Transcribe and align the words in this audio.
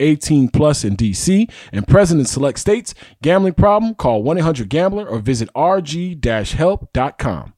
18 0.00 0.48
plus 0.48 0.84
in 0.84 0.96
DC 0.96 1.50
and 1.72 1.86
present 1.86 2.20
in 2.20 2.26
select 2.26 2.58
states. 2.58 2.94
Gambling 3.22 3.54
problem? 3.54 3.94
Call 3.94 4.22
1-800-GAMBLER 4.22 5.06
or 5.06 5.18
visit 5.18 5.48
rg-help.com. 5.54 7.52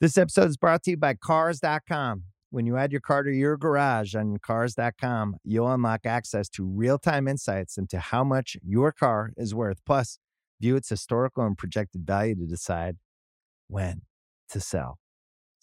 This 0.00 0.18
episode 0.18 0.48
is 0.50 0.56
brought 0.56 0.82
to 0.82 0.90
you 0.90 0.96
by 0.96 1.14
Cars.com. 1.14 2.24
When 2.50 2.66
you 2.66 2.76
add 2.76 2.92
your 2.92 3.00
car 3.00 3.22
to 3.22 3.32
your 3.32 3.56
garage 3.56 4.14
on 4.14 4.36
Cars.com, 4.38 5.38
you'll 5.44 5.72
unlock 5.72 6.04
access 6.04 6.48
to 6.50 6.64
real-time 6.64 7.26
insights 7.26 7.78
into 7.78 7.98
how 7.98 8.22
much 8.22 8.56
your 8.62 8.92
car 8.92 9.32
is 9.36 9.54
worth. 9.54 9.80
Plus, 9.86 10.18
view 10.60 10.76
its 10.76 10.88
historical 10.88 11.44
and 11.44 11.58
projected 11.58 12.06
value 12.06 12.34
to 12.34 12.46
decide 12.46 12.96
when 13.68 14.02
to 14.50 14.60
sell. 14.60 14.98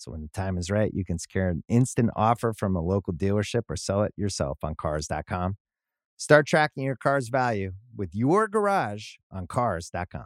So 0.01 0.11
when 0.11 0.21
the 0.21 0.29
time 0.29 0.57
is 0.57 0.71
right, 0.71 0.91
you 0.91 1.05
can 1.05 1.19
secure 1.19 1.47
an 1.49 1.63
instant 1.67 2.09
offer 2.15 2.53
from 2.53 2.75
a 2.75 2.81
local 2.81 3.13
dealership 3.13 3.63
or 3.69 3.75
sell 3.75 4.01
it 4.01 4.13
yourself 4.17 4.57
on 4.63 4.73
cars.com. 4.73 5.57
Start 6.17 6.47
tracking 6.47 6.83
your 6.83 6.95
car's 6.95 7.29
value 7.29 7.73
with 7.95 8.09
your 8.13 8.47
garage 8.47 9.17
on 9.31 9.45
cars.com. 9.45 10.25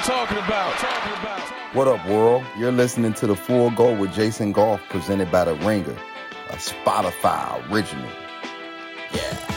talking 0.01 0.37
about. 0.37 0.73
What 1.75 1.87
up, 1.87 2.05
world? 2.07 2.43
You're 2.57 2.71
listening 2.71 3.13
to 3.13 3.27
the 3.27 3.35
Full 3.35 3.69
Go 3.71 3.95
with 3.95 4.13
Jason 4.13 4.51
Goff, 4.51 4.81
presented 4.89 5.31
by 5.31 5.45
The 5.45 5.55
Ringer, 5.55 5.95
a 6.49 6.55
Spotify 6.55 7.71
original. 7.71 8.09
Yeah. 9.13 9.50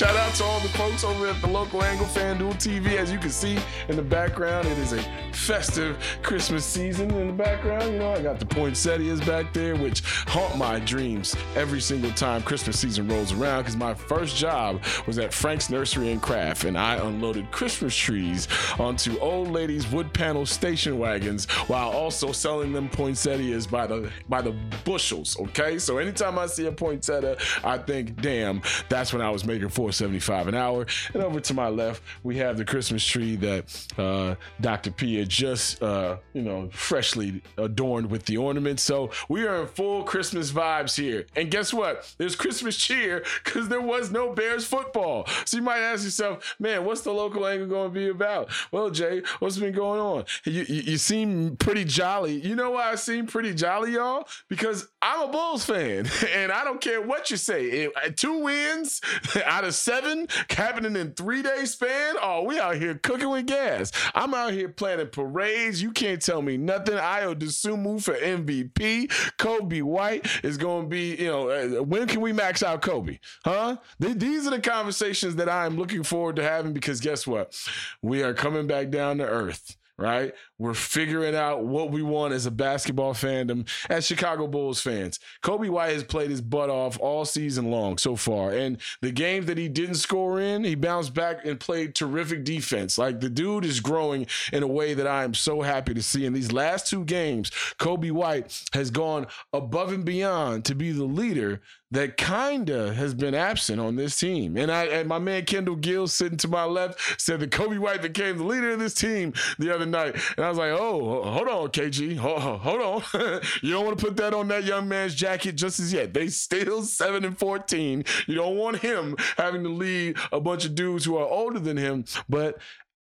Shout 0.00 0.16
out 0.16 0.34
to 0.36 0.44
all 0.44 0.60
the 0.60 0.68
folks 0.70 1.04
over 1.04 1.26
at 1.26 1.38
the 1.42 1.46
local 1.46 1.82
Angle 1.82 2.06
FanDuel 2.06 2.54
TV. 2.54 2.96
As 2.96 3.12
you 3.12 3.18
can 3.18 3.28
see 3.28 3.58
in 3.90 3.96
the 3.96 4.02
background, 4.02 4.66
it 4.66 4.78
is 4.78 4.94
a 4.94 5.02
festive 5.34 5.98
Christmas 6.22 6.64
season 6.64 7.10
in 7.10 7.26
the 7.26 7.32
background. 7.34 7.92
You 7.92 7.98
know, 7.98 8.12
I 8.12 8.22
got 8.22 8.38
the 8.38 8.46
poinsettias 8.46 9.20
back 9.20 9.52
there, 9.52 9.76
which 9.76 10.00
haunt 10.26 10.56
my 10.56 10.78
dreams 10.78 11.36
every 11.54 11.82
single 11.82 12.12
time 12.12 12.40
Christmas 12.40 12.80
season 12.80 13.08
rolls 13.08 13.32
around. 13.32 13.64
Because 13.64 13.76
my 13.76 13.92
first 13.92 14.38
job 14.38 14.82
was 15.06 15.18
at 15.18 15.34
Frank's 15.34 15.68
Nursery 15.68 16.12
and 16.12 16.22
Craft, 16.22 16.64
and 16.64 16.78
I 16.78 16.94
unloaded 16.94 17.50
Christmas 17.50 17.94
trees 17.94 18.48
onto 18.78 19.18
old 19.18 19.48
ladies' 19.48 19.86
wood 19.92 20.14
panel 20.14 20.46
station 20.46 20.98
wagons 20.98 21.44
while 21.68 21.90
also 21.90 22.32
selling 22.32 22.72
them 22.72 22.88
poinsettias 22.88 23.66
by 23.66 23.86
the 23.86 24.10
by 24.30 24.40
the 24.40 24.52
bushels. 24.86 25.38
Okay, 25.40 25.78
so 25.78 25.98
anytime 25.98 26.38
I 26.38 26.46
see 26.46 26.64
a 26.64 26.72
poinsettia, 26.72 27.36
I 27.62 27.76
think, 27.76 28.18
damn, 28.22 28.62
that's 28.88 29.12
when 29.12 29.20
I 29.20 29.28
was 29.28 29.44
making 29.44 29.68
475 29.92 30.48
an 30.48 30.54
hour. 30.54 30.86
And 31.14 31.22
over 31.22 31.40
to 31.40 31.54
my 31.54 31.68
left, 31.68 32.02
we 32.22 32.36
have 32.38 32.56
the 32.56 32.64
Christmas 32.64 33.04
tree 33.04 33.36
that 33.36 33.86
uh, 33.98 34.36
Dr. 34.60 34.90
P 34.92 35.16
had 35.18 35.28
just, 35.28 35.82
uh, 35.82 36.16
you 36.32 36.42
know, 36.42 36.68
freshly 36.72 37.42
adorned 37.58 38.10
with 38.10 38.24
the 38.26 38.36
ornaments. 38.36 38.82
So 38.82 39.10
we 39.28 39.46
are 39.46 39.62
in 39.62 39.66
full 39.66 40.04
Christmas 40.04 40.52
vibes 40.52 40.96
here. 40.96 41.26
And 41.34 41.50
guess 41.50 41.72
what? 41.74 42.12
There's 42.18 42.36
Christmas 42.36 42.76
cheer 42.76 43.24
because 43.44 43.68
there 43.68 43.80
was 43.80 44.10
no 44.10 44.32
Bears 44.32 44.64
football. 44.64 45.26
So 45.44 45.56
you 45.56 45.62
might 45.62 45.80
ask 45.80 46.04
yourself, 46.04 46.54
man, 46.60 46.84
what's 46.84 47.00
the 47.02 47.12
local 47.12 47.46
angle 47.46 47.66
going 47.66 47.90
to 47.90 47.94
be 47.94 48.08
about? 48.08 48.50
Well, 48.70 48.90
Jay, 48.90 49.22
what's 49.40 49.58
been 49.58 49.72
going 49.74 50.00
on? 50.00 50.24
You, 50.44 50.64
you, 50.68 50.82
you 50.92 50.96
seem 50.98 51.56
pretty 51.56 51.84
jolly. 51.84 52.40
You 52.46 52.54
know 52.54 52.70
why 52.72 52.92
I 52.92 52.94
seem 52.94 53.26
pretty 53.26 53.54
jolly, 53.54 53.92
y'all? 53.94 54.28
Because 54.48 54.88
I'm 55.02 55.28
a 55.28 55.32
Bulls 55.32 55.64
fan, 55.64 56.08
and 56.34 56.52
I 56.52 56.64
don't 56.64 56.80
care 56.80 57.00
what 57.00 57.30
you 57.30 57.36
say. 57.36 57.64
It- 57.64 57.90
uh, 57.96 58.10
two 58.14 58.38
wins 58.44 59.00
out 59.44 59.64
of 59.64 59.74
seven, 59.80 60.28
happening 60.50 60.96
in 60.96 61.12
three 61.12 61.42
day 61.42 61.64
span. 61.64 62.16
Oh, 62.22 62.44
we 62.44 62.58
out 62.58 62.76
here 62.76 62.94
cooking 62.94 63.30
with 63.30 63.46
gas. 63.46 63.90
I'm 64.14 64.34
out 64.34 64.52
here 64.52 64.68
planning 64.68 65.08
parades. 65.08 65.82
You 65.82 65.90
can't 65.92 66.20
tell 66.22 66.42
me 66.42 66.56
nothing. 66.56 66.96
Ayo 66.96 67.34
Dosunmu 67.34 68.02
for 68.02 68.14
MVP. 68.14 69.08
Coby 69.38 69.82
White 69.82 70.26
is 70.44 70.56
going 70.56 70.84
to 70.84 70.88
be, 70.88 71.16
you 71.16 71.26
know, 71.30 71.48
uh, 71.50 71.82
when 71.82 72.06
can 72.06 72.20
we 72.20 72.32
max 72.32 72.62
out 72.62 72.82
Coby? 72.82 73.18
Huh? 73.44 73.76
Th- 74.00 74.16
These 74.16 74.46
are 74.46 74.50
the 74.50 74.60
conversations 74.60 75.36
that 75.36 75.48
I'm 75.48 75.76
looking 75.76 76.02
forward 76.02 76.36
to 76.36 76.42
having 76.42 76.72
because 76.72 77.00
guess 77.00 77.26
what? 77.26 77.58
We 78.02 78.22
are 78.22 78.34
coming 78.34 78.66
back 78.66 78.90
down 78.90 79.18
to 79.18 79.24
earth 79.26 79.76
right? 80.00 80.32
We're 80.58 80.74
figuring 80.74 81.34
out 81.34 81.64
what 81.64 81.90
we 81.90 82.02
want 82.02 82.32
as 82.32 82.46
a 82.46 82.50
basketball 82.50 83.12
fandom, 83.12 83.68
as 83.88 84.06
Chicago 84.06 84.46
Bulls 84.46 84.80
fans. 84.80 85.20
Coby 85.42 85.68
White 85.68 85.92
has 85.92 86.04
played 86.04 86.30
his 86.30 86.40
butt 86.40 86.70
off 86.70 86.98
all 87.00 87.24
season 87.24 87.70
long 87.70 87.98
so 87.98 88.16
far. 88.16 88.50
And 88.50 88.78
the 89.02 89.12
games 89.12 89.46
that 89.46 89.58
he 89.58 89.68
didn't 89.68 89.96
score 89.96 90.40
in, 90.40 90.64
he 90.64 90.74
bounced 90.74 91.12
back 91.12 91.44
and 91.44 91.60
played 91.60 91.94
terrific 91.94 92.44
defense. 92.44 92.96
Like 92.96 93.20
the 93.20 93.30
dude 93.30 93.64
is 93.64 93.80
growing 93.80 94.26
in 94.52 94.62
a 94.62 94.66
way 94.66 94.94
that 94.94 95.06
I 95.06 95.22
am 95.22 95.34
so 95.34 95.60
happy 95.60 95.92
to 95.94 96.02
see. 96.02 96.24
In 96.24 96.32
these 96.32 96.52
last 96.52 96.86
two 96.86 97.04
games, 97.04 97.50
Coby 97.78 98.10
White 98.10 98.62
has 98.72 98.90
gone 98.90 99.26
above 99.52 99.92
and 99.92 100.04
beyond 100.04 100.64
to 100.64 100.74
be 100.74 100.92
the 100.92 101.04
leader 101.04 101.60
that 101.92 102.16
kinda 102.16 102.94
has 102.94 103.14
been 103.14 103.34
absent 103.34 103.80
on 103.80 103.96
this 103.96 104.16
team. 104.18 104.56
And 104.56 104.70
I 104.70 104.84
and 104.84 105.08
my 105.08 105.18
man 105.18 105.44
Kendall 105.44 105.76
Gill 105.76 106.06
sitting 106.06 106.38
to 106.38 106.48
my 106.48 106.64
left 106.64 107.20
said 107.20 107.40
that 107.40 107.50
Coby 107.50 107.78
White 107.78 108.02
became 108.02 108.38
the 108.38 108.44
leader 108.44 108.72
of 108.72 108.78
this 108.78 108.94
team 108.94 109.32
the 109.58 109.74
other 109.74 109.86
night. 109.86 110.16
And 110.36 110.44
I 110.44 110.48
was 110.48 110.58
like, 110.58 110.72
oh, 110.72 111.22
hold 111.22 111.48
on, 111.48 111.68
KG. 111.68 112.16
Hold, 112.16 112.60
hold 112.60 112.80
on. 112.80 113.02
you 113.62 113.72
don't 113.72 113.84
want 113.84 113.98
to 113.98 114.04
put 114.04 114.16
that 114.18 114.34
on 114.34 114.48
that 114.48 114.64
young 114.64 114.88
man's 114.88 115.14
jacket 115.14 115.52
just 115.52 115.80
as 115.80 115.92
yet. 115.92 116.14
They 116.14 116.28
still 116.28 116.82
7 117.00 117.24
and 117.24 117.38
14. 117.38 118.04
You 118.26 118.34
don't 118.34 118.56
want 118.56 118.78
him 118.78 119.16
having 119.36 119.62
to 119.64 119.68
lead 119.68 120.16
a 120.32 120.40
bunch 120.40 120.64
of 120.64 120.74
dudes 120.74 121.04
who 121.04 121.16
are 121.16 121.26
older 121.26 121.58
than 121.58 121.76
him. 121.76 122.04
But 122.28 122.60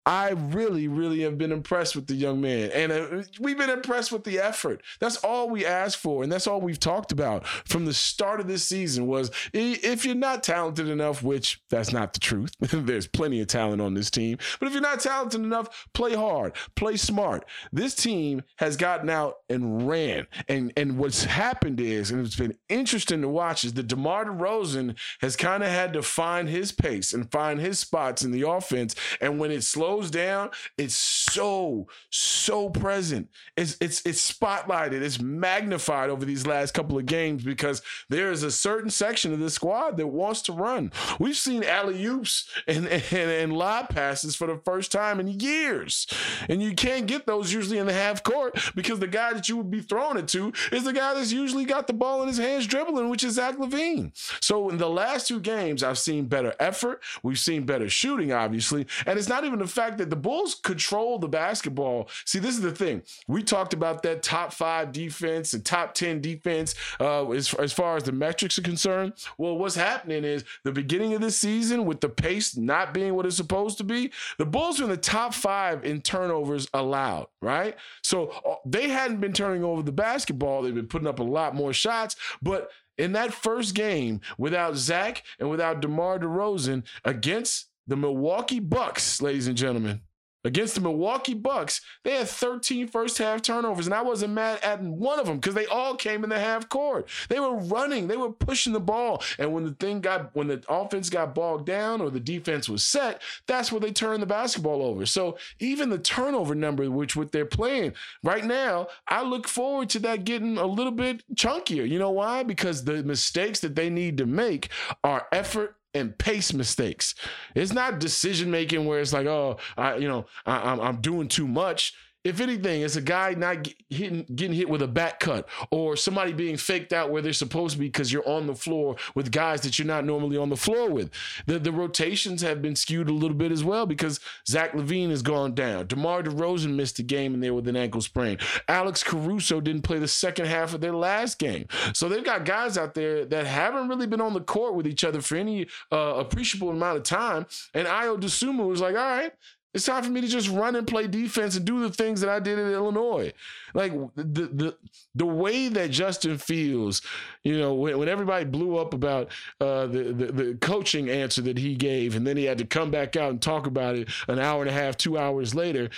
I 0.08 0.30
really, 0.30 0.88
really 0.88 1.20
have 1.20 1.36
been 1.36 1.52
impressed 1.52 1.94
with 1.94 2.06
the 2.06 2.14
young 2.14 2.40
man. 2.40 2.70
And 2.72 2.90
uh, 2.90 3.22
we've 3.38 3.58
been 3.58 3.68
impressed 3.68 4.10
with 4.10 4.24
the 4.24 4.38
effort. 4.38 4.82
That's 5.00 5.18
all 5.18 5.50
we 5.50 5.66
asked 5.66 5.98
for. 5.98 6.22
And 6.22 6.32
that's 6.32 6.46
all 6.46 6.62
we've 6.62 6.80
talked 6.80 7.12
about 7.12 7.46
from 7.46 7.84
the 7.84 7.92
start 7.92 8.40
of 8.40 8.46
this 8.46 8.64
season 8.64 9.06
was 9.06 9.30
if 9.52 10.06
you're 10.06 10.14
not 10.14 10.42
talented 10.42 10.88
enough, 10.88 11.22
which 11.22 11.60
that's 11.68 11.92
not 11.92 12.14
the 12.14 12.20
truth. 12.20 12.52
There's 12.58 13.06
plenty 13.06 13.42
of 13.42 13.48
talent 13.48 13.82
on 13.82 13.92
this 13.92 14.10
team. 14.10 14.38
But 14.58 14.68
if 14.68 14.72
you're 14.72 14.80
not 14.80 15.00
talented 15.00 15.42
enough, 15.42 15.86
play 15.92 16.14
hard, 16.14 16.56
play 16.74 16.96
smart. 16.96 17.44
This 17.70 17.94
team 17.94 18.44
has 18.56 18.78
gotten 18.78 19.10
out 19.10 19.40
and 19.50 19.86
ran. 19.86 20.26
And 20.48 20.72
and 20.74 20.96
what's 20.96 21.24
happened 21.24 21.80
is, 21.80 22.10
and 22.10 22.24
it's 22.24 22.36
been 22.36 22.56
interesting 22.70 23.20
to 23.20 23.28
watch, 23.28 23.62
is 23.62 23.74
that 23.74 23.88
DeMar 23.88 24.24
DeRozan 24.24 24.96
has 25.20 25.36
kind 25.36 25.62
of 25.62 25.68
had 25.68 25.92
to 25.92 26.02
find 26.02 26.48
his 26.48 26.72
pace 26.72 27.12
and 27.12 27.30
find 27.30 27.60
his 27.60 27.78
spots 27.78 28.22
in 28.22 28.30
the 28.30 28.48
offense. 28.48 28.94
And 29.20 29.38
when 29.38 29.50
it 29.50 29.64
slows 29.64 29.97
down, 30.06 30.50
it's 30.76 30.94
so, 30.94 31.88
so 32.10 32.70
present. 32.70 33.28
It's 33.56 33.76
it's 33.80 34.02
it's 34.06 34.32
spotlighted, 34.32 35.02
it's 35.02 35.20
magnified 35.20 36.10
over 36.10 36.24
these 36.24 36.46
last 36.46 36.74
couple 36.74 36.98
of 36.98 37.06
games 37.06 37.42
because 37.42 37.82
there 38.08 38.30
is 38.30 38.42
a 38.42 38.50
certain 38.50 38.90
section 38.90 39.32
of 39.32 39.40
the 39.40 39.50
squad 39.50 39.96
that 39.96 40.06
wants 40.06 40.42
to 40.42 40.52
run. 40.52 40.92
We've 41.18 41.36
seen 41.36 41.64
alley 41.64 42.04
oops 42.04 42.48
and, 42.66 42.86
and, 42.86 43.12
and 43.12 43.52
lob 43.52 43.88
passes 43.88 44.36
for 44.36 44.46
the 44.46 44.60
first 44.64 44.92
time 44.92 45.20
in 45.20 45.28
years. 45.40 46.06
And 46.48 46.62
you 46.62 46.74
can't 46.74 47.06
get 47.06 47.26
those 47.26 47.52
usually 47.52 47.78
in 47.78 47.86
the 47.86 47.92
half 47.92 48.22
court 48.22 48.58
because 48.74 49.00
the 49.00 49.06
guy 49.06 49.32
that 49.32 49.48
you 49.48 49.56
would 49.56 49.70
be 49.70 49.80
throwing 49.80 50.16
it 50.16 50.28
to 50.28 50.52
is 50.72 50.84
the 50.84 50.92
guy 50.92 51.14
that's 51.14 51.32
usually 51.32 51.64
got 51.64 51.86
the 51.86 51.92
ball 51.92 52.22
in 52.22 52.28
his 52.28 52.38
hands 52.38 52.66
dribbling, 52.66 53.08
which 53.08 53.24
is 53.24 53.34
Zach 53.34 53.56
LaVine. 53.56 54.12
So 54.42 54.68
in 54.68 54.78
the 54.78 54.88
last 54.88 55.28
two 55.28 55.40
games, 55.40 55.82
I've 55.82 55.98
seen 55.98 56.26
better 56.26 56.54
effort. 56.60 57.02
We've 57.22 57.38
seen 57.38 57.64
better 57.64 57.88
shooting, 57.88 58.32
obviously. 58.32 58.86
And 59.06 59.18
it's 59.18 59.28
not 59.28 59.44
even 59.44 59.58
the 59.58 59.66
fact 59.78 59.98
that 59.98 60.10
the 60.10 60.16
Bulls 60.16 60.56
control 60.56 61.18
the 61.18 61.28
basketball. 61.28 62.08
See, 62.24 62.38
this 62.38 62.56
is 62.56 62.62
the 62.62 62.72
thing. 62.72 63.02
We 63.28 63.42
talked 63.42 63.72
about 63.72 64.02
that 64.02 64.22
top 64.22 64.52
five 64.52 64.92
defense 64.92 65.52
and 65.54 65.64
top 65.64 65.94
10 65.94 66.20
defense 66.20 66.74
uh, 67.00 67.30
as, 67.30 67.54
as 67.54 67.72
far 67.72 67.96
as 67.96 68.02
the 68.02 68.12
metrics 68.12 68.58
are 68.58 68.62
concerned. 68.62 69.12
Well, 69.38 69.56
what's 69.56 69.76
happening 69.76 70.24
is 70.24 70.44
the 70.64 70.72
beginning 70.72 71.14
of 71.14 71.20
the 71.20 71.30
season 71.30 71.84
with 71.84 72.00
the 72.00 72.08
pace 72.08 72.56
not 72.56 72.92
being 72.92 73.14
what 73.14 73.26
it's 73.26 73.36
supposed 73.36 73.78
to 73.78 73.84
be, 73.84 74.10
the 74.38 74.46
Bulls 74.46 74.80
are 74.80 74.84
in 74.84 74.90
the 74.90 74.96
top 74.96 75.32
five 75.32 75.84
in 75.84 76.00
turnovers 76.00 76.66
allowed, 76.74 77.28
right? 77.40 77.76
So 78.02 78.28
uh, 78.28 78.56
they 78.66 78.88
hadn't 78.88 79.20
been 79.20 79.32
turning 79.32 79.62
over 79.62 79.82
the 79.82 79.92
basketball. 79.92 80.62
They've 80.62 80.74
been 80.74 80.88
putting 80.88 81.08
up 81.08 81.20
a 81.20 81.24
lot 81.24 81.54
more 81.54 81.72
shots, 81.72 82.16
but 82.42 82.70
in 82.98 83.12
that 83.12 83.32
first 83.32 83.74
game 83.74 84.20
without 84.36 84.76
Zach 84.76 85.22
and 85.38 85.48
without 85.48 85.80
DeMar 85.80 86.18
DeRozan 86.18 86.82
against 87.04 87.67
the 87.88 87.96
Milwaukee 87.96 88.60
Bucks, 88.60 89.20
ladies 89.22 89.48
and 89.48 89.56
gentlemen, 89.56 90.02
against 90.44 90.74
the 90.74 90.80
Milwaukee 90.80 91.34
Bucks, 91.34 91.80
they 92.04 92.16
had 92.16 92.28
13 92.28 92.86
first 92.88 93.18
half 93.18 93.42
turnovers, 93.42 93.86
and 93.86 93.94
I 93.94 94.02
wasn't 94.02 94.34
mad 94.34 94.60
at 94.62 94.82
one 94.82 95.18
of 95.18 95.26
them 95.26 95.36
because 95.36 95.54
they 95.54 95.66
all 95.66 95.96
came 95.96 96.22
in 96.22 96.30
the 96.30 96.38
half 96.38 96.68
court. 96.68 97.08
They 97.28 97.40
were 97.40 97.56
running, 97.56 98.06
they 98.06 98.16
were 98.16 98.30
pushing 98.30 98.72
the 98.72 98.80
ball, 98.80 99.22
and 99.38 99.52
when 99.52 99.64
the 99.64 99.72
thing 99.72 100.00
got 100.00 100.34
when 100.36 100.46
the 100.48 100.62
offense 100.68 101.10
got 101.10 101.34
bogged 101.34 101.66
down 101.66 102.00
or 102.00 102.10
the 102.10 102.20
defense 102.20 102.68
was 102.68 102.84
set, 102.84 103.22
that's 103.46 103.72
where 103.72 103.80
they 103.80 103.90
turned 103.90 104.22
the 104.22 104.26
basketball 104.26 104.82
over. 104.82 105.06
So 105.06 105.38
even 105.60 105.90
the 105.90 105.98
turnover 105.98 106.54
number, 106.54 106.90
which 106.90 107.16
what 107.16 107.32
they're 107.32 107.46
playing 107.46 107.94
right 108.22 108.44
now, 108.44 108.88
I 109.08 109.22
look 109.22 109.48
forward 109.48 109.88
to 109.90 109.98
that 110.00 110.24
getting 110.24 110.58
a 110.58 110.66
little 110.66 110.92
bit 110.92 111.24
chunkier. 111.34 111.88
You 111.88 111.98
know 111.98 112.10
why? 112.10 112.42
Because 112.42 112.84
the 112.84 113.02
mistakes 113.02 113.60
that 113.60 113.74
they 113.74 113.90
need 113.90 114.18
to 114.18 114.26
make 114.26 114.68
are 115.02 115.26
effort 115.32 115.77
and 115.98 116.16
pace 116.16 116.52
mistakes. 116.52 117.14
It's 117.54 117.72
not 117.72 118.00
decision 118.00 118.50
making 118.50 118.86
where 118.86 119.00
it's 119.00 119.12
like, 119.12 119.26
oh, 119.26 119.58
I, 119.76 119.96
you 119.96 120.08
know, 120.08 120.26
I, 120.46 120.72
I'm, 120.72 120.80
I'm 120.80 121.00
doing 121.00 121.28
too 121.28 121.46
much. 121.46 121.94
If 122.28 122.40
anything, 122.40 122.82
it's 122.82 122.96
a 122.96 123.00
guy 123.00 123.32
not 123.32 123.66
hitting, 123.88 124.26
getting 124.34 124.54
hit 124.54 124.68
with 124.68 124.82
a 124.82 124.86
back 124.88 125.18
cut 125.18 125.48
or 125.70 125.96
somebody 125.96 126.32
being 126.34 126.58
faked 126.58 126.92
out 126.92 127.10
where 127.10 127.22
they're 127.22 127.32
supposed 127.32 127.74
to 127.74 127.80
be 127.80 127.86
because 127.86 128.12
you're 128.12 128.28
on 128.28 128.46
the 128.46 128.54
floor 128.54 128.96
with 129.14 129.32
guys 129.32 129.62
that 129.62 129.78
you're 129.78 129.86
not 129.86 130.04
normally 130.04 130.36
on 130.36 130.50
the 130.50 130.56
floor 130.56 130.90
with. 130.90 131.10
The, 131.46 131.58
the 131.58 131.72
rotations 131.72 132.42
have 132.42 132.60
been 132.60 132.76
skewed 132.76 133.08
a 133.08 133.12
little 133.12 133.36
bit 133.36 133.50
as 133.50 133.64
well 133.64 133.86
because 133.86 134.20
Zach 134.46 134.72
LaVine 134.72 135.08
has 135.08 135.22
gone 135.22 135.54
down. 135.54 135.86
DeMar 135.86 136.22
DeRozan 136.22 136.74
missed 136.74 136.98
a 136.98 137.02
game 137.02 137.32
in 137.32 137.40
there 137.40 137.54
with 137.54 137.66
an 137.66 137.76
ankle 137.76 138.02
sprain. 138.02 138.36
Alex 138.68 139.02
Caruso 139.02 139.60
didn't 139.60 139.82
play 139.82 139.98
the 139.98 140.06
second 140.06 140.46
half 140.46 140.74
of 140.74 140.82
their 140.82 140.94
last 140.94 141.38
game. 141.38 141.66
So 141.94 142.08
they've 142.08 142.24
got 142.24 142.44
guys 142.44 142.76
out 142.76 142.92
there 142.92 143.24
that 143.24 143.46
haven't 143.46 143.88
really 143.88 144.06
been 144.06 144.20
on 144.20 144.34
the 144.34 144.40
court 144.40 144.74
with 144.74 144.86
each 144.86 145.02
other 145.02 145.22
for 145.22 145.36
any 145.36 145.66
uh, 145.90 146.14
appreciable 146.16 146.70
amount 146.70 146.98
of 146.98 147.04
time. 147.04 147.46
And 147.72 147.88
Ayo 147.88 148.20
Dosunmu 148.20 148.68
was 148.68 148.80
like, 148.82 148.96
all 148.96 149.02
right, 149.02 149.32
it's 149.78 149.86
time 149.86 150.02
for 150.02 150.10
me 150.10 150.20
to 150.20 150.26
just 150.26 150.48
run 150.48 150.74
and 150.74 150.88
play 150.88 151.06
defense 151.06 151.54
and 151.54 151.64
do 151.64 151.78
the 151.78 151.90
things 151.90 152.20
that 152.20 152.28
I 152.28 152.40
did 152.40 152.58
in 152.58 152.72
Illinois. 152.72 153.32
Like 153.74 153.92
the 154.16 154.24
the 154.24 154.76
the 155.14 155.24
way 155.24 155.68
that 155.68 155.92
Justin 155.92 156.36
feels, 156.36 157.00
you 157.44 157.56
know, 157.56 157.74
when, 157.74 157.96
when 157.96 158.08
everybody 158.08 158.44
blew 158.44 158.76
up 158.76 158.92
about 158.92 159.30
uh, 159.60 159.86
the, 159.86 160.12
the 160.12 160.32
the 160.32 160.58
coaching 160.60 161.08
answer 161.08 161.42
that 161.42 161.58
he 161.58 161.76
gave, 161.76 162.16
and 162.16 162.26
then 162.26 162.36
he 162.36 162.42
had 162.42 162.58
to 162.58 162.64
come 162.64 162.90
back 162.90 163.14
out 163.14 163.30
and 163.30 163.40
talk 163.40 163.68
about 163.68 163.94
it 163.94 164.08
an 164.26 164.40
hour 164.40 164.62
and 164.62 164.68
a 164.70 164.72
half, 164.72 164.96
two 164.96 165.16
hours 165.16 165.54
later 165.54 165.90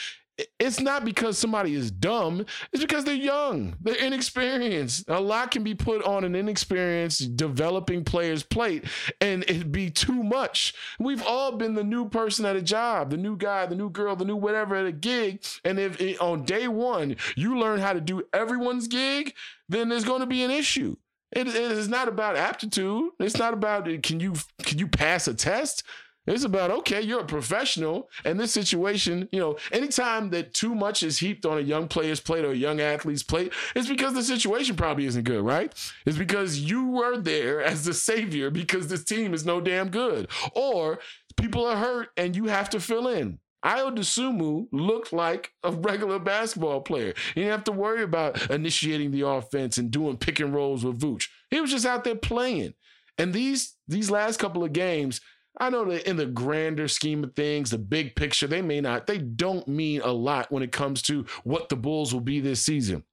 it's 0.58 0.80
not 0.80 1.04
because 1.04 1.38
somebody 1.38 1.74
is 1.74 1.90
dumb. 1.90 2.44
It's 2.72 2.82
because 2.82 3.04
they're 3.04 3.14
young. 3.14 3.76
They're 3.80 3.94
inexperienced. 3.94 5.04
A 5.08 5.20
lot 5.20 5.50
can 5.50 5.62
be 5.62 5.74
put 5.74 6.02
on 6.04 6.24
an 6.24 6.34
inexperienced 6.34 7.36
developing 7.36 8.04
player's 8.04 8.42
plate 8.42 8.84
and 9.20 9.42
it'd 9.44 9.72
be 9.72 9.90
too 9.90 10.22
much. 10.22 10.74
We've 10.98 11.24
all 11.26 11.52
been 11.52 11.74
the 11.74 11.84
new 11.84 12.08
person 12.08 12.46
at 12.46 12.56
a 12.56 12.62
job, 12.62 13.10
the 13.10 13.16
new 13.16 13.36
guy, 13.36 13.66
the 13.66 13.74
new 13.74 13.90
girl, 13.90 14.16
the 14.16 14.24
new 14.24 14.36
whatever 14.36 14.76
at 14.76 14.86
a 14.86 14.92
gig. 14.92 15.42
And 15.64 15.78
if 15.78 16.00
it, 16.00 16.20
on 16.20 16.44
day 16.44 16.68
one 16.68 17.16
you 17.36 17.58
learn 17.58 17.80
how 17.80 17.92
to 17.92 18.00
do 18.00 18.22
everyone's 18.32 18.88
gig, 18.88 19.34
then 19.68 19.88
there's 19.88 20.04
going 20.04 20.20
to 20.20 20.26
be 20.26 20.42
an 20.42 20.50
issue. 20.50 20.96
It, 21.32 21.46
it 21.46 21.54
is 21.54 21.88
not 21.88 22.08
about 22.08 22.36
aptitude. 22.36 23.10
It's 23.20 23.38
not 23.38 23.54
about 23.54 23.88
eh, 23.88 23.98
can 24.02 24.18
you 24.20 24.34
can 24.62 24.78
you 24.78 24.88
pass 24.88 25.28
a 25.28 25.34
test. 25.34 25.84
It's 26.26 26.44
about, 26.44 26.70
okay, 26.70 27.00
you're 27.00 27.20
a 27.20 27.26
professional. 27.26 28.08
And 28.24 28.38
this 28.38 28.52
situation, 28.52 29.28
you 29.32 29.40
know, 29.40 29.56
anytime 29.72 30.30
that 30.30 30.54
too 30.54 30.74
much 30.74 31.02
is 31.02 31.18
heaped 31.18 31.46
on 31.46 31.58
a 31.58 31.62
young 31.62 31.88
player's 31.88 32.20
plate 32.20 32.44
or 32.44 32.52
a 32.52 32.56
young 32.56 32.80
athlete's 32.80 33.22
plate, 33.22 33.52
it's 33.74 33.88
because 33.88 34.14
the 34.14 34.22
situation 34.22 34.76
probably 34.76 35.06
isn't 35.06 35.24
good, 35.24 35.42
right? 35.42 35.72
It's 36.04 36.18
because 36.18 36.60
you 36.60 36.88
were 36.88 37.18
there 37.18 37.62
as 37.70 37.84
the 37.84 37.94
savior 37.94 38.50
because 38.50 38.88
this 38.88 39.04
team 39.04 39.34
is 39.34 39.46
no 39.46 39.60
damn 39.60 39.88
good. 39.88 40.28
Or 40.54 40.98
people 41.36 41.66
are 41.66 41.76
hurt 41.76 42.08
and 42.16 42.36
you 42.36 42.46
have 42.46 42.70
to 42.70 42.80
fill 42.80 43.08
in. 43.08 43.38
Ayo 43.64 43.94
Dosunmu 43.94 44.68
looked 44.72 45.12
like 45.12 45.52
a 45.62 45.70
regular 45.70 46.18
basketball 46.18 46.80
player. 46.80 47.12
He 47.34 47.42
didn't 47.42 47.52
have 47.52 47.64
to 47.64 47.72
worry 47.72 48.02
about 48.02 48.50
initiating 48.50 49.10
the 49.10 49.26
offense 49.26 49.76
and 49.76 49.90
doing 49.90 50.16
pick 50.16 50.40
and 50.40 50.54
rolls 50.54 50.82
with 50.82 50.98
Vooch. 50.98 51.28
He 51.50 51.60
was 51.60 51.70
just 51.70 51.84
out 51.84 52.04
there 52.04 52.14
playing. 52.14 52.72
And 53.18 53.34
these 53.34 53.76
these 53.86 54.10
last 54.10 54.38
couple 54.38 54.64
of 54.64 54.72
games, 54.72 55.20
I 55.60 55.68
know 55.68 55.84
that 55.84 56.08
in 56.08 56.16
the 56.16 56.26
grander 56.26 56.88
scheme 56.88 57.22
of 57.22 57.34
things, 57.34 57.70
the 57.70 57.78
big 57.78 58.16
picture, 58.16 58.46
they 58.46 58.62
may 58.62 58.80
not, 58.80 59.06
they 59.06 59.18
don't 59.18 59.68
mean 59.68 60.00
a 60.00 60.10
lot 60.10 60.50
when 60.50 60.62
it 60.62 60.72
comes 60.72 61.02
to 61.02 61.26
what 61.44 61.68
the 61.68 61.76
Bulls 61.76 62.14
will 62.14 62.22
be 62.22 62.40
this 62.40 62.62
season. 62.62 63.04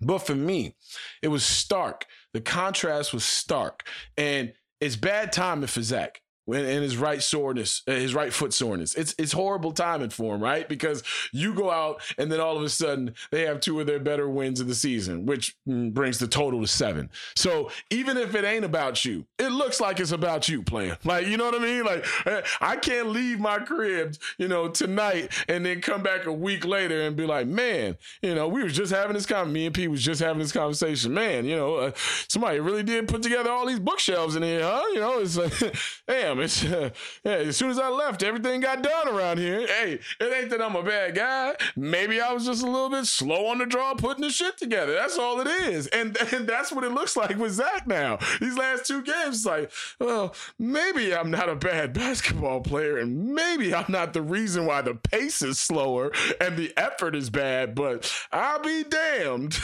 But 0.00 0.18
for 0.18 0.34
me, 0.34 0.76
it 1.22 1.28
was 1.28 1.44
stark. 1.44 2.06
The 2.32 2.40
contrast 2.40 3.12
was 3.12 3.24
stark. 3.24 3.86
And 4.16 4.52
it's 4.80 4.96
bad 4.96 5.32
timing 5.32 5.68
for 5.68 5.82
Zach 5.82 6.20
and 6.48 6.82
his 6.82 6.96
right 6.96 7.22
soreness, 7.22 7.82
uh, 7.86 7.92
his 7.92 8.14
right 8.14 8.32
foot 8.32 8.52
soreness. 8.52 8.94
It's 8.94 9.14
it's 9.18 9.32
horrible 9.32 9.72
timing 9.72 10.10
for 10.10 10.34
him, 10.34 10.42
right? 10.42 10.68
Because 10.68 11.02
you 11.32 11.54
go 11.54 11.70
out 11.70 12.00
and 12.16 12.30
then 12.32 12.40
all 12.40 12.56
of 12.56 12.62
a 12.62 12.68
sudden 12.68 13.14
they 13.30 13.42
have 13.42 13.60
two 13.60 13.80
of 13.80 13.86
their 13.86 14.00
better 14.00 14.28
wins 14.28 14.60
of 14.60 14.68
the 14.68 14.74
season, 14.74 15.26
which 15.26 15.56
mm, 15.68 15.92
brings 15.92 16.18
the 16.18 16.26
total 16.26 16.60
to 16.60 16.66
seven. 16.66 17.10
So 17.36 17.70
even 17.90 18.16
if 18.16 18.34
it 18.34 18.44
ain't 18.44 18.64
about 18.64 19.04
you, 19.04 19.26
it 19.38 19.50
looks 19.50 19.80
like 19.80 20.00
it's 20.00 20.12
about 20.12 20.48
you 20.48 20.62
playing. 20.62 20.96
Like 21.08 21.26
you 21.26 21.38
know 21.38 21.46
what 21.46 21.54
I 21.54 21.64
mean? 21.64 21.84
Like 21.84 22.04
eh, 22.26 22.42
I 22.60 22.76
can't 22.76 23.08
leave 23.08 23.40
my 23.40 23.58
crib, 23.60 24.16
you 24.36 24.46
know, 24.46 24.68
tonight 24.68 25.32
and 25.48 25.64
then 25.64 25.80
come 25.80 26.02
back 26.02 26.26
a 26.26 26.32
week 26.32 26.66
later 26.66 27.00
and 27.02 27.16
be 27.16 27.24
like, 27.24 27.46
man, 27.46 27.96
you 28.20 28.34
know, 28.34 28.46
we 28.46 28.62
was 28.62 28.76
just 28.76 28.92
having 28.92 29.14
this 29.14 29.24
conversation. 29.24 29.52
Me 29.52 29.66
and 29.66 29.74
P 29.74 29.88
was 29.88 30.02
just 30.02 30.20
having 30.20 30.38
this 30.38 30.52
conversation. 30.52 31.14
Man, 31.14 31.46
you 31.46 31.56
know, 31.56 31.76
uh, 31.76 31.92
somebody 32.28 32.60
really 32.60 32.82
did 32.82 33.08
put 33.08 33.22
together 33.22 33.50
all 33.50 33.66
these 33.66 33.78
bookshelves 33.78 34.36
in 34.36 34.42
here, 34.42 34.62
huh? 34.62 34.84
You 34.92 35.00
know, 35.00 35.18
it's 35.20 35.36
like, 35.36 35.52
damn 36.06 36.37
yeah, 36.62 36.90
as 37.24 37.56
soon 37.56 37.70
as 37.70 37.78
I 37.78 37.88
left, 37.88 38.22
everything 38.22 38.60
got 38.60 38.82
done 38.82 39.08
around 39.08 39.38
here. 39.38 39.66
Hey, 39.66 39.98
it 40.20 40.32
ain't 40.32 40.50
that 40.50 40.62
I'm 40.62 40.76
a 40.76 40.82
bad 40.82 41.14
guy. 41.14 41.56
Maybe 41.76 42.20
I 42.20 42.32
was 42.32 42.46
just 42.46 42.62
a 42.62 42.66
little 42.66 42.90
bit 42.90 43.06
slow 43.06 43.46
on 43.46 43.58
the 43.58 43.66
draw 43.66 43.94
putting 43.94 44.22
the 44.22 44.30
shit 44.30 44.56
together. 44.56 44.94
That's 44.94 45.18
all 45.18 45.40
it 45.40 45.46
is. 45.46 45.86
And, 45.88 46.16
and 46.32 46.48
that's 46.48 46.72
what 46.72 46.84
it 46.84 46.92
looks 46.92 47.16
like 47.16 47.36
with 47.36 47.52
Zach 47.52 47.86
now. 47.86 48.18
These 48.40 48.56
last 48.56 48.86
two 48.86 49.02
games, 49.02 49.44
like, 49.44 49.70
well, 50.00 50.34
maybe 50.58 51.14
I'm 51.14 51.30
not 51.30 51.48
a 51.48 51.56
bad 51.56 51.92
basketball 51.98 52.60
player, 52.60 52.98
and 52.98 53.34
maybe 53.34 53.74
I'm 53.74 53.86
not 53.88 54.12
the 54.12 54.22
reason 54.22 54.66
why 54.66 54.82
the 54.82 54.94
pace 54.94 55.42
is 55.42 55.58
slower 55.58 56.12
and 56.40 56.56
the 56.56 56.72
effort 56.76 57.14
is 57.14 57.30
bad, 57.30 57.74
but 57.74 58.12
I'll 58.32 58.60
be 58.60 58.84
damned. 58.84 59.58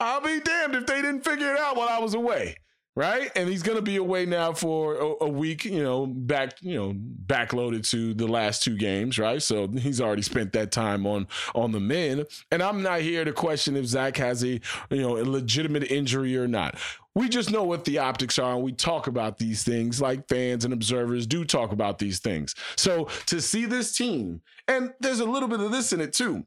I'll 0.00 0.20
be 0.20 0.40
damned 0.40 0.74
if 0.74 0.86
they 0.86 1.00
didn't 1.00 1.24
figure 1.24 1.54
it 1.54 1.58
out 1.58 1.76
while 1.76 1.88
I 1.88 1.98
was 1.98 2.14
away. 2.14 2.56
Right? 2.96 3.30
And 3.34 3.48
he's 3.48 3.62
going 3.62 3.76
to 3.76 3.82
be 3.82 3.96
away 3.96 4.24
now 4.24 4.52
for 4.52 4.94
a, 4.94 5.24
a, 5.24 5.28
week, 5.28 5.64
you 5.64 5.82
know, 5.82 6.06
back, 6.06 6.56
you 6.60 6.76
know, 6.76 6.94
backloaded 7.26 7.88
to 7.90 8.14
the 8.14 8.26
last 8.26 8.62
two 8.62 8.76
games, 8.76 9.18
right? 9.18 9.42
So 9.42 9.66
he's 9.68 10.00
already 10.00 10.22
spent 10.22 10.52
that 10.52 10.70
time 10.70 11.06
on 11.06 11.26
on 11.54 11.72
the 11.72 11.80
men. 11.80 12.24
And 12.52 12.62
I'm 12.62 12.82
not 12.82 13.00
here 13.00 13.24
to 13.24 13.32
question 13.32 13.76
if 13.76 13.86
Zach 13.86 14.16
has 14.18 14.44
a, 14.44 14.60
you 14.90 15.02
know, 15.02 15.18
a 15.18 15.24
legitimate 15.24 15.90
injury 15.90 16.36
or 16.36 16.46
not. 16.46 16.78
We 17.16 17.28
just 17.28 17.50
know 17.50 17.62
what 17.62 17.84
the 17.84 17.98
optics 17.98 18.40
are, 18.40 18.54
and 18.54 18.64
we 18.64 18.72
talk 18.72 19.06
about 19.06 19.38
these 19.38 19.62
things 19.62 20.00
like 20.00 20.28
fans 20.28 20.64
and 20.64 20.74
observers 20.74 21.28
do 21.28 21.44
talk 21.44 21.70
about 21.70 22.00
these 22.00 22.18
things. 22.18 22.56
So 22.76 23.08
to 23.26 23.40
see 23.40 23.66
this 23.66 23.96
team, 23.96 24.42
and 24.66 24.92
there's 24.98 25.20
a 25.20 25.24
little 25.24 25.48
bit 25.48 25.60
of 25.60 25.70
this 25.70 25.92
in 25.92 26.00
it 26.00 26.12
too. 26.12 26.44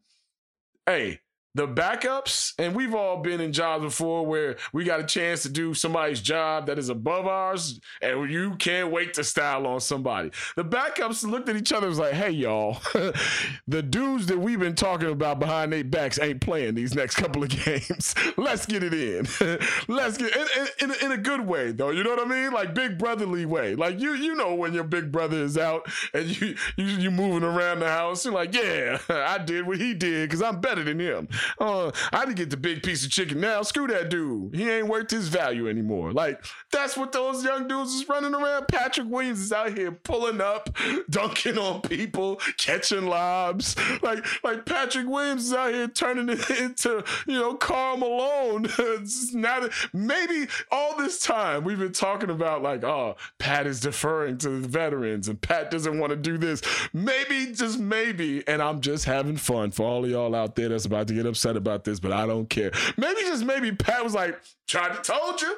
Hey, 0.85 1.21
the 1.57 1.67
backups, 1.67 2.53
and 2.59 2.75
we've 2.75 2.93
all 2.93 3.17
been 3.17 3.41
in 3.41 3.51
jobs 3.51 3.83
before 3.83 4.25
where 4.25 4.57
we 4.73 4.83
got 4.83 4.99
a 4.99 5.03
chance 5.03 5.41
to 5.41 5.49
do 5.49 5.73
somebody's 5.73 6.21
job 6.21 6.67
that 6.67 6.77
is 6.77 6.89
above 6.89 7.25
ours, 7.25 7.79
and 7.99 8.29
you 8.29 8.55
can't 8.57 8.91
wait 8.91 9.15
to 9.15 9.23
style 9.23 9.65
on 9.65 9.79
somebody. 9.79 10.29
The 10.55 10.63
backups 10.63 11.27
looked 11.27 11.49
at 11.49 11.55
each 11.55 11.73
other 11.73 11.87
and 11.87 11.89
was 11.89 11.99
like, 11.99 12.13
hey, 12.13 12.29
y'all, 12.29 12.77
the 13.67 13.81
dudes 13.81 14.27
that 14.27 14.37
we've 14.37 14.59
been 14.59 14.75
talking 14.75 15.09
about 15.09 15.39
behind 15.39 15.73
their 15.73 15.83
backs 15.83 16.19
ain't 16.19 16.41
playing 16.41 16.75
these 16.75 16.93
next 16.93 17.15
couple 17.15 17.41
of 17.41 17.49
games. 17.65 18.13
Let's 18.37 18.67
get 18.67 18.83
it 18.83 18.93
in. 18.93 19.27
Let's 19.87 20.17
get 20.17 20.35
in, 20.35 20.67
in, 20.91 20.95
in, 21.01 21.11
a 21.11 21.17
good 21.17 21.41
way, 21.41 21.71
though. 21.71 21.89
You 21.89 22.03
know 22.03 22.11
what 22.11 22.25
I 22.25 22.29
mean? 22.29 22.51
Like 22.51 22.75
big 22.75 22.99
brotherly 22.99 23.45
way. 23.45 23.73
Like 23.73 23.99
you 23.99 24.13
you 24.13 24.35
know 24.35 24.53
when 24.53 24.73
your 24.73 24.83
big 24.83 25.11
brother 25.11 25.37
is 25.37 25.57
out 25.57 25.87
and 26.13 26.39
you 26.39 26.55
you 26.75 26.85
you 26.85 27.11
moving 27.11 27.43
around 27.43 27.79
the 27.79 27.89
house, 27.89 28.25
you're 28.25 28.33
like, 28.33 28.53
yeah, 28.53 28.99
I 29.09 29.39
did 29.39 29.65
what 29.65 29.79
he 29.79 29.95
did 29.95 30.29
because 30.29 30.43
I'm 30.43 30.61
better 30.61 30.83
than 30.83 30.99
him. 30.99 31.27
Oh, 31.59 31.91
I 32.11 32.25
didn't 32.25 32.37
get 32.37 32.49
the 32.49 32.57
big 32.57 32.83
piece 32.83 33.05
of 33.05 33.11
chicken 33.11 33.39
now. 33.39 33.61
Screw 33.61 33.87
that 33.87 34.09
dude. 34.09 34.55
He 34.55 34.69
ain't 34.69 34.87
worth 34.87 35.09
his 35.09 35.27
value 35.27 35.69
anymore. 35.69 36.11
Like, 36.11 36.43
that's 36.71 36.97
what 36.97 37.11
those 37.11 37.43
young 37.43 37.67
dudes 37.67 37.93
is 37.93 38.07
running 38.07 38.33
around. 38.33 38.67
Patrick 38.67 39.07
Williams 39.09 39.39
is 39.39 39.51
out 39.51 39.77
here 39.77 39.91
pulling 39.91 40.41
up, 40.41 40.69
dunking 41.09 41.57
on 41.57 41.81
people, 41.81 42.39
catching 42.57 43.07
lobs. 43.07 43.75
Like, 44.01 44.25
like 44.43 44.65
Patrick 44.65 45.07
Williams 45.07 45.45
is 45.45 45.53
out 45.53 45.73
here 45.73 45.87
turning 45.87 46.29
it 46.29 46.49
into, 46.59 47.03
you 47.25 47.39
know, 47.39 47.53
Karl 47.55 47.97
Malone. 47.97 48.67
now 49.33 49.67
maybe 49.93 50.47
all 50.71 50.97
this 50.97 51.19
time 51.19 51.63
we've 51.63 51.79
been 51.79 51.91
talking 51.91 52.29
about 52.29 52.61
like, 52.61 52.83
oh, 52.83 53.15
Pat 53.39 53.67
is 53.67 53.79
deferring 53.79 54.37
to 54.39 54.49
the 54.49 54.67
veterans 54.67 55.27
and 55.27 55.41
Pat 55.41 55.71
doesn't 55.71 55.99
want 55.99 56.11
to 56.11 56.15
do 56.15 56.37
this. 56.37 56.61
Maybe, 56.93 57.53
just 57.53 57.79
maybe, 57.79 58.47
and 58.47 58.61
I'm 58.61 58.81
just 58.81 59.05
having 59.05 59.37
fun 59.37 59.71
for 59.71 59.83
all 59.83 60.03
of 60.05 60.11
y'all 60.11 60.35
out 60.35 60.55
there 60.55 60.69
that's 60.69 60.85
about 60.85 61.07
to 61.07 61.13
get 61.13 61.25
upset 61.25 61.36
about 61.45 61.83
this, 61.83 61.99
but 61.99 62.11
I 62.11 62.25
don't 62.25 62.49
care. 62.49 62.71
Maybe 62.97 63.21
just 63.21 63.43
maybe 63.43 63.71
Pat 63.71 64.03
was 64.03 64.13
like, 64.13 64.39
tried 64.67 64.95
to 64.95 65.01
told 65.01 65.41
you. 65.41 65.57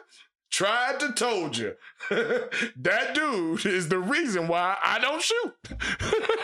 Tried 0.52 1.00
to 1.02 1.14
told 1.14 1.58
you. 1.58 1.76
that 2.10 3.14
dude 3.14 3.66
is 3.66 3.88
the 3.88 4.00
reason 4.00 4.48
why 4.48 4.78
I 4.84 5.00
don't 5.00 5.22
shoot. 5.22 5.54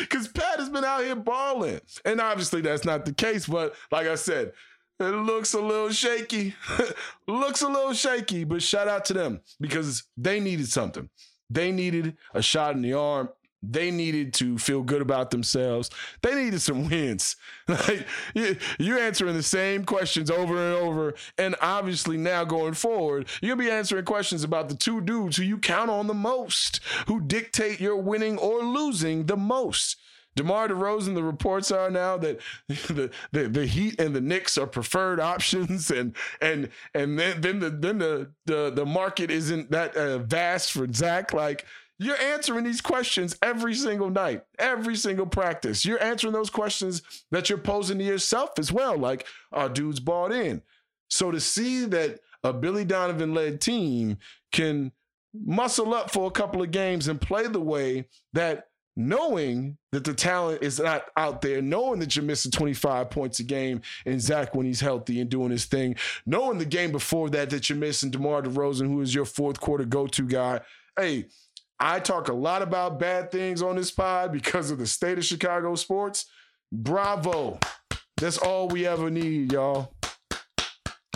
Because 0.00 0.26
Pat 0.26 0.58
has 0.58 0.70
been 0.70 0.84
out 0.84 1.04
here 1.04 1.14
balling. 1.14 1.80
And 2.06 2.18
obviously 2.18 2.62
that's 2.62 2.84
not 2.84 3.04
the 3.04 3.12
case, 3.12 3.46
but 3.46 3.74
like 3.90 4.06
I 4.06 4.14
said, 4.14 4.52
it 4.98 5.04
looks 5.04 5.52
a 5.52 5.60
little 5.60 5.90
shaky. 5.90 6.54
looks 7.28 7.60
a 7.60 7.68
little 7.68 7.92
shaky, 7.92 8.44
but 8.44 8.62
shout 8.62 8.88
out 8.88 9.04
to 9.06 9.12
them 9.12 9.42
because 9.60 10.04
they 10.16 10.40
needed 10.40 10.68
something. 10.68 11.10
They 11.50 11.72
needed 11.72 12.16
a 12.32 12.40
shot 12.40 12.74
in 12.74 12.82
the 12.82 12.94
arm 12.94 13.28
they 13.62 13.90
needed 13.90 14.34
to 14.34 14.58
feel 14.58 14.82
good 14.82 15.02
about 15.02 15.30
themselves. 15.30 15.90
They 16.22 16.34
needed 16.34 16.60
some 16.60 16.88
wins. 16.90 17.36
Like 17.68 18.06
you, 18.34 18.56
you're 18.78 18.98
answering 18.98 19.34
the 19.34 19.42
same 19.42 19.84
questions 19.84 20.30
over 20.30 20.54
and 20.54 20.76
over. 20.76 21.14
And 21.38 21.54
obviously, 21.60 22.16
now 22.16 22.44
going 22.44 22.74
forward, 22.74 23.28
gonna 23.40 23.56
be 23.56 23.70
answering 23.70 24.04
questions 24.04 24.44
about 24.44 24.68
the 24.68 24.74
two 24.74 25.00
dudes 25.00 25.36
who 25.36 25.44
you 25.44 25.58
count 25.58 25.90
on 25.90 26.06
the 26.06 26.14
most, 26.14 26.80
who 27.06 27.20
dictate 27.20 27.80
your 27.80 27.96
winning 27.96 28.38
or 28.38 28.62
losing 28.62 29.26
the 29.26 29.36
most. 29.36 29.96
DeMar 30.34 30.68
DeRozan, 30.68 31.14
the 31.14 31.22
reports 31.22 31.70
are 31.70 31.90
now 31.90 32.16
that 32.16 32.40
the, 32.68 33.10
the, 33.32 33.48
the 33.48 33.66
Heat 33.66 34.00
and 34.00 34.16
the 34.16 34.20
Knicks 34.20 34.56
are 34.56 34.66
preferred 34.66 35.20
options, 35.20 35.90
and 35.90 36.16
and 36.40 36.70
and 36.94 37.18
then 37.18 37.40
then 37.40 37.58
the 37.58 37.70
then 37.70 37.98
the 37.98 38.30
the, 38.46 38.70
the 38.70 38.86
market 38.86 39.30
isn't 39.30 39.70
that 39.70 39.94
uh, 39.96 40.18
vast 40.18 40.72
for 40.72 40.90
Zach. 40.92 41.32
Like 41.32 41.66
you're 42.02 42.20
answering 42.20 42.64
these 42.64 42.80
questions 42.80 43.36
every 43.42 43.74
single 43.74 44.10
night, 44.10 44.44
every 44.58 44.96
single 44.96 45.26
practice. 45.26 45.84
You're 45.84 46.02
answering 46.02 46.32
those 46.32 46.50
questions 46.50 47.02
that 47.30 47.48
you're 47.48 47.58
posing 47.58 47.98
to 47.98 48.04
yourself 48.04 48.50
as 48.58 48.72
well. 48.72 48.96
Like, 48.96 49.26
our 49.52 49.68
dudes 49.68 50.00
bought 50.00 50.32
in. 50.32 50.62
So 51.08 51.30
to 51.30 51.40
see 51.40 51.84
that 51.86 52.20
a 52.44 52.52
Billy 52.52 52.84
Donovan 52.84 53.34
led 53.34 53.60
team 53.60 54.18
can 54.50 54.92
muscle 55.34 55.94
up 55.94 56.10
for 56.10 56.26
a 56.26 56.30
couple 56.30 56.62
of 56.62 56.70
games 56.70 57.08
and 57.08 57.20
play 57.20 57.46
the 57.46 57.60
way 57.60 58.06
that 58.32 58.68
knowing 58.96 59.78
that 59.90 60.04
the 60.04 60.12
talent 60.12 60.62
is 60.62 60.78
not 60.78 61.04
out 61.16 61.40
there, 61.40 61.62
knowing 61.62 61.98
that 62.00 62.14
you're 62.14 62.24
missing 62.24 62.50
25 62.50 63.10
points 63.10 63.40
a 63.40 63.42
game 63.42 63.80
in 64.04 64.20
Zach 64.20 64.54
when 64.54 64.66
he's 64.66 64.80
healthy 64.80 65.20
and 65.20 65.30
doing 65.30 65.50
his 65.50 65.64
thing, 65.64 65.96
knowing 66.26 66.58
the 66.58 66.64
game 66.64 66.92
before 66.92 67.30
that 67.30 67.50
that 67.50 67.68
you're 67.68 67.78
missing 67.78 68.10
DeMar 68.10 68.42
DeRozan, 68.42 68.86
who 68.86 69.00
is 69.00 69.14
your 69.14 69.24
fourth 69.24 69.60
quarter 69.60 69.84
go-to 69.84 70.26
guy. 70.26 70.60
Hey, 70.98 71.26
I 71.78 72.00
talk 72.00 72.28
a 72.28 72.32
lot 72.32 72.62
about 72.62 72.98
bad 72.98 73.30
things 73.30 73.62
on 73.62 73.76
this 73.76 73.90
pod 73.90 74.32
because 74.32 74.70
of 74.70 74.78
the 74.78 74.86
state 74.86 75.18
of 75.18 75.24
Chicago 75.24 75.74
sports. 75.74 76.26
Bravo. 76.70 77.58
That's 78.16 78.38
all 78.38 78.68
we 78.68 78.86
ever 78.86 79.10
need, 79.10 79.52
y'all. 79.52 79.94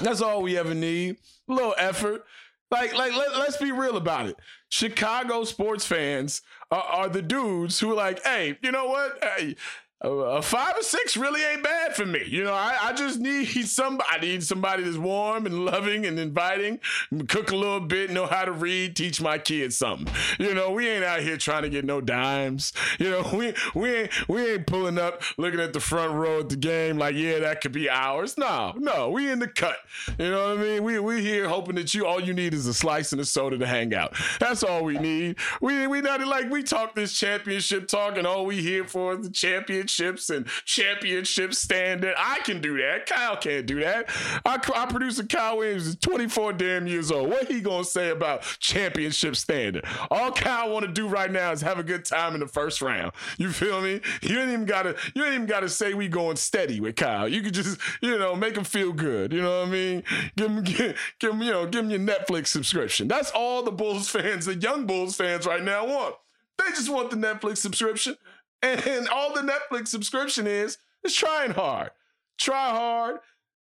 That's 0.02 0.20
all 0.20 0.42
we 0.42 0.58
ever 0.58 0.74
need. 0.74 1.18
A 1.48 1.52
little 1.52 1.74
effort. 1.78 2.24
Like, 2.70 2.94
like 2.94 3.16
let, 3.16 3.38
let's 3.38 3.56
be 3.56 3.72
real 3.72 3.96
about 3.96 4.26
it. 4.26 4.36
Chicago 4.68 5.44
sports 5.44 5.86
fans 5.86 6.42
are, 6.70 6.82
are, 6.82 7.08
the 7.08 7.22
dudes 7.22 7.78
who 7.78 7.92
are 7.92 7.94
like, 7.94 8.22
hey, 8.24 8.58
you 8.62 8.72
know 8.72 8.86
what? 8.86 9.22
Hey, 9.22 9.54
a 10.02 10.42
five 10.42 10.76
or 10.76 10.82
six 10.82 11.16
really 11.16 11.42
ain't 11.42 11.62
bad 11.62 11.94
for 11.94 12.04
me. 12.04 12.22
You 12.26 12.44
know, 12.44 12.52
I, 12.52 12.76
I 12.82 12.92
just 12.92 13.18
need 13.18 13.46
somebody. 13.66 14.08
I 14.10 14.20
need 14.20 14.42
somebody 14.42 14.82
that's 14.82 14.98
warm 14.98 15.46
and 15.46 15.64
loving 15.64 16.04
and 16.04 16.18
inviting, 16.18 16.80
cook 17.28 17.50
a 17.50 17.56
little 17.56 17.80
bit, 17.80 18.10
know 18.10 18.26
how 18.26 18.44
to 18.44 18.52
read, 18.52 18.94
teach 18.94 19.20
my 19.22 19.38
kids 19.38 19.78
something. 19.78 20.12
You 20.38 20.54
know, 20.54 20.70
we 20.70 20.88
ain't 20.88 21.04
out 21.04 21.20
here 21.20 21.38
trying 21.38 21.62
to 21.62 21.70
get 21.70 21.84
no 21.84 22.00
dimes. 22.00 22.72
You 22.98 23.10
know, 23.10 23.30
we 23.34 23.54
we 23.74 23.94
ain't 23.94 24.28
we 24.28 24.52
ain't 24.52 24.66
pulling 24.66 24.98
up 24.98 25.22
looking 25.38 25.60
at 25.60 25.72
the 25.72 25.80
front 25.80 26.12
row 26.12 26.40
at 26.40 26.50
the 26.50 26.56
game 26.56 26.98
like, 26.98 27.14
yeah, 27.14 27.38
that 27.40 27.62
could 27.62 27.72
be 27.72 27.88
ours. 27.88 28.36
No, 28.36 28.74
no, 28.76 29.10
we 29.10 29.30
in 29.30 29.38
the 29.38 29.48
cut. 29.48 29.78
You 30.18 30.30
know 30.30 30.48
what 30.48 30.58
I 30.58 30.60
mean? 30.60 30.84
We 30.84 30.98
we 30.98 31.22
here 31.22 31.48
hoping 31.48 31.76
that 31.76 31.94
you 31.94 32.06
all 32.06 32.20
you 32.20 32.34
need 32.34 32.52
is 32.52 32.66
a 32.66 32.74
slice 32.74 33.12
and 33.12 33.20
a 33.20 33.24
soda 33.24 33.56
to 33.56 33.66
hang 33.66 33.94
out. 33.94 34.14
That's 34.40 34.62
all 34.62 34.84
we 34.84 34.98
need. 34.98 35.36
We 35.62 35.86
we 35.86 36.02
not 36.02 36.20
like 36.26 36.50
we 36.50 36.62
talk 36.62 36.94
this 36.94 37.18
championship 37.18 37.88
talk 37.88 38.18
and 38.18 38.26
all 38.26 38.44
we 38.44 38.60
here 38.60 38.84
for 38.84 39.14
is 39.14 39.26
the 39.26 39.30
championship 39.30 39.85
championships 39.86 40.30
and 40.30 40.46
championship 40.64 41.54
standard. 41.54 42.14
I 42.18 42.40
can 42.40 42.60
do 42.60 42.76
that. 42.78 43.06
Kyle 43.06 43.36
can't 43.36 43.66
do 43.66 43.80
that. 43.80 44.10
Our, 44.44 44.60
our 44.74 44.86
producer 44.86 45.24
Kyle 45.24 45.58
Williams 45.58 45.86
is 45.86 45.96
24 45.96 46.54
damn 46.54 46.86
years 46.86 47.10
old. 47.10 47.30
What 47.30 47.48
he 47.48 47.60
gonna 47.60 47.84
say 47.84 48.10
about 48.10 48.42
championship 48.60 49.36
standard? 49.36 49.84
All 50.10 50.32
Kyle 50.32 50.70
want 50.70 50.86
to 50.86 50.92
do 50.92 51.08
right 51.08 51.30
now 51.30 51.52
is 51.52 51.60
have 51.62 51.78
a 51.78 51.82
good 51.82 52.04
time 52.04 52.34
in 52.34 52.40
the 52.40 52.46
first 52.46 52.82
round. 52.82 53.12
You 53.38 53.50
feel 53.50 53.80
me? 53.80 54.00
You 54.22 54.38
ain't 54.40 54.50
even 54.50 54.66
gotta. 54.66 54.96
You 55.14 55.24
ain't 55.24 55.34
even 55.34 55.46
gotta 55.46 55.68
say 55.68 55.94
we 55.94 56.08
going 56.08 56.36
steady 56.36 56.80
with 56.80 56.96
Kyle. 56.96 57.28
You 57.28 57.42
could 57.42 57.54
just 57.54 57.78
you 58.00 58.18
know 58.18 58.34
make 58.34 58.56
him 58.56 58.64
feel 58.64 58.92
good. 58.92 59.32
You 59.32 59.42
know 59.42 59.60
what 59.60 59.68
I 59.68 59.70
mean? 59.70 60.02
Give 60.36 60.50
him 60.50 60.62
give, 60.64 60.96
give 61.18 61.32
him 61.32 61.42
you 61.42 61.50
know 61.50 61.66
give 61.66 61.84
him 61.84 61.90
your 61.90 62.00
Netflix 62.00 62.48
subscription. 62.48 63.08
That's 63.08 63.30
all 63.30 63.62
the 63.62 63.72
Bulls 63.72 64.08
fans, 64.08 64.46
the 64.46 64.54
young 64.54 64.86
Bulls 64.86 65.16
fans 65.16 65.46
right 65.46 65.62
now 65.62 65.86
want. 65.86 66.16
They 66.58 66.70
just 66.70 66.88
want 66.88 67.10
the 67.10 67.16
Netflix 67.16 67.58
subscription. 67.58 68.16
And 68.62 69.08
all 69.08 69.34
the 69.34 69.42
Netflix 69.42 69.88
subscription 69.88 70.46
is 70.46 70.78
is 71.04 71.14
trying 71.14 71.52
hard. 71.52 71.90
Try 72.38 72.70
hard, 72.70 73.18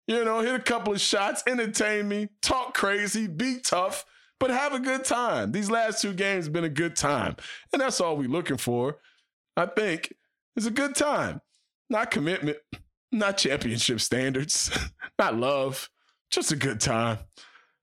you 0.07 0.25
know, 0.25 0.41
hit 0.41 0.55
a 0.55 0.63
couple 0.63 0.93
of 0.93 1.01
shots, 1.01 1.43
entertain 1.47 2.09
me, 2.09 2.29
talk 2.43 2.75
crazy, 2.75 3.27
be 3.27 3.61
tough, 3.61 4.05
but 4.41 4.51
have 4.51 4.73
a 4.73 4.81
good 4.81 5.05
time. 5.05 5.53
These 5.53 5.71
last 5.71 6.03
two 6.03 6.15
games 6.15 6.47
have 6.47 6.53
been 6.53 6.65
a 6.65 6.71
good 6.71 6.97
time. 6.97 7.37
And 7.73 7.81
that's 7.81 8.01
all 8.01 8.17
we're 8.17 8.29
looking 8.29 8.57
for, 8.57 8.99
I 9.57 9.67
think, 9.67 10.15
is 10.57 10.67
a 10.67 10.71
good 10.71 10.95
time. 10.95 11.41
Not 11.91 12.11
commitment, 12.11 12.59
not 13.13 13.39
championship 13.39 14.01
standards, 14.01 14.71
not 15.19 15.37
love, 15.37 15.91
just 16.31 16.53
a 16.53 16.57
good 16.57 16.81
time. 16.81 17.19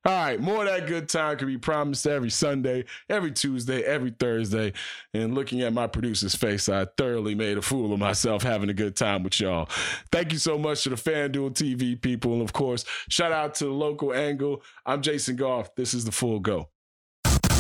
All 0.06 0.14
right, 0.14 0.40
more 0.40 0.64
of 0.64 0.68
that 0.68 0.86
good 0.86 1.10
time 1.10 1.36
can 1.36 1.48
be 1.48 1.58
promised 1.58 2.06
every 2.06 2.30
Sunday, 2.30 2.86
every 3.10 3.32
Tuesday, 3.32 3.82
every 3.82 4.12
Thursday. 4.12 4.74
And 5.16 5.34
looking 5.34 5.62
at 5.62 5.74
my 5.74 5.88
producer's 5.88 6.36
face, 6.36 6.70
I 6.70 6.86
thoroughly 6.96 7.34
made 7.34 7.58
a 7.58 7.62
fool 7.64 7.92
of 7.92 7.98
myself 7.98 8.44
having 8.44 8.70
a 8.70 8.74
good 8.74 8.96
time 8.96 9.24
with 9.24 9.40
y'all. 9.40 9.68
Thank 10.12 10.32
you 10.32 10.38
so 10.38 10.60
much 10.60 10.84
to 10.84 10.90
the 10.90 10.96
FanDuel 10.96 11.54
TV 11.54 12.00
people. 12.00 12.34
And 12.34 12.44
of 12.44 12.54
course, 12.54 12.86
shout 13.10 13.32
out 13.32 13.56
to 13.56 13.66
the 13.66 13.72
local 13.72 14.14
angle. 14.14 14.62
I'm 14.86 15.02
Jason 15.02 15.38
Goff. 15.38 15.74
This 15.74 15.96
is 15.96 16.06
the 16.06 16.12
full 16.12 16.40
go. 16.40 16.70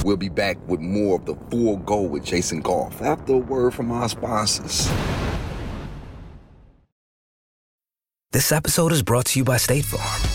We'll 0.04 0.16
be 0.16 0.30
back 0.30 0.58
with 0.68 0.82
more 0.82 1.16
of 1.16 1.25
the 1.25 1.36
full 1.50 1.78
go 1.78 2.02
with 2.02 2.24
Jason 2.24 2.62
Goff 2.62 3.02
after 3.02 3.34
a 3.34 3.38
word 3.40 3.74
from 3.74 3.92
our 3.92 4.08
sponsors. 4.08 4.88
This 8.32 8.52
episode 8.52 8.92
is 8.92 9.02
brought 9.02 9.25
to 9.28 9.40
you 9.40 9.46
by 9.46 9.58
State 9.58 9.86
Farm. 9.86 10.35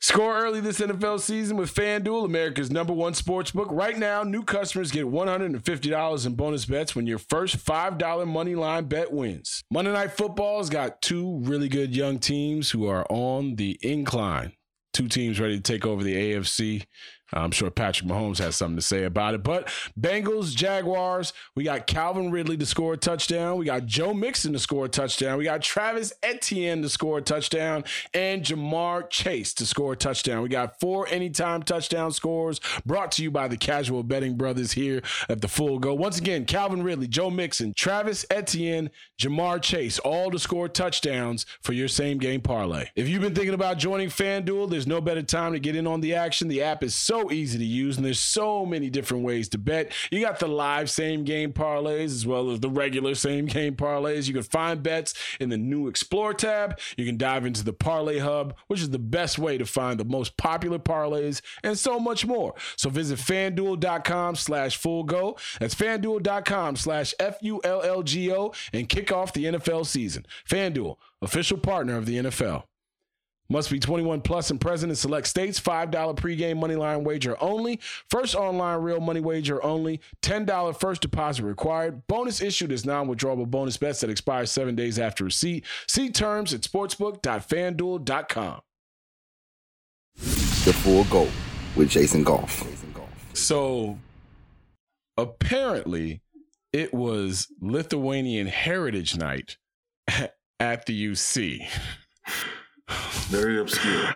Score 0.00 0.38
early 0.38 0.60
this 0.60 0.78
NFL 0.78 1.18
season 1.18 1.56
with 1.56 1.74
FanDuel, 1.74 2.24
America's 2.24 2.70
number 2.70 2.92
one 2.92 3.14
sports 3.14 3.50
book. 3.50 3.66
Right 3.68 3.98
now, 3.98 4.22
new 4.22 4.44
customers 4.44 4.92
get 4.92 5.06
$150 5.06 6.26
in 6.26 6.34
bonus 6.36 6.66
bets 6.66 6.94
when 6.94 7.08
your 7.08 7.18
first 7.18 7.58
$5 7.58 8.26
money 8.28 8.54
line 8.54 8.84
bet 8.84 9.12
wins. 9.12 9.64
Monday 9.72 9.90
Night 9.90 10.12
Football's 10.12 10.70
got 10.70 11.02
two 11.02 11.40
really 11.42 11.68
good 11.68 11.96
young 11.96 12.20
teams 12.20 12.70
who 12.70 12.86
are 12.86 13.04
on 13.10 13.56
the 13.56 13.76
incline. 13.82 14.52
Two 14.92 15.08
teams 15.08 15.40
ready 15.40 15.56
to 15.56 15.62
take 15.62 15.84
over 15.84 16.04
the 16.04 16.14
AFC. 16.14 16.84
Uh, 17.34 17.40
I'm 17.40 17.50
sure 17.50 17.70
Patrick 17.70 18.08
Mahomes 18.08 18.38
has 18.38 18.56
something 18.56 18.76
to 18.76 18.82
say 18.82 19.04
about 19.04 19.34
it. 19.34 19.42
But 19.42 19.68
Bengals, 19.98 20.54
Jaguars, 20.54 21.32
we 21.54 21.64
got 21.64 21.86
Calvin 21.86 22.30
Ridley 22.30 22.56
to 22.56 22.66
score 22.66 22.94
a 22.94 22.96
touchdown. 22.96 23.58
We 23.58 23.66
got 23.66 23.86
Joe 23.86 24.14
Mixon 24.14 24.52
to 24.52 24.58
score 24.58 24.86
a 24.86 24.88
touchdown. 24.88 25.38
We 25.38 25.44
got 25.44 25.62
Travis 25.62 26.12
Etienne 26.22 26.82
to 26.82 26.88
score 26.88 27.18
a 27.18 27.22
touchdown 27.22 27.84
and 28.14 28.42
Ja'Marr 28.42 29.10
Chase 29.10 29.54
to 29.54 29.66
score 29.66 29.92
a 29.92 29.96
touchdown. 29.96 30.42
We 30.42 30.48
got 30.48 30.80
four 30.80 31.06
anytime 31.08 31.62
touchdown 31.62 32.12
scores 32.12 32.60
brought 32.86 33.12
to 33.12 33.22
you 33.22 33.30
by 33.30 33.48
the 33.48 33.56
Casual 33.56 34.02
Betting 34.02 34.36
Brothers 34.36 34.72
here 34.72 35.02
at 35.28 35.40
the 35.40 35.48
Full 35.48 35.78
Go. 35.78 35.94
Once 35.94 36.18
again, 36.18 36.44
Calvin 36.44 36.82
Ridley, 36.82 37.08
Joe 37.08 37.30
Mixon, 37.30 37.74
Travis 37.74 38.24
Etienne, 38.30 38.90
Ja'Marr 39.20 39.60
Chase, 39.60 39.98
all 39.98 40.30
to 40.30 40.38
score 40.38 40.68
touchdowns 40.68 41.44
for 41.62 41.72
your 41.72 41.88
same 41.88 42.18
game 42.18 42.40
parlay. 42.40 42.86
If 42.96 43.08
you've 43.08 43.22
been 43.22 43.34
thinking 43.34 43.54
about 43.54 43.78
joining 43.78 44.08
FanDuel, 44.08 44.70
there's 44.70 44.86
no 44.86 45.00
better 45.00 45.22
time 45.22 45.52
to 45.52 45.60
get 45.60 45.76
in 45.76 45.86
on 45.86 46.00
the 46.00 46.14
action. 46.14 46.48
The 46.48 46.62
app 46.62 46.82
is 46.82 46.94
so 46.94 47.17
easy 47.30 47.58
to 47.58 47.64
use, 47.64 47.96
and 47.96 48.04
there's 48.04 48.20
so 48.20 48.64
many 48.64 48.90
different 48.90 49.24
ways 49.24 49.48
to 49.50 49.58
bet. 49.58 49.92
You 50.10 50.20
got 50.20 50.38
the 50.38 50.48
live 50.48 50.90
same 50.90 51.24
game 51.24 51.52
parlays 51.52 52.06
as 52.06 52.26
well 52.26 52.50
as 52.50 52.60
the 52.60 52.70
regular 52.70 53.14
same 53.14 53.46
game 53.46 53.76
parlays. 53.76 54.28
You 54.28 54.34
can 54.34 54.42
find 54.42 54.82
bets 54.82 55.14
in 55.40 55.48
the 55.48 55.56
new 55.56 55.88
Explore 55.88 56.34
tab. 56.34 56.78
You 56.96 57.04
can 57.04 57.16
dive 57.16 57.46
into 57.46 57.64
the 57.64 57.72
Parlay 57.72 58.18
Hub, 58.18 58.54
which 58.66 58.80
is 58.80 58.90
the 58.90 58.98
best 58.98 59.38
way 59.38 59.58
to 59.58 59.66
find 59.66 59.98
the 59.98 60.04
most 60.04 60.36
popular 60.36 60.78
parlays 60.78 61.40
and 61.62 61.78
so 61.78 61.98
much 61.98 62.26
more. 62.26 62.54
So 62.76 62.90
visit 62.90 63.18
fanduel.com 63.18 64.36
slash 64.36 64.76
full 64.76 65.04
go. 65.04 65.36
That's 65.60 65.74
fanduel.com 65.74 66.76
slash 66.76 67.14
F 67.18 67.38
U 67.42 67.60
L 67.64 67.82
L 67.82 68.02
G 68.02 68.32
O 68.32 68.52
and 68.72 68.88
kick 68.88 69.12
off 69.12 69.32
the 69.32 69.44
NFL 69.44 69.86
season. 69.86 70.26
FanDuel, 70.48 70.96
official 71.20 71.58
partner 71.58 71.96
of 71.96 72.06
the 72.06 72.16
NFL. 72.18 72.64
Must 73.50 73.70
be 73.70 73.80
21 73.80 74.20
plus 74.20 74.50
and 74.50 74.60
present 74.60 74.90
in 74.90 74.96
select 74.96 75.26
states. 75.26 75.58
$5 75.58 75.90
pregame 76.16 76.58
money 76.58 76.76
line 76.76 77.02
wager 77.02 77.34
only. 77.40 77.80
First 78.10 78.34
online 78.34 78.80
real 78.80 79.00
money 79.00 79.20
wager 79.20 79.64
only. 79.64 80.00
$10 80.22 80.78
first 80.78 81.00
deposit 81.00 81.44
required. 81.44 82.06
Bonus 82.08 82.42
issued 82.42 82.72
is 82.72 82.84
non-withdrawable 82.84 83.50
bonus 83.50 83.78
bets 83.78 84.00
that 84.00 84.10
expire 84.10 84.44
seven 84.44 84.74
days 84.74 84.98
after 84.98 85.24
receipt. 85.24 85.64
See 85.86 86.10
terms 86.10 86.52
at 86.52 86.60
sportsbook.fanduel.com. 86.60 88.60
The 90.16 90.72
Full 90.74 91.04
Go 91.04 91.28
with. 91.74 91.88
Jason 91.88 92.24
Goff. 92.24 92.66
So 93.32 93.98
apparently 95.16 96.20
it 96.72 96.92
was 96.92 97.46
Lithuanian 97.62 98.48
Heritage 98.48 99.16
Night 99.16 99.56
at 100.60 100.84
the 100.84 101.12
UC. 101.12 101.66
Very 103.28 103.58
obscure. 103.60 104.14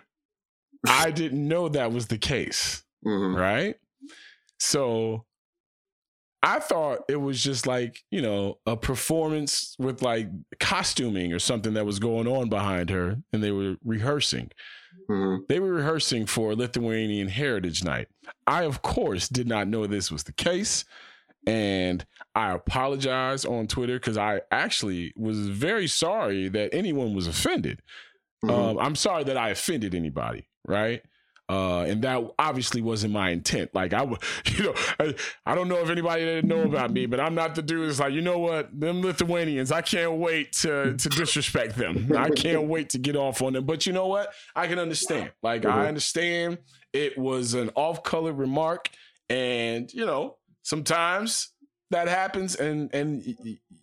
I 0.87 1.11
didn't 1.11 1.47
know 1.47 1.69
that 1.69 1.91
was 1.91 2.07
the 2.07 2.17
case. 2.17 2.83
Mhm. 3.05 3.35
Right? 3.35 3.75
So 4.59 5.25
I 6.41 6.59
thought 6.59 7.05
it 7.07 7.15
was 7.15 7.41
just 7.41 7.65
like, 7.67 8.03
you 8.11 8.21
know, 8.21 8.59
a 8.65 8.75
performance 8.75 9.75
with 9.79 10.01
like 10.01 10.27
costuming 10.59 11.31
or 11.31 11.39
something 11.39 11.73
that 11.75 11.85
was 11.85 11.99
going 11.99 12.27
on 12.27 12.49
behind 12.49 12.89
her 12.89 13.17
and 13.31 13.41
they 13.43 13.51
were 13.51 13.77
rehearsing. 13.83 14.51
Mhm. 15.09 15.47
They 15.47 15.59
were 15.59 15.73
rehearsing 15.73 16.25
for 16.25 16.53
Lithuanian 16.55 17.29
Heritage 17.29 17.83
Night. 17.83 18.07
I, 18.45 18.63
of 18.63 18.81
course, 18.81 19.29
did 19.29 19.47
not 19.47 19.67
know 19.67 19.87
this 19.87 20.11
was 20.11 20.23
the 20.23 20.33
case. 20.33 20.83
And 21.45 22.05
I 22.35 22.51
apologized 22.51 23.45
on 23.45 23.67
Twitter 23.67 23.99
because 23.99 24.17
I 24.17 24.41
actually 24.51 25.13
was 25.15 25.49
very 25.49 25.87
sorry 25.87 26.47
that 26.49 26.73
anyone 26.73 27.13
was 27.13 27.27
offended. 27.27 27.81
Um, 28.49 28.79
I'm 28.79 28.95
sorry 28.95 29.23
that 29.25 29.37
I 29.37 29.49
offended 29.49 29.95
anybody, 29.95 30.47
right? 30.67 31.01
Uh, 31.49 31.81
and 31.81 32.01
that 32.01 32.23
obviously 32.39 32.81
wasn't 32.81 33.11
my 33.13 33.29
intent. 33.29 33.69
Like 33.73 33.93
I, 33.93 34.03
you 34.45 34.63
know, 34.63 34.73
I, 34.99 35.13
I 35.45 35.55
don't 35.55 35.67
know 35.67 35.79
if 35.79 35.89
anybody 35.89 36.23
didn't 36.23 36.47
know 36.47 36.63
about 36.63 36.91
me, 36.91 37.05
but 37.05 37.19
I'm 37.19 37.35
not 37.35 37.53
the 37.55 37.61
dude 37.61 37.87
that's 37.87 37.99
like, 37.99 38.13
you 38.13 38.21
know 38.21 38.39
what, 38.39 38.77
them 38.79 39.01
Lithuanians, 39.01 39.71
I 39.71 39.81
can't 39.81 40.13
wait 40.13 40.53
to 40.61 40.95
to 40.95 41.09
disrespect 41.09 41.75
them. 41.75 42.11
I 42.17 42.29
can't 42.29 42.63
wait 42.63 42.89
to 42.91 42.97
get 42.97 43.15
off 43.15 43.41
on 43.41 43.53
them. 43.53 43.65
But 43.65 43.85
you 43.85 43.93
know 43.93 44.07
what? 44.07 44.33
I 44.55 44.67
can 44.67 44.79
understand. 44.79 45.31
Like 45.41 45.65
I 45.65 45.87
understand 45.87 46.59
it 46.93 47.17
was 47.17 47.53
an 47.55 47.71
off-color 47.75 48.31
remark, 48.31 48.89
and 49.29 49.93
you 49.93 50.05
know, 50.05 50.37
sometimes 50.61 51.49
that 51.91 52.07
happens 52.07 52.55
and 52.55 52.93
and 52.93 53.23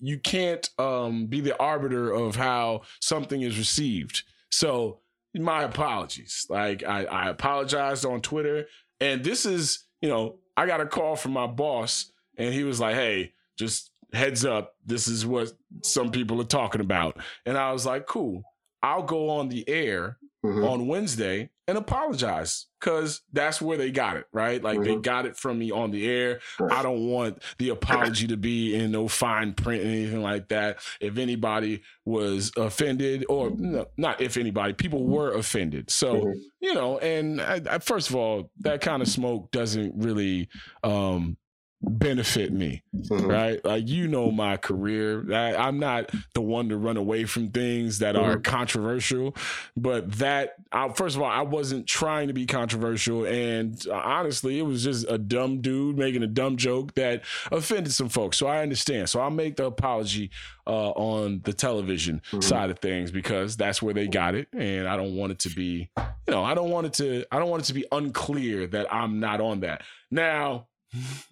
you 0.00 0.18
can't 0.18 0.68
um 0.78 1.26
be 1.26 1.40
the 1.40 1.56
arbiter 1.60 2.10
of 2.10 2.36
how 2.36 2.82
something 3.00 3.42
is 3.42 3.56
received 3.56 4.24
so 4.50 5.00
my 5.34 5.62
apologies. 5.62 6.46
Like 6.48 6.82
i 6.84 7.04
i 7.04 7.28
apologized 7.28 8.04
on 8.04 8.20
twitter. 8.20 8.66
And 9.00 9.24
this 9.24 9.46
is 9.46 9.86
you 10.00 10.08
know 10.08 10.36
i 10.56 10.66
got 10.66 10.80
a 10.80 10.86
call 10.86 11.16
from 11.16 11.32
my 11.32 11.46
boss 11.46 12.12
and 12.36 12.52
he 12.52 12.64
was 12.64 12.80
like 12.80 12.94
hey 12.94 13.32
just 13.58 13.90
heads 14.12 14.44
up 14.44 14.74
this 14.84 15.06
is 15.06 15.24
what 15.24 15.52
some 15.82 16.10
people 16.10 16.40
are 16.40 16.44
talking 16.44 16.80
about. 16.80 17.18
And 17.46 17.56
i 17.56 17.72
was 17.72 17.86
like 17.86 18.06
cool. 18.06 18.42
I'll 18.82 19.02
go 19.02 19.30
on 19.30 19.48
the 19.48 19.68
air 19.68 20.16
Mhm. 20.44 20.66
on 20.68 20.86
Wednesday 20.86 21.50
and 21.68 21.76
apologize 21.76 22.66
because 22.80 23.20
that's 23.32 23.60
where 23.60 23.76
they 23.76 23.90
got 23.90 24.16
it, 24.16 24.24
right? 24.32 24.62
Like 24.62 24.82
they 24.82 24.94
Mhm. 24.96 25.02
got 25.02 25.26
it 25.26 25.36
from 25.36 25.58
me 25.58 25.70
on 25.70 25.90
the 25.90 26.08
air. 26.08 26.40
Right. 26.58 26.72
I 26.78 26.82
don't 26.82 27.06
want 27.08 27.42
the 27.58 27.68
apology 27.68 28.26
to 28.28 28.36
be 28.38 28.74
in 28.74 28.90
no 28.90 29.06
fine 29.06 29.52
print 29.52 29.84
or 29.84 29.86
anything 29.88 30.22
like 30.22 30.48
that. 30.48 30.78
If 31.00 31.18
anybody 31.18 31.82
was 32.06 32.52
offended, 32.56 33.26
or 33.28 33.50
no, 33.50 33.86
not 33.98 34.20
if 34.20 34.36
anybody, 34.38 34.72
people 34.72 35.04
were 35.04 35.32
offended. 35.34 35.90
So, 35.90 36.22
Mhm. 36.24 36.34
you 36.60 36.74
know, 36.74 36.98
and 36.98 37.40
I, 37.40 37.60
I, 37.70 37.78
first 37.78 38.08
of 38.08 38.16
all, 38.16 38.50
that 38.60 38.80
kind 38.80 39.02
of 39.02 39.08
smoke 39.08 39.50
doesn't 39.50 39.92
really 39.96 40.48
um, 40.82 41.36
benefit 41.82 42.52
me 42.52 42.82
Mhm. 42.94 43.26
right? 43.26 43.64
Like 43.64 43.88
you 43.88 44.06
know 44.06 44.30
my 44.30 44.56
career. 44.58 45.24
I, 45.32 45.54
I'm 45.56 45.78
not 45.78 46.10
the 46.34 46.42
one 46.42 46.68
to 46.68 46.76
run 46.76 46.98
away 46.98 47.24
from 47.24 47.48
things 47.48 48.00
that 48.00 48.16
are 48.16 48.36
Mhm. 48.36 48.44
controversial, 48.44 49.34
but 49.76 50.12
that 50.18 50.56
I, 50.72 50.88
first 50.90 51.16
of 51.16 51.22
all, 51.22 51.30
I 51.30 51.40
wasn't 51.40 51.86
trying 51.86 52.28
to 52.28 52.34
be 52.34 52.44
controversial, 52.46 53.24
and 53.24 53.82
uh, 53.88 53.94
honestly, 53.94 54.58
it 54.58 54.62
was 54.62 54.84
just 54.84 55.06
a 55.08 55.16
dumb 55.18 55.60
dude 55.62 55.96
making 55.98 56.22
a 56.22 56.26
dumb 56.26 56.56
joke 56.58 56.94
that 56.94 57.22
offended 57.50 57.92
some 57.92 58.08
folks. 58.10 58.36
So 58.36 58.46
I 58.46 58.62
understand. 58.62 59.08
So 59.08 59.20
I'll 59.20 59.30
make 59.30 59.56
the 59.56 59.64
apology 59.64 60.30
uh, 60.66 60.90
on 60.90 61.40
the 61.44 61.52
television 61.52 62.20
Mhm. 62.30 62.44
side 62.44 62.70
of 62.70 62.78
things 62.78 63.10
because 63.10 63.56
that's 63.56 63.80
where 63.82 63.94
they 63.94 64.06
got 64.06 64.34
it, 64.34 64.48
and 64.52 64.86
I 64.86 64.96
don't 64.96 65.16
want 65.16 65.32
it 65.32 65.38
to 65.40 65.48
be, 65.48 65.90
you 65.98 66.04
know, 66.34 66.44
I 66.44 66.54
don't 66.54 66.70
want 66.70 66.86
it 66.88 66.92
to, 66.94 67.24
I 67.32 67.38
don't 67.38 67.48
want 67.48 67.62
it 67.62 67.66
to 67.66 67.74
be 67.74 67.86
unclear 67.90 68.66
that 68.68 68.92
I'm 68.94 69.18
not 69.18 69.40
on 69.40 69.60
that 69.60 69.82
now. 70.10 70.66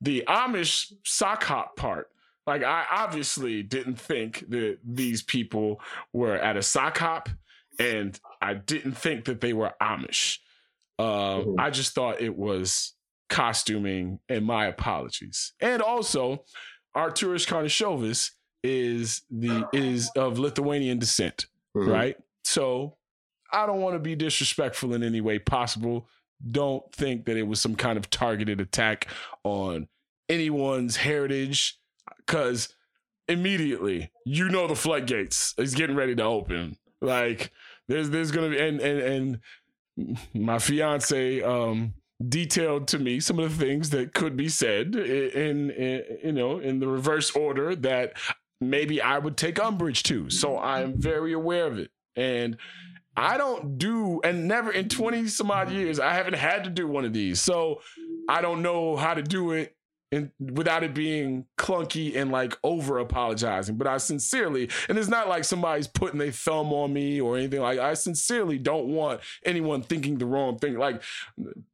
the 0.00 0.24
Amish 0.28 0.92
sock 1.04 1.44
hop 1.44 1.76
part. 1.76 2.08
Like 2.46 2.62
I 2.62 2.84
obviously 2.90 3.62
didn't 3.62 3.96
think 4.00 4.48
that 4.50 4.78
these 4.84 5.22
people 5.22 5.80
were 6.12 6.36
at 6.36 6.56
a 6.56 6.62
sock 6.62 6.98
hop, 6.98 7.28
and 7.78 8.18
I 8.40 8.54
didn't 8.54 8.92
think 8.92 9.26
that 9.26 9.40
they 9.40 9.52
were 9.52 9.72
Amish. 9.80 10.38
Uh, 10.98 11.40
Mhm. 11.40 11.60
I 11.60 11.70
just 11.70 11.94
thought 11.94 12.20
it 12.20 12.36
was 12.36 12.94
costuming, 13.28 14.20
and 14.28 14.44
my 14.44 14.66
apologies. 14.66 15.52
And 15.60 15.80
also, 15.82 16.44
Arturas 16.96 17.46
Karnisovas 17.46 18.32
is 18.62 19.22
the 19.30 19.66
is 19.72 20.10
of 20.16 20.38
Lithuanian 20.38 20.98
descent, 20.98 21.46
Mhm. 21.76 21.86
right? 21.86 22.16
So 22.44 22.96
I 23.52 23.66
don't 23.66 23.80
want 23.80 23.94
to 23.94 23.98
be 24.00 24.14
disrespectful 24.16 24.94
in 24.94 25.02
any 25.02 25.20
way 25.20 25.38
possible. 25.38 26.08
Don't 26.48 26.90
think 26.92 27.26
that 27.26 27.36
it 27.36 27.42
was 27.42 27.60
some 27.60 27.74
kind 27.74 27.98
of 27.98 28.10
targeted 28.10 28.60
attack 28.60 29.08
on 29.44 29.88
anyone's 30.28 30.96
heritage 30.96 31.78
because 32.18 32.74
immediately 33.28 34.10
you 34.24 34.48
know 34.48 34.66
the 34.66 34.74
floodgates 34.74 35.54
is 35.58 35.74
getting 35.74 35.96
ready 35.96 36.14
to 36.14 36.22
open. 36.22 36.76
Like 37.00 37.52
there's 37.88 38.10
there's 38.10 38.30
gonna 38.30 38.50
be 38.50 38.58
and 38.58 38.80
and 38.80 39.00
and 39.96 40.20
my 40.34 40.58
fiance 40.58 41.42
um 41.42 41.94
detailed 42.28 42.86
to 42.88 42.98
me 42.98 43.18
some 43.18 43.38
of 43.38 43.58
the 43.58 43.64
things 43.64 43.90
that 43.90 44.12
could 44.12 44.36
be 44.36 44.48
said 44.48 44.94
in, 44.94 45.70
in, 45.70 46.04
you 46.22 46.32
know 46.32 46.58
in 46.58 46.78
the 46.78 46.86
reverse 46.86 47.30
order 47.30 47.74
that 47.74 48.12
maybe 48.60 49.00
I 49.00 49.18
would 49.18 49.36
take 49.36 49.58
umbrage 49.58 50.02
to. 50.04 50.30
So 50.30 50.58
I'm 50.58 51.00
very 51.00 51.32
aware 51.32 51.66
of 51.66 51.78
it. 51.78 51.90
And 52.16 52.56
I 53.16 53.36
don't 53.36 53.76
do, 53.78 54.20
and 54.22 54.46
never 54.48 54.70
in 54.70 54.88
20 54.88 55.28
some 55.28 55.50
odd 55.50 55.70
years, 55.70 55.98
I 55.98 56.14
haven't 56.14 56.34
had 56.34 56.64
to 56.64 56.70
do 56.70 56.86
one 56.86 57.04
of 57.04 57.12
these. 57.12 57.40
So 57.40 57.80
I 58.28 58.40
don't 58.40 58.62
know 58.62 58.96
how 58.96 59.14
to 59.14 59.22
do 59.22 59.52
it 59.52 59.76
and 60.12 60.30
without 60.40 60.82
it 60.82 60.92
being 60.92 61.46
clunky 61.56 62.16
and 62.16 62.32
like 62.32 62.56
over 62.64 62.98
apologizing. 62.98 63.76
But 63.76 63.86
I 63.86 63.98
sincerely, 63.98 64.68
and 64.88 64.98
it's 64.98 65.08
not 65.08 65.28
like 65.28 65.44
somebody's 65.44 65.86
putting 65.86 66.18
their 66.18 66.32
thumb 66.32 66.72
on 66.72 66.92
me 66.92 67.20
or 67.20 67.36
anything 67.36 67.60
like 67.60 67.78
I 67.78 67.94
sincerely 67.94 68.58
don't 68.58 68.88
want 68.88 69.20
anyone 69.44 69.82
thinking 69.82 70.18
the 70.18 70.26
wrong 70.26 70.58
thing. 70.58 70.78
Like 70.78 71.02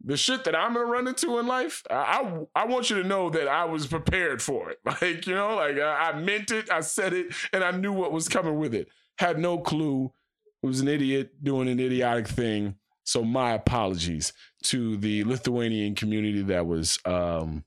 the 0.05 0.17
shit 0.17 0.45
that 0.45 0.55
I'm 0.55 0.75
gonna 0.75 0.85
run 0.85 1.09
into 1.09 1.39
in 1.39 1.47
life, 1.47 1.83
I 1.91 2.47
I, 2.57 2.63
I 2.63 2.67
want 2.67 2.91
you 2.91 3.03
to 3.03 3.09
know 3.09 3.31
that 3.31 3.49
I 3.49 3.65
was 3.65 3.87
prepared 3.87 4.43
for 4.43 4.71
it. 4.71 4.79
Like, 5.03 5.27
you 5.27 5.35
know, 5.35 5.57
like 5.57 5.79
I, 5.79 6.11
I 6.11 6.19
meant 6.19 6.51
it, 6.51 6.71
I 6.71 6.81
said 6.81 7.13
it, 7.13 7.27
and 7.53 7.63
I 7.63 7.71
knew 7.71 7.93
what 7.93 8.13
was 8.13 8.29
coming 8.29 8.59
with 8.59 8.75
it. 8.75 8.89
Had 9.19 9.39
no 9.39 9.59
clue. 9.59 10.11
Was 10.67 10.81
an 10.81 10.89
idiot 10.89 11.31
doing 11.45 11.69
an 11.69 11.79
idiotic 11.79 12.27
thing. 12.27 12.75
So 13.05 13.23
my 13.23 13.53
apologies 13.53 14.33
to 14.65 14.97
the 14.97 15.23
Lithuanian 15.23 15.95
community 15.95 16.43
that 16.43 16.67
was 16.67 16.99
um 17.05 17.65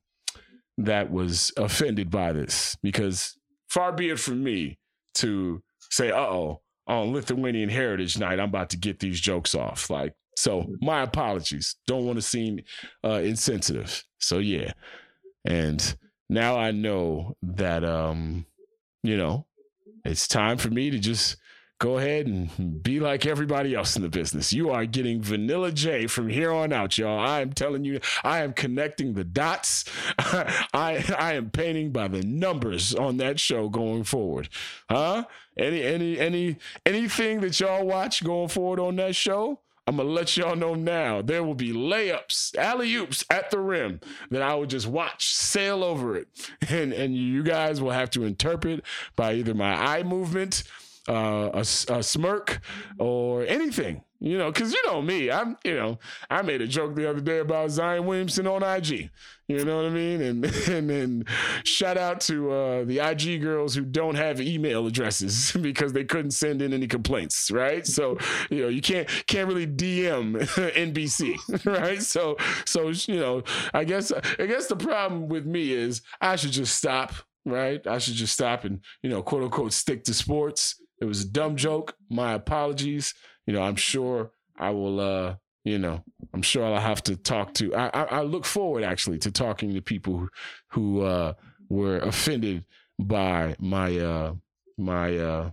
that 0.78 1.10
was 1.10 1.54
offended 1.56 2.12
by 2.12 2.34
this 2.34 2.76
because 2.84 3.38
far 3.70 3.94
be 3.94 4.10
it 4.10 4.20
from 4.20 4.44
me 4.44 4.80
to 5.16 5.64
say, 5.90 6.12
uh 6.12 6.20
oh, 6.20 6.62
on 6.88 7.14
Lithuanian 7.14 7.70
Heritage 7.70 8.18
Night, 8.18 8.40
I'm 8.40 8.50
about 8.50 8.72
to 8.72 8.78
get 8.78 9.00
these 9.00 9.22
jokes 9.22 9.56
off. 9.56 9.90
Like, 9.90 10.14
so 10.36 10.66
my 10.82 11.02
apologies. 11.02 11.76
Don't 11.88 12.06
want 12.06 12.18
to 12.18 12.22
seem 12.22 12.60
uh, 13.04 13.22
insensitive. 13.22 14.04
So 14.18 14.40
yeah. 14.40 14.74
And 15.46 15.96
now 16.30 16.58
I 16.58 16.72
know 16.72 17.38
that, 17.44 17.86
um, 17.86 18.46
you 19.04 19.16
know, 19.18 19.46
it's 20.04 20.28
time 20.28 20.58
for 20.58 20.70
me 20.70 20.90
to 20.90 21.00
just 21.00 21.38
go 21.80 21.98
ahead 21.98 22.28
and 22.28 22.84
be 22.84 23.00
like 23.00 23.26
everybody 23.26 23.74
else 23.74 23.96
in 23.96 24.02
the 24.02 24.10
business. 24.10 24.52
You 24.52 24.70
are 24.70 24.86
getting 24.86 25.22
Vanilla 25.22 25.72
J 25.72 26.08
from 26.08 26.28
here 26.28 26.52
on 26.52 26.74
out, 26.74 26.98
y'all. 26.98 27.20
I 27.20 27.40
am 27.40 27.54
telling 27.54 27.86
you, 27.86 28.02
I 28.24 28.44
am 28.44 28.54
connecting 28.54 29.14
the 29.14 29.24
dots. 29.24 29.86
I 30.20 31.04
I 31.18 31.34
am 31.34 31.50
painting 31.50 31.92
by 31.92 32.10
the 32.10 32.22
numbers 32.22 32.94
on 32.94 33.18
that 33.18 33.40
show 33.40 33.70
going 33.70 34.04
forward. 34.04 34.50
Huh? 34.90 35.26
Any 35.58 35.82
any 35.82 36.20
any 36.20 36.58
anything 36.86 37.40
that 37.42 37.60
y'all 37.60 37.86
watch 37.86 38.24
going 38.24 38.50
forward 38.50 38.80
on 38.80 38.98
that 38.98 39.16
show? 39.16 39.62
I'm 39.88 39.98
gonna 39.98 40.10
let 40.10 40.38
y'all 40.38 40.56
know 40.56 40.76
now. 40.76 41.22
There 41.22 41.44
will 41.44 41.56
be 41.56 41.74
layups, 41.74 42.56
alley 42.58 42.94
oops 42.94 43.26
at 43.32 43.50
the 43.50 43.58
rim 43.58 44.02
that 44.30 44.42
I 44.42 44.54
will 44.54 44.68
just 44.68 44.86
watch 44.86 45.34
sail 45.34 45.84
over 45.84 46.16
it, 46.18 46.28
and 46.70 46.92
and 46.92 47.16
you 47.16 47.42
guys 47.42 47.82
will 47.82 47.92
have 47.92 48.10
to 48.12 48.26
interpret 48.26 48.84
by 49.16 49.34
either 49.34 49.54
my 49.54 49.74
eye 49.74 50.04
movement 50.04 50.64
uh, 51.10 51.50
a, 51.54 51.60
a, 51.60 52.04
smirk 52.04 52.62
or 53.00 53.44
anything, 53.44 54.04
you 54.20 54.38
know, 54.38 54.52
because 54.52 54.72
you 54.72 54.82
know 54.86 55.02
me, 55.02 55.32
I'm, 55.32 55.58
you 55.64 55.76
know, 55.76 55.98
I 56.30 56.44
made 56.44 56.62
a 56.62 56.68
joke 56.68 56.94
the 56.94 57.10
other 57.10 57.20
day 57.20 57.40
about 57.40 57.72
Zion 57.72 58.06
Williamson 58.06 58.46
on 58.46 58.62
IG, 58.62 59.10
you 59.48 59.66
know 59.66 59.78
what 59.78 59.86
I 59.86 59.90
mean, 59.90 60.22
and 60.22 60.46
and 60.68 60.90
then 60.90 61.26
shout 61.64 61.98
out 61.98 62.22
to 62.22 62.52
uh, 62.52 62.84
the 62.84 63.00
IG 63.00 63.42
girls 63.42 63.74
who 63.74 63.84
don't 63.84 64.16
have 64.16 64.40
email 64.40 64.86
addresses 64.86 65.52
because 65.62 65.94
they 65.94 66.04
couldn't 66.04 66.32
send 66.32 66.62
in 66.62 66.74
any 66.74 66.86
complaints, 66.86 67.50
right? 67.50 67.88
So 67.88 68.18
you 68.52 68.62
know 68.62 68.68
you 68.68 68.82
can't 68.82 69.10
can't 69.26 69.48
really 69.48 69.66
DM 69.66 70.36
NBC, 70.74 71.66
right? 71.66 72.04
So 72.04 72.38
so 72.66 72.90
you 72.90 73.20
know 73.20 73.44
I 73.74 73.84
guess 73.84 74.12
I 74.12 74.46
guess 74.46 74.68
the 74.68 74.76
problem 74.76 75.28
with 75.28 75.48
me 75.48 75.72
is 75.72 76.04
I 76.22 76.36
should 76.36 76.52
just 76.52 76.76
stop 76.76 77.14
right? 77.46 77.86
I 77.88 77.98
should 77.98 78.14
just 78.14 78.34
stop 78.34 78.64
and, 78.64 78.82
you 79.02 79.10
know, 79.10 79.22
quote 79.22 79.44
unquote, 79.44 79.74
stick 79.74 80.04
to 80.04 80.14
sports 80.14 80.76
it 81.02 81.06
was 81.06 81.22
a 81.22 81.28
dumb 81.28 81.56
joke. 81.56 81.96
My 82.10 82.34
apologies. 82.34 83.14
You 83.46 83.54
know, 83.54 83.62
I'm 83.62 83.76
sure 83.76 84.32
I 84.58 84.72
will. 84.72 85.00
uh 85.00 85.36
you 85.66 85.78
know, 85.78 86.04
I'm 86.34 86.42
sure 86.42 86.66
I'll 86.66 86.80
have 86.80 87.04
to 87.04 87.16
talk 87.16 87.54
to. 87.56 87.76
I, 87.76 87.90
I, 87.90 88.04
I 88.04 88.22
look 88.22 88.46
forward 88.46 88.84
actually 88.84 89.20
to 89.20 89.32
talking 89.32 89.74
to 89.74 89.82
people 89.82 90.18
who, 90.18 90.30
who 90.70 91.02
uh, 91.02 91.34
were 91.70 92.00
offended 92.00 92.66
by 92.98 93.56
my 93.60 93.98
uh, 93.98 94.34
my 94.78 95.18
uh, 95.18 95.52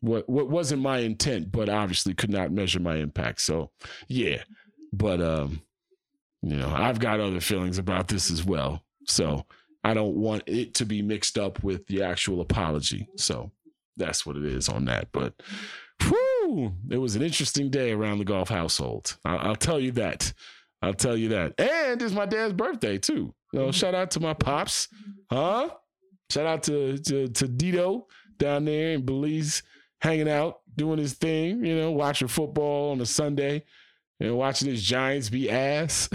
what 0.00 0.28
what 0.28 0.48
wasn't 0.48 0.82
my 0.82 0.98
intent, 0.98 1.50
but 1.52 1.68
obviously 1.68 2.14
could 2.14 2.30
not 2.30 2.52
measure 2.52 2.80
my 2.80 2.96
impact. 2.96 3.40
So 3.40 3.70
yeah, 4.06 4.42
but 4.92 5.20
um, 5.20 5.62
you 6.42 6.56
know, 6.56 6.72
I've 6.74 7.00
got 7.00 7.20
other 7.20 7.40
feelings 7.40 7.78
about 7.78 8.08
this 8.08 8.30
as 8.30 8.44
well. 8.44 8.82
So 9.06 9.44
I 9.84 9.94
don't 9.94 10.16
want 10.16 10.44
it 10.46 10.74
to 10.74 10.86
be 10.86 11.02
mixed 11.02 11.38
up 11.38 11.62
with 11.62 11.86
the 11.88 12.02
actual 12.02 12.40
apology. 12.40 13.08
So 13.16 13.50
that's 13.98 14.24
what 14.24 14.36
it 14.36 14.44
is 14.44 14.68
on 14.68 14.86
that. 14.86 15.08
But 15.12 15.36
mm-hmm. 15.38 16.08
whew, 16.08 16.72
it 16.90 16.98
was 16.98 17.16
an 17.16 17.22
interesting 17.22 17.70
day 17.70 17.92
around 17.92 18.18
the 18.18 18.24
Goff 18.24 18.48
household. 18.48 19.16
I'll, 19.24 19.50
I'll 19.50 19.56
tell 19.56 19.80
you 19.80 19.92
that. 19.92 20.32
I'll 20.80 20.94
tell 20.94 21.16
you 21.16 21.30
that. 21.30 21.58
And 21.58 22.00
it's 22.00 22.14
my 22.14 22.26
dad's 22.26 22.52
birthday 22.52 22.98
too. 22.98 23.34
So 23.54 23.60
mm-hmm. 23.60 23.70
shout 23.70 23.94
out 23.94 24.10
to 24.12 24.20
my 24.20 24.34
pops, 24.34 24.88
mm-hmm. 24.88 25.36
huh? 25.36 25.70
Shout 26.30 26.46
out 26.46 26.62
to 26.64 26.98
to, 26.98 27.28
to 27.28 27.48
Dito 27.48 28.04
down 28.38 28.64
there 28.64 28.92
in 28.92 29.04
Belize, 29.04 29.62
hanging 30.00 30.28
out, 30.28 30.60
doing 30.76 30.98
his 30.98 31.14
thing. 31.14 31.64
You 31.64 31.76
know, 31.76 31.90
watching 31.90 32.28
football 32.28 32.92
on 32.92 33.00
a 33.00 33.06
Sunday 33.06 33.64
and 34.20 34.36
watching 34.36 34.68
his 34.68 34.82
Giants 34.82 35.30
be 35.30 35.50
ass. 35.50 36.08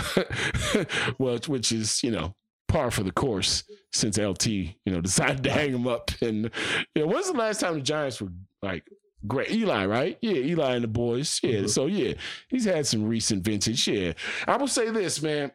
well, 1.17 1.39
which 1.47 1.71
is 1.71 2.03
you 2.03 2.11
know 2.11 2.35
par 2.73 2.89
for 2.89 3.03
the 3.03 3.11
course 3.11 3.63
since 3.91 4.17
LT, 4.17 4.47
you 4.47 4.73
know, 4.87 4.99
decided 5.09 5.43
to 5.43 5.51
hang 5.51 5.71
him 5.71 5.87
up. 5.87 6.11
And 6.21 6.49
you 6.95 7.01
know, 7.03 7.07
when's 7.07 7.31
the 7.31 7.37
last 7.37 7.59
time 7.59 7.75
the 7.75 7.81
Giants 7.81 8.19
were 8.19 8.31
like 8.61 8.83
great? 9.27 9.51
Eli, 9.51 9.85
right? 9.85 10.17
Yeah, 10.21 10.33
Eli 10.33 10.75
and 10.75 10.83
the 10.83 10.89
boys. 10.89 11.39
Yeah. 11.43 11.59
Mm-hmm. 11.59 11.67
So 11.67 11.85
yeah, 11.85 12.15
he's 12.49 12.65
had 12.65 12.87
some 12.87 13.07
recent 13.07 13.43
vintage. 13.43 13.87
Yeah. 13.87 14.13
I 14.47 14.57
will 14.57 14.67
say 14.67 14.89
this, 14.89 15.21
man. 15.21 15.51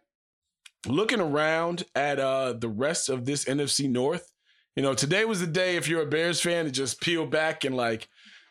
Looking 0.86 1.20
around 1.20 1.84
at 1.96 2.20
uh 2.20 2.52
the 2.52 2.68
rest 2.68 3.08
of 3.08 3.24
this 3.24 3.44
NFC 3.46 3.90
North, 3.90 4.32
you 4.76 4.82
know, 4.82 4.94
today 4.94 5.24
was 5.24 5.40
the 5.40 5.46
day 5.48 5.76
if 5.76 5.88
you're 5.88 6.02
a 6.02 6.06
Bears 6.06 6.40
fan 6.40 6.66
to 6.66 6.70
just 6.70 7.00
peel 7.00 7.26
back 7.26 7.64
and 7.64 7.76
like, 7.76 8.08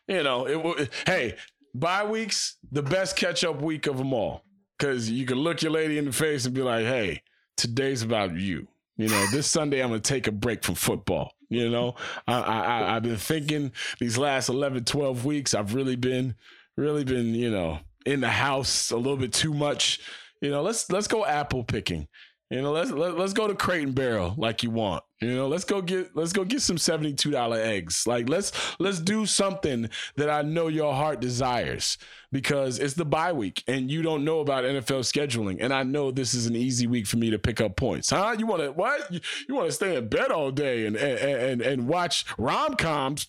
you 0.09 0.23
know, 0.23 0.45
it, 0.45 0.89
hey, 1.05 1.35
bye 1.73 2.03
weeks, 2.03 2.57
the 2.69 2.83
best 2.83 3.15
catch 3.15 3.45
up 3.45 3.61
week 3.61 3.87
of 3.87 3.97
them 3.97 4.13
all. 4.13 4.43
Cause 4.77 5.09
you 5.09 5.25
can 5.25 5.37
look 5.37 5.63
your 5.63 5.71
lady 5.71 5.97
in 5.97 6.05
the 6.05 6.11
face 6.11 6.45
and 6.45 6.53
be 6.53 6.61
like, 6.61 6.85
hey, 6.85 7.23
today's 7.57 8.03
about 8.03 8.35
you. 8.35 8.67
You 8.97 9.09
know, 9.09 9.25
this 9.31 9.47
Sunday 9.47 9.83
I'm 9.83 9.91
to 9.91 9.99
take 9.99 10.27
a 10.27 10.31
break 10.31 10.63
from 10.63 10.75
football. 10.75 11.33
You 11.49 11.69
know, 11.69 11.95
I, 12.27 12.39
I, 12.39 12.95
I've 12.95 13.03
been 13.03 13.17
thinking 13.17 13.71
these 13.99 14.17
last 14.17 14.49
11, 14.49 14.85
12 14.85 15.23
weeks, 15.23 15.53
I've 15.53 15.75
really 15.75 15.95
been, 15.95 16.35
really 16.75 17.03
been, 17.03 17.35
you 17.35 17.51
know, 17.51 17.79
in 18.05 18.21
the 18.21 18.29
house 18.29 18.91
a 18.91 18.97
little 18.97 19.17
bit 19.17 19.33
too 19.33 19.53
much. 19.53 19.99
You 20.41 20.49
know, 20.51 20.61
let's 20.61 20.91
let's 20.91 21.07
go 21.07 21.25
apple 21.25 21.63
picking. 21.63 22.07
You 22.49 22.61
know, 22.61 22.71
let's 22.71 22.91
let, 22.91 23.11
us 23.11 23.17
let 23.17 23.25
us 23.25 23.33
go 23.33 23.47
to 23.47 23.55
Crate 23.55 23.83
and 23.83 23.93
Barrel 23.93 24.33
like 24.37 24.63
you 24.63 24.71
want. 24.71 25.03
You 25.19 25.35
know, 25.35 25.47
let's 25.49 25.65
go 25.65 25.81
get 25.81 26.15
let's 26.15 26.31
go 26.31 26.45
get 26.45 26.61
some 26.61 26.77
seventy 26.77 27.13
two 27.13 27.29
dollar 27.29 27.57
eggs. 27.57 28.07
Like 28.07 28.29
let's 28.29 28.53
let's 28.79 28.99
do 29.01 29.25
something 29.25 29.89
that 30.15 30.29
I 30.29 30.43
know 30.43 30.67
your 30.67 30.93
heart 30.93 31.19
desires 31.19 31.97
because 32.31 32.79
it's 32.79 32.93
the 32.93 33.03
bye 33.03 33.33
week 33.33 33.63
and 33.67 33.91
you 33.91 34.01
don't 34.01 34.23
know 34.23 34.39
about 34.39 34.63
NFL 34.63 35.01
scheduling. 35.01 35.57
And 35.59 35.73
I 35.73 35.83
know 35.83 36.09
this 36.09 36.33
is 36.33 36.45
an 36.45 36.55
easy 36.55 36.87
week 36.87 37.05
for 37.05 37.17
me 37.17 37.31
to 37.31 37.39
pick 37.39 37.59
up 37.59 37.75
points. 37.75 38.11
Huh? 38.11 38.35
You 38.39 38.45
want 38.45 38.61
to 38.61 38.71
what? 38.71 39.11
You, 39.11 39.19
you 39.49 39.55
want 39.55 39.67
to 39.67 39.73
stay 39.73 39.97
in 39.97 40.07
bed 40.07 40.31
all 40.31 40.51
day 40.51 40.85
and 40.85 40.95
and 40.95 41.19
and, 41.19 41.61
and 41.61 41.87
watch 41.87 42.23
rom 42.37 42.75
coms? 42.75 43.27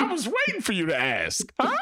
I 0.00 0.10
was 0.10 0.26
waiting 0.26 0.62
for 0.62 0.72
you 0.72 0.86
to 0.86 0.96
ask. 0.96 1.52
Huh? 1.60 1.76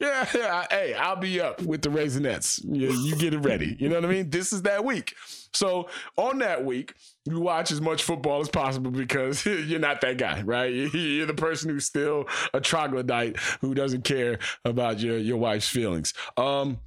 Yeah, 0.00 0.26
yeah. 0.34 0.64
Hey, 0.70 0.94
I'll 0.94 1.16
be 1.16 1.40
up 1.40 1.62
with 1.62 1.82
the 1.82 1.90
Raisinets. 1.90 2.60
You, 2.64 2.90
you 2.92 3.16
get 3.16 3.34
it 3.34 3.38
ready. 3.38 3.76
You 3.78 3.88
know 3.88 3.96
what 3.96 4.04
I 4.04 4.08
mean? 4.08 4.30
This 4.30 4.52
is 4.52 4.62
that 4.62 4.84
week. 4.84 5.14
So 5.52 5.88
on 6.16 6.38
that 6.38 6.64
week, 6.64 6.94
you 7.24 7.40
watch 7.40 7.70
as 7.70 7.80
much 7.80 8.02
football 8.02 8.40
as 8.40 8.48
possible 8.48 8.90
because 8.90 9.44
you're 9.46 9.80
not 9.80 10.00
that 10.02 10.18
guy, 10.18 10.42
right? 10.42 10.72
You're 10.92 11.26
the 11.26 11.34
person 11.34 11.70
who's 11.70 11.84
still 11.84 12.26
a 12.52 12.60
troglodyte 12.60 13.36
who 13.60 13.74
doesn't 13.74 14.04
care 14.04 14.38
about 14.64 15.00
your 15.00 15.18
your 15.18 15.36
wife's 15.36 15.68
feelings. 15.68 16.14
Um, 16.36 16.78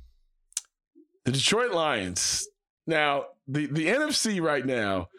the 1.25 1.31
Detroit 1.31 1.71
Lions. 1.71 2.47
Now, 2.87 3.25
the 3.47 3.67
the 3.67 3.87
NFC 3.87 4.41
right 4.41 4.65
now, 4.65 5.09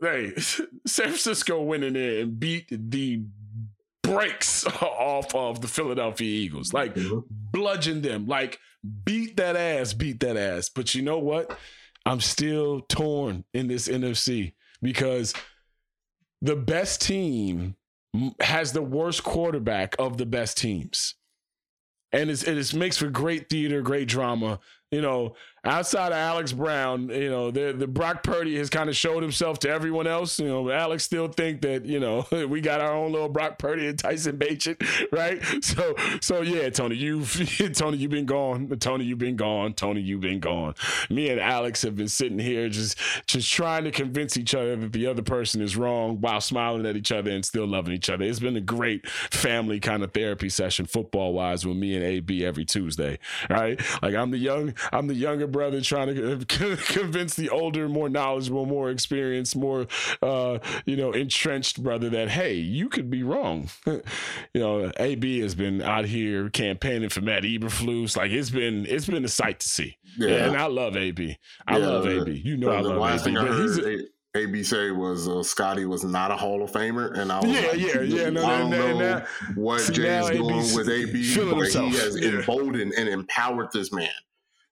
hey, 0.00 0.34
San 0.36 0.66
Francisco 0.86 1.62
went 1.62 1.84
in 1.84 1.94
there 1.94 2.20
and 2.20 2.38
beat 2.38 2.66
the 2.70 3.22
breaks 4.02 4.66
off 4.66 5.34
of 5.34 5.60
the 5.60 5.68
Philadelphia 5.68 6.28
Eagles. 6.28 6.72
Like 6.72 6.94
mm-hmm. 6.94 7.20
bludgeon 7.28 8.02
them, 8.02 8.26
like 8.26 8.58
beat 9.04 9.36
that 9.36 9.56
ass, 9.56 9.92
beat 9.92 10.20
that 10.20 10.36
ass. 10.36 10.68
But 10.68 10.94
you 10.94 11.02
know 11.02 11.18
what? 11.18 11.58
I'm 12.06 12.20
still 12.20 12.82
torn 12.88 13.44
in 13.52 13.66
this 13.66 13.88
NFC 13.88 14.54
because 14.80 15.34
the 16.40 16.54
best 16.54 17.02
team 17.02 17.74
has 18.40 18.72
the 18.72 18.82
worst 18.82 19.24
quarterback 19.24 19.96
of 19.98 20.16
the 20.16 20.24
best 20.24 20.56
teams. 20.56 21.16
And 22.12 22.30
it's, 22.30 22.44
it 22.44 22.56
is 22.56 22.72
makes 22.72 22.96
for 22.96 23.08
great 23.08 23.50
theater, 23.50 23.82
great 23.82 24.08
drama. 24.08 24.60
You 24.92 25.02
know, 25.02 25.34
outside 25.66 26.12
of 26.12 26.18
Alex 26.18 26.52
Brown, 26.52 27.08
you 27.08 27.30
know, 27.30 27.50
the 27.50 27.72
the 27.72 27.86
Brock 27.86 28.22
Purdy 28.22 28.56
has 28.56 28.70
kind 28.70 28.88
of 28.88 28.96
showed 28.96 29.22
himself 29.22 29.58
to 29.60 29.68
everyone 29.68 30.06
else. 30.06 30.38
You 30.38 30.48
know, 30.48 30.70
Alex 30.70 31.04
still 31.04 31.28
think 31.28 31.62
that 31.62 31.84
you 31.84 32.00
know 32.00 32.26
we 32.48 32.60
got 32.60 32.80
our 32.80 32.92
own 32.92 33.12
little 33.12 33.28
Brock 33.28 33.58
Purdy 33.58 33.86
and 33.86 33.98
Tyson 33.98 34.38
Bagent, 34.38 34.80
right? 35.12 35.42
So 35.64 35.94
so 36.20 36.42
yeah, 36.42 36.70
Tony, 36.70 36.96
you've, 36.96 37.32
Tony, 37.74 37.98
you've 37.98 38.10
been 38.10 38.26
gone. 38.26 38.68
Tony, 38.78 39.04
you've 39.04 39.18
been 39.18 39.36
gone. 39.36 39.74
Tony, 39.74 40.00
you've 40.00 40.20
been 40.20 40.40
gone. 40.40 40.74
Me 41.10 41.28
and 41.30 41.40
Alex 41.40 41.82
have 41.82 41.96
been 41.96 42.08
sitting 42.08 42.38
here 42.38 42.68
just 42.68 42.98
just 43.26 43.52
trying 43.52 43.84
to 43.84 43.90
convince 43.90 44.36
each 44.36 44.54
other 44.54 44.76
that 44.76 44.92
the 44.92 45.06
other 45.06 45.22
person 45.22 45.60
is 45.60 45.76
wrong 45.76 46.20
while 46.20 46.40
smiling 46.40 46.86
at 46.86 46.96
each 46.96 47.12
other 47.12 47.30
and 47.30 47.44
still 47.44 47.66
loving 47.66 47.92
each 47.92 48.08
other. 48.08 48.24
It's 48.24 48.40
been 48.40 48.56
a 48.56 48.60
great 48.60 49.08
family 49.08 49.80
kind 49.80 50.02
of 50.02 50.12
therapy 50.12 50.48
session, 50.48 50.86
football 50.86 51.32
wise, 51.32 51.66
with 51.66 51.76
me 51.76 51.94
and 51.94 52.04
AB 52.04 52.44
every 52.44 52.64
Tuesday, 52.64 53.18
right? 53.50 53.80
Like 54.02 54.14
I'm 54.14 54.30
the 54.30 54.38
young, 54.38 54.74
I'm 54.92 55.06
the 55.06 55.14
younger 55.14 55.46
brother 55.56 55.80
trying 55.80 56.14
to 56.14 56.44
convince 56.76 57.34
the 57.34 57.48
older, 57.48 57.88
more 57.88 58.10
knowledgeable, 58.10 58.66
more 58.66 58.90
experienced, 58.90 59.56
more 59.56 59.86
uh, 60.20 60.58
you 60.84 60.96
know 60.96 61.12
entrenched 61.12 61.82
brother 61.82 62.10
that 62.10 62.28
hey, 62.28 62.52
you 62.52 62.90
could 62.90 63.08
be 63.08 63.22
wrong. 63.22 63.70
you 63.86 64.02
know, 64.54 64.92
AB 64.98 65.40
has 65.40 65.54
been 65.54 65.80
out 65.80 66.04
here 66.04 66.50
campaigning 66.50 67.08
for 67.08 67.22
Matt 67.22 67.44
Eberflus. 67.44 68.18
Like 68.18 68.32
it's 68.32 68.50
been 68.50 68.84
it's 68.86 69.06
been 69.06 69.24
a 69.24 69.28
sight 69.28 69.60
to 69.60 69.68
see. 69.68 69.96
Yeah, 70.18 70.46
and 70.46 70.56
I 70.56 70.66
love 70.66 70.94
AB. 70.94 71.38
I 71.66 71.78
yeah, 71.78 71.86
love 71.86 72.06
AB. 72.06 72.32
You 72.44 72.58
know, 72.58 72.70
I 72.70 72.80
love 72.80 72.98
last 72.98 73.22
AB. 73.22 73.24
Thing 73.24 73.38
I 73.38 73.46
heard, 73.46 74.00
AB 74.34 74.62
say 74.62 74.90
was 74.90 75.26
uh, 75.26 75.42
Scotty 75.42 75.86
was 75.86 76.04
not 76.04 76.30
a 76.30 76.36
Hall 76.36 76.62
of 76.62 76.70
Famer, 76.70 77.18
and 77.18 77.32
I 77.32 77.40
was 77.40 77.50
yeah, 77.50 77.68
like, 77.68 77.78
yeah, 77.78 78.00
yeah. 78.02 78.28
No, 78.30 78.44
I 78.44 78.58
don't 78.58 78.70
no, 78.70 78.86
know 78.88 78.98
no, 78.98 79.26
what 79.54 79.80
See, 79.80 79.94
Jay's 79.94 80.28
doing 80.28 80.74
with 80.74 80.90
AB, 80.90 81.34
but 81.34 81.56
himself. 81.56 81.92
he 81.92 81.96
has 81.96 82.20
Yeah. 82.20 82.40
emboldened 82.40 82.92
and 82.92 83.08
empowered 83.08 83.68
this 83.72 83.90
man. 83.90 84.10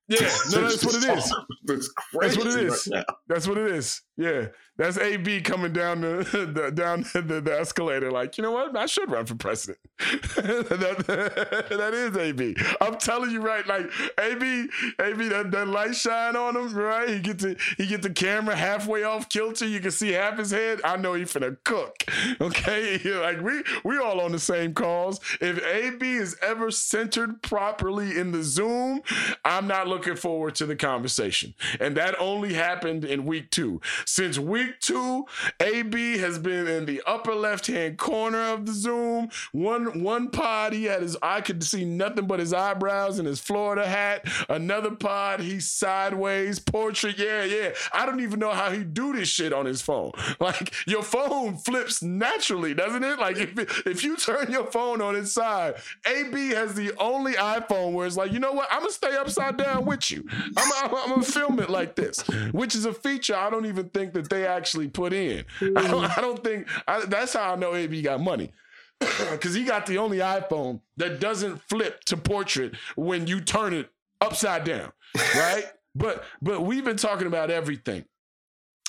Yeah, 0.08 0.20
no, 0.52 0.60
that's 0.68 0.84
what 0.84 0.94
it 0.96 1.04
is. 1.04 1.34
That's 1.64 1.90
That's 2.20 2.36
what 2.36 2.46
it 2.46 2.64
is. 2.64 2.88
right. 2.92 3.04
That's 3.26 3.48
what 3.48 3.58
it 3.58 3.70
is. 3.70 4.02
Yeah, 4.16 4.48
that's 4.76 4.98
AB 4.98 5.40
coming 5.40 5.72
down 5.72 6.02
the, 6.02 6.50
the 6.54 6.70
down 6.70 7.04
the, 7.14 7.40
the 7.40 7.58
escalator. 7.58 8.10
Like, 8.10 8.36
you 8.36 8.42
know 8.42 8.52
what? 8.52 8.76
I 8.76 8.86
should 8.86 9.10
run 9.10 9.24
for 9.26 9.34
president. 9.34 9.78
that, 10.36 11.66
that 11.70 11.94
is 11.94 12.16
AB. 12.16 12.56
I'm 12.80 12.96
telling 12.98 13.30
you, 13.30 13.40
right? 13.40 13.66
Like 13.66 13.90
AB, 14.20 14.68
AB, 15.00 15.28
that, 15.28 15.50
that 15.52 15.68
light 15.68 15.96
shine 15.96 16.36
on 16.36 16.56
him, 16.56 16.74
right? 16.74 17.08
He 17.08 17.20
get 17.20 17.38
the 17.38 17.56
he 17.78 17.86
get 17.86 18.02
the 18.02 18.10
camera 18.10 18.54
halfway 18.54 19.04
off 19.04 19.28
kilter. 19.28 19.66
You 19.66 19.80
can 19.80 19.90
see 19.90 20.12
half 20.12 20.38
his 20.38 20.50
head. 20.50 20.80
I 20.84 20.96
know 20.96 21.14
he 21.14 21.22
finna 21.22 21.56
cook. 21.64 22.04
Okay, 22.40 22.98
like 23.20 23.40
we 23.40 23.62
we 23.84 23.98
all 23.98 24.20
on 24.20 24.32
the 24.32 24.38
same 24.38 24.74
cause. 24.74 25.18
If 25.40 25.64
AB 25.64 26.06
is 26.12 26.36
ever 26.42 26.70
centered 26.70 27.42
properly 27.42 28.18
in 28.18 28.32
the 28.32 28.42
Zoom, 28.42 29.00
I'm 29.44 29.66
not 29.66 29.88
looking 29.94 30.16
forward 30.16 30.56
to 30.56 30.66
the 30.66 30.74
conversation. 30.74 31.54
And 31.78 31.96
that 31.96 32.18
only 32.18 32.52
happened 32.52 33.04
in 33.04 33.24
week 33.24 33.50
two. 33.50 33.80
Since 34.06 34.38
week 34.38 34.80
two, 34.80 35.24
AB 35.60 36.18
has 36.18 36.38
been 36.38 36.66
in 36.66 36.84
the 36.84 37.00
upper 37.06 37.34
left 37.34 37.68
hand 37.68 37.96
corner 37.96 38.42
of 38.42 38.66
the 38.66 38.72
Zoom. 38.72 39.28
One 39.52 40.02
one 40.02 40.30
pod, 40.30 40.72
he 40.72 40.84
had 40.84 41.02
his 41.02 41.16
I 41.22 41.40
could 41.40 41.62
see 41.62 41.84
nothing 41.84 42.26
but 42.26 42.40
his 42.40 42.52
eyebrows 42.52 43.18
and 43.18 43.28
his 43.28 43.40
Florida 43.40 43.86
hat. 43.86 44.26
Another 44.48 44.90
pod, 44.90 45.40
he's 45.40 45.70
sideways 45.70 46.58
portrait. 46.58 47.16
Yeah, 47.16 47.44
yeah. 47.44 47.70
I 47.92 48.04
don't 48.04 48.20
even 48.20 48.40
know 48.40 48.50
how 48.50 48.70
he 48.72 48.82
do 48.82 49.12
this 49.12 49.28
shit 49.28 49.52
on 49.52 49.66
his 49.66 49.80
phone. 49.80 50.12
Like 50.40 50.74
your 50.86 51.02
phone 51.02 51.56
flips 51.56 52.02
naturally, 52.02 52.74
doesn't 52.74 53.02
it? 53.02 53.18
Like 53.18 53.38
if 53.38 53.86
if 53.86 54.04
you 54.04 54.16
turn 54.16 54.50
your 54.50 54.66
phone 54.66 55.00
on 55.00 55.16
its 55.16 55.32
side, 55.32 55.74
AB 56.06 56.50
has 56.50 56.74
the 56.74 56.92
only 56.98 57.34
iPhone 57.34 57.92
where 57.92 58.06
it's 58.06 58.16
like, 58.16 58.32
you 58.32 58.40
know 58.40 58.52
what? 58.52 58.68
I'm 58.70 58.80
gonna 58.80 58.92
stay 58.92 59.16
upside 59.16 59.56
down 59.56 59.83
with 59.86 60.10
you. 60.10 60.24
I'm, 60.56 60.72
I'm, 60.84 60.94
I'm 60.94 61.08
gonna 61.10 61.22
film 61.22 61.60
it 61.60 61.70
like 61.70 61.94
this, 61.96 62.20
which 62.52 62.74
is 62.74 62.84
a 62.86 62.92
feature 62.92 63.36
I 63.36 63.50
don't 63.50 63.66
even 63.66 63.88
think 63.90 64.12
that 64.14 64.28
they 64.30 64.46
actually 64.46 64.88
put 64.88 65.12
in. 65.12 65.44
I 65.60 65.64
don't, 65.66 66.04
mm. 66.04 66.18
I 66.18 66.20
don't 66.20 66.42
think 66.42 66.68
I, 66.88 67.04
that's 67.06 67.32
how 67.34 67.52
I 67.52 67.56
know 67.56 67.74
AB 67.74 68.02
got 68.02 68.20
money. 68.20 68.52
Because 69.30 69.54
he 69.54 69.64
got 69.64 69.86
the 69.86 69.98
only 69.98 70.18
iPhone 70.18 70.80
that 70.96 71.20
doesn't 71.20 71.60
flip 71.68 72.02
to 72.04 72.16
portrait 72.16 72.74
when 72.96 73.26
you 73.26 73.40
turn 73.40 73.74
it 73.74 73.90
upside 74.20 74.64
down, 74.64 74.92
right? 75.36 75.64
but 75.94 76.24
but 76.40 76.62
we've 76.62 76.84
been 76.84 76.96
talking 76.96 77.26
about 77.26 77.50
everything, 77.50 78.04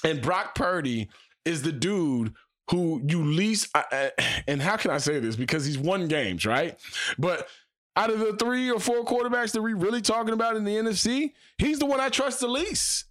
and 0.03 0.21
Brock 0.21 0.55
Purdy 0.55 1.09
is 1.43 1.61
the 1.63 1.71
dude 1.71 2.33
who 2.71 3.01
you 3.05 3.23
least. 3.23 3.69
I- 3.75 3.85
I- 4.19 4.43
And 4.47 4.61
how 4.61 4.77
can 4.77 4.91
I 4.91 4.97
say 4.99 5.19
this? 5.19 5.35
Because 5.35 5.65
he's 5.65 5.77
won 5.77 6.07
games, 6.07 6.45
right? 6.45 6.79
But 7.19 7.47
out 7.95 8.09
of 8.09 8.19
the 8.19 8.33
three 8.33 8.71
or 8.71 8.79
four 8.79 9.03
quarterbacks 9.05 9.51
that 9.53 9.61
we 9.61 9.73
really 9.73 10.01
talking 10.01 10.33
about 10.33 10.55
in 10.55 10.63
the 10.63 10.75
NFC, 10.75 11.33
he's 11.57 11.79
the 11.79 11.85
one 11.85 11.99
I 11.99 12.09
trust 12.09 12.39
the 12.39 12.47
least. 12.47 13.05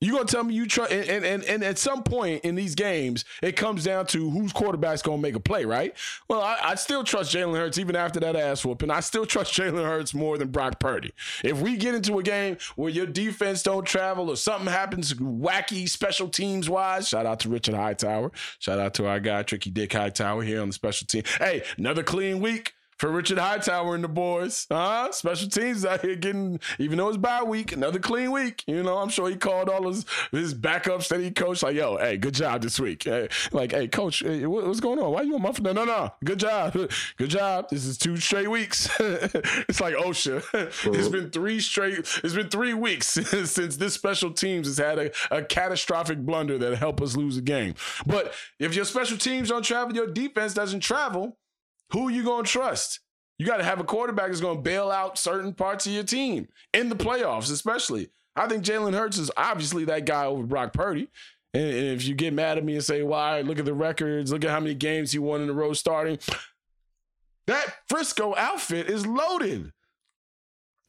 You 0.00 0.12
gonna 0.12 0.26
tell 0.26 0.44
me 0.44 0.54
you 0.54 0.66
trust? 0.66 0.92
And, 0.92 1.08
and 1.08 1.24
and 1.24 1.44
and 1.44 1.64
at 1.64 1.76
some 1.76 2.04
point 2.04 2.44
in 2.44 2.54
these 2.54 2.76
games, 2.76 3.24
it 3.42 3.56
comes 3.56 3.82
down 3.82 4.06
to 4.08 4.30
whose 4.30 4.52
quarterback's 4.52 5.02
gonna 5.02 5.20
make 5.20 5.34
a 5.34 5.40
play, 5.40 5.64
right? 5.64 5.92
Well, 6.28 6.40
I, 6.40 6.56
I 6.62 6.74
still 6.76 7.02
trust 7.02 7.34
Jalen 7.34 7.56
Hurts 7.56 7.78
even 7.78 7.96
after 7.96 8.20
that 8.20 8.36
ass 8.36 8.64
whooping. 8.64 8.92
I 8.92 9.00
still 9.00 9.26
trust 9.26 9.52
Jalen 9.54 9.84
Hurts 9.84 10.14
more 10.14 10.38
than 10.38 10.48
Brock 10.48 10.78
Purdy. 10.78 11.12
If 11.42 11.60
we 11.60 11.76
get 11.76 11.96
into 11.96 12.20
a 12.20 12.22
game 12.22 12.58
where 12.76 12.90
your 12.90 13.06
defense 13.06 13.64
don't 13.64 13.84
travel 13.84 14.30
or 14.30 14.36
something 14.36 14.68
happens 14.68 15.14
wacky 15.14 15.88
special 15.88 16.28
teams 16.28 16.70
wise, 16.70 17.08
shout 17.08 17.26
out 17.26 17.40
to 17.40 17.48
Richard 17.48 17.74
Hightower, 17.74 18.30
shout 18.60 18.78
out 18.78 18.94
to 18.94 19.08
our 19.08 19.18
guy 19.18 19.42
Tricky 19.42 19.70
Dick 19.70 19.92
Hightower 19.92 20.44
here 20.44 20.62
on 20.62 20.68
the 20.68 20.74
special 20.74 21.08
team. 21.08 21.24
Hey, 21.40 21.64
another 21.76 22.04
clean 22.04 22.38
week 22.38 22.74
for 22.98 23.10
Richard 23.10 23.38
Hightower 23.38 23.94
and 23.94 24.04
the 24.04 24.08
boys. 24.08 24.66
Huh? 24.70 25.10
Special 25.12 25.48
teams 25.48 25.84
out 25.84 26.02
here 26.02 26.16
getting, 26.16 26.60
even 26.78 26.98
though 26.98 27.08
it's 27.08 27.16
bye 27.16 27.42
week, 27.42 27.72
another 27.72 27.98
clean 27.98 28.32
week. 28.32 28.64
You 28.66 28.82
know, 28.82 28.98
I'm 28.98 29.08
sure 29.08 29.28
he 29.28 29.36
called 29.36 29.68
all 29.68 29.86
his 29.88 30.04
his 30.32 30.54
backups 30.54 31.08
that 31.08 31.20
he 31.20 31.30
coached, 31.30 31.62
like, 31.62 31.76
yo, 31.76 31.96
hey, 31.96 32.16
good 32.16 32.34
job 32.34 32.62
this 32.62 32.78
week. 32.80 33.04
Hey, 33.04 33.28
like, 33.52 33.72
hey, 33.72 33.88
coach, 33.88 34.20
hey, 34.20 34.46
what- 34.46 34.66
what's 34.66 34.80
going 34.80 34.98
on? 34.98 35.12
Why 35.12 35.22
you 35.22 35.36
a 35.36 35.38
month? 35.38 35.60
No, 35.60 35.72
no, 35.72 35.84
no. 35.84 36.12
Good 36.24 36.40
job. 36.40 36.72
Good 37.16 37.30
job. 37.30 37.68
This 37.70 37.84
is 37.84 37.98
two 37.98 38.16
straight 38.16 38.50
weeks. 38.50 38.88
it's 39.00 39.80
like 39.80 39.94
oh, 39.94 40.10
OSHA. 40.10 40.42
it's 40.94 41.08
been 41.08 41.30
three 41.30 41.60
straight, 41.60 41.98
it's 41.98 42.34
been 42.34 42.48
three 42.48 42.74
weeks 42.74 43.06
since 43.06 43.76
this 43.76 43.94
special 43.94 44.32
teams 44.32 44.66
has 44.66 44.78
had 44.78 44.98
a, 44.98 45.10
a 45.30 45.42
catastrophic 45.42 46.18
blunder 46.18 46.58
that 46.58 46.76
helped 46.78 47.00
us 47.00 47.16
lose 47.16 47.36
a 47.36 47.42
game. 47.42 47.74
But 48.06 48.34
if 48.58 48.74
your 48.74 48.84
special 48.84 49.18
teams 49.18 49.48
don't 49.48 49.62
travel, 49.64 49.94
your 49.94 50.06
defense 50.06 50.54
doesn't 50.54 50.80
travel, 50.80 51.36
who 51.90 52.08
you 52.08 52.24
gonna 52.24 52.44
trust? 52.44 53.00
You 53.38 53.46
got 53.46 53.58
to 53.58 53.64
have 53.64 53.78
a 53.78 53.84
quarterback 53.84 54.28
that's 54.28 54.40
gonna 54.40 54.60
bail 54.60 54.90
out 54.90 55.18
certain 55.18 55.54
parts 55.54 55.86
of 55.86 55.92
your 55.92 56.04
team 56.04 56.48
in 56.72 56.88
the 56.88 56.96
playoffs, 56.96 57.52
especially. 57.52 58.10
I 58.34 58.46
think 58.48 58.64
Jalen 58.64 58.94
Hurts 58.94 59.18
is 59.18 59.30
obviously 59.36 59.84
that 59.86 60.06
guy 60.06 60.26
over 60.26 60.42
Brock 60.44 60.72
Purdy. 60.72 61.08
And, 61.54 61.64
and 61.64 61.86
if 61.88 62.04
you 62.04 62.14
get 62.14 62.32
mad 62.32 62.58
at 62.58 62.64
me 62.64 62.74
and 62.74 62.84
say, 62.84 63.02
"Why? 63.02 63.40
Look 63.40 63.58
at 63.58 63.64
the 63.64 63.74
records. 63.74 64.32
Look 64.32 64.44
at 64.44 64.50
how 64.50 64.60
many 64.60 64.74
games 64.74 65.12
he 65.12 65.18
won 65.18 65.40
in 65.42 65.48
a 65.48 65.52
row 65.52 65.72
starting." 65.72 66.18
That 67.46 67.76
Frisco 67.88 68.34
outfit 68.36 68.90
is 68.90 69.06
loaded. 69.06 69.72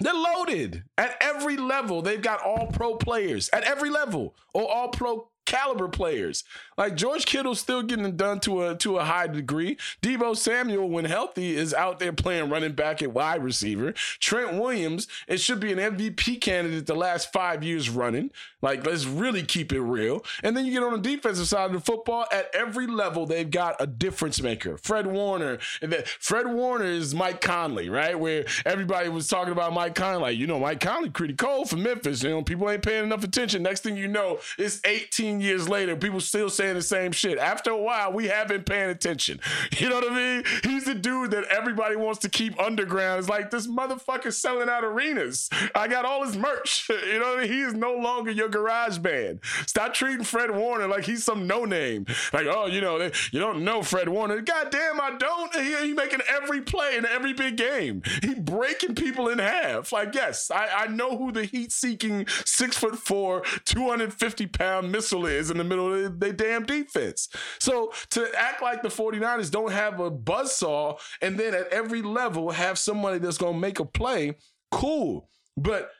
They're 0.01 0.13
loaded 0.13 0.83
at 0.97 1.15
every 1.21 1.55
level. 1.55 2.01
They've 2.01 2.21
got 2.21 2.41
all 2.41 2.67
pro 2.67 2.95
players 2.95 3.49
at 3.53 3.63
every 3.63 3.89
level 3.89 4.35
or 4.53 4.69
all 4.69 4.89
pro 4.89 5.29
caliber 5.49 5.87
players. 5.87 6.43
Like 6.77 6.95
George 6.95 7.25
Kittle's 7.25 7.59
still 7.59 7.81
getting 7.81 8.05
it 8.05 8.15
done 8.15 8.39
to 8.41 8.67
a 8.67 8.75
to 8.75 8.97
a 8.97 9.03
high 9.03 9.27
degree. 9.27 9.77
Deebo 10.01 10.37
Samuel, 10.37 10.87
when 10.87 11.05
healthy, 11.05 11.57
is 11.57 11.73
out 11.73 11.99
there 11.99 12.13
playing 12.13 12.49
running 12.49 12.73
back 12.73 13.01
at 13.01 13.11
wide 13.11 13.43
receiver. 13.43 13.93
Trent 14.19 14.53
Williams, 14.53 15.07
it 15.27 15.41
should 15.41 15.59
be 15.59 15.73
an 15.73 15.79
MVP 15.79 16.39
candidate 16.39 16.85
the 16.85 16.95
last 16.95 17.33
five 17.33 17.63
years 17.63 17.89
running. 17.89 18.31
Like, 18.61 18.85
let's 18.85 19.05
really 19.05 19.43
keep 19.43 19.71
it 19.71 19.81
real. 19.81 20.23
And 20.43 20.55
then 20.55 20.65
you 20.65 20.71
get 20.73 20.83
on 20.83 20.91
the 20.91 21.15
defensive 21.15 21.47
side 21.47 21.65
of 21.65 21.73
the 21.73 21.79
football, 21.79 22.25
at 22.31 22.53
every 22.53 22.87
level, 22.87 23.25
they've 23.25 23.49
got 23.49 23.75
a 23.79 23.87
difference 23.87 24.41
maker. 24.41 24.77
Fred 24.77 25.07
Warner. 25.07 25.59
And 25.81 25.91
that 25.93 26.07
Fred 26.07 26.47
Warner 26.47 26.85
is 26.85 27.15
Mike 27.15 27.41
Conley, 27.41 27.89
right? 27.89 28.19
Where 28.19 28.45
everybody 28.65 29.09
was 29.09 29.27
talking 29.27 29.53
about 29.53 29.73
Mike 29.73 29.95
Conley. 29.95 30.21
Like, 30.21 30.37
you 30.37 30.45
know, 30.45 30.59
Mike 30.59 30.81
Conley 30.81 31.09
pretty 31.09 31.33
cold 31.33 31.69
for 31.69 31.77
Memphis. 31.77 32.21
You 32.21 32.29
know, 32.29 32.43
people 32.43 32.69
ain't 32.69 32.83
paying 32.83 33.03
enough 33.03 33.23
attention. 33.23 33.63
Next 33.63 33.81
thing 33.81 33.95
you 33.95 34.07
know, 34.07 34.39
it's 34.57 34.81
18 34.83 35.38
years 35.41 35.67
later. 35.67 35.95
People 35.95 36.19
still 36.19 36.49
saying 36.49 36.75
the 36.75 36.81
same 36.81 37.11
shit. 37.11 37.37
After 37.37 37.71
a 37.71 37.77
while, 37.77 38.11
we 38.11 38.27
have 38.27 38.47
been 38.47 38.63
paying 38.63 38.89
attention. 38.89 39.39
You 39.79 39.87
know 39.87 39.95
what 39.95 40.11
I 40.11 40.15
mean? 40.15 40.43
He's 40.63 40.83
the 40.83 40.95
dude 40.95 41.31
that 41.31 41.45
everybody 41.45 41.95
wants 41.95 42.19
to 42.19 42.29
keep 42.29 42.59
underground. 42.59 43.19
It's 43.19 43.29
like 43.29 43.49
this 43.49 43.65
motherfucker's 43.67 44.37
selling 44.37 44.67
out 44.67 44.83
arenas. 44.83 45.49
I 45.73 45.87
got 45.87 46.05
all 46.05 46.25
his 46.25 46.35
merch. 46.37 46.89
You 47.09 47.19
know 47.19 47.29
what 47.29 47.39
I 47.39 47.41
mean? 47.43 47.51
He 47.51 47.61
is 47.61 47.73
no 47.73 47.93
longer 47.93 48.29
your 48.29 48.49
garage 48.49 48.97
band. 48.97 49.39
Stop 49.65 49.93
treating 49.93 50.23
Fred 50.23 50.51
Warner 50.51 50.87
like 50.87 51.05
he's 51.05 51.23
some 51.23 51.47
no 51.47 51.65
name. 51.65 52.05
Like, 52.33 52.45
oh, 52.45 52.65
you 52.67 52.81
know, 52.81 52.99
they, 52.99 53.11
you 53.31 53.39
don't 53.39 53.63
know 53.63 53.81
Fred 53.81 54.09
Warner. 54.09 54.41
God 54.41 54.69
damn, 54.69 54.99
I 54.99 55.17
don't. 55.17 55.55
He, 55.55 55.87
he 55.87 55.93
making 55.93 56.21
every 56.29 56.61
play 56.61 56.97
in 56.97 57.05
every 57.05 57.33
big 57.33 57.57
game. 57.57 58.01
He 58.21 58.35
breaking 58.35 58.95
people 58.95 59.29
in 59.29 59.39
half. 59.39 59.91
Like, 59.91 60.13
yes, 60.13 60.51
I, 60.51 60.67
I 60.83 60.87
know 60.87 61.17
who 61.17 61.31
the 61.31 61.45
heat 61.45 61.71
seeking 61.71 62.27
six 62.45 62.77
foot 62.77 62.97
four, 62.97 63.43
250 63.65 64.47
pound 64.47 64.91
missile 64.91 65.25
is 65.29 65.51
in 65.51 65.57
the 65.57 65.63
middle 65.63 66.05
of 66.05 66.19
their 66.19 66.33
damn 66.33 66.65
defense. 66.65 67.29
So 67.59 67.91
to 68.11 68.29
act 68.37 68.61
like 68.61 68.81
the 68.81 68.89
49ers 68.89 69.51
don't 69.51 69.71
have 69.71 69.99
a 69.99 70.11
buzzsaw 70.11 70.99
and 71.21 71.39
then 71.39 71.53
at 71.53 71.67
every 71.69 72.01
level 72.01 72.51
have 72.51 72.77
somebody 72.77 73.19
that's 73.19 73.37
going 73.37 73.53
to 73.53 73.59
make 73.59 73.79
a 73.79 73.85
play, 73.85 74.35
cool. 74.71 75.29
But 75.57 75.91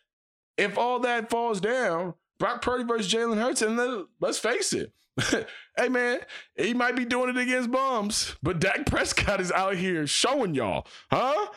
if 0.58 0.78
all 0.78 1.00
that 1.00 1.30
falls 1.30 1.62
down, 1.62 2.14
Brock 2.40 2.62
Purdy 2.62 2.84
versus 2.84 3.12
Jalen 3.12 3.38
Hurts, 3.42 3.62
and 3.62 3.78
then, 3.78 4.06
let's 4.20 4.40
face 4.40 4.74
it. 4.74 4.94
hey 5.78 5.90
man, 5.90 6.20
he 6.56 6.74
might 6.74 6.96
be 6.96 7.04
doing 7.04 7.30
it 7.30 7.38
against 7.38 7.72
bums, 7.72 8.36
but 8.42 8.60
Dak 8.60 8.86
Prescott 8.86 9.42
is 9.42 9.52
out 9.52 9.76
here 9.76 10.08
showing 10.08 10.56
y'all, 10.56 10.88
huh? 11.12 11.48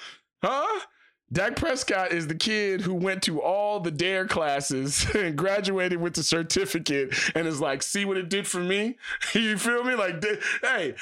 Huh? 0.43 0.81
Dak 1.33 1.57
Prescott 1.57 2.13
is 2.13 2.27
the 2.27 2.35
kid 2.35 2.83
who 2.83 2.93
went 2.93 3.23
to 3.23 3.41
all 3.41 3.81
the 3.81 3.91
DARE 3.91 4.27
classes 4.27 5.07
and 5.15 5.35
graduated 5.35 5.99
with 5.99 6.13
the 6.13 6.23
certificate 6.23 7.15
and 7.35 7.47
is 7.47 7.59
like, 7.59 7.83
see 7.83 8.05
what 8.05 8.19
it 8.19 8.29
did 8.29 8.47
for 8.47 8.61
me? 8.61 8.99
you 9.35 9.57
feel 9.57 9.83
me? 9.83 9.95
Like, 9.95 10.23
hey, 10.61 10.95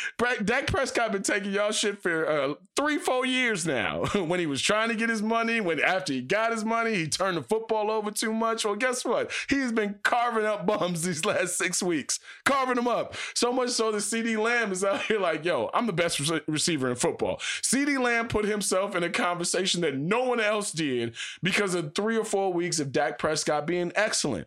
Dak 0.45 0.69
Prescott 0.69 1.11
been 1.11 1.23
taking 1.23 1.53
y'all 1.53 1.73
shit 1.73 2.01
for 2.01 2.29
uh, 2.29 2.55
three, 2.77 2.99
four 2.99 3.27
years 3.27 3.67
now. 3.67 4.05
when 4.15 4.39
he 4.39 4.47
was 4.47 4.63
trying 4.63 4.89
to 4.91 4.95
get 4.95 5.09
his 5.09 5.21
money, 5.21 5.61
when 5.61 5.81
after 5.81 6.13
he 6.13 6.21
got 6.21 6.53
his 6.53 6.65
money, 6.65 6.95
he 6.95 7.09
turned 7.09 7.37
the 7.37 7.43
football 7.43 7.91
over 7.91 8.13
too 8.13 8.33
much. 8.33 8.65
Well, 8.65 8.77
guess 8.77 9.05
what? 9.05 9.33
He's 9.49 9.73
been 9.73 9.97
carving 10.05 10.45
up 10.45 10.65
bums 10.65 11.03
these 11.03 11.25
last 11.25 11.59
six 11.59 11.83
weeks, 11.83 12.21
carving 12.45 12.77
them 12.77 12.87
up. 12.87 13.17
So 13.35 13.53
much 13.53 13.71
so 13.71 13.91
that 13.91 13.99
CeeDee 13.99 14.39
Lamb 14.39 14.71
is 14.71 14.85
out 14.85 15.03
here 15.03 15.19
like, 15.19 15.45
yo, 15.45 15.71
I'm 15.75 15.87
the 15.87 15.93
best 15.93 16.21
re- 16.21 16.41
receiver 16.47 16.89
in 16.89 16.95
football. 16.95 17.39
CeeDee 17.63 18.01
Lamb 18.01 18.29
put 18.29 18.45
himself 18.45 18.95
in 18.95 19.03
a 19.03 19.11
conversation 19.11 19.81
that 19.81 19.97
no 19.97 20.20
no 20.21 20.29
one 20.29 20.41
else 20.41 20.73
did 20.73 21.15
because 21.43 21.75
of 21.75 21.95
three 21.95 22.17
or 22.17 22.25
four 22.25 22.53
weeks 22.53 22.79
of 22.79 22.93
Dak 22.93 23.19
Prescott 23.19 23.67
being 23.67 23.93
excellent. 23.95 24.47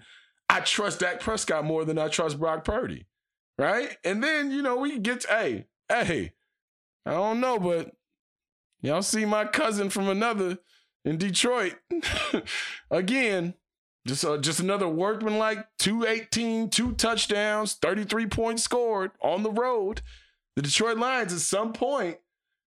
I 0.49 0.59
trust 0.59 0.99
Dak 0.99 1.19
Prescott 1.19 1.65
more 1.65 1.85
than 1.85 1.97
I 1.97 2.09
trust 2.09 2.39
Brock 2.39 2.63
Purdy. 2.63 3.05
Right? 3.57 3.97
And 4.03 4.23
then, 4.23 4.51
you 4.51 4.61
know, 4.61 4.77
we 4.77 4.97
get 4.99 5.21
to, 5.21 5.27
hey, 5.27 5.65
hey, 5.89 6.33
I 7.05 7.11
don't 7.11 7.39
know, 7.39 7.59
but 7.59 7.91
y'all 8.81 9.01
see 9.01 9.25
my 9.25 9.45
cousin 9.45 9.89
from 9.89 10.09
another 10.09 10.57
in 11.05 11.17
Detroit. 11.17 11.75
Again, 12.91 13.53
just 14.07 14.25
uh, 14.25 14.37
just 14.37 14.59
another 14.59 14.87
workman 14.87 15.37
like 15.37 15.65
218, 15.79 16.69
two 16.69 16.93
touchdowns, 16.93 17.75
33 17.75 18.25
points 18.27 18.63
scored 18.63 19.11
on 19.21 19.43
the 19.43 19.51
road. 19.51 20.01
The 20.55 20.61
Detroit 20.61 20.97
Lions 20.97 21.33
at 21.33 21.39
some 21.39 21.73
point 21.73 22.17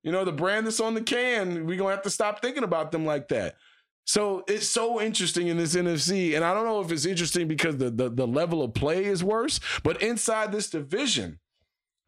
you 0.07 0.13
know, 0.13 0.25
the 0.25 0.31
brand 0.31 0.65
that's 0.65 0.79
on 0.79 0.95
the 0.95 1.03
can, 1.03 1.67
we're 1.67 1.77
to 1.77 1.87
have 1.89 2.03
to 2.03 2.11
stop 2.11 2.41
thinking 2.41 2.63
about 2.63 2.93
them 2.93 3.05
like 3.05 3.27
that. 3.27 3.57
So 4.05 4.45
it's 4.47 4.69
so 4.69 5.03
interesting 5.03 5.49
in 5.49 5.57
this 5.57 5.75
NFC. 5.75 6.37
And 6.37 6.45
I 6.45 6.55
don't 6.55 6.65
know 6.65 6.81
if 6.81 6.93
it's 6.93 7.07
interesting 7.07 7.49
because 7.49 7.79
the, 7.79 7.91
the, 7.91 8.09
the 8.09 8.27
level 8.27 8.63
of 8.63 8.73
play 8.73 9.05
is 9.05 9.25
worse, 9.25 9.59
but 9.83 10.01
inside 10.01 10.53
this 10.53 10.71
division, 10.71 11.41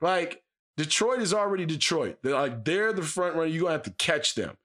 like 0.01 0.45
Detroit 0.77 1.21
is 1.21 1.35
already 1.35 1.67
Detroit. 1.67 2.19
They're 2.23 2.35
like 2.35 2.65
they're 2.65 2.93
the 2.93 3.03
front 3.03 3.35
runner. 3.35 3.47
You're 3.47 3.63
gonna 3.63 3.73
have 3.73 3.83
to 3.83 3.95
catch 3.99 4.37
them. 4.37 4.57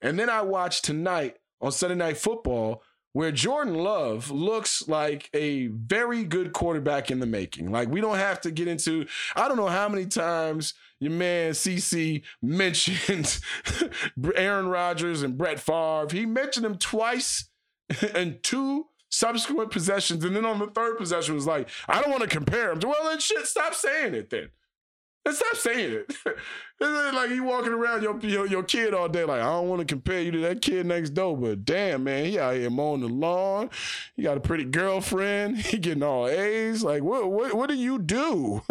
And 0.00 0.18
then 0.18 0.30
I 0.30 0.40
watched 0.40 0.86
tonight 0.86 1.36
on 1.60 1.72
Sunday 1.72 1.94
Night 1.94 2.16
Football 2.16 2.82
where 3.18 3.32
Jordan 3.32 3.74
Love 3.74 4.30
looks 4.30 4.86
like 4.86 5.28
a 5.34 5.66
very 5.66 6.22
good 6.22 6.52
quarterback 6.52 7.10
in 7.10 7.18
the 7.18 7.26
making. 7.26 7.72
Like 7.72 7.88
we 7.88 8.00
don't 8.00 8.16
have 8.16 8.40
to 8.42 8.52
get 8.52 8.68
into 8.68 9.08
I 9.34 9.48
don't 9.48 9.56
know 9.56 9.66
how 9.66 9.88
many 9.88 10.06
times 10.06 10.74
your 11.00 11.10
man 11.10 11.50
CC 11.50 12.22
mentioned 12.40 13.40
Aaron 14.36 14.68
Rodgers 14.68 15.22
and 15.22 15.36
Brett 15.36 15.58
Favre. 15.58 16.06
He 16.12 16.26
mentioned 16.26 16.64
them 16.64 16.78
twice 16.78 17.50
and 18.14 18.40
two 18.44 18.86
subsequent 19.10 19.72
possessions. 19.72 20.24
And 20.24 20.36
then 20.36 20.44
on 20.44 20.60
the 20.60 20.68
third 20.68 20.96
possession 20.96 21.34
was 21.34 21.44
like, 21.44 21.68
I 21.88 22.00
don't 22.00 22.12
want 22.12 22.22
to 22.22 22.28
compare 22.28 22.72
them. 22.72 22.88
Well, 22.88 23.02
then 23.02 23.18
shit, 23.18 23.48
stop 23.48 23.74
saying 23.74 24.14
it 24.14 24.30
then. 24.30 24.50
And 25.28 25.36
stop 25.36 25.56
saying 25.56 25.92
it. 25.92 26.16
it's 26.80 27.14
like 27.14 27.28
you 27.28 27.44
walking 27.44 27.74
around 27.74 28.02
your, 28.02 28.18
your, 28.20 28.46
your 28.46 28.62
kid 28.62 28.94
all 28.94 29.10
day, 29.10 29.24
like 29.24 29.42
I 29.42 29.44
don't 29.44 29.68
want 29.68 29.80
to 29.80 29.84
compare 29.84 30.22
you 30.22 30.30
to 30.30 30.38
that 30.38 30.62
kid 30.62 30.86
next 30.86 31.10
door, 31.10 31.36
but 31.36 31.66
damn 31.66 32.04
man, 32.04 32.24
he 32.24 32.38
out 32.38 32.54
here 32.54 32.70
mowing 32.70 33.02
the 33.02 33.08
lawn. 33.08 33.68
He 34.16 34.22
got 34.22 34.38
a 34.38 34.40
pretty 34.40 34.64
girlfriend. 34.64 35.58
He 35.68 35.76
getting 35.76 36.02
all 36.02 36.26
A's. 36.26 36.82
Like 36.82 37.02
what 37.02 37.30
what 37.30 37.52
what 37.52 37.68
do 37.68 37.74
you 37.74 37.98
do? 37.98 38.62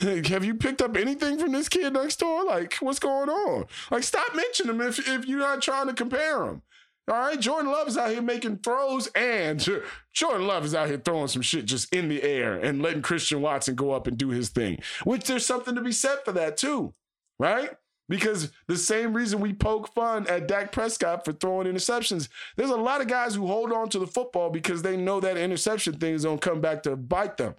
like 0.00 0.26
have 0.28 0.42
you 0.42 0.54
picked 0.54 0.80
up 0.80 0.96
anything 0.96 1.38
from 1.38 1.52
this 1.52 1.68
kid 1.68 1.92
next 1.92 2.16
door? 2.16 2.46
Like 2.46 2.76
what's 2.76 2.98
going 2.98 3.28
on? 3.28 3.66
Like 3.90 4.04
stop 4.04 4.34
mentioning 4.34 4.74
him 4.74 4.80
if 4.80 5.06
if 5.06 5.26
you're 5.26 5.40
not 5.40 5.60
trying 5.60 5.88
to 5.88 5.92
compare 5.92 6.44
him. 6.44 6.62
All 7.08 7.14
right, 7.14 7.40
Jordan 7.40 7.72
Love 7.72 7.88
is 7.88 7.96
out 7.96 8.10
here 8.10 8.20
making 8.20 8.58
throws, 8.58 9.06
and 9.08 9.66
Jordan 10.12 10.46
Love 10.46 10.66
is 10.66 10.74
out 10.74 10.88
here 10.88 11.00
throwing 11.02 11.28
some 11.28 11.40
shit 11.40 11.64
just 11.64 11.92
in 11.94 12.08
the 12.08 12.22
air 12.22 12.58
and 12.58 12.82
letting 12.82 13.00
Christian 13.00 13.40
Watson 13.40 13.74
go 13.74 13.92
up 13.92 14.06
and 14.06 14.18
do 14.18 14.28
his 14.28 14.50
thing. 14.50 14.80
Which 15.04 15.24
there's 15.24 15.46
something 15.46 15.74
to 15.74 15.80
be 15.80 15.92
said 15.92 16.18
for 16.24 16.32
that 16.32 16.58
too, 16.58 16.92
right? 17.38 17.70
Because 18.10 18.50
the 18.66 18.76
same 18.76 19.14
reason 19.14 19.40
we 19.40 19.54
poke 19.54 19.92
fun 19.94 20.26
at 20.28 20.48
Dak 20.48 20.70
Prescott 20.70 21.24
for 21.24 21.32
throwing 21.32 21.66
interceptions, 21.66 22.28
there's 22.56 22.70
a 22.70 22.76
lot 22.76 23.00
of 23.00 23.06
guys 23.06 23.34
who 23.34 23.46
hold 23.46 23.72
on 23.72 23.88
to 23.90 23.98
the 23.98 24.06
football 24.06 24.50
because 24.50 24.82
they 24.82 24.96
know 24.96 25.18
that 25.20 25.36
interception 25.36 25.94
thing 25.94 26.14
is 26.14 26.24
going 26.24 26.38
to 26.38 26.48
come 26.48 26.60
back 26.60 26.82
to 26.82 26.96
bite 26.96 27.38
them. 27.38 27.54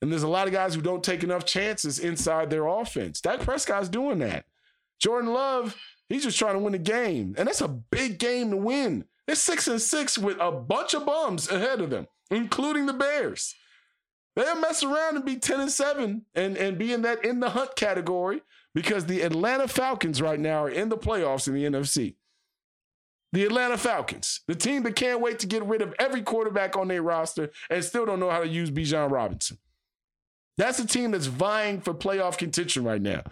And 0.00 0.10
there's 0.10 0.22
a 0.24 0.28
lot 0.28 0.48
of 0.48 0.52
guys 0.52 0.74
who 0.74 0.82
don't 0.82 1.04
take 1.04 1.22
enough 1.22 1.44
chances 1.44 2.00
inside 2.00 2.50
their 2.50 2.66
offense. 2.66 3.20
Dak 3.20 3.40
Prescott's 3.40 3.88
doing 3.88 4.18
that. 4.20 4.44
Jordan 5.00 5.32
Love 5.32 5.76
He's 6.12 6.24
just 6.24 6.38
trying 6.38 6.54
to 6.54 6.58
win 6.58 6.72
the 6.72 6.78
game. 6.78 7.34
And 7.38 7.48
that's 7.48 7.60
a 7.60 7.68
big 7.68 8.18
game 8.18 8.50
to 8.50 8.56
win. 8.56 9.06
They're 9.26 9.36
six 9.36 9.66
and 9.68 9.80
six 9.80 10.18
with 10.18 10.36
a 10.40 10.52
bunch 10.52 10.94
of 10.94 11.06
bums 11.06 11.50
ahead 11.50 11.80
of 11.80 11.90
them, 11.90 12.06
including 12.30 12.86
the 12.86 12.92
Bears. 12.92 13.54
They'll 14.36 14.60
mess 14.60 14.82
around 14.82 15.16
and 15.16 15.24
be 15.24 15.36
10 15.36 15.60
and 15.60 15.70
7 15.70 16.24
and, 16.34 16.56
and 16.56 16.78
be 16.78 16.92
in 16.92 17.02
that 17.02 17.24
in 17.24 17.40
the 17.40 17.50
hunt 17.50 17.76
category 17.76 18.42
because 18.74 19.06
the 19.06 19.22
Atlanta 19.22 19.68
Falcons 19.68 20.22
right 20.22 20.40
now 20.40 20.64
are 20.64 20.70
in 20.70 20.88
the 20.88 20.96
playoffs 20.96 21.48
in 21.48 21.54
the 21.54 21.64
NFC. 21.64 22.16
The 23.32 23.44
Atlanta 23.44 23.78
Falcons, 23.78 24.40
the 24.46 24.54
team 24.54 24.82
that 24.82 24.96
can't 24.96 25.20
wait 25.20 25.38
to 25.38 25.46
get 25.46 25.64
rid 25.64 25.80
of 25.80 25.94
every 25.98 26.20
quarterback 26.20 26.76
on 26.76 26.88
their 26.88 27.02
roster 27.02 27.50
and 27.70 27.82
still 27.82 28.04
don't 28.04 28.20
know 28.20 28.30
how 28.30 28.40
to 28.40 28.48
use 28.48 28.70
Bijan 28.70 29.10
Robinson. 29.10 29.56
That's 30.58 30.78
a 30.78 30.86
team 30.86 31.12
that's 31.12 31.26
vying 31.26 31.80
for 31.80 31.94
playoff 31.94 32.36
contention 32.36 32.84
right 32.84 33.00
now. 33.00 33.22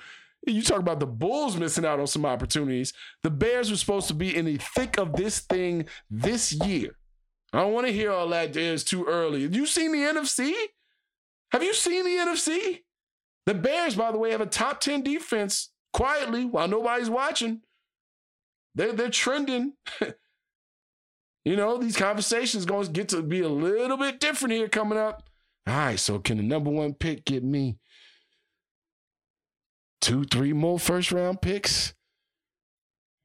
You 0.46 0.62
talk 0.62 0.79
about 0.79 1.00
the 1.00 1.07
Bulls 1.07 1.57
missing 1.57 1.85
out 1.85 2.00
on 2.00 2.07
some 2.07 2.24
opportunities. 2.24 2.92
The 3.22 3.31
Bears 3.31 3.70
were 3.70 3.76
supposed 3.76 4.09
to 4.09 4.14
be 4.14 4.35
in 4.35 4.46
the 4.46 4.57
thick 4.57 4.98
of 4.98 5.12
this 5.12 5.40
thing 5.40 5.87
this 6.11 6.53
year. 6.53 6.96
I 7.53 7.61
don't 7.61 7.72
want 7.72 7.87
to 7.87 7.92
hear 7.92 8.11
all 8.12 8.29
that. 8.29 8.57
It's 8.57 8.85
too 8.85 9.05
early. 9.05 9.42
Have 9.42 9.55
you 9.55 9.66
seen 9.66 9.92
the 9.92 9.98
NFC? 9.98 10.55
Have 11.53 11.62
you 11.62 11.74
seen 11.74 12.05
the 12.05 12.11
NFC? 12.11 12.83
The 13.46 13.55
Bears, 13.55 13.96
by 13.96 14.12
the 14.12 14.18
way, 14.18 14.31
have 14.31 14.40
a 14.40 14.46
top 14.46 14.81
10 14.81 15.03
defense 15.03 15.70
quietly 15.92 16.44
while 16.44 16.68
nobody's 16.68 17.11
watching. 17.11 17.62
They're, 18.74 18.92
they're 18.92 19.11
trending. 19.11 19.72
you 21.44 21.57
know, 21.57 21.76
these 21.76 21.96
conversations 21.96 22.64
going 22.64 22.87
to 22.87 22.92
get 22.92 23.09
to 23.09 23.22
be 23.22 23.40
a 23.40 23.48
little 23.48 23.96
bit 23.96 24.20
different 24.20 24.55
here 24.55 24.68
coming 24.68 24.98
up. 24.98 25.24
All 25.66 25.74
right, 25.74 25.98
so 25.98 26.18
can 26.20 26.37
the 26.37 26.44
number 26.44 26.70
one 26.70 26.94
pick 26.94 27.24
get 27.24 27.42
me 27.42 27.80
two, 30.01 30.25
three 30.25 30.53
more 30.53 30.79
first 30.79 31.13
round 31.13 31.41
picks. 31.43 31.95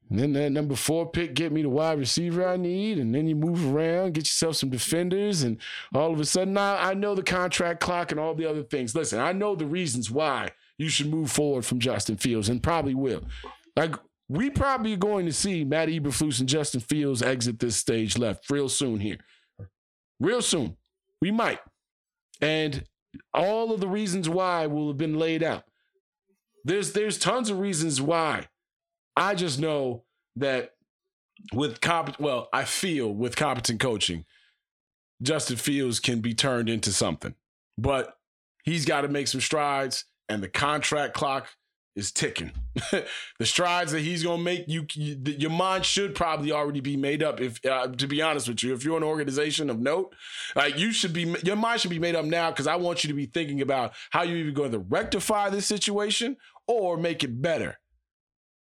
And 0.08 0.20
then 0.20 0.32
that 0.34 0.50
number 0.50 0.76
four 0.76 1.10
pick 1.10 1.34
get 1.34 1.50
me 1.50 1.62
the 1.62 1.68
wide 1.68 1.98
receiver 1.98 2.46
I 2.46 2.56
need, 2.56 2.98
and 2.98 3.12
then 3.12 3.26
you 3.26 3.34
move 3.34 3.74
around, 3.74 4.14
get 4.14 4.22
yourself 4.22 4.56
some 4.56 4.70
defenders, 4.70 5.42
and 5.42 5.58
all 5.92 6.12
of 6.12 6.20
a 6.20 6.24
sudden 6.24 6.54
now 6.54 6.76
I 6.76 6.94
know 6.94 7.16
the 7.16 7.24
contract 7.24 7.80
clock 7.80 8.12
and 8.12 8.20
all 8.20 8.34
the 8.34 8.48
other 8.48 8.62
things. 8.62 8.94
Listen, 8.94 9.18
I 9.18 9.32
know 9.32 9.56
the 9.56 9.66
reasons 9.66 10.08
why 10.08 10.50
you 10.78 10.88
should 10.88 11.10
move 11.10 11.32
forward 11.32 11.64
from 11.64 11.80
Justin 11.80 12.16
Fields, 12.16 12.48
and 12.48 12.62
probably 12.62 12.94
will. 12.94 13.24
Like 13.74 13.96
we 14.28 14.48
probably 14.48 14.92
are 14.92 14.98
going 14.98 15.26
to 15.26 15.32
see 15.32 15.64
Matt 15.64 15.88
Eberflus 15.88 16.38
and 16.38 16.48
Justin 16.48 16.80
Fields 16.80 17.20
exit 17.20 17.58
this 17.58 17.76
stage 17.76 18.16
left 18.16 18.48
real 18.48 18.68
soon 18.68 19.00
here, 19.00 19.18
real 20.20 20.42
soon. 20.42 20.76
We 21.20 21.32
might, 21.32 21.58
and 22.40 22.84
all 23.34 23.72
of 23.72 23.80
the 23.80 23.88
reasons 23.88 24.28
why 24.28 24.68
will 24.68 24.86
have 24.86 24.98
been 24.98 25.18
laid 25.18 25.42
out. 25.42 25.64
There's 26.66 26.92
there's 26.92 27.16
tons 27.16 27.48
of 27.48 27.60
reasons 27.60 28.02
why. 28.02 28.48
I 29.16 29.36
just 29.36 29.60
know 29.60 30.02
that 30.34 30.72
with 31.52 31.80
comp 31.80 32.18
well, 32.18 32.48
I 32.52 32.64
feel 32.64 33.14
with 33.14 33.36
competent 33.36 33.78
coaching, 33.78 34.24
Justin 35.22 35.58
Fields 35.58 36.00
can 36.00 36.20
be 36.20 36.34
turned 36.34 36.68
into 36.68 36.92
something. 36.92 37.36
But 37.78 38.18
he's 38.64 38.84
got 38.84 39.02
to 39.02 39.08
make 39.08 39.28
some 39.28 39.40
strides 39.40 40.06
and 40.28 40.42
the 40.42 40.48
contract 40.48 41.14
clock 41.14 41.46
is 41.96 42.12
ticking. 42.12 42.52
the 42.90 43.46
strides 43.46 43.92
that 43.92 44.00
he's 44.00 44.22
going 44.22 44.38
to 44.38 44.44
make, 44.44 44.64
you, 44.68 44.86
you, 44.92 45.16
your 45.38 45.50
mind 45.50 45.84
should 45.84 46.14
probably 46.14 46.52
already 46.52 46.80
be 46.80 46.96
made 46.96 47.22
up. 47.22 47.40
If 47.40 47.64
uh, 47.64 47.88
to 47.88 48.06
be 48.06 48.20
honest 48.20 48.48
with 48.48 48.62
you, 48.62 48.74
if 48.74 48.84
you're 48.84 48.98
an 48.98 49.02
organization 49.02 49.70
of 49.70 49.80
note, 49.80 50.14
like 50.54 50.78
you 50.78 50.92
should 50.92 51.14
be, 51.14 51.34
your 51.42 51.56
mind 51.56 51.80
should 51.80 51.90
be 51.90 51.98
made 51.98 52.14
up 52.14 52.26
now 52.26 52.50
because 52.50 52.66
I 52.66 52.76
want 52.76 53.02
you 53.02 53.08
to 53.08 53.14
be 53.14 53.26
thinking 53.26 53.62
about 53.62 53.94
how 54.10 54.22
you're 54.22 54.36
even 54.36 54.54
going 54.54 54.72
to 54.72 54.78
rectify 54.78 55.48
this 55.48 55.66
situation 55.66 56.36
or 56.66 56.96
make 56.96 57.24
it 57.24 57.40
better. 57.40 57.78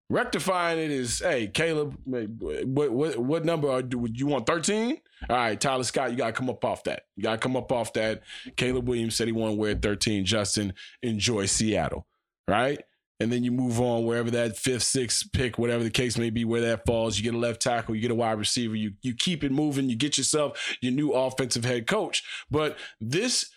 Rectifying 0.10 0.78
it 0.78 0.92
is, 0.92 1.20
hey, 1.20 1.48
Caleb, 1.48 1.98
what 2.06 2.92
what, 2.92 3.18
what 3.18 3.46
number 3.46 3.72
are, 3.72 3.82
do 3.82 4.08
you 4.14 4.28
want? 4.28 4.46
Thirteen. 4.46 5.00
All 5.30 5.36
right, 5.36 5.60
Tyler 5.60 5.84
Scott, 5.84 6.12
you 6.12 6.18
gotta 6.18 6.34
come 6.34 6.50
up 6.50 6.64
off 6.64 6.84
that. 6.84 7.04
You 7.16 7.24
gotta 7.24 7.40
come 7.40 7.56
up 7.56 7.72
off 7.72 7.94
that. 7.94 8.22
Caleb 8.56 8.88
Williams 8.88 9.16
said 9.16 9.28
he 9.28 9.34
wanted 9.34 9.56
to 9.56 9.60
wear 9.60 9.76
thirteen. 9.76 10.24
Justin, 10.24 10.74
enjoy 11.02 11.48
Seattle. 11.48 12.06
Right 12.48 12.84
and 13.20 13.32
then 13.32 13.44
you 13.44 13.52
move 13.52 13.80
on 13.80 14.06
wherever 14.06 14.30
that 14.32 14.58
fifth, 14.58 14.84
sixth 14.84 15.32
pick, 15.32 15.58
whatever 15.58 15.84
the 15.84 15.90
case 15.90 16.18
may 16.18 16.30
be, 16.30 16.44
where 16.44 16.62
that 16.62 16.86
falls. 16.86 17.18
You 17.18 17.24
get 17.24 17.34
a 17.34 17.38
left 17.38 17.62
tackle, 17.62 17.96
you 17.96 18.02
get 18.02 18.12
a 18.12 18.16
wide 18.16 18.38
receiver, 18.38 18.76
you 18.76 18.94
you 19.02 19.14
keep 19.14 19.44
it 19.44 19.52
moving, 19.52 19.90
you 19.90 19.96
get 19.96 20.18
yourself 20.18 20.76
your 20.82 20.92
new 20.92 21.12
offensive 21.12 21.64
head 21.64 21.88
coach. 21.88 22.24
But 22.52 22.78
this 23.00 23.50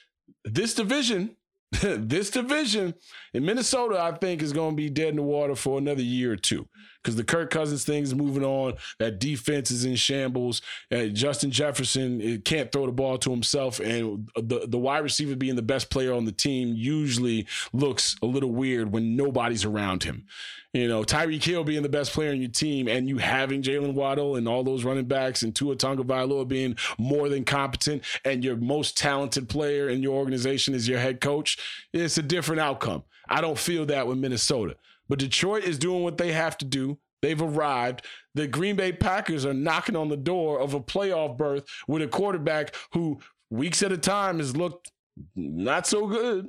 this 0.44 0.74
division, 0.74 1.36
this 1.82 2.30
division 2.30 2.94
in 3.34 3.44
Minnesota, 3.44 4.00
I 4.00 4.12
think 4.12 4.42
is 4.42 4.52
going 4.52 4.70
to 4.70 4.76
be 4.76 4.88
dead 4.88 5.10
in 5.10 5.16
the 5.16 5.22
water 5.22 5.54
for 5.54 5.78
another 5.78 6.02
year 6.02 6.32
or 6.32 6.36
two 6.36 6.66
because 7.02 7.16
the 7.16 7.24
Kirk 7.24 7.50
Cousins 7.50 7.84
thing 7.84 8.02
is 8.02 8.14
moving 8.14 8.44
on. 8.44 8.74
That 8.98 9.18
defense 9.18 9.70
is 9.70 9.84
in 9.84 9.96
shambles. 9.96 10.60
Uh, 10.92 11.06
Justin 11.06 11.50
Jefferson 11.50 12.20
uh, 12.20 12.40
can't 12.44 12.70
throw 12.70 12.86
the 12.86 12.92
ball 12.92 13.18
to 13.18 13.30
himself, 13.30 13.80
and 13.80 14.30
the 14.36 14.66
the 14.66 14.78
wide 14.78 14.98
receiver 14.98 15.36
being 15.36 15.56
the 15.56 15.62
best 15.62 15.90
player 15.90 16.12
on 16.12 16.24
the 16.24 16.32
team 16.32 16.74
usually 16.74 17.46
looks 17.72 18.16
a 18.22 18.26
little 18.26 18.50
weird 18.50 18.92
when 18.92 19.16
nobody's 19.16 19.64
around 19.64 20.02
him. 20.02 20.26
You 20.74 20.86
know, 20.86 21.02
Tyreek 21.02 21.42
Hill 21.42 21.64
being 21.64 21.82
the 21.82 21.88
best 21.88 22.12
player 22.12 22.30
on 22.30 22.40
your 22.40 22.50
team, 22.50 22.88
and 22.88 23.08
you 23.08 23.16
having 23.16 23.62
Jalen 23.62 23.94
Waddle 23.94 24.36
and 24.36 24.46
all 24.46 24.62
those 24.62 24.84
running 24.84 25.06
backs, 25.06 25.42
and 25.42 25.54
Tua 25.54 25.76
Tagovailoa 25.76 26.46
being 26.46 26.76
more 26.98 27.28
than 27.30 27.44
competent, 27.44 28.02
and 28.24 28.44
your 28.44 28.56
most 28.56 28.96
talented 28.96 29.48
player 29.48 29.88
in 29.88 30.02
your 30.02 30.14
organization 30.14 30.74
is 30.74 30.86
your 30.86 30.98
head 30.98 31.20
coach. 31.20 31.86
It's 31.94 32.18
a 32.18 32.22
different 32.22 32.60
outcome. 32.60 33.04
I 33.28 33.40
don't 33.40 33.58
feel 33.58 33.86
that 33.86 34.06
with 34.06 34.18
Minnesota. 34.18 34.76
But 35.08 35.18
Detroit 35.18 35.64
is 35.64 35.78
doing 35.78 36.02
what 36.02 36.18
they 36.18 36.32
have 36.32 36.58
to 36.58 36.64
do. 36.64 36.98
They've 37.22 37.40
arrived. 37.40 38.04
The 38.34 38.46
Green 38.46 38.76
Bay 38.76 38.92
Packers 38.92 39.44
are 39.44 39.54
knocking 39.54 39.96
on 39.96 40.08
the 40.08 40.16
door 40.16 40.60
of 40.60 40.74
a 40.74 40.80
playoff 40.80 41.36
berth 41.36 41.64
with 41.88 42.02
a 42.02 42.08
quarterback 42.08 42.74
who, 42.92 43.18
weeks 43.50 43.82
at 43.82 43.92
a 43.92 43.98
time, 43.98 44.38
has 44.38 44.56
looked 44.56 44.92
not 45.34 45.86
so 45.86 46.06
good. 46.06 46.48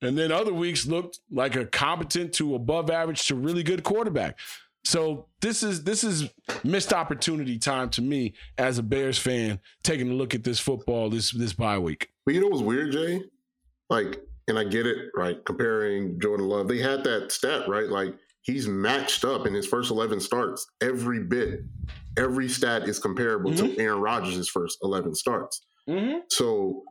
And 0.00 0.16
then 0.16 0.30
other 0.32 0.52
weeks 0.54 0.86
looked 0.86 1.20
like 1.30 1.56
a 1.56 1.66
competent 1.66 2.32
to 2.34 2.54
above 2.54 2.90
average 2.90 3.26
to 3.26 3.34
really 3.34 3.62
good 3.62 3.82
quarterback. 3.82 4.38
So 4.84 5.26
this 5.40 5.62
is 5.62 5.84
this 5.84 6.04
is 6.04 6.30
missed 6.64 6.92
opportunity 6.92 7.58
time 7.58 7.90
to 7.90 8.02
me 8.02 8.34
as 8.56 8.78
a 8.78 8.82
Bears 8.82 9.18
fan, 9.18 9.60
taking 9.82 10.10
a 10.10 10.14
look 10.14 10.34
at 10.34 10.44
this 10.44 10.60
football 10.60 11.10
this 11.10 11.30
this 11.32 11.52
bye 11.52 11.78
week. 11.78 12.10
But 12.24 12.34
you 12.34 12.40
know 12.40 12.48
what's 12.48 12.62
weird, 12.62 12.92
Jay? 12.92 13.22
Like 13.90 14.22
and 14.48 14.58
I 14.58 14.64
get 14.64 14.86
it, 14.86 15.10
right? 15.14 15.44
Comparing 15.44 16.18
Jordan 16.20 16.48
Love, 16.48 16.68
they 16.68 16.78
had 16.78 17.04
that 17.04 17.30
stat, 17.30 17.68
right? 17.68 17.88
Like 17.88 18.14
he's 18.42 18.66
matched 18.66 19.24
up 19.24 19.46
in 19.46 19.54
his 19.54 19.66
first 19.66 19.90
11 19.90 20.20
starts 20.20 20.66
every 20.80 21.22
bit. 21.22 21.60
Every 22.16 22.48
stat 22.48 22.88
is 22.88 22.98
comparable 22.98 23.52
mm-hmm. 23.52 23.74
to 23.74 23.78
Aaron 23.78 24.00
Rodgers' 24.00 24.48
first 24.48 24.78
11 24.82 25.14
starts. 25.14 25.60
Mm-hmm. 25.88 26.20
So, 26.30 26.82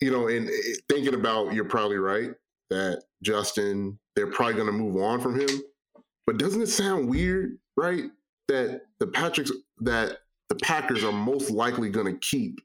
you 0.00 0.10
know, 0.10 0.28
and 0.28 0.48
thinking 0.88 1.14
about, 1.14 1.52
you're 1.52 1.64
probably 1.64 1.98
right 1.98 2.30
that 2.70 3.02
Justin, 3.22 3.98
they're 4.16 4.30
probably 4.30 4.54
going 4.54 4.66
to 4.66 4.72
move 4.72 4.96
on 4.96 5.20
from 5.20 5.38
him. 5.38 5.48
But 6.26 6.38
doesn't 6.38 6.62
it 6.62 6.68
sound 6.68 7.08
weird, 7.08 7.58
right? 7.76 8.04
That 8.48 8.82
the 8.98 9.06
Patricks, 9.06 9.50
that 9.80 10.18
the 10.48 10.54
Packers 10.56 11.04
are 11.04 11.12
most 11.12 11.50
likely 11.50 11.90
going 11.90 12.06
to 12.06 12.18
keep 12.18 12.60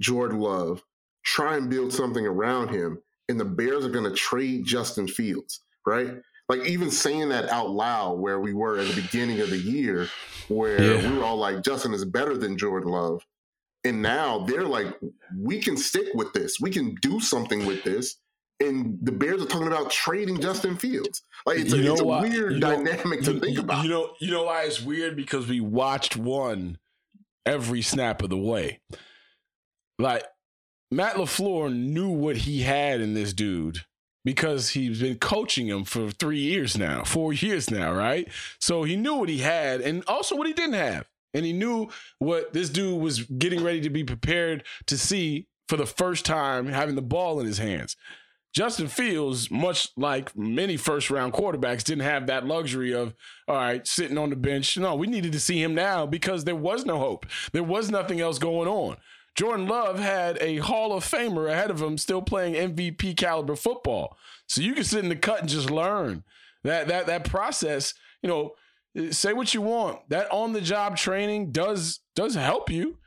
Jordan 0.00 0.38
Love, 0.38 0.82
try 1.24 1.56
and 1.56 1.68
build 1.68 1.92
something 1.92 2.26
around 2.26 2.68
him, 2.68 2.98
and 3.30 3.40
the 3.40 3.44
Bears 3.44 3.86
are 3.86 3.90
going 3.90 4.04
to 4.04 4.14
trade 4.14 4.64
Justin 4.64 5.06
Fields, 5.06 5.60
right? 5.86 6.16
Like 6.48 6.66
even 6.66 6.90
saying 6.90 7.28
that 7.28 7.48
out 7.48 7.70
loud, 7.70 8.18
where 8.18 8.40
we 8.40 8.52
were 8.52 8.78
at 8.78 8.88
the 8.88 9.00
beginning 9.00 9.40
of 9.40 9.50
the 9.50 9.56
year, 9.56 10.08
where 10.48 10.82
yeah. 10.82 11.08
we 11.08 11.16
were 11.16 11.24
all 11.24 11.36
like, 11.36 11.62
Justin 11.62 11.94
is 11.94 12.04
better 12.04 12.36
than 12.36 12.58
Jordan 12.58 12.90
Love. 12.90 13.24
And 13.84 14.02
now 14.02 14.40
they're 14.40 14.66
like, 14.66 14.98
we 15.38 15.60
can 15.60 15.76
stick 15.76 16.08
with 16.12 16.32
this. 16.32 16.58
We 16.60 16.70
can 16.70 16.96
do 17.00 17.20
something 17.20 17.64
with 17.66 17.84
this. 17.84 18.16
And 18.58 18.98
the 19.00 19.12
Bears 19.12 19.40
are 19.40 19.46
talking 19.46 19.68
about 19.68 19.90
trading 19.90 20.40
Justin 20.40 20.76
Fields. 20.76 21.22
Like 21.46 21.60
it's, 21.60 21.72
a, 21.72 21.92
it's 21.92 22.00
a, 22.00 22.04
weird 22.04 22.54
you 22.54 22.60
dynamic 22.60 23.22
to 23.22 23.40
think 23.40 23.58
about. 23.58 23.84
You 23.84 23.90
know, 23.90 24.10
you 24.20 24.30
know 24.32 24.44
why 24.44 24.64
it's 24.64 24.82
weird 24.82 25.16
because 25.16 25.46
we 25.46 25.60
watched 25.60 26.16
one 26.16 26.78
every 27.46 27.80
snap 27.80 28.22
of 28.22 28.28
the 28.28 28.36
way. 28.36 28.80
Like 29.98 30.24
Matt 30.90 31.16
LaFleur 31.16 31.74
knew 31.74 32.08
what 32.08 32.38
he 32.38 32.62
had 32.62 33.00
in 33.00 33.14
this 33.14 33.32
dude 33.32 33.84
because 34.24 34.70
he's 34.70 35.00
been 35.00 35.18
coaching 35.18 35.68
him 35.68 35.84
for 35.84 36.10
three 36.10 36.40
years 36.40 36.76
now, 36.76 37.04
four 37.04 37.32
years 37.32 37.70
now, 37.70 37.92
right? 37.92 38.28
So 38.58 38.82
he 38.82 38.96
knew 38.96 39.14
what 39.14 39.28
he 39.28 39.38
had 39.38 39.80
and 39.80 40.02
also 40.06 40.36
what 40.36 40.46
he 40.46 40.52
didn't 40.52 40.74
have. 40.74 41.06
And 41.32 41.44
he 41.44 41.52
knew 41.52 41.88
what 42.18 42.52
this 42.52 42.68
dude 42.70 43.00
was 43.00 43.22
getting 43.22 43.62
ready 43.62 43.80
to 43.82 43.90
be 43.90 44.02
prepared 44.02 44.64
to 44.86 44.98
see 44.98 45.46
for 45.68 45.76
the 45.76 45.86
first 45.86 46.26
time 46.26 46.66
having 46.66 46.96
the 46.96 47.02
ball 47.02 47.38
in 47.38 47.46
his 47.46 47.58
hands. 47.58 47.96
Justin 48.52 48.88
Fields, 48.88 49.48
much 49.48 49.90
like 49.96 50.36
many 50.36 50.76
first 50.76 51.08
round 51.08 51.32
quarterbacks, 51.32 51.84
didn't 51.84 52.02
have 52.02 52.26
that 52.26 52.44
luxury 52.44 52.92
of, 52.92 53.14
all 53.46 53.54
right, 53.54 53.86
sitting 53.86 54.18
on 54.18 54.30
the 54.30 54.36
bench. 54.36 54.76
No, 54.76 54.96
we 54.96 55.06
needed 55.06 55.30
to 55.32 55.40
see 55.40 55.62
him 55.62 55.72
now 55.72 56.04
because 56.04 56.42
there 56.42 56.56
was 56.56 56.84
no 56.84 56.98
hope. 56.98 57.26
There 57.52 57.62
was 57.62 57.92
nothing 57.92 58.20
else 58.20 58.40
going 58.40 58.66
on. 58.66 58.96
Jordan 59.36 59.66
Love 59.66 59.98
had 59.98 60.38
a 60.40 60.58
Hall 60.58 60.92
of 60.92 61.04
Famer 61.04 61.50
ahead 61.50 61.70
of 61.70 61.80
him 61.80 61.96
still 61.98 62.22
playing 62.22 62.74
MVP 62.74 63.16
caliber 63.16 63.56
football. 63.56 64.16
So 64.46 64.60
you 64.60 64.74
can 64.74 64.84
sit 64.84 65.02
in 65.02 65.08
the 65.08 65.16
cut 65.16 65.40
and 65.40 65.48
just 65.48 65.70
learn. 65.70 66.24
That 66.64 66.88
that 66.88 67.06
that 67.06 67.24
process, 67.24 67.94
you 68.22 68.28
know, 68.28 68.52
say 69.12 69.32
what 69.32 69.54
you 69.54 69.62
want. 69.62 70.08
That 70.10 70.30
on 70.30 70.52
the 70.52 70.60
job 70.60 70.96
training 70.96 71.52
does 71.52 72.00
does 72.14 72.34
help 72.34 72.70
you. 72.70 72.98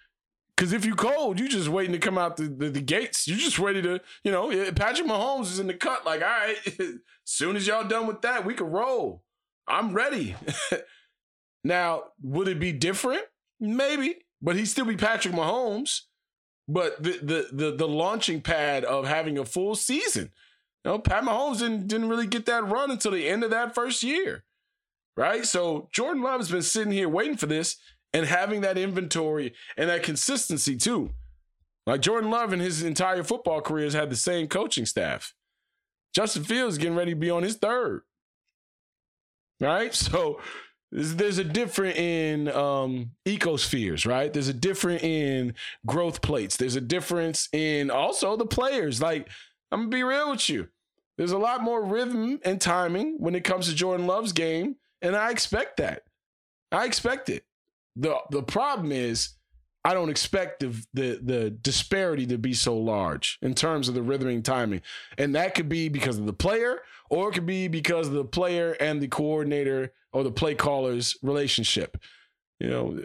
Cause 0.56 0.72
if 0.72 0.86
you 0.86 0.96
cold, 0.96 1.40
you 1.40 1.50
just 1.50 1.68
waiting 1.68 1.94
to 1.94 2.00
come 2.00 2.18
out 2.18 2.38
the, 2.38 2.44
the, 2.44 2.70
the, 2.70 2.82
gates. 2.82 3.28
You're 3.28 3.40
just 3.40 3.58
ready 3.58 3.82
to, 3.82 4.00
you 4.24 4.32
know, 4.32 4.50
Patrick 4.74 5.08
Mahomes 5.08 5.52
is 5.52 5.60
in 5.60 5.66
the 5.66 5.74
cut. 5.74 6.06
Like, 6.06 6.22
all 6.22 6.28
right, 6.28 6.56
soon 7.24 7.56
as 7.56 7.66
y'all 7.66 7.88
done 7.88 8.06
with 8.06 8.22
that, 8.22 8.46
we 8.46 8.54
can 8.54 8.68
roll. 8.68 9.24
I'm 9.68 9.94
ready. 9.94 10.36
now, 11.64 12.04
would 12.22 12.48
it 12.48 12.60
be 12.60 12.72
different? 12.72 13.24
Maybe, 13.60 14.18
but 14.44 14.56
he'd 14.56 14.68
still 14.68 14.86
be 14.86 14.96
Patrick 14.96 15.34
Mahomes 15.34 16.02
but 16.68 17.02
the 17.02 17.20
the 17.22 17.48
the, 17.52 17.76
the 17.76 17.88
launching 17.88 18.42
pad 18.42 18.84
of 18.84 19.08
having 19.08 19.38
a 19.38 19.46
full 19.46 19.76
season. 19.76 20.32
You 20.84 20.92
know, 20.92 21.00
Pat 21.00 21.24
Mahomes 21.24 21.60
didn't, 21.60 21.88
didn't 21.88 22.10
really 22.10 22.28
get 22.28 22.46
that 22.48 22.68
run 22.68 22.92
until 22.92 23.12
the 23.12 23.28
end 23.28 23.44
of 23.44 23.52
that 23.52 23.74
first 23.74 24.04
year. 24.04 24.44
Right? 25.16 25.46
So 25.46 25.90
Jordan 25.94 26.24
Love 26.24 26.40
has 26.40 26.52
been 26.52 26.62
sitting 26.62 26.92
here 26.92 27.08
waiting 27.08 27.38
for 27.38 27.46
this 27.46 27.78
and 28.14 28.26
having 28.26 28.62
that 28.62 28.78
inventory 28.78 29.54
and 29.78 29.90
that 29.90 30.04
consistency 30.04 30.76
too. 30.76 31.12
Like 31.86 32.02
Jordan 32.02 32.32
Love 32.32 32.54
in 32.54 32.60
his 32.60 32.84
entire 32.84 33.24
football 33.24 33.62
career 33.62 33.86
has 33.86 33.94
had 33.94 34.10
the 34.10 34.16
same 34.16 34.48
coaching 34.48 34.86
staff. 34.86 35.34
Justin 36.16 36.44
Fields 36.44 36.78
getting 36.78 36.96
ready 36.96 37.12
to 37.12 37.20
be 37.20 37.30
on 37.30 37.44
his 37.44 37.56
third. 37.56 38.02
Right? 39.60 39.94
So 40.14 40.40
there's 40.94 41.40
a 41.40 41.44
different 41.44 41.98
in 41.98 42.50
um, 42.50 43.12
ecospheres, 43.26 44.06
right? 44.06 44.32
There's 44.32 44.48
a 44.48 44.54
different 44.54 45.04
in 45.04 45.56
growth 45.88 46.22
plates. 46.22 46.56
There's 46.56 46.76
a 46.76 46.82
difference 46.82 47.50
in 47.52 47.90
also 47.90 48.38
the 48.38 48.46
players. 48.46 49.02
Like, 49.02 49.28
I'm 49.72 49.82
gonna 49.82 49.90
be 49.90 50.04
real 50.04 50.30
with 50.30 50.48
you. 50.50 50.70
There's 51.18 51.32
a 51.32 51.38
lot 51.38 51.64
more 51.64 51.84
rhythm 51.84 52.40
and 52.46 52.62
timing 52.62 53.16
when 53.20 53.34
it 53.34 53.44
comes 53.44 53.68
to 53.68 53.76
Jordan 53.76 54.06
Love's 54.06 54.34
game, 54.34 54.76
and 55.02 55.16
I 55.16 55.32
expect 55.32 55.78
that. 55.78 56.04
I 56.72 56.86
expect 56.86 57.28
it. 57.30 57.44
the 57.96 58.16
The 58.30 58.44
problem 58.44 58.92
is, 58.92 59.30
I 59.86 59.94
don't 59.94 60.10
expect 60.10 60.62
the, 60.62 60.70
the 60.94 61.20
the 61.22 61.50
disparity 61.50 62.26
to 62.28 62.38
be 62.38 62.54
so 62.54 62.78
large 62.78 63.38
in 63.42 63.54
terms 63.54 63.90
of 63.90 63.96
the 63.96 64.02
rhythm 64.02 64.30
and 64.30 64.44
timing, 64.44 64.82
and 65.18 65.36
that 65.36 65.56
could 65.56 65.68
be 65.68 65.90
because 65.90 66.18
of 66.18 66.26
the 66.26 66.34
player, 66.34 66.82
or 67.10 67.30
it 67.30 67.34
could 67.34 67.46
be 67.46 67.68
because 67.68 68.08
of 68.08 68.14
the 68.14 68.26
player 68.26 68.78
and 68.80 69.02
the 69.02 69.08
coordinator 69.08 69.94
or 70.14 70.24
the 70.24 70.32
play 70.32 70.56
caller's 70.56 71.18
relationship. 71.22 71.98
You 72.60 72.70
know, 72.70 73.00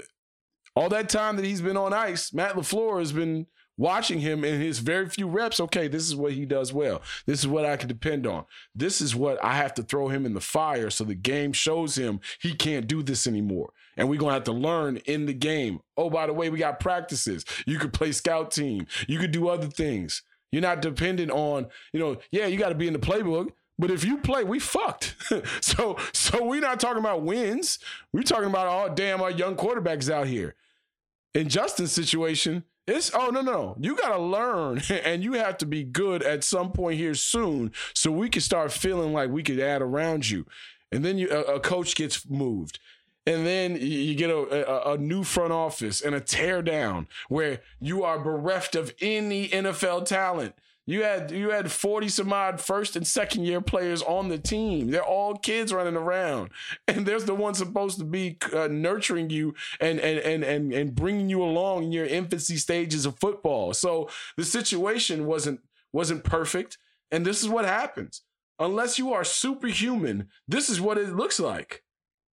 all 0.76 0.89
that 0.91 1.09
time 1.09 1.37
that 1.37 1.45
he's 1.45 1.62
been 1.62 1.76
on 1.76 1.93
ice, 1.93 2.33
Matt 2.33 2.55
LaFleur 2.55 3.01
has 3.01 3.12
been 3.12 3.47
watching 3.76 4.20
him 4.20 4.45
in 4.45 4.61
his 4.61 4.81
very 4.81 5.09
few 5.09 5.26
reps. 5.26 5.59
Okay, 5.61 5.89
this 5.89 6.07
is 6.07 6.14
what 6.14 6.33
he 6.33 6.45
does 6.45 6.72
well. 6.72 7.01
This 7.26 7.41
is 7.41 7.49
what 7.49 7.64
I 7.64 7.76
can 7.76 7.89
depend 7.89 8.26
on. 8.26 8.45
This 8.74 9.01
is 9.01 9.16
what 9.16 9.43
I 9.43 9.55
have 9.55 9.74
to 9.74 9.83
throw 9.83 10.09
him 10.09 10.26
in 10.26 10.35
the 10.35 10.41
fire 10.41 10.91
so 10.91 11.05
the 11.05 11.14
game 11.14 11.53
shows 11.53 11.97
him 11.97 12.20
he 12.41 12.55
can't 12.55 12.87
do 12.87 13.03
this 13.03 13.26
anymore. 13.26 13.72
And 13.99 14.09
we're 14.09 14.18
to 14.18 14.28
have 14.28 14.44
to 14.44 14.53
learn 14.53 14.96
in 14.99 15.26
the 15.26 15.34
game. 15.34 15.80
Oh, 15.96 16.09
by 16.09 16.26
the 16.26 16.32
way, 16.32 16.49
we 16.49 16.59
got 16.59 16.80
practices. 16.80 17.44
You 17.66 17.78
could 17.78 17.92
play 17.92 18.12
scout 18.12 18.53
team. 18.53 18.86
You 19.07 19.18
could 19.18 19.32
do 19.32 19.49
other 19.49 19.66
things. 19.66 20.22
You're 20.51 20.62
not 20.62 20.80
dependent 20.80 21.30
on, 21.30 21.66
you 21.92 22.01
know, 22.01 22.16
yeah, 22.30 22.46
you 22.46 22.57
got 22.57 22.70
to 22.70 22.74
be 22.74 22.86
in 22.86 22.94
the 22.94 22.99
playbook, 22.99 23.51
but 23.78 23.90
if 23.90 24.05
you 24.05 24.18
play, 24.18 24.44
we 24.44 24.59
fucked. 24.59 25.14
so 25.61 25.96
so 26.12 26.44
we're 26.44 26.61
not 26.61 26.80
talking 26.80 27.01
about 27.01 27.22
wins. 27.22 27.78
We're 28.12 28.22
talking 28.22 28.49
about 28.49 28.66
oh 28.66 28.94
damn 28.94 29.20
our 29.20 29.30
young 29.30 29.57
quarterbacks 29.57 30.11
out 30.11 30.26
here. 30.26 30.55
In 31.34 31.49
Justin's 31.49 31.92
situation, 31.92 32.64
it's 32.86 33.12
oh 33.14 33.28
no 33.28 33.42
no 33.42 33.76
you 33.78 33.94
got 33.94 34.16
to 34.16 34.18
learn 34.18 34.80
and 35.05 35.22
you 35.22 35.34
have 35.34 35.59
to 35.59 35.66
be 35.66 35.84
good 35.84 36.22
at 36.22 36.42
some 36.42 36.72
point 36.72 36.99
here 36.99 37.14
soon 37.14 37.70
so 37.94 38.11
we 38.11 38.28
can 38.28 38.40
start 38.40 38.72
feeling 38.72 39.12
like 39.12 39.30
we 39.30 39.42
could 39.42 39.61
add 39.61 39.82
around 39.82 40.28
you. 40.28 40.46
And 40.90 41.05
then 41.05 41.18
you, 41.18 41.28
a, 41.30 41.57
a 41.57 41.61
coach 41.61 41.94
gets 41.94 42.28
moved. 42.28 42.80
And 43.29 43.47
then 43.47 43.76
you 43.76 44.14
get 44.14 44.31
a, 44.31 44.91
a, 44.91 44.95
a, 44.95 44.97
new 44.97 45.22
front 45.22 45.53
office 45.53 46.01
and 46.01 46.14
a 46.14 46.20
tear 46.20 46.62
down 46.62 47.09
where 47.29 47.61
you 47.79 48.03
are 48.03 48.18
bereft 48.18 48.74
of 48.74 48.95
any 49.03 49.49
NFL 49.49 50.07
talent. 50.07 50.55
You 50.87 51.03
had 51.03 51.31
you 51.31 51.51
had 51.51 51.70
40 51.70 52.09
some 52.09 52.33
odd 52.33 52.59
first 52.59 52.97
and 52.97 53.07
second 53.07 53.45
year 53.45 53.61
players 53.61 54.01
on 54.01 54.29
the 54.29 54.39
team. 54.39 54.91
They're 54.91 55.05
all 55.05 55.37
kids 55.37 55.74
running 55.74 55.97
around. 55.97 56.49
And 56.89 57.05
there's 57.05 57.26
the 57.26 57.35
one 57.35 57.53
supposed 57.53 57.99
to 57.99 58.07
be 58.07 58.39
uh, 58.55 58.68
nurturing 58.68 59.29
you 59.29 59.55
and, 59.79 60.01
and 60.01 60.18
and 60.20 60.43
and 60.43 60.72
and 60.72 60.95
bringing 60.95 61.29
you 61.29 61.43
along 61.43 61.85
in 61.85 61.93
your 61.93 62.07
infancy 62.07 62.57
stages 62.57 63.05
of 63.05 63.18
football. 63.18 63.74
So 63.74 64.09
the 64.39 64.45
situation 64.45 65.26
wasn't 65.26 65.61
wasn't 65.93 66.24
perfect 66.24 66.79
and 67.11 67.26
this 67.26 67.43
is 67.43 67.49
what 67.51 67.66
happens. 67.66 68.22
Unless 68.59 68.99
you 68.99 69.12
are 69.12 69.22
superhuman, 69.22 70.29
this 70.49 70.70
is 70.70 70.81
what 70.81 70.97
it 70.97 71.14
looks 71.14 71.39
like. 71.39 71.83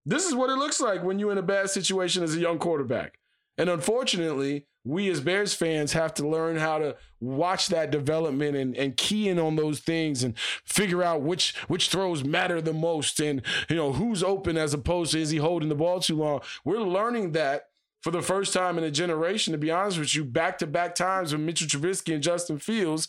This 0.06 0.26
is 0.26 0.36
what 0.36 0.50
it 0.50 0.58
looks 0.58 0.80
like 0.80 1.04
when 1.04 1.20
you're 1.20 1.32
in 1.32 1.38
a 1.38 1.44
bad 1.44 1.70
situation 1.70 2.24
as 2.24 2.36
a 2.36 2.40
young 2.40 2.60
quarterback. 2.60 3.20
And 3.58 3.70
unfortunately, 3.70 4.68
we 4.84 5.10
as 5.10 5.20
Bears 5.20 5.54
fans 5.54 5.94
have 5.94 6.14
to 6.16 6.28
learn 6.28 6.58
how 6.58 6.78
to 6.78 6.96
watch 7.20 7.68
that 7.70 7.90
development 7.90 8.56
and, 8.56 8.78
and 8.78 8.96
key 8.96 9.28
in 9.30 9.40
on 9.40 9.56
those 9.56 9.80
things 9.80 10.24
and 10.24 10.38
figure 10.38 11.02
out 11.02 11.22
which 11.22 11.56
which 11.68 11.90
throws 11.90 12.24
matter 12.24 12.62
the 12.62 12.74
most 12.74 13.20
and 13.20 13.42
you 13.68 13.76
know 13.76 13.94
who's 13.94 14.22
open 14.22 14.58
as 14.58 14.74
opposed 14.76 15.14
to 15.14 15.20
is 15.20 15.32
he 15.32 15.38
holding 15.38 15.70
the 15.70 15.76
ball 15.76 16.00
too 16.00 16.18
long. 16.18 16.42
We're 16.64 16.82
learning 16.82 17.32
that 17.32 17.70
for 18.04 18.12
the 18.12 18.22
first 18.22 18.54
time 18.54 18.78
in 18.78 18.84
a 18.84 18.92
generation, 18.92 19.54
to 19.54 19.58
be 19.58 19.72
honest 19.72 19.98
with 19.98 20.14
you, 20.14 20.24
back 20.24 20.60
to 20.60 20.68
back 20.68 20.94
times 20.94 21.32
with 21.34 21.42
Mitchell 21.42 21.68
Trubisky 21.68 22.14
and 22.14 22.22
Justin 22.22 22.60
Fields. 22.60 23.08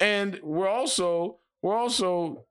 And 0.00 0.40
we're 0.42 0.68
also 0.68 1.40
we're 1.60 1.76
also 1.76 2.46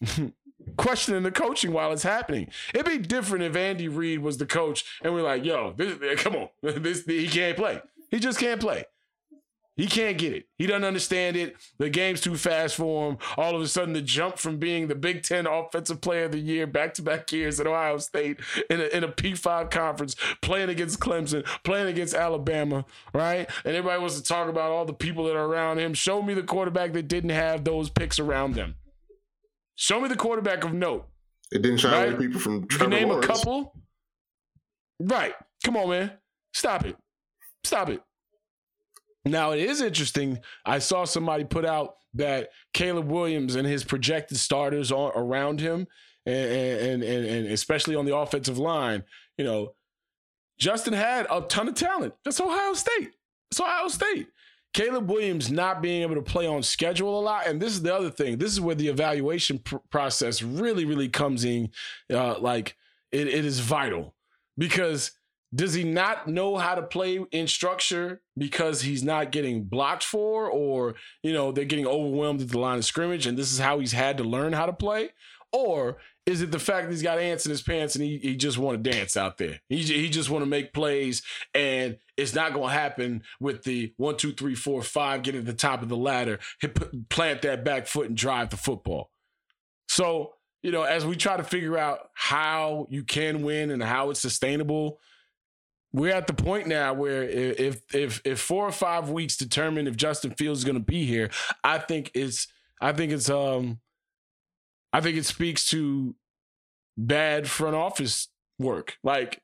questioning 0.76 1.22
the 1.22 1.30
coaching 1.30 1.72
while 1.72 1.92
it's 1.92 2.02
happening. 2.02 2.50
It'd 2.74 2.86
be 2.86 2.98
different 2.98 3.44
if 3.44 3.56
Andy 3.56 3.88
Reid 3.88 4.20
was 4.20 4.38
the 4.38 4.46
coach 4.46 4.84
and 5.02 5.14
we're 5.14 5.22
like, 5.22 5.44
yo, 5.44 5.72
this, 5.72 5.96
come 6.22 6.36
on, 6.36 6.48
this 6.62 7.04
he 7.04 7.28
can't 7.28 7.56
play. 7.56 7.80
He 8.10 8.18
just 8.18 8.38
can't 8.38 8.60
play. 8.60 8.84
He 9.76 9.86
can't 9.86 10.16
get 10.16 10.32
it. 10.32 10.48
He 10.56 10.66
doesn't 10.66 10.84
understand 10.84 11.36
it. 11.36 11.54
The 11.76 11.90
game's 11.90 12.22
too 12.22 12.36
fast 12.36 12.76
for 12.76 13.10
him. 13.10 13.18
All 13.36 13.54
of 13.54 13.60
a 13.60 13.68
sudden, 13.68 13.92
the 13.92 14.00
jump 14.00 14.38
from 14.38 14.56
being 14.56 14.88
the 14.88 14.94
Big 14.94 15.22
Ten 15.22 15.46
Offensive 15.46 16.00
Player 16.00 16.24
of 16.24 16.32
the 16.32 16.38
Year 16.38 16.66
back 16.66 16.94
to 16.94 17.02
back 17.02 17.30
years 17.30 17.60
at 17.60 17.66
Ohio 17.66 17.98
State 17.98 18.40
in 18.70 18.80
a, 18.80 18.84
in 18.84 19.04
a 19.04 19.08
P5 19.08 19.70
conference, 19.70 20.16
playing 20.40 20.70
against 20.70 20.98
Clemson, 20.98 21.44
playing 21.62 21.88
against 21.88 22.14
Alabama, 22.14 22.86
right? 23.12 23.50
And 23.66 23.76
everybody 23.76 24.00
wants 24.00 24.16
to 24.16 24.22
talk 24.22 24.48
about 24.48 24.70
all 24.70 24.86
the 24.86 24.94
people 24.94 25.24
that 25.24 25.36
are 25.36 25.44
around 25.44 25.78
him. 25.78 25.92
Show 25.92 26.22
me 26.22 26.32
the 26.32 26.42
quarterback 26.42 26.94
that 26.94 27.06
didn't 27.06 27.30
have 27.30 27.64
those 27.64 27.90
picks 27.90 28.18
around 28.18 28.54
them. 28.54 28.76
Show 29.76 30.00
me 30.00 30.08
the 30.08 30.16
quarterback 30.16 30.64
of 30.64 30.72
note. 30.72 31.06
It 31.52 31.62
didn't 31.62 31.78
shine 31.78 32.10
right? 32.10 32.18
people 32.18 32.40
from 32.40 32.66
Trevor 32.66 32.84
you 32.84 32.90
name 33.00 33.08
Lawrence. 33.08 33.24
a 33.24 33.28
couple. 33.28 33.74
Right. 35.00 35.34
Come 35.64 35.76
on, 35.76 35.90
man. 35.90 36.12
Stop 36.54 36.86
it. 36.86 36.96
Stop 37.62 37.90
it. 37.90 38.02
Now 39.24 39.52
it 39.52 39.60
is 39.60 39.80
interesting. 39.80 40.40
I 40.64 40.78
saw 40.78 41.04
somebody 41.04 41.44
put 41.44 41.64
out 41.64 41.96
that 42.14 42.50
Caleb 42.72 43.10
Williams 43.10 43.54
and 43.54 43.66
his 43.66 43.84
projected 43.84 44.38
starters 44.38 44.90
are 44.90 45.12
around 45.16 45.60
him, 45.60 45.86
and, 46.24 46.50
and 46.50 47.02
and 47.02 47.26
and 47.26 47.46
especially 47.48 47.94
on 47.96 48.06
the 48.06 48.16
offensive 48.16 48.58
line, 48.58 49.02
you 49.36 49.44
know, 49.44 49.74
Justin 50.58 50.94
had 50.94 51.26
a 51.30 51.42
ton 51.42 51.68
of 51.68 51.74
talent. 51.74 52.14
That's 52.24 52.40
Ohio 52.40 52.72
State. 52.74 53.10
That's 53.50 53.60
Ohio 53.60 53.88
State. 53.88 54.28
Caleb 54.76 55.10
Williams 55.10 55.50
not 55.50 55.80
being 55.80 56.02
able 56.02 56.16
to 56.16 56.22
play 56.22 56.46
on 56.46 56.62
schedule 56.62 57.18
a 57.18 57.22
lot, 57.22 57.46
and 57.46 57.62
this 57.62 57.72
is 57.72 57.80
the 57.80 57.94
other 57.94 58.10
thing. 58.10 58.36
This 58.36 58.52
is 58.52 58.60
where 58.60 58.74
the 58.74 58.88
evaluation 58.88 59.58
pr- 59.58 59.76
process 59.88 60.42
really, 60.42 60.84
really 60.84 61.08
comes 61.08 61.46
in. 61.46 61.70
Uh, 62.12 62.38
like 62.38 62.76
it, 63.10 63.26
it 63.26 63.46
is 63.46 63.60
vital 63.60 64.14
because 64.58 65.12
does 65.54 65.72
he 65.72 65.82
not 65.82 66.28
know 66.28 66.58
how 66.58 66.74
to 66.74 66.82
play 66.82 67.24
in 67.32 67.46
structure 67.46 68.20
because 68.36 68.82
he's 68.82 69.02
not 69.02 69.32
getting 69.32 69.64
blocked 69.64 70.04
for, 70.04 70.50
or 70.50 70.94
you 71.22 71.32
know 71.32 71.52
they're 71.52 71.64
getting 71.64 71.86
overwhelmed 71.86 72.42
at 72.42 72.50
the 72.50 72.58
line 72.58 72.76
of 72.76 72.84
scrimmage, 72.84 73.26
and 73.26 73.38
this 73.38 73.50
is 73.50 73.58
how 73.58 73.78
he's 73.78 73.92
had 73.92 74.18
to 74.18 74.24
learn 74.24 74.52
how 74.52 74.66
to 74.66 74.74
play, 74.74 75.08
or 75.52 75.96
is 76.26 76.42
it 76.42 76.50
the 76.50 76.58
fact 76.58 76.86
that 76.86 76.92
he's 76.92 77.02
got 77.02 77.18
ants 77.18 77.46
in 77.46 77.50
his 77.50 77.62
pants 77.62 77.94
and 77.94 78.04
he, 78.04 78.18
he 78.18 78.36
just 78.36 78.58
want 78.58 78.84
to 78.84 78.90
dance 78.90 79.16
out 79.16 79.38
there? 79.38 79.60
He, 79.70 79.78
he 79.78 80.10
just 80.10 80.28
want 80.28 80.42
to 80.42 80.50
make 80.50 80.74
plays 80.74 81.22
and 81.54 81.96
it's 82.16 82.34
not 82.34 82.52
going 82.52 82.68
to 82.68 82.74
happen 82.74 83.22
with 83.40 83.64
the 83.64 83.92
one, 83.96 84.16
two, 84.16 84.32
three, 84.32 84.54
four, 84.54 84.82
five, 84.82 85.22
get 85.22 85.34
at 85.34 85.46
the 85.46 85.52
top 85.52 85.82
of 85.82 85.88
the 85.88 85.96
ladder, 85.96 86.38
hit, 86.60 87.08
plant 87.08 87.42
that 87.42 87.64
back 87.64 87.86
foot 87.86 88.08
and 88.08 88.16
drive 88.16 88.50
the 88.50 88.56
football. 88.56 89.10
So, 89.88 90.32
you 90.62 90.70
know, 90.70 90.82
as 90.82 91.04
we 91.04 91.16
try 91.16 91.36
to 91.36 91.44
figure 91.44 91.78
out 91.78 92.10
how 92.14 92.86
you 92.90 93.04
can 93.04 93.42
win 93.42 93.70
and 93.70 93.82
how 93.82 94.10
it's 94.10 94.20
sustainable, 94.20 94.98
we're 95.92 96.14
at 96.14 96.26
the 96.26 96.34
point 96.34 96.66
now 96.66 96.92
where 96.92 97.22
if 97.22 97.82
if 97.94 98.20
if 98.24 98.40
four 98.40 98.66
or 98.66 98.72
five 98.72 99.08
weeks 99.08 99.36
determine 99.36 99.86
if 99.86 99.96
Justin 99.96 100.32
Fields 100.32 100.60
is 100.60 100.64
going 100.64 100.76
to 100.76 100.84
be 100.84 101.06
here, 101.06 101.30
I 101.62 101.78
think 101.78 102.10
it's 102.14 102.48
I 102.80 102.92
think 102.92 103.12
it's 103.12 103.30
um 103.30 103.80
I 104.92 105.00
think 105.00 105.16
it 105.16 105.26
speaks 105.26 105.66
to 105.66 106.14
bad 106.96 107.48
front 107.48 107.76
office 107.76 108.28
work. 108.58 108.96
Like, 109.02 109.42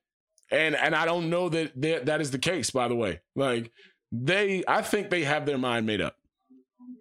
and 0.53 0.77
and 0.77 0.95
I 0.95 1.05
don't 1.05 1.31
know 1.31 1.49
that 1.49 1.73
that 2.07 2.21
is 2.21 2.31
the 2.31 2.39
case. 2.39 2.71
By 2.71 2.89
the 2.89 2.95
way, 2.95 3.21
like 3.35 3.73
they, 4.13 4.63
I 4.69 4.83
think 4.83 5.11
they 5.11 5.25
have 5.25 5.47
their 5.47 5.59
mind 5.59 5.87
made 5.87 6.01
up. 6.01 6.17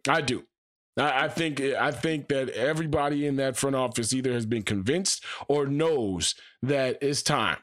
I 0.08 0.22
do. 0.22 0.46
I, 0.98 1.26
I 1.26 1.28
think 1.28 1.62
I 1.62 1.92
think 1.92 2.30
that 2.30 2.50
everybody 2.50 3.28
in 3.28 3.36
that 3.36 3.58
front 3.58 3.76
office 3.76 4.14
either 4.14 4.34
has 4.34 4.46
been 4.46 4.64
convinced 4.64 5.24
or 5.48 5.68
knows 5.68 6.36
that 6.64 6.98
it's 7.02 7.22
time. 7.22 7.58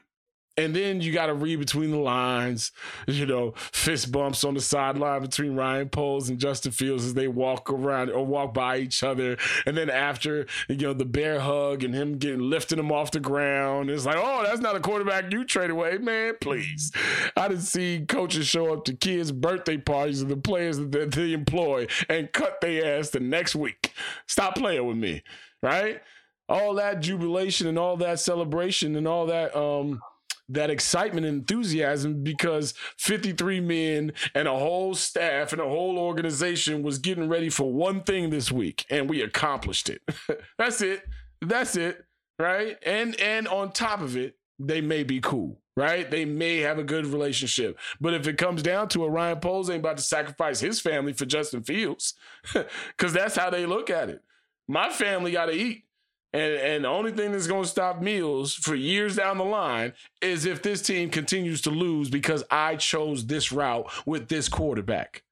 And 0.59 0.75
then 0.75 0.99
you 0.99 1.13
got 1.13 1.27
to 1.27 1.33
read 1.33 1.57
between 1.57 1.91
the 1.91 1.97
lines, 1.97 2.73
you 3.07 3.25
know, 3.25 3.53
fist 3.55 4.11
bumps 4.11 4.43
on 4.43 4.55
the 4.55 4.59
sideline 4.59 5.21
between 5.21 5.55
Ryan 5.55 5.87
Poles 5.87 6.27
and 6.27 6.37
Justin 6.37 6.73
Fields 6.73 7.05
as 7.05 7.13
they 7.13 7.29
walk 7.29 7.69
around 7.69 8.09
or 8.09 8.25
walk 8.25 8.53
by 8.53 8.75
each 8.75 9.01
other. 9.01 9.37
And 9.65 9.77
then 9.77 9.89
after, 9.89 10.47
you 10.67 10.75
know, 10.75 10.91
the 10.91 11.05
bear 11.05 11.39
hug 11.39 11.85
and 11.85 11.95
him 11.95 12.17
getting 12.17 12.41
lifting 12.41 12.77
him 12.77 12.91
off 12.91 13.11
the 13.11 13.21
ground, 13.21 13.89
it's 13.89 14.05
like, 14.05 14.17
oh, 14.19 14.43
that's 14.43 14.59
not 14.59 14.75
a 14.75 14.81
quarterback 14.81 15.31
you 15.31 15.45
trade 15.45 15.69
away, 15.69 15.97
man. 15.97 16.33
Please. 16.41 16.91
I 17.37 17.47
didn't 17.47 17.63
see 17.63 18.03
coaches 18.05 18.45
show 18.45 18.73
up 18.73 18.83
to 18.85 18.93
kids' 18.93 19.31
birthday 19.31 19.77
parties 19.77 20.21
of 20.21 20.27
the 20.27 20.35
players 20.35 20.77
that 20.77 21.11
they 21.11 21.31
employ 21.31 21.87
and 22.09 22.33
cut 22.33 22.59
their 22.59 22.99
ass 22.99 23.11
the 23.11 23.21
next 23.21 23.55
week. 23.55 23.93
Stop 24.27 24.55
playing 24.55 24.85
with 24.85 24.97
me, 24.97 25.23
right? 25.63 26.01
All 26.49 26.73
that 26.73 26.99
jubilation 26.99 27.67
and 27.67 27.79
all 27.79 27.95
that 27.97 28.19
celebration 28.19 28.97
and 28.97 29.07
all 29.07 29.27
that 29.27 29.55
um 29.55 30.01
that 30.49 30.69
excitement 30.69 31.25
and 31.25 31.39
enthusiasm 31.39 32.23
because 32.23 32.73
53 32.97 33.59
men 33.59 34.11
and 34.33 34.47
a 34.47 34.57
whole 34.57 34.95
staff 34.95 35.53
and 35.53 35.61
a 35.61 35.67
whole 35.67 35.97
organization 35.97 36.83
was 36.83 36.97
getting 36.97 37.29
ready 37.29 37.49
for 37.49 37.71
one 37.71 38.01
thing 38.03 38.29
this 38.29 38.51
week 38.51 38.85
and 38.89 39.09
we 39.09 39.21
accomplished 39.21 39.89
it. 39.89 40.01
That's 40.57 40.81
it. 40.81 41.03
That's 41.41 41.75
it, 41.75 42.03
right? 42.37 42.77
And 42.85 43.15
and 43.19 43.47
on 43.47 43.71
top 43.71 44.01
of 44.01 44.17
it, 44.17 44.35
they 44.59 44.81
may 44.81 45.03
be 45.03 45.21
cool, 45.21 45.61
right? 45.77 46.09
They 46.09 46.25
may 46.25 46.57
have 46.57 46.79
a 46.79 46.83
good 46.83 47.05
relationship. 47.05 47.79
But 48.01 48.13
if 48.13 48.27
it 48.27 48.37
comes 48.37 48.61
down 48.61 48.89
to 48.89 49.05
it, 49.05 49.09
Ryan 49.09 49.39
Poles 49.39 49.69
ain't 49.69 49.79
about 49.79 49.97
to 49.97 50.03
sacrifice 50.03 50.59
his 50.59 50.81
family 50.81 51.13
for 51.13 51.25
Justin 51.25 51.63
Fields 51.63 52.15
because 52.53 53.13
that's 53.13 53.37
how 53.37 53.49
they 53.49 53.65
look 53.65 53.89
at 53.89 54.09
it. 54.09 54.21
My 54.67 54.89
family 54.89 55.31
got 55.31 55.45
to 55.45 55.53
eat. 55.53 55.85
And, 56.31 56.53
and 56.53 56.83
the 56.83 56.89
only 56.89 57.11
thing 57.11 57.31
that's 57.31 57.47
going 57.47 57.63
to 57.63 57.69
stop 57.69 58.01
meals 58.01 58.53
for 58.53 58.75
years 58.75 59.15
down 59.15 59.37
the 59.37 59.45
line 59.45 59.93
is 60.21 60.45
if 60.45 60.61
this 60.61 60.81
team 60.81 61.09
continues 61.09 61.61
to 61.61 61.71
lose 61.71 62.09
because 62.09 62.43
I 62.51 62.75
chose 62.75 63.25
this 63.25 63.51
route 63.51 63.89
with 64.05 64.27
this 64.27 64.47
quarterback. 64.47 65.23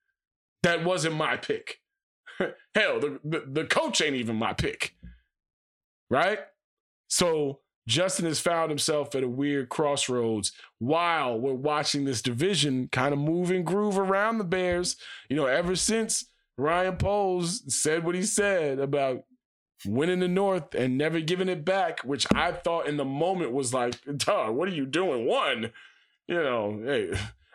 That 0.64 0.84
wasn't 0.84 1.16
my 1.16 1.38
pick. 1.38 1.82
Hell, 2.40 3.00
the, 3.00 3.20
the, 3.24 3.44
the 3.48 3.66
coach 3.66 4.02
ain't 4.02 4.16
even 4.16 4.38
my 4.38 4.54
pick. 4.54 4.96
Right? 6.10 6.40
So 7.08 7.60
Justin 7.88 8.26
has 8.26 8.40
found 8.40 8.70
himself 8.70 9.16
at 9.16 9.24
a 9.24 9.30
weird 9.30 9.70
crossroads 9.70 10.52
while 10.80 11.40
we're 11.40 11.54
watching 11.54 12.06
this 12.06 12.22
division 12.22 12.90
kind 12.92 13.14
of 13.14 13.20
move 13.20 13.50
and 13.50 13.66
groove 13.66 13.98
around 13.98 14.40
the 14.40 14.44
Bears. 14.44 14.98
You 15.30 15.36
know, 15.36 15.46
ever 15.46 15.76
since 15.76 16.26
Ryan 16.58 16.98
Poles 16.98 17.64
said 17.74 18.04
what 18.04 18.16
he 18.16 18.24
said 18.24 18.80
about 18.80 19.24
winning 19.86 20.20
the 20.20 20.28
North 20.28 20.74
and 20.76 20.98
never 20.98 21.20
giving 21.20 21.50
it 21.50 21.66
back, 21.66 22.02
which 22.02 22.26
I 22.34 22.52
thought 22.52 22.88
in 22.88 22.98
the 22.98 23.06
moment 23.06 23.52
was 23.52 23.74
like, 23.74 23.96
duh, 24.18 24.52
what 24.52 24.68
are 24.68 24.74
you 24.74 24.86
doing? 24.86 25.26
One, 25.26 25.72
you 26.28 26.36
know, 26.36 26.82
hey, 26.84 27.14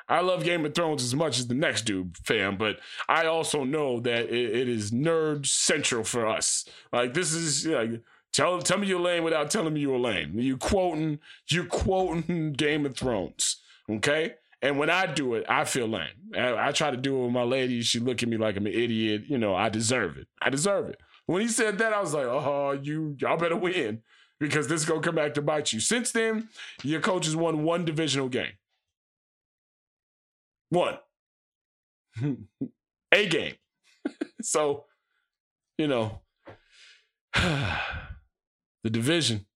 I 0.09 0.21
love 0.21 0.45
Game 0.45 0.65
of 0.65 0.75
Thrones 0.75 1.03
as 1.03 1.15
much 1.15 1.39
as 1.39 1.47
the 1.47 1.55
next 1.55 1.83
dude, 1.83 2.17
fam, 2.19 2.57
but 2.57 2.79
I 3.09 3.27
also 3.27 3.65
know 3.65 4.01
that 4.01 4.27
it, 4.27 4.57
it 4.57 4.69
is 4.69 4.91
nerd 4.91 5.47
central 5.47 6.05
for 6.05 6.27
us. 6.27 6.69
Like 6.93 7.15
this 7.15 7.33
is 7.33 7.67
like 7.67 8.03
tell 8.33 8.61
tell 8.61 8.79
me 8.79 8.89
you're 8.89 9.01
lame 9.01 9.25
without 9.25 9.51
telling 9.51 9.75
me 9.75 9.81
you're 9.81 9.99
lame. 9.99 10.39
You 10.39 10.57
quoting 10.57 11.21
you 11.49 11.65
quoting 11.65 12.53
Game 12.57 12.85
of 12.85 12.97
Thrones, 12.97 13.63
okay? 13.89 14.35
And 14.61 14.79
when 14.79 14.91
I 14.91 15.07
do 15.07 15.35
it, 15.35 15.45
I 15.49 15.65
feel 15.65 15.89
lame. 15.89 16.09
I, 16.37 16.69
I 16.69 16.73
try 16.73 16.91
to 16.91 16.97
do 16.97 17.19
it 17.19 17.25
with 17.25 17.33
my 17.33 17.43
lady. 17.43 17.83
She 17.83 17.99
look 17.99 18.23
at 18.23 18.29
me 18.29 18.37
like 18.37 18.57
I'm 18.57 18.67
an 18.67 18.73
idiot. 18.73 19.25
You 19.27 19.39
know, 19.39 19.57
I 19.57 19.69
deserve 19.69 20.17
it. 20.19 20.29
I 20.41 20.51
deserve 20.51 20.89
it. 20.89 21.01
When 21.27 21.43
he 21.43 21.49
said 21.49 21.79
that, 21.79 21.93
I 21.93 22.01
was 22.01 22.15
like, 22.15 22.27
oh, 22.27 22.73
you 22.73 23.17
y'all 23.19 23.37
better 23.37 23.57
win 23.57 24.03
because 24.41 24.67
this 24.67 24.81
is 24.83 24.89
gonna 24.89 25.01
come 25.01 25.15
back 25.15 25.35
to 25.35 25.43
bite 25.43 25.73
you. 25.73 25.81
Since 25.81 26.13
then, 26.13 26.49
your 26.83 27.01
coach 27.01 27.27
has 27.27 27.37
won 27.37 27.63
one 27.63 27.85
divisional 27.85 28.29
game. 28.29 28.53
One. 30.71 30.99
A 33.15 33.29
game. 33.29 33.55
so, 34.43 34.85
you 35.79 35.87
know, 35.87 36.21
the 37.35 38.91
division, 38.91 39.47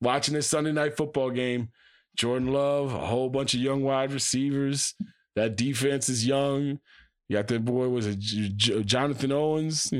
watching 0.00 0.34
this 0.34 0.46
Sunday 0.46 0.72
night 0.72 0.96
football 0.96 1.30
game, 1.30 1.70
Jordan 2.16 2.52
Love, 2.52 2.94
a 2.94 3.06
whole 3.06 3.28
bunch 3.28 3.54
of 3.54 3.60
young 3.60 3.82
wide 3.82 4.12
receivers. 4.12 4.94
That 5.34 5.56
defense 5.56 6.08
is 6.08 6.26
young. 6.26 6.78
You 7.28 7.36
got 7.36 7.48
that 7.48 7.64
boy 7.64 7.88
was 7.88 8.06
a 8.06 8.14
J- 8.14 8.52
J- 8.54 8.82
Jonathan 8.84 9.32
Owens, 9.32 9.92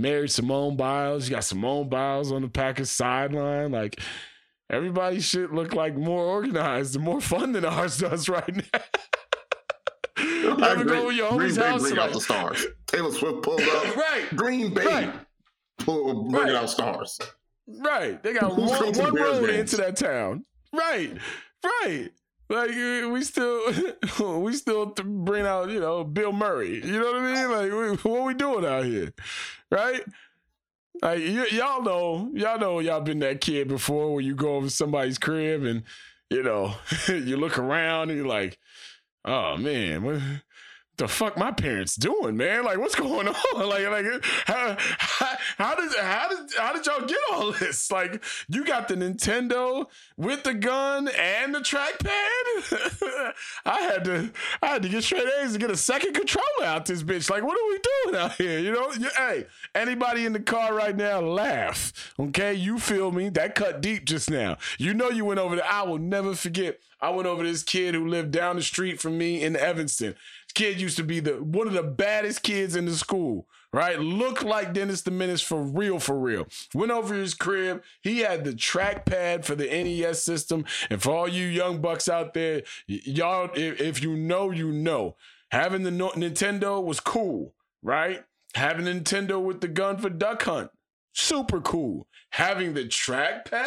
married 0.00 0.30
Simone 0.30 0.76
Biles. 0.76 1.28
You 1.28 1.34
got 1.36 1.44
Simone 1.44 1.88
Biles 1.88 2.32
on 2.32 2.42
the 2.42 2.48
Packers 2.48 2.90
sideline. 2.90 3.72
Like 3.72 4.00
everybody 4.70 5.20
should 5.20 5.50
look 5.52 5.74
like 5.74 5.96
more 5.96 6.22
organized 6.24 6.94
and 6.96 7.04
more 7.04 7.20
fun 7.20 7.52
than 7.52 7.64
ours 7.64 7.98
does 7.98 8.28
right 8.28 8.56
now. 8.72 8.80
you 10.18 10.64
ever 10.64 10.84
go 10.84 11.08
to 11.10 11.14
your 11.14 11.30
Green 11.30 11.48
homie's 11.50 11.58
Bay 11.58 11.64
house? 11.66 11.80
bring 11.82 11.96
like- 11.96 12.08
out 12.08 12.12
the 12.14 12.20
stars. 12.20 12.66
Taylor 12.86 13.12
Swift 13.12 13.42
pulled 13.42 13.60
up. 13.62 13.96
right, 13.96 14.24
Green 14.36 14.74
Bay 14.74 14.84
Right. 14.84 15.12
pull, 15.78 16.24
bring 16.30 16.44
Right. 16.44 16.54
out 16.54 16.68
stars. 16.70 17.18
Right. 17.68 18.20
They 18.22 18.32
got 18.32 18.52
Who's 18.52 18.70
one, 18.70 18.92
one 18.94 19.14
road 19.14 19.46
games? 19.46 19.72
into 19.72 19.76
that 19.76 19.96
town. 19.96 20.44
Right. 20.72 21.16
Right. 21.64 22.10
Like 22.50 22.70
we 22.70 23.22
still 23.22 23.62
we 24.40 24.52
still 24.54 24.86
bring 25.04 25.46
out, 25.46 25.70
you 25.70 25.78
know, 25.78 26.02
Bill 26.02 26.32
Murray. 26.32 26.84
You 26.84 26.98
know 26.98 27.12
what 27.12 27.22
I 27.22 27.32
mean? 27.32 27.50
Like 27.50 27.72
we, 28.04 28.10
what 28.10 28.24
we 28.24 28.34
doing 28.34 28.66
out 28.66 28.84
here? 28.84 29.12
Right? 29.70 30.02
Like 31.00 31.20
y- 31.20 31.48
y'all 31.52 31.82
know, 31.82 32.28
y'all 32.34 32.58
know 32.58 32.80
y'all 32.80 33.00
been 33.00 33.20
that 33.20 33.40
kid 33.40 33.68
before 33.68 34.12
where 34.12 34.20
you 34.20 34.34
go 34.34 34.56
over 34.56 34.68
somebody's 34.68 35.16
crib 35.16 35.62
and 35.62 35.84
you 36.28 36.42
know, 36.42 36.74
you 37.08 37.36
look 37.36 37.56
around 37.56 38.10
and 38.10 38.18
you're 38.18 38.26
like, 38.26 38.58
"Oh 39.24 39.56
man, 39.56 40.02
what 40.02 40.20
the 41.00 41.08
fuck 41.08 41.36
my 41.36 41.50
parents 41.50 41.96
doing, 41.96 42.36
man? 42.36 42.64
Like, 42.64 42.78
what's 42.78 42.94
going 42.94 43.28
on? 43.54 43.68
Like, 43.68 43.88
like, 43.88 44.24
how, 44.46 44.76
how, 44.78 45.36
how 45.58 45.74
did 45.74 45.90
how 45.98 46.28
did 46.28 46.38
how 46.56 46.72
did 46.72 46.86
y'all 46.86 47.06
get 47.06 47.18
all 47.32 47.52
this? 47.52 47.90
Like, 47.90 48.22
you 48.48 48.64
got 48.64 48.88
the 48.88 48.94
Nintendo 48.94 49.86
with 50.16 50.44
the 50.44 50.54
gun 50.54 51.08
and 51.08 51.54
the 51.54 51.60
trackpad. 51.60 53.32
I 53.64 53.80
had 53.80 54.04
to 54.04 54.30
I 54.62 54.66
had 54.68 54.82
to 54.82 54.88
get 54.88 55.02
straight 55.02 55.26
A's 55.42 55.54
to 55.54 55.58
get 55.58 55.70
a 55.70 55.76
second 55.76 56.14
controller 56.14 56.64
out 56.64 56.86
this 56.86 57.02
bitch. 57.02 57.30
Like, 57.30 57.42
what 57.42 57.58
are 57.58 57.68
we 57.68 57.80
doing 58.04 58.22
out 58.22 58.32
here? 58.34 58.58
You 58.58 58.72
know, 58.72 58.92
you, 58.92 59.10
hey, 59.16 59.46
anybody 59.74 60.26
in 60.26 60.32
the 60.32 60.40
car 60.40 60.74
right 60.74 60.96
now, 60.96 61.20
laugh. 61.20 62.14
Okay, 62.18 62.54
you 62.54 62.78
feel 62.78 63.10
me? 63.10 63.30
That 63.30 63.54
cut 63.54 63.80
deep 63.80 64.04
just 64.04 64.30
now. 64.30 64.58
You 64.78 64.94
know, 64.94 65.10
you 65.10 65.24
went 65.24 65.40
over 65.40 65.56
there. 65.56 65.64
I 65.68 65.82
will 65.82 65.98
never 65.98 66.34
forget. 66.34 66.78
I 67.02 67.10
went 67.10 67.26
over 67.26 67.42
this 67.42 67.62
kid 67.62 67.94
who 67.94 68.06
lived 68.06 68.30
down 68.30 68.56
the 68.56 68.62
street 68.62 69.00
from 69.00 69.16
me 69.16 69.42
in 69.42 69.56
Evanston. 69.56 70.14
Kid 70.54 70.80
used 70.80 70.96
to 70.96 71.04
be 71.04 71.20
the 71.20 71.42
one 71.42 71.66
of 71.66 71.72
the 71.72 71.82
baddest 71.82 72.42
kids 72.42 72.76
in 72.76 72.84
the 72.86 72.94
school, 72.94 73.46
right? 73.72 73.98
Looked 73.98 74.42
like 74.44 74.72
Dennis 74.72 75.02
the 75.02 75.10
Menace 75.10 75.42
for 75.42 75.62
real, 75.62 75.98
for 75.98 76.18
real. 76.18 76.46
Went 76.74 76.90
over 76.92 77.14
his 77.14 77.34
crib. 77.34 77.82
He 78.02 78.20
had 78.20 78.44
the 78.44 78.52
trackpad 78.52 79.44
for 79.44 79.54
the 79.54 79.66
NES 79.66 80.22
system. 80.22 80.64
And 80.88 81.02
for 81.02 81.10
all 81.12 81.28
you 81.28 81.46
young 81.46 81.80
bucks 81.80 82.08
out 82.08 82.34
there, 82.34 82.62
y- 82.88 83.00
y'all, 83.04 83.50
if, 83.54 83.80
if 83.80 84.02
you 84.02 84.16
know, 84.16 84.50
you 84.50 84.72
know. 84.72 85.16
Having 85.50 85.82
the 85.82 85.90
no- 85.90 86.10
Nintendo 86.10 86.82
was 86.82 87.00
cool, 87.00 87.54
right? 87.82 88.24
Having 88.54 88.86
Nintendo 88.86 89.42
with 89.42 89.60
the 89.60 89.68
gun 89.68 89.98
for 89.98 90.08
Duck 90.08 90.42
Hunt, 90.42 90.70
super 91.12 91.60
cool. 91.60 92.06
Having 92.30 92.74
the 92.74 92.84
trackpad, 92.84 93.66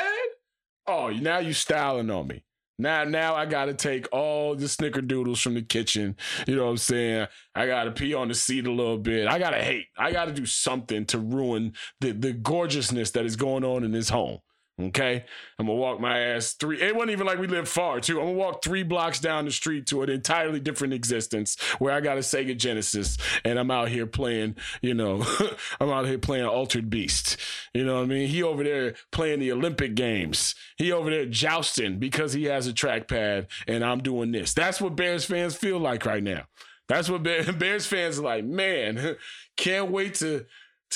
oh, 0.87 1.09
now 1.09 1.39
you 1.39 1.53
styling 1.53 2.09
on 2.09 2.27
me. 2.27 2.43
Now, 2.79 3.03
now 3.03 3.35
I 3.35 3.45
gotta 3.45 3.73
take 3.73 4.07
all 4.11 4.55
the 4.55 4.65
snickerdoodles 4.65 5.41
from 5.41 5.53
the 5.53 5.61
kitchen. 5.61 6.15
You 6.47 6.55
know 6.55 6.65
what 6.65 6.71
I'm 6.71 6.77
saying? 6.77 7.27
I 7.53 7.67
gotta 7.67 7.91
pee 7.91 8.13
on 8.13 8.29
the 8.29 8.33
seat 8.33 8.65
a 8.65 8.71
little 8.71 8.97
bit. 8.97 9.27
I 9.27 9.37
gotta 9.37 9.61
hate. 9.61 9.85
I 9.97 10.11
gotta 10.11 10.31
do 10.31 10.45
something 10.45 11.05
to 11.07 11.19
ruin 11.19 11.73
the 12.01 12.11
the 12.11 12.33
gorgeousness 12.33 13.11
that 13.11 13.25
is 13.25 13.35
going 13.35 13.63
on 13.63 13.83
in 13.83 13.91
this 13.91 14.09
home. 14.09 14.39
Okay, 14.81 15.23
I'm 15.59 15.67
gonna 15.67 15.77
walk 15.77 15.99
my 15.99 16.17
ass 16.17 16.53
three. 16.53 16.81
It 16.81 16.95
wasn't 16.95 17.11
even 17.11 17.27
like 17.27 17.37
we 17.37 17.45
lived 17.45 17.67
far 17.67 17.99
too. 17.99 18.19
I'm 18.19 18.25
gonna 18.25 18.37
walk 18.37 18.63
three 18.63 18.81
blocks 18.81 19.19
down 19.19 19.45
the 19.45 19.51
street 19.51 19.85
to 19.87 20.01
an 20.01 20.09
entirely 20.09 20.59
different 20.59 20.95
existence 20.95 21.61
where 21.77 21.93
I 21.93 22.01
got 22.01 22.17
a 22.17 22.21
Sega 22.21 22.57
Genesis 22.57 23.19
and 23.45 23.59
I'm 23.59 23.69
out 23.69 23.89
here 23.89 24.07
playing. 24.07 24.55
You 24.81 24.95
know, 24.95 25.23
I'm 25.79 25.89
out 25.89 26.07
here 26.07 26.17
playing 26.17 26.45
Altered 26.45 26.89
Beast. 26.89 27.37
You 27.75 27.85
know 27.85 27.97
what 27.97 28.03
I 28.03 28.07
mean? 28.07 28.27
He 28.27 28.41
over 28.41 28.63
there 28.63 28.95
playing 29.11 29.41
the 29.41 29.51
Olympic 29.51 29.93
Games. 29.93 30.55
He 30.77 30.91
over 30.91 31.11
there 31.11 31.27
jousting 31.27 31.99
because 31.99 32.33
he 32.33 32.45
has 32.45 32.65
a 32.65 32.73
trackpad 32.73 33.45
and 33.67 33.85
I'm 33.85 34.01
doing 34.01 34.31
this. 34.31 34.55
That's 34.55 34.81
what 34.81 34.95
Bears 34.95 35.23
fans 35.23 35.55
feel 35.55 35.77
like 35.77 36.03
right 36.03 36.23
now. 36.23 36.45
That's 36.87 37.09
what 37.09 37.23
Bears 37.23 37.85
fans 37.85 38.19
are 38.19 38.23
like. 38.23 38.43
Man, 38.43 39.17
can't 39.57 39.91
wait 39.91 40.15
to 40.15 40.45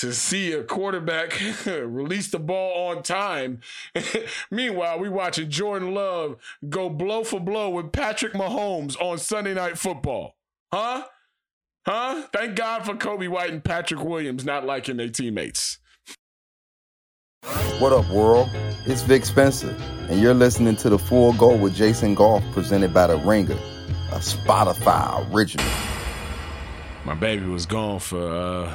to 0.00 0.12
see 0.12 0.52
a 0.52 0.62
quarterback 0.62 1.40
release 1.66 2.30
the 2.30 2.38
ball 2.38 2.90
on 2.90 3.02
time. 3.02 3.60
Meanwhile, 4.50 5.00
we 5.00 5.08
watching 5.08 5.50
Jordan 5.50 5.92
Love 5.92 6.36
go 6.68 6.88
blow 6.88 7.24
for 7.24 7.40
blow 7.40 7.70
with 7.70 7.90
Patrick 7.90 8.32
Mahomes 8.32 9.00
on 9.00 9.18
Sunday 9.18 9.54
Night 9.54 9.76
Football. 9.76 10.36
Huh? 10.72 11.04
Huh? 11.86 12.22
Thank 12.32 12.54
God 12.54 12.84
for 12.84 12.94
Coby 12.94 13.28
White 13.28 13.50
and 13.50 13.64
Patrick 13.64 14.02
Williams 14.02 14.44
not 14.44 14.64
liking 14.64 14.96
their 14.98 15.08
teammates. 15.08 15.78
What 17.78 17.92
up, 17.92 18.08
world? 18.10 18.50
It's 18.86 19.02
Vic 19.02 19.24
Spencer, 19.24 19.74
and 20.08 20.20
you're 20.20 20.34
listening 20.34 20.76
to 20.76 20.90
The 20.90 20.98
Full 20.98 21.32
Go 21.34 21.56
with 21.56 21.74
Jason 21.74 22.14
Goff 22.14 22.42
presented 22.52 22.92
by 22.92 23.06
The 23.06 23.16
Ringer, 23.18 23.58
a 24.12 24.18
Spotify 24.18 25.32
original. 25.32 25.66
My 27.04 27.14
baby 27.14 27.46
was 27.46 27.64
gone 27.66 28.00
for 28.00 28.20
uh 28.20 28.74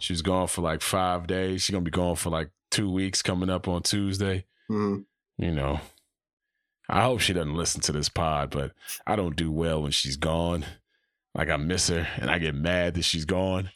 she 0.00 0.12
was 0.12 0.22
gone 0.22 0.48
for 0.48 0.62
like 0.62 0.80
five 0.82 1.26
days. 1.26 1.62
She's 1.62 1.72
gonna 1.72 1.84
be 1.84 1.90
gone 1.90 2.16
for 2.16 2.30
like 2.30 2.50
two 2.70 2.90
weeks 2.90 3.22
coming 3.22 3.50
up 3.50 3.68
on 3.68 3.82
Tuesday. 3.82 4.44
Mhm. 4.70 5.04
You 5.38 5.52
know. 5.52 5.80
I 6.88 7.02
hope 7.02 7.20
she 7.20 7.32
doesn't 7.32 7.54
listen 7.54 7.80
to 7.82 7.92
this 7.92 8.08
pod, 8.08 8.50
but 8.50 8.72
I 9.06 9.14
don't 9.14 9.36
do 9.36 9.52
well 9.52 9.82
when 9.82 9.92
she's 9.92 10.16
gone. 10.16 10.64
Like 11.34 11.48
I 11.48 11.56
miss 11.56 11.88
her 11.88 12.08
and 12.16 12.28
I 12.30 12.38
get 12.38 12.54
mad 12.56 12.94
that 12.94 13.02
she's 13.02 13.24
gone. 13.24 13.70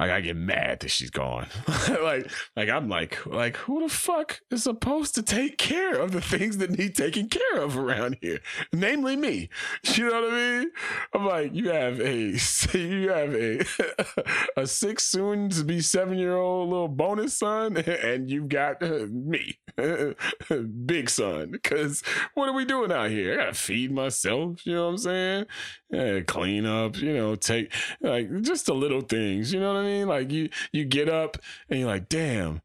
Like 0.00 0.12
I 0.12 0.22
get 0.22 0.36
mad 0.36 0.80
that 0.80 0.90
she's 0.90 1.10
gone. 1.10 1.46
like 2.02 2.30
like 2.56 2.70
I'm 2.70 2.88
like 2.88 3.26
like 3.26 3.56
who 3.56 3.82
the 3.82 3.90
fuck 3.90 4.40
is 4.50 4.62
supposed 4.62 5.14
to 5.16 5.22
take 5.22 5.58
care 5.58 5.92
of 5.92 6.12
the 6.12 6.22
things 6.22 6.56
that 6.56 6.70
need 6.70 6.94
taken 6.94 7.28
care 7.28 7.60
of 7.60 7.76
around 7.76 8.16
here? 8.22 8.40
Namely 8.72 9.14
me. 9.16 9.50
You 9.94 10.08
know 10.08 10.22
what 10.22 10.32
I 10.32 10.36
mean? 10.36 10.70
I'm 11.14 11.26
like 11.26 11.54
you 11.54 11.68
have 11.68 12.00
a 12.00 12.34
you 12.72 13.10
have 13.10 13.34
a 13.34 13.60
a 14.56 14.66
six 14.66 15.04
soon 15.04 15.50
to 15.50 15.64
be 15.64 15.82
seven 15.82 16.16
year 16.16 16.34
old 16.34 16.70
little 16.70 16.88
bonus 16.88 17.34
son, 17.34 17.76
and 17.76 18.30
you've 18.30 18.48
got 18.48 18.82
uh, 18.82 19.06
me, 19.10 19.58
big 20.86 21.10
son. 21.10 21.50
Because 21.50 22.02
what 22.32 22.48
are 22.48 22.54
we 22.54 22.64
doing 22.64 22.90
out 22.90 23.10
here? 23.10 23.34
I 23.34 23.36
gotta 23.36 23.54
feed 23.54 23.92
myself. 23.92 24.64
You 24.64 24.76
know 24.76 24.84
what 24.84 24.90
I'm 24.92 24.98
saying? 24.98 25.46
Yeah, 25.90 26.20
clean 26.20 26.66
up. 26.66 26.96
You 26.98 27.14
know, 27.14 27.34
take 27.34 27.72
like 28.00 28.42
just 28.42 28.66
the 28.66 28.74
little 28.74 29.00
things. 29.00 29.52
You 29.52 29.60
know 29.60 29.74
what 29.74 29.80
I 29.80 29.84
mean? 29.84 30.08
Like 30.08 30.30
you 30.30 30.48
you 30.72 30.84
get 30.84 31.08
up 31.08 31.38
and 31.68 31.80
you're 31.80 31.88
like, 31.88 32.08
damn. 32.08 32.62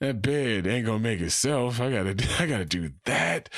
That 0.00 0.20
bed 0.20 0.66
ain't 0.66 0.84
gonna 0.84 0.98
make 0.98 1.20
itself. 1.20 1.80
I 1.80 1.90
gotta, 1.90 2.10
I 2.38 2.46
gotta 2.46 2.64
do 2.64 2.90
that. 3.04 3.48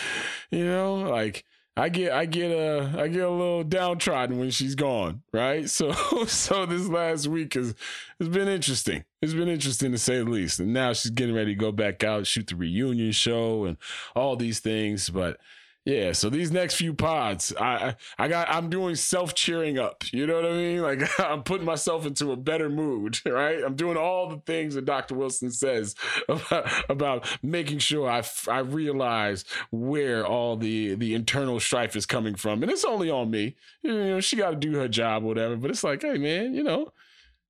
You 0.51 0.67
know, 0.67 0.95
like 0.97 1.45
I 1.79 1.91
get, 1.91 2.13
I 2.13 2.25
get 2.25 2.51
a, 2.51 2.95
I 2.97 3.09
get 3.09 3.23
a 3.23 3.31
little 3.31 3.63
downtrodden 3.63 4.39
when 4.39 4.51
she's 4.51 4.75
gone, 4.75 5.23
right? 5.33 5.69
So, 5.77 5.93
so 6.27 6.65
this 6.65 6.89
last 6.89 7.27
week 7.27 7.55
has, 7.55 7.75
has 8.19 8.29
been 8.29 8.49
interesting. 8.49 9.05
It's 9.21 9.35
been 9.35 9.49
interesting 9.49 9.93
to 9.93 9.99
say 9.99 10.19
the 10.19 10.25
least. 10.25 10.59
And 10.61 10.73
now 10.73 10.95
she's 10.95 11.11
getting 11.11 11.35
ready 11.35 11.55
to 11.55 11.61
go 11.61 11.73
back 11.73 12.03
out, 12.03 12.27
shoot 12.27 12.47
the 12.47 12.57
reunion 12.57 13.13
show, 13.13 13.65
and 13.65 13.77
all 14.15 14.37
these 14.37 14.61
things. 14.61 15.11
But 15.11 15.39
yeah, 15.87 16.11
so 16.11 16.29
these 16.29 16.51
next 16.51 16.75
few 16.75 16.93
pods, 16.93 17.55
I 17.61 17.95
I, 18.19 18.27
got 18.27 18.51
I'm 18.51 18.69
doing 18.69 18.97
self 18.97 19.37
cheering 19.37 19.79
up. 19.79 20.03
You 20.13 20.27
know 20.27 20.35
what 20.35 20.45
I 20.45 20.53
mean? 20.53 20.83
Like 20.83 21.09
I'm 21.21 21.45
putting 21.45 21.65
myself 21.65 22.05
into 22.05 22.33
a 22.33 22.37
better 22.37 22.69
mood, 22.69 23.21
right? 23.27 23.63
I'm 23.65 23.77
doing 23.77 23.97
all 23.97 24.29
the 24.29 24.39
things 24.39 24.75
that 24.75 24.85
Dr. 24.85 25.15
Wilson 25.15 25.53
says 25.53 25.95
about, 26.29 26.91
about 26.91 27.39
making 27.41 27.79
sure 27.79 28.11
I 28.11 28.25
I 28.49 28.59
realize 28.59 29.45
where 29.71 30.27
all 30.27 30.57
the 30.57 30.97
the 30.97 31.15
internal 31.15 31.61
strife 31.61 31.95
is 31.95 32.05
coming 32.05 32.35
from, 32.35 32.65
and 32.65 32.73
it's 32.73 32.85
only 32.85 33.09
on 33.09 33.31
me. 33.31 33.55
You 33.83 33.95
know, 33.95 34.21
she 34.21 34.35
got 34.35 34.51
to 34.51 34.57
do 34.57 34.75
her 34.75 34.89
job, 34.89 35.23
or 35.23 35.27
whatever. 35.29 35.55
But 35.55 35.71
it's 35.71 35.85
like, 35.85 36.03
hey, 36.03 36.19
man, 36.19 36.53
you 36.53 36.65
know, 36.65 36.93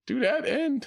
do 0.06 0.20
that 0.20 0.44
and 0.44 0.86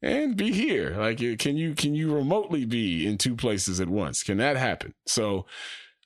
and 0.00 0.34
be 0.34 0.50
here. 0.50 0.96
Like, 0.96 1.18
can 1.38 1.58
you 1.58 1.74
can 1.74 1.94
you 1.94 2.14
remotely 2.14 2.64
be 2.64 3.06
in 3.06 3.18
two 3.18 3.36
places 3.36 3.82
at 3.82 3.90
once? 3.90 4.22
Can 4.22 4.38
that 4.38 4.56
happen? 4.56 4.94
So. 5.04 5.44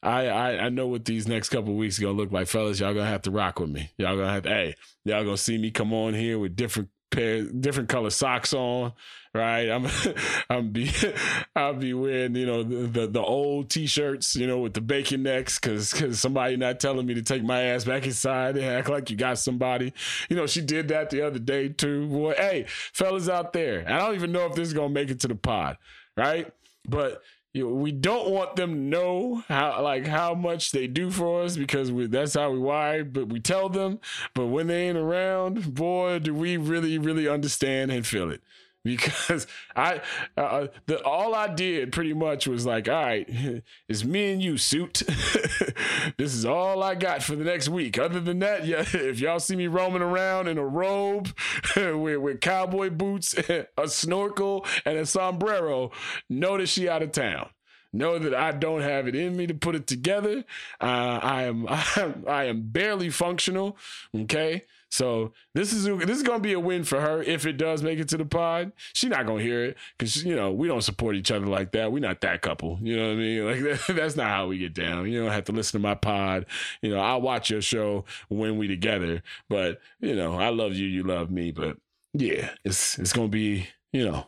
I, 0.05 0.27
I 0.27 0.65
I 0.65 0.69
know 0.69 0.87
what 0.87 1.05
these 1.05 1.27
next 1.27 1.49
couple 1.49 1.75
weeks 1.75 1.99
gonna 1.99 2.13
look 2.13 2.31
like, 2.31 2.47
fellas. 2.47 2.79
Y'all 2.79 2.95
gonna 2.95 3.07
have 3.07 3.23
to 3.23 3.31
rock 3.31 3.59
with 3.59 3.71
me. 3.71 3.91
Y'all 3.97 4.17
gonna 4.17 4.33
have 4.33 4.43
to, 4.45 4.49
hey, 4.51 4.75
y'all 5.05 5.25
gonna 5.25 5.37
see 5.37 5.59
me 5.59 5.71
come 5.71 5.93
on 5.93 6.15
here 6.15 6.39
with 6.39 6.55
different 6.55 6.91
pair 7.11 7.45
different 7.45 7.89
color 7.89 8.11
socks 8.11 8.53
on, 8.53 8.93
right? 9.33 9.71
I'm 9.71 9.89
I'm 10.51 10.71
be 10.71 10.91
I'll 11.57 11.75
be 11.75 11.95
wearing 11.95 12.35
you 12.35 12.45
know 12.45 12.63
the, 12.63 12.87
the, 12.87 13.07
the 13.07 13.23
old 13.23 13.71
t-shirts, 13.71 14.37
you 14.37 14.47
know, 14.47 14.59
with 14.59 14.75
the 14.75 14.81
bacon 14.83 15.23
necks, 15.23 15.59
cause 15.59 15.93
cause 15.95 16.21
somebody 16.21 16.57
not 16.57 16.81
telling 16.81 17.07
me 17.07 17.15
to 17.15 17.23
take 17.23 17.43
my 17.43 17.63
ass 17.63 17.85
back 17.85 18.05
inside 18.05 18.57
and 18.57 18.67
act 18.67 18.91
like 18.91 19.11
you 19.11 19.17
got 19.17 19.39
somebody. 19.39 19.95
You 20.29 20.37
know, 20.37 20.47
she 20.47 20.61
did 20.61 20.89
that 20.89 21.11
the 21.11 21.23
other 21.23 21.39
day 21.39 21.69
too. 21.69 22.09
Boy, 22.09 22.35
hey, 22.37 22.67
fellas 22.69 23.29
out 23.29 23.53
there, 23.53 23.85
I 23.89 23.99
don't 24.01 24.15
even 24.15 24.33
know 24.33 24.47
if 24.47 24.55
this 24.55 24.69
is 24.69 24.75
gonna 24.75 24.91
make 24.91 25.11
it 25.11 25.21
to 25.21 25.29
the 25.29 25.35
pod, 25.35 25.79
right? 26.17 26.53
But 26.87 27.23
we 27.55 27.93
don't 27.93 28.31
want 28.31 28.57
them 28.57 28.73
to 28.75 28.81
know 28.81 29.45
how 29.49 29.81
like 29.83 30.07
how 30.07 30.35
much 30.35 30.73
they 30.73 30.87
do 30.87 31.11
for 31.11 31.43
us 31.43 31.57
because 31.57 31.93
we, 31.93 32.07
that's 32.07 32.35
how 32.35 32.51
we 32.51 32.59
wired. 32.59 33.13
But 33.13 33.29
we 33.29 33.39
tell 33.39 33.69
them. 33.69 34.01
But 34.35 34.47
when 34.47 34.67
they 34.67 34.89
ain't 34.89 34.99
around, 34.99 35.75
boy, 35.75 36.19
do 36.19 36.35
we 36.35 36.57
really 36.57 36.99
really 36.99 37.29
understand 37.29 37.93
and 37.93 38.07
feel 38.07 38.31
it. 38.31 38.43
Because 38.85 39.47
I, 39.77 40.01
uh, 40.37 40.69
the 40.87 41.03
all 41.05 41.35
I 41.35 41.49
did 41.49 41.93
pretty 41.93 42.13
much 42.13 42.47
was 42.47 42.67
like, 42.67 42.89
all 42.89 42.95
right, 42.95 43.29
it's 43.89 44.05
me 44.05 44.33
and 44.33 44.43
you, 44.43 44.59
suit. 44.59 45.03
this 46.19 46.35
is 46.35 46.45
all 46.45 46.83
I 46.83 46.95
got 46.95 47.23
for 47.23 47.35
the 47.35 47.45
next 47.45 47.69
week. 47.69 47.99
Other 47.99 48.21
than 48.21 48.39
that, 48.41 48.67
yeah, 48.67 48.85
if 48.93 49.21
y'all 49.21 49.41
see 49.41 49.57
me 49.57 49.67
roaming 49.67 50.03
around 50.03 50.49
in 50.49 50.59
a 50.59 50.67
robe 50.67 51.35
with, 51.77 52.19
with 52.19 52.41
cowboy 52.41 52.91
boots, 52.91 53.35
a 53.35 53.89
snorkel, 53.89 54.67
and 54.85 54.99
a 54.99 55.07
sombrero, 55.07 55.91
know 56.29 56.59
that 56.59 56.69
she 56.69 56.89
out 56.89 57.03
of 57.03 57.13
town 57.13 57.49
know 57.95 58.19
that 58.19 58.35
I 58.35 58.51
don't 58.51 58.81
have 58.81 59.07
it 59.07 59.15
in 59.15 59.37
me 59.37 59.47
to 59.47 59.55
put 59.55 59.75
it 59.75 59.87
together. 59.87 60.45
Uh, 60.81 61.21
I 61.23 61.45
am 61.45 61.67
I 61.69 62.45
am 62.45 62.63
barely 62.63 63.09
functional. 63.09 63.79
Okay, 64.15 64.65
so 64.95 65.33
this 65.55 65.73
is 65.73 65.87
this 66.07 66.17
is 66.17 66.23
gonna 66.23 66.39
be 66.39 66.53
a 66.53 66.61
win 66.61 66.85
for 66.85 67.01
her 67.01 67.21
if 67.21 67.47
it 67.47 67.55
does 67.55 67.83
make 67.83 67.99
it 67.99 68.09
to 68.11 68.17
the 68.17 68.25
pod. 68.25 68.71
She's 68.93 69.11
not 69.11 69.27
gonna 69.27 69.43
hear 69.43 69.65
it 69.65 69.77
because 69.99 70.25
you 70.25 70.37
know 70.37 70.53
we 70.53 70.69
don't 70.69 70.83
support 70.83 71.17
each 71.17 71.33
other 71.33 71.47
like 71.47 71.73
that. 71.73 71.91
We're 71.91 71.99
not 71.99 72.21
that 72.21 72.43
couple. 72.43 72.79
You 72.81 72.97
know 72.97 73.09
what 73.09 73.15
I 73.15 73.17
mean? 73.17 73.35
Like 73.45 73.61
that, 73.61 73.97
that's 73.97 74.15
not 74.15 74.29
how 74.29 74.47
we 74.47 74.59
get 74.59 74.73
down. 74.73 75.11
You 75.11 75.21
don't 75.21 75.33
have 75.33 75.47
to 75.47 75.53
listen 75.53 75.81
to 75.81 75.83
my 75.83 75.97
pod. 75.97 76.47
You 76.81 76.91
know 76.91 77.01
I'll 77.01 77.21
watch 77.21 77.51
your 77.51 77.61
show 77.61 78.05
when 78.29 78.57
we 78.57 78.69
together. 78.69 79.25
But 79.49 79.81
you 79.99 80.15
know 80.15 80.39
I 80.39 80.51
love 80.51 80.75
you. 80.75 80.87
You 80.87 81.03
love 81.03 81.29
me. 81.29 81.51
But 81.51 81.77
yeah, 82.13 82.51
it's 82.65 82.97
it's 82.97 83.13
gonna 83.13 83.27
be 83.27 83.67
you 83.93 84.05
know 84.05 84.27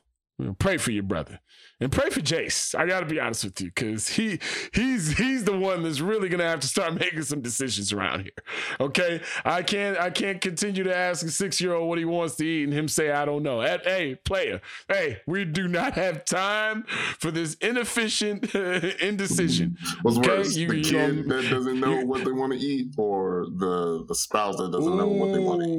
pray 0.58 0.78
for 0.78 0.90
your 0.90 1.04
brother 1.04 1.38
and 1.78 1.92
pray 1.92 2.08
for 2.08 2.20
Jace. 2.20 2.74
I 2.74 2.86
got 2.86 3.00
to 3.00 3.06
be 3.06 3.20
honest 3.20 3.44
with 3.44 3.60
you 3.60 3.66
because 3.66 4.08
he 4.08 4.38
he's 4.72 5.18
he's 5.18 5.44
the 5.44 5.56
one 5.56 5.82
that's 5.82 6.00
really 6.00 6.28
gonna 6.30 6.48
have 6.48 6.60
to 6.60 6.66
start 6.66 6.94
making 7.00 7.22
some 7.22 7.42
decisions 7.42 7.92
around 7.92 8.22
here. 8.22 8.32
Okay, 8.80 9.20
I 9.44 9.62
can't 9.62 9.98
I 9.98 10.08
can't 10.10 10.40
continue 10.40 10.84
to 10.84 10.96
ask 10.96 11.24
a 11.26 11.30
six 11.30 11.60
year 11.60 11.74
old 11.74 11.88
what 11.88 11.98
he 11.98 12.04
wants 12.06 12.36
to 12.36 12.46
eat 12.46 12.64
and 12.64 12.72
him 12.72 12.88
say 12.88 13.10
I 13.10 13.24
don't 13.26 13.42
know. 13.42 13.60
At, 13.60 13.84
hey, 13.84 14.14
player, 14.14 14.60
hey, 14.88 15.18
we 15.26 15.44
do 15.44 15.68
not 15.68 15.92
have 15.94 16.24
time 16.24 16.84
for 17.18 17.30
this 17.30 17.54
inefficient 17.60 18.54
indecision. 18.54 19.76
What's 20.02 20.16
okay? 20.18 20.28
worse, 20.28 20.56
You- 20.56 20.68
the 20.68 20.76
you 20.78 20.82
kid 20.84 21.26
know- 21.26 21.36
that 21.42 21.50
doesn't 21.50 21.78
know 21.80 22.04
what 22.04 22.24
they 22.24 22.32
want 22.32 22.52
to 22.54 22.58
eat, 22.58 22.94
or 22.96 23.46
the 23.54 24.04
the 24.08 24.14
spouse 24.14 24.56
that 24.56 24.72
doesn't 24.72 24.96
know 24.96 25.08
what 25.08 25.32
they 25.34 25.38
want 25.40 25.62
to 25.62 25.68
eat? 25.68 25.76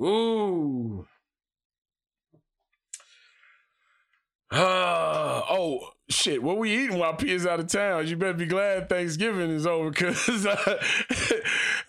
Ooh. 0.00 0.04
Ooh. 0.06 1.06
Uh, 4.50 5.42
oh 5.50 5.90
shit! 6.08 6.42
What 6.42 6.58
we 6.58 6.84
eating 6.84 6.98
while 6.98 7.14
P 7.14 7.30
is 7.30 7.46
out 7.46 7.60
of 7.60 7.66
town? 7.66 8.06
You 8.06 8.16
better 8.16 8.34
be 8.34 8.46
glad 8.46 8.88
Thanksgiving 8.88 9.50
is 9.50 9.66
over, 9.66 9.90
cause 9.90 10.46
I, 10.46 10.78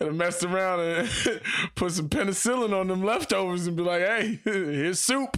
I 0.00 0.04
messed 0.10 0.44
around 0.44 0.80
and 0.80 1.40
put 1.74 1.92
some 1.92 2.08
penicillin 2.08 2.78
on 2.78 2.88
them 2.88 3.02
leftovers 3.02 3.66
and 3.66 3.76
be 3.76 3.82
like, 3.82 4.02
"Hey, 4.02 4.40
here's 4.44 5.00
soup." 5.00 5.36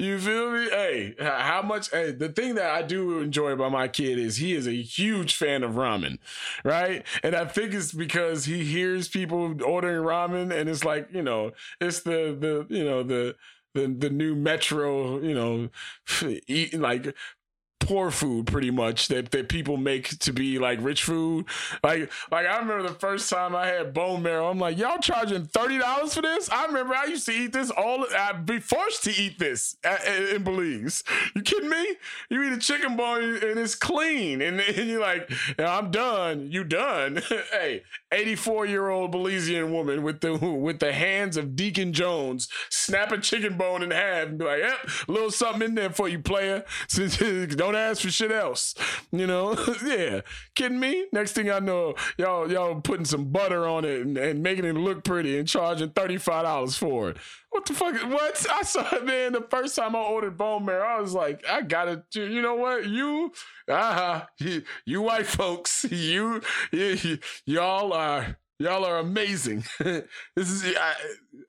You 0.00 0.18
feel 0.18 0.50
me? 0.50 0.64
Hey, 0.70 1.14
how 1.18 1.60
much? 1.60 1.90
Hey, 1.90 2.12
the 2.12 2.30
thing 2.30 2.54
that 2.54 2.70
I 2.70 2.80
do 2.80 3.20
enjoy 3.20 3.50
about 3.50 3.70
my 3.70 3.86
kid 3.86 4.18
is 4.18 4.38
he 4.38 4.54
is 4.54 4.66
a 4.66 4.72
huge 4.80 5.36
fan 5.36 5.62
of 5.62 5.72
ramen, 5.72 6.16
right? 6.64 7.04
And 7.22 7.34
I 7.34 7.44
think 7.44 7.74
it's 7.74 7.92
because 7.92 8.46
he 8.46 8.64
hears 8.64 9.08
people 9.08 9.62
ordering 9.62 10.02
ramen, 10.02 10.58
and 10.58 10.70
it's 10.70 10.84
like 10.84 11.08
you 11.12 11.20
know, 11.22 11.52
it's 11.82 12.00
the 12.00 12.34
the 12.40 12.66
you 12.74 12.82
know 12.82 13.02
the 13.02 13.36
the 13.74 13.88
the 13.88 14.08
new 14.08 14.34
metro, 14.34 15.20
you 15.20 15.34
know, 15.34 15.68
eating 16.46 16.80
like 16.80 17.14
poor 17.80 18.10
food 18.10 18.46
pretty 18.46 18.70
much 18.70 19.08
that, 19.08 19.30
that 19.32 19.48
people 19.48 19.76
make 19.76 20.18
to 20.20 20.32
be 20.32 20.58
like 20.58 20.78
rich 20.80 21.02
food. 21.02 21.46
Like 21.82 22.10
like 22.30 22.46
I 22.46 22.58
remember 22.58 22.82
the 22.84 22.94
first 22.94 23.28
time 23.28 23.56
I 23.56 23.66
had 23.66 23.92
bone 23.92 24.22
marrow, 24.22 24.48
I'm 24.48 24.58
like, 24.58 24.78
y'all 24.78 24.98
charging 24.98 25.46
thirty 25.46 25.78
dollars 25.78 26.14
for 26.14 26.22
this? 26.22 26.48
I 26.50 26.66
remember 26.66 26.94
I 26.94 27.06
used 27.06 27.26
to 27.26 27.32
eat 27.32 27.52
this 27.52 27.70
all 27.70 28.06
I'd 28.16 28.46
be 28.46 28.60
forced 28.60 29.02
to 29.04 29.10
eat 29.10 29.38
this 29.38 29.76
at, 29.82 30.04
at- 30.06 30.28
in 30.30 30.44
Belize. 30.44 31.02
You 31.34 31.42
kidding 31.42 31.68
me? 31.70 31.96
You 32.28 32.42
eat 32.44 32.52
a 32.52 32.58
chicken 32.58 32.96
bone 32.96 33.22
and 33.22 33.58
it's 33.58 33.74
clean, 33.74 34.40
and, 34.42 34.60
and 34.60 34.88
you're 34.88 35.00
like, 35.00 35.30
I'm 35.58 35.90
done. 35.90 36.48
You 36.50 36.64
done? 36.64 37.22
hey, 37.52 37.82
84 38.12 38.66
year 38.66 38.88
old 38.88 39.12
Belizean 39.12 39.70
woman 39.72 40.02
with 40.02 40.20
the 40.20 40.34
with 40.36 40.78
the 40.80 40.92
hands 40.92 41.36
of 41.36 41.56
Deacon 41.56 41.92
Jones 41.92 42.48
snap 42.68 43.12
a 43.12 43.18
chicken 43.18 43.56
bone 43.56 43.82
in 43.82 43.90
half 43.90 44.28
and 44.28 44.38
be 44.38 44.44
like, 44.44 44.60
yep, 44.60 44.78
a 45.08 45.12
little 45.12 45.30
something 45.30 45.62
in 45.62 45.74
there 45.74 45.90
for 45.90 46.08
you, 46.08 46.18
player. 46.18 46.64
Don't 46.90 47.69
ask 47.78 48.02
for 48.02 48.10
shit 48.10 48.32
else. 48.32 48.74
You 49.12 49.26
know? 49.26 49.56
yeah. 49.84 50.20
Kidding 50.54 50.80
me? 50.80 51.06
Next 51.12 51.32
thing 51.32 51.50
I 51.50 51.58
know, 51.58 51.94
y'all 52.18 52.50
y'all 52.50 52.80
putting 52.80 53.04
some 53.04 53.26
butter 53.30 53.66
on 53.66 53.84
it 53.84 54.00
and, 54.00 54.16
and 54.18 54.42
making 54.42 54.64
it 54.64 54.74
look 54.74 55.04
pretty 55.04 55.38
and 55.38 55.48
charging 55.48 55.90
$35 55.90 56.78
for 56.78 57.10
it. 57.10 57.16
What 57.50 57.66
the 57.66 57.74
fuck? 57.74 57.94
What? 58.10 58.46
I 58.52 58.62
saw 58.62 58.94
it, 58.94 59.04
man. 59.04 59.32
The 59.32 59.46
first 59.50 59.76
time 59.76 59.96
I 59.96 60.00
ordered 60.00 60.36
bone 60.36 60.64
marrow, 60.64 60.86
I 60.86 61.00
was 61.00 61.14
like, 61.14 61.44
I 61.48 61.62
gotta, 61.62 62.04
you 62.12 62.42
know 62.42 62.54
what? 62.54 62.86
You, 62.86 63.32
uh-huh, 63.68 64.26
you, 64.38 64.62
you 64.84 65.02
white 65.02 65.26
folks, 65.26 65.84
you, 65.90 66.40
you, 66.72 67.18
y'all 67.44 67.92
are, 67.92 68.38
y'all 68.58 68.84
are 68.84 68.98
amazing. 68.98 69.64
this 69.78 70.06
is, 70.36 70.64
I, 70.76 70.94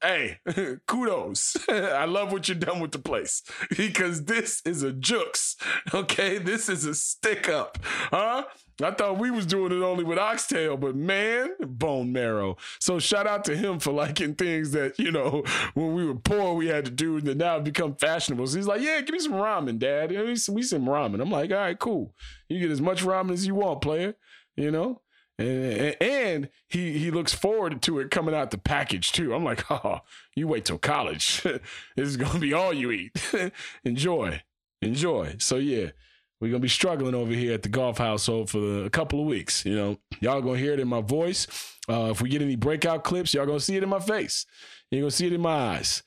hey, 0.02 0.39
kudos. 0.88 1.58
I 1.70 2.06
love 2.06 2.32
what 2.32 2.47
you've 2.49 2.60
done 2.60 2.80
with 2.80 2.91
the 2.91 2.99
place 2.99 3.43
because 3.78 4.26
this 4.26 4.62
is 4.66 4.84
a 4.84 4.91
jukes. 4.91 5.56
Okay, 5.93 6.38
this 6.38 6.70
is 6.70 6.86
a 6.86 6.95
stick 6.95 7.49
up, 7.49 7.78
huh? 7.84 8.45
I 8.84 8.91
thought 8.91 9.20
we 9.20 9.30
was 9.30 9.45
doing 9.45 9.72
it 9.72 9.84
only 9.84 10.04
with 10.04 10.18
oxtail, 10.18 10.76
but 10.76 10.95
man, 10.95 11.49
bone 11.60 12.12
marrow. 12.12 12.58
So 12.80 12.97
shout 12.97 13.28
out 13.28 13.45
to 13.45 13.56
him 13.56 13.80
for 13.80 13.91
liking 13.91 14.34
things 14.34 14.72
that 14.72 14.97
you 14.97 15.12
know 15.12 15.43
when 15.76 15.93
we 15.93 16.06
were 16.06 16.16
poor 16.16 16.54
we 16.56 16.68
had 16.68 16.86
to 16.86 16.91
do, 16.91 17.18
and 17.18 17.38
now 17.38 17.56
have 17.56 17.64
become 17.64 17.95
fashionable. 17.95 18.47
So 18.47 18.58
he's 18.58 18.68
like, 18.68 18.82
"Yeah, 18.82 19.02
give 19.02 19.14
me 19.14 19.20
some 19.20 19.34
ramen, 19.34 19.78
Dad. 19.78 20.12
We 20.12 20.36
some 20.36 20.56
ramen." 20.86 21.22
I'm 21.22 21.30
like, 21.30 21.52
"All 21.52 21.58
right, 21.58 21.78
cool. 21.78 22.16
You 22.49 22.60
get 22.60 22.72
as 22.72 22.82
much 22.82 23.04
ramen 23.04 23.34
as 23.34 23.45
you 23.45 23.56
want, 23.56 23.82
player. 23.82 24.16
You 24.56 24.72
know." 24.72 25.02
And, 25.38 26.50
he 26.68 26.98
he 26.98 27.12
looks 27.12 27.34
forward 27.34 27.82
to 27.84 28.00
it 28.00 28.12
coming 28.12 28.34
out 28.34 28.52
the 28.52 28.58
package 28.58 29.12
too. 29.12 29.34
I'm 29.34 29.44
like, 29.44 29.70
oh, 29.70 30.02
you 30.36 30.48
wait 30.48 30.66
till 30.66 30.78
college. 30.78 31.42
this 31.44 31.62
is 31.96 32.18
gonna 32.18 32.40
be 32.40 32.54
all 32.54 32.74
you 32.74 32.92
eat. 32.92 33.34
enjoy, 33.84 34.42
enjoy. 34.82 35.36
So 35.40 35.58
yeah, 35.58 35.92
we're 36.40 36.50
gonna 36.50 36.60
be 36.60 36.68
struggling 36.68 37.16
over 37.16 37.34
here 37.34 37.54
at 37.54 37.64
the 37.64 37.70
Goff 37.70 37.98
household 37.98 38.50
for 38.50 38.86
a 38.86 38.90
couple 38.90 39.20
of 39.20 39.26
weeks. 39.26 39.66
You 39.66 39.76
know, 39.76 39.98
y'all 40.20 40.42
gonna 40.42 40.60
hear 40.60 40.74
it 40.74 40.80
in 40.80 40.88
my 40.88 41.02
voice. 41.02 41.48
Uh, 41.90 42.10
if 42.12 42.22
we 42.22 42.30
get 42.30 42.42
any 42.42 42.56
breakout 42.56 43.04
clips, 43.04 43.34
y'all 43.34 43.46
gonna 43.46 43.60
see 43.60 43.76
it 43.76 43.84
in 43.84 43.90
my 43.90 44.00
face. 44.00 44.46
You're 44.90 45.02
gonna 45.02 45.12
see 45.12 45.28
it 45.28 45.34
in 45.34 45.42
my 45.42 45.76
eyes. 45.76 46.04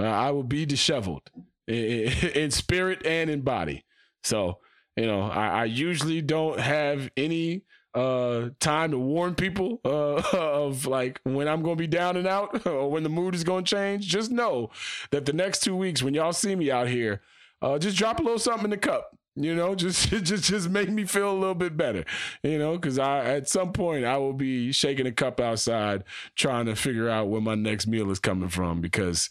Uh, 0.00 0.04
I 0.04 0.30
will 0.30 0.44
be 0.44 0.66
disheveled 0.66 1.30
in, 1.66 2.12
in 2.34 2.50
spirit 2.50 3.04
and 3.04 3.30
in 3.30 3.42
body. 3.42 3.84
So 4.24 4.58
you 4.96 5.06
know, 5.06 5.22
I, 5.22 5.60
I 5.60 5.64
usually 5.66 6.20
don't 6.22 6.58
have 6.58 7.08
any 7.16 7.62
uh 7.94 8.50
time 8.60 8.90
to 8.90 8.98
warn 8.98 9.34
people 9.34 9.80
uh 9.84 10.22
of 10.32 10.86
like 10.86 11.20
when 11.24 11.48
I'm 11.48 11.62
gonna 11.62 11.76
be 11.76 11.86
down 11.86 12.16
and 12.16 12.26
out 12.26 12.66
or 12.66 12.90
when 12.90 13.02
the 13.02 13.08
mood 13.08 13.34
is 13.34 13.44
gonna 13.44 13.62
change. 13.62 14.06
Just 14.06 14.30
know 14.30 14.70
that 15.10 15.26
the 15.26 15.32
next 15.32 15.60
two 15.60 15.76
weeks 15.76 16.02
when 16.02 16.14
y'all 16.14 16.32
see 16.32 16.54
me 16.54 16.70
out 16.70 16.88
here, 16.88 17.22
uh 17.62 17.78
just 17.78 17.96
drop 17.96 18.20
a 18.20 18.22
little 18.22 18.38
something 18.38 18.64
in 18.64 18.70
the 18.70 18.76
cup. 18.76 19.16
You 19.36 19.54
know, 19.54 19.74
just 19.76 20.08
just 20.08 20.44
just 20.44 20.68
make 20.68 20.90
me 20.90 21.04
feel 21.04 21.30
a 21.30 21.38
little 21.38 21.54
bit 21.54 21.76
better. 21.76 22.04
You 22.42 22.58
know, 22.58 22.76
because 22.76 22.98
I 22.98 23.24
at 23.24 23.48
some 23.48 23.72
point 23.72 24.04
I 24.04 24.18
will 24.18 24.32
be 24.32 24.72
shaking 24.72 25.06
a 25.06 25.12
cup 25.12 25.40
outside 25.40 26.04
trying 26.36 26.66
to 26.66 26.76
figure 26.76 27.08
out 27.08 27.28
where 27.28 27.40
my 27.40 27.54
next 27.54 27.86
meal 27.86 28.10
is 28.10 28.18
coming 28.18 28.48
from 28.48 28.80
because 28.80 29.30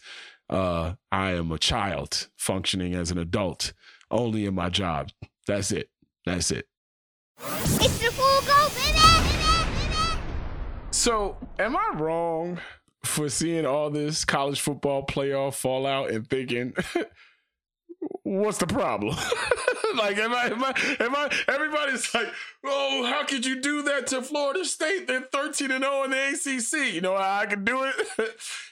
uh 0.50 0.94
I 1.12 1.32
am 1.32 1.52
a 1.52 1.58
child 1.58 2.28
functioning 2.36 2.94
as 2.94 3.10
an 3.10 3.18
adult 3.18 3.72
only 4.10 4.46
in 4.46 4.54
my 4.54 4.68
job. 4.68 5.10
That's 5.46 5.70
it. 5.72 5.90
That's 6.24 6.50
it. 6.50 6.66
It's 7.40 7.98
the 7.98 8.10
full 8.12 8.40
go, 8.42 8.68
baby! 8.74 8.98
So, 10.90 11.36
am 11.58 11.76
I 11.76 11.92
wrong 11.94 12.58
for 13.04 13.28
seeing 13.28 13.64
all 13.64 13.88
this 13.90 14.24
college 14.24 14.60
football 14.60 15.06
playoff 15.06 15.54
fallout 15.54 16.10
and 16.10 16.28
thinking, 16.28 16.74
what's 18.24 18.58
the 18.58 18.66
problem? 18.66 19.14
like, 19.96 20.18
am 20.18 20.34
I, 20.34 20.46
am 20.46 20.64
I, 20.64 20.96
am 21.00 21.14
I, 21.14 21.32
everybody's 21.46 22.12
like, 22.12 22.28
oh, 22.64 23.04
how 23.06 23.24
could 23.24 23.46
you 23.46 23.60
do 23.60 23.82
that 23.82 24.08
to 24.08 24.22
Florida 24.22 24.64
State? 24.64 25.06
They're 25.06 25.20
13 25.20 25.70
and 25.70 25.84
0 25.84 26.04
in 26.04 26.10
the 26.10 26.28
ACC. 26.30 26.94
You 26.94 27.00
know 27.00 27.16
how 27.16 27.38
I 27.40 27.46
can 27.46 27.64
do 27.64 27.84
it? 27.84 27.94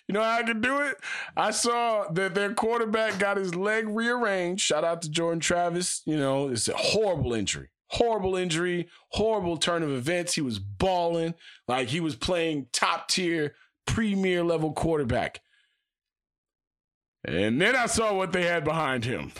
you 0.09 0.13
know 0.13 0.23
how 0.23 0.39
I 0.39 0.43
can 0.43 0.61
do 0.61 0.81
it? 0.81 0.97
I 1.37 1.53
saw 1.53 2.09
that 2.11 2.35
their 2.35 2.53
quarterback 2.55 3.19
got 3.19 3.37
his 3.37 3.55
leg 3.55 3.87
rearranged. 3.89 4.63
Shout 4.63 4.85
out 4.85 5.03
to 5.03 5.11
Jordan 5.11 5.41
Travis. 5.41 6.03
You 6.07 6.17
know, 6.17 6.49
it's 6.49 6.69
a 6.69 6.77
horrible 6.77 7.33
injury. 7.33 7.69
Horrible 7.89 8.37
injury, 8.37 8.89
horrible 9.11 9.57
turn 9.57 9.83
of 9.83 9.91
events. 9.91 10.35
He 10.35 10.41
was 10.41 10.59
balling 10.59 11.35
like 11.69 11.89
he 11.89 12.01
was 12.01 12.17
playing 12.17 12.67
top 12.73 13.09
tier, 13.09 13.55
premier 13.87 14.43
level 14.43 14.73
quarterback. 14.73 15.41
And 17.25 17.61
then 17.61 17.75
I 17.75 17.87
saw 17.87 18.15
what 18.15 18.33
they 18.33 18.45
had 18.45 18.65
behind 18.65 19.05
him. 19.05 19.33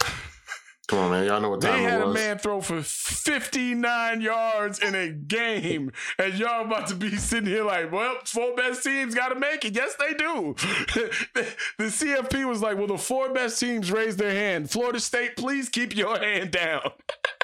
Come 0.89 1.01
on, 1.01 1.11
man. 1.11 1.27
Y'all 1.27 1.41
know 1.41 1.51
what 1.51 1.61
time 1.61 1.79
They 1.79 1.83
had 1.83 2.01
a 2.01 2.13
man 2.13 2.39
throw 2.39 2.61
for 2.61 2.81
59 2.81 4.21
yards 4.21 4.79
in 4.79 4.95
a 4.95 5.11
game, 5.11 5.91
and 6.17 6.35
y'all 6.35 6.65
about 6.65 6.87
to 6.89 6.95
be 6.95 7.17
sitting 7.17 7.49
here 7.49 7.65
like, 7.65 7.91
well, 7.91 8.15
four 8.25 8.55
best 8.55 8.85
teams 8.85 9.13
got 9.15 9.31
to 9.31 9.35
make 9.35 9.65
it. 9.65 9.75
Yes, 9.75 9.97
they 9.97 10.15
do. 10.15 10.55
the 11.79 11.85
CFP 11.85 12.47
was 12.47 12.63
like, 12.63 12.79
well, 12.79 12.87
the 12.87 12.99
four 12.99 13.35
best 13.35 13.59
teams 13.59 13.91
raised 13.91 14.19
their 14.19 14.31
hand. 14.31 14.71
Florida 14.71 15.01
State, 15.01 15.37
please 15.37 15.69
keep 15.69 15.97
your 15.97 16.19
hand 16.19 16.53
down. 16.53 16.83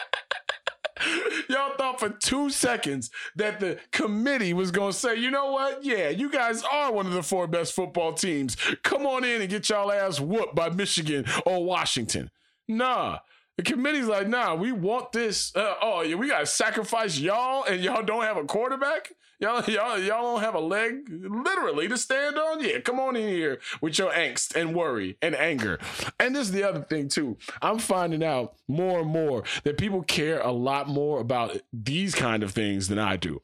Y'all 1.48 1.76
thought 1.76 1.98
for 1.98 2.08
two 2.08 2.50
seconds 2.50 3.10
that 3.36 3.60
the 3.60 3.78
committee 3.90 4.52
was 4.52 4.70
going 4.70 4.92
to 4.92 4.96
say, 4.96 5.16
you 5.16 5.30
know 5.30 5.52
what? 5.52 5.84
Yeah, 5.84 6.08
you 6.08 6.30
guys 6.30 6.62
are 6.70 6.92
one 6.92 7.06
of 7.06 7.12
the 7.12 7.22
four 7.22 7.46
best 7.46 7.74
football 7.74 8.12
teams. 8.12 8.56
Come 8.82 9.06
on 9.06 9.24
in 9.24 9.40
and 9.40 9.50
get 9.50 9.68
y'all 9.68 9.92
ass 9.92 10.20
whooped 10.20 10.54
by 10.54 10.70
Michigan 10.70 11.24
or 11.46 11.64
Washington. 11.64 12.30
Nah. 12.68 13.18
The 13.58 13.62
committee's 13.64 14.06
like, 14.06 14.28
nah, 14.28 14.54
we 14.54 14.72
want 14.72 15.12
this. 15.12 15.54
Uh, 15.54 15.74
oh, 15.82 16.00
yeah, 16.02 16.14
we 16.14 16.28
got 16.28 16.40
to 16.40 16.46
sacrifice 16.46 17.18
y'all 17.18 17.64
and 17.64 17.82
y'all 17.82 18.02
don't 18.02 18.22
have 18.22 18.38
a 18.38 18.44
quarterback? 18.44 19.12
Y'all, 19.42 19.64
y'all, 19.64 19.98
y'all 19.98 20.22
don't 20.22 20.40
have 20.40 20.54
a 20.54 20.60
leg, 20.60 21.08
literally, 21.10 21.88
to 21.88 21.98
stand 21.98 22.38
on? 22.38 22.62
Yeah, 22.62 22.78
come 22.78 23.00
on 23.00 23.16
in 23.16 23.28
here 23.28 23.58
with 23.80 23.98
your 23.98 24.12
angst 24.12 24.54
and 24.54 24.72
worry 24.72 25.16
and 25.20 25.34
anger. 25.34 25.80
And 26.20 26.36
this 26.36 26.42
is 26.42 26.52
the 26.52 26.62
other 26.62 26.82
thing, 26.82 27.08
too. 27.08 27.36
I'm 27.60 27.78
finding 27.78 28.22
out 28.22 28.54
more 28.68 29.00
and 29.00 29.10
more 29.10 29.42
that 29.64 29.78
people 29.78 30.04
care 30.04 30.38
a 30.38 30.52
lot 30.52 30.86
more 30.88 31.18
about 31.20 31.56
these 31.72 32.14
kind 32.14 32.44
of 32.44 32.52
things 32.52 32.86
than 32.86 33.00
I 33.00 33.16
do. 33.16 33.42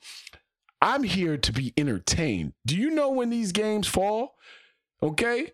I'm 0.80 1.02
here 1.02 1.36
to 1.36 1.52
be 1.52 1.74
entertained. 1.76 2.52
Do 2.64 2.76
you 2.76 2.90
know 2.90 3.10
when 3.10 3.30
these 3.30 3.50
games 3.50 3.88
fall? 3.88 4.36
Okay? 5.02 5.50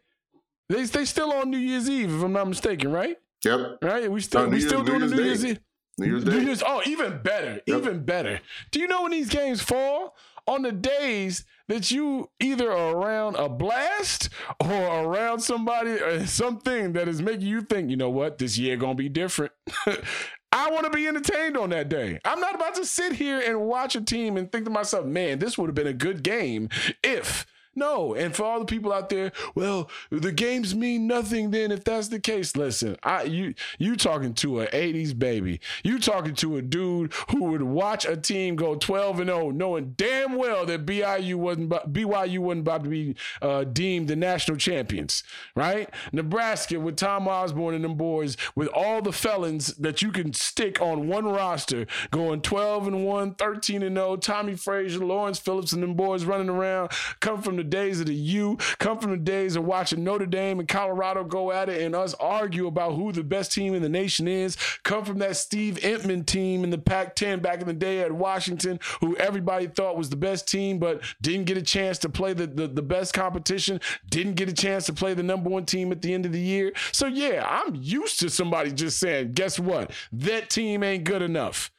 They, 0.68 0.84
they 0.84 1.06
still 1.06 1.32
on 1.32 1.50
New 1.50 1.56
Year's 1.56 1.88
Eve, 1.88 2.14
if 2.14 2.22
I'm 2.22 2.34
not 2.34 2.48
mistaken, 2.48 2.92
right? 2.92 3.16
Yep. 3.46 3.78
Right? 3.80 4.10
We 4.10 4.20
still 4.20 4.42
No, 4.42 4.48
we 4.50 4.58
Year's- 4.58 4.68
still 4.68 4.84
doing 4.84 5.00
the 5.00 5.06
Year's 5.06 5.18
New 5.18 5.24
Year's. 5.24 5.44
Eve. 5.46 5.60
New 5.96 6.06
Year's 6.06 6.24
New 6.24 6.30
Day. 6.32 6.42
Year's- 6.44 6.62
oh, 6.66 6.82
even 6.84 7.20
better. 7.22 7.60
Even 7.66 8.04
better. 8.04 8.40
Do 8.72 8.80
you 8.80 8.88
know 8.88 9.02
when 9.04 9.12
these 9.12 9.30
games 9.30 9.62
fall? 9.62 10.14
On 10.46 10.62
the 10.62 10.72
days 10.72 11.44
that 11.68 11.90
you 11.90 12.30
either 12.38 12.70
are 12.70 12.96
around 12.96 13.36
a 13.36 13.48
blast 13.48 14.28
or 14.60 14.72
around 14.72 15.40
somebody 15.40 15.92
or 15.92 16.26
something 16.26 16.92
that 16.92 17.08
is 17.08 17.22
making 17.22 17.46
you 17.46 17.62
think, 17.62 17.90
you 17.90 17.96
know 17.96 18.10
what, 18.10 18.38
this 18.38 18.58
year 18.58 18.76
gonna 18.76 18.94
be 18.94 19.08
different. 19.08 19.52
I 20.52 20.70
want 20.70 20.84
to 20.84 20.90
be 20.90 21.08
entertained 21.08 21.56
on 21.56 21.70
that 21.70 21.88
day. 21.88 22.20
I'm 22.24 22.40
not 22.40 22.54
about 22.54 22.76
to 22.76 22.86
sit 22.86 23.14
here 23.14 23.40
and 23.40 23.62
watch 23.62 23.96
a 23.96 24.00
team 24.00 24.36
and 24.36 24.50
think 24.52 24.66
to 24.66 24.70
myself, 24.70 25.04
man, 25.04 25.40
this 25.40 25.58
would 25.58 25.66
have 25.66 25.74
been 25.74 25.88
a 25.88 25.92
good 25.92 26.22
game 26.22 26.68
if. 27.02 27.44
No, 27.76 28.14
and 28.14 28.34
for 28.34 28.44
all 28.44 28.58
the 28.58 28.64
people 28.64 28.92
out 28.92 29.08
there, 29.08 29.32
well, 29.54 29.90
the 30.10 30.32
games 30.32 30.74
mean 30.74 31.06
nothing 31.06 31.50
then 31.50 31.70
if 31.70 31.84
that's 31.84 32.08
the 32.08 32.20
case. 32.20 32.56
Listen, 32.56 32.96
I 33.02 33.24
you 33.24 33.54
you 33.78 33.96
talking 33.96 34.34
to 34.34 34.60
a 34.62 34.66
80s 34.66 35.18
baby. 35.18 35.60
You 35.82 35.98
talking 35.98 36.34
to 36.36 36.56
a 36.56 36.62
dude 36.62 37.12
who 37.30 37.44
would 37.44 37.62
watch 37.62 38.04
a 38.04 38.16
team 38.16 38.56
go 38.56 38.74
12 38.74 39.20
and 39.20 39.30
0 39.30 39.50
knowing 39.50 39.94
damn 39.96 40.36
well 40.36 40.66
that 40.66 40.86
BYU 40.86 41.34
wasn't 41.36 41.70
BYU 41.70 42.38
wasn't 42.38 42.60
about 42.60 42.84
to 42.84 42.90
be 42.90 43.16
uh, 43.42 43.64
deemed 43.64 44.08
the 44.08 44.16
national 44.16 44.56
champions, 44.56 45.22
right? 45.54 45.90
Nebraska 46.12 46.78
with 46.78 46.96
Tom 46.96 47.28
Osborne 47.28 47.74
and 47.74 47.84
them 47.84 47.94
boys 47.96 48.36
with 48.54 48.68
all 48.68 49.02
the 49.02 49.12
felons 49.12 49.68
that 49.74 50.02
you 50.02 50.10
can 50.12 50.32
stick 50.32 50.80
on 50.80 51.08
one 51.08 51.24
roster 51.24 51.86
going 52.10 52.40
12 52.40 52.86
and 52.88 53.04
1, 53.04 53.34
13 53.34 53.82
and 53.82 53.96
0, 53.96 54.16
Tommie 54.16 54.54
Frazier, 54.54 55.04
Lawrence 55.04 55.38
Phillips 55.38 55.72
and 55.72 55.82
them 55.82 55.94
boys 55.94 56.24
running 56.24 56.48
around, 56.48 56.90
come 57.20 57.42
from 57.42 57.56
the 57.56 57.63
days 57.64 58.00
of 58.00 58.06
the 58.06 58.14
U, 58.14 58.56
come 58.78 58.98
from 58.98 59.10
the 59.10 59.16
days 59.16 59.56
of 59.56 59.64
watching 59.64 60.04
Notre 60.04 60.26
Dame 60.26 60.60
and 60.60 60.68
Colorado 60.68 61.24
go 61.24 61.52
at 61.52 61.68
it 61.68 61.82
and 61.82 61.94
us 61.94 62.14
argue 62.14 62.66
about 62.66 62.94
who 62.94 63.12
the 63.12 63.24
best 63.24 63.52
team 63.52 63.74
in 63.74 63.82
the 63.82 63.88
nation 63.88 64.28
is, 64.28 64.56
come 64.82 65.04
from 65.04 65.18
that 65.18 65.36
Steve 65.36 65.76
Emtman 65.76 66.24
team 66.26 66.64
in 66.64 66.70
the 66.70 66.78
Pac-10 66.78 67.42
back 67.42 67.60
in 67.60 67.66
the 67.66 67.72
day 67.72 68.00
at 68.00 68.12
Washington, 68.12 68.78
who 69.00 69.16
everybody 69.16 69.66
thought 69.66 69.96
was 69.96 70.10
the 70.10 70.16
best 70.16 70.48
team, 70.48 70.78
but 70.78 71.02
didn't 71.22 71.44
get 71.44 71.56
a 71.56 71.62
chance 71.62 71.98
to 71.98 72.08
play 72.08 72.32
the, 72.32 72.46
the, 72.46 72.66
the 72.66 72.82
best 72.82 73.14
competition, 73.14 73.80
didn't 74.08 74.34
get 74.34 74.48
a 74.48 74.52
chance 74.52 74.86
to 74.86 74.92
play 74.92 75.14
the 75.14 75.22
number 75.22 75.50
one 75.50 75.64
team 75.64 75.92
at 75.92 76.02
the 76.02 76.12
end 76.12 76.26
of 76.26 76.32
the 76.32 76.40
year. 76.40 76.72
So 76.92 77.06
yeah, 77.06 77.44
I'm 77.46 77.74
used 77.74 78.20
to 78.20 78.30
somebody 78.30 78.72
just 78.72 78.98
saying, 78.98 79.32
guess 79.32 79.58
what? 79.58 79.90
That 80.12 80.50
team 80.50 80.82
ain't 80.82 81.04
good 81.04 81.22
enough. 81.22 81.70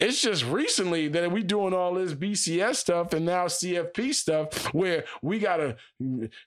It's 0.00 0.20
just 0.20 0.44
recently 0.44 1.08
that 1.08 1.30
we 1.30 1.42
doing 1.42 1.72
all 1.72 1.94
this 1.94 2.14
BCS 2.14 2.76
stuff 2.76 3.12
and 3.12 3.24
now 3.24 3.46
CFP 3.46 4.12
stuff 4.12 4.74
where 4.74 5.04
we 5.22 5.38
gotta 5.38 5.76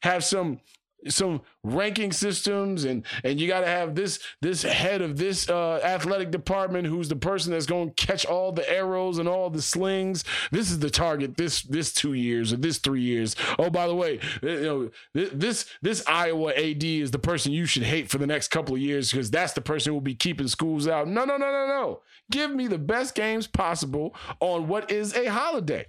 have 0.02 0.24
some 0.24 0.60
some 1.08 1.42
ranking 1.64 2.12
systems 2.12 2.84
and 2.84 3.06
and 3.24 3.40
you 3.40 3.48
got 3.48 3.62
to 3.62 3.68
have 3.68 3.96
this 3.96 4.20
this 4.42 4.64
head 4.64 5.02
of 5.02 5.18
this 5.18 5.50
uh, 5.50 5.80
athletic 5.84 6.32
department 6.32 6.88
who's 6.88 7.10
the 7.10 7.16
person 7.16 7.52
that's 7.52 7.66
going 7.66 7.94
to 7.94 8.06
catch 8.06 8.26
all 8.26 8.52
the 8.52 8.70
arrows 8.70 9.18
and 9.18 9.28
all 9.28 9.50
the 9.50 9.62
slings. 9.62 10.24
This 10.52 10.72
is 10.72 10.80
the 10.80 10.90
target 10.90 11.38
this 11.38 11.62
this 11.64 11.94
two 11.94 12.14
years 12.14 12.52
or 12.52 12.58
this 12.58 12.80
three 12.80 13.02
years. 13.02 13.36
Oh 13.60 13.70
by 13.70 13.88
the 13.88 13.96
way 13.96 14.20
you 14.42 14.62
know 14.62 14.90
this 15.14 15.66
this 15.82 16.04
iowa 16.08 16.52
ad 16.54 16.84
is 16.84 17.12
the 17.12 17.20
person 17.20 17.52
you 17.52 17.66
should 17.66 17.84
hate 17.84 18.10
for 18.10 18.18
the 18.18 18.28
next 18.28 18.50
couple 18.50 18.76
of 18.76 18.82
years 18.82 19.12
because 19.12 19.30
that's 19.30 19.54
the 19.54 19.62
person 19.62 19.92
who 19.92 19.96
will 19.96 20.02
be 20.02 20.16
keeping 20.16 20.48
schools 20.48 20.88
out. 20.88 21.08
No 21.08 21.26
no 21.26 21.38
no 21.38 21.52
no 21.52 21.68
no. 21.68 22.02
Give 22.32 22.52
me 22.52 22.68
the 22.68 22.78
best 22.78 23.16
games 23.16 23.48
possible 23.48 24.16
on 24.40 24.68
what 24.68 24.92
is 24.92 25.16
a 25.16 25.28
holiday 25.28 25.86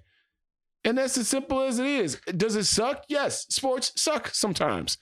and 0.89 0.97
that's 0.97 1.19
as 1.19 1.29
simple 1.29 1.61
as 1.61 1.79
it 1.79 1.85
is. 1.85 2.19
Does 2.35 2.57
it 2.57 2.65
suck? 2.65 3.05
Yes. 3.09 3.45
Sports 3.51 3.93
suck 3.97 4.29
sometimes. 4.29 4.97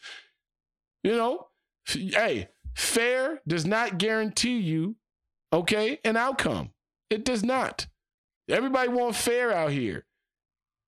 You 1.05 1.13
know, 1.13 1.47
hey, 1.87 2.49
fair 2.75 3.41
does 3.47 3.65
not 3.65 3.97
guarantee 3.97 4.59
you, 4.59 4.97
okay, 5.53 6.01
an 6.05 6.17
outcome. 6.17 6.71
It 7.09 7.25
does 7.25 7.45
not. 7.45 7.87
Everybody 8.49 8.89
want 8.89 9.15
fair 9.15 9.53
out 9.53 9.71
here. 9.71 10.07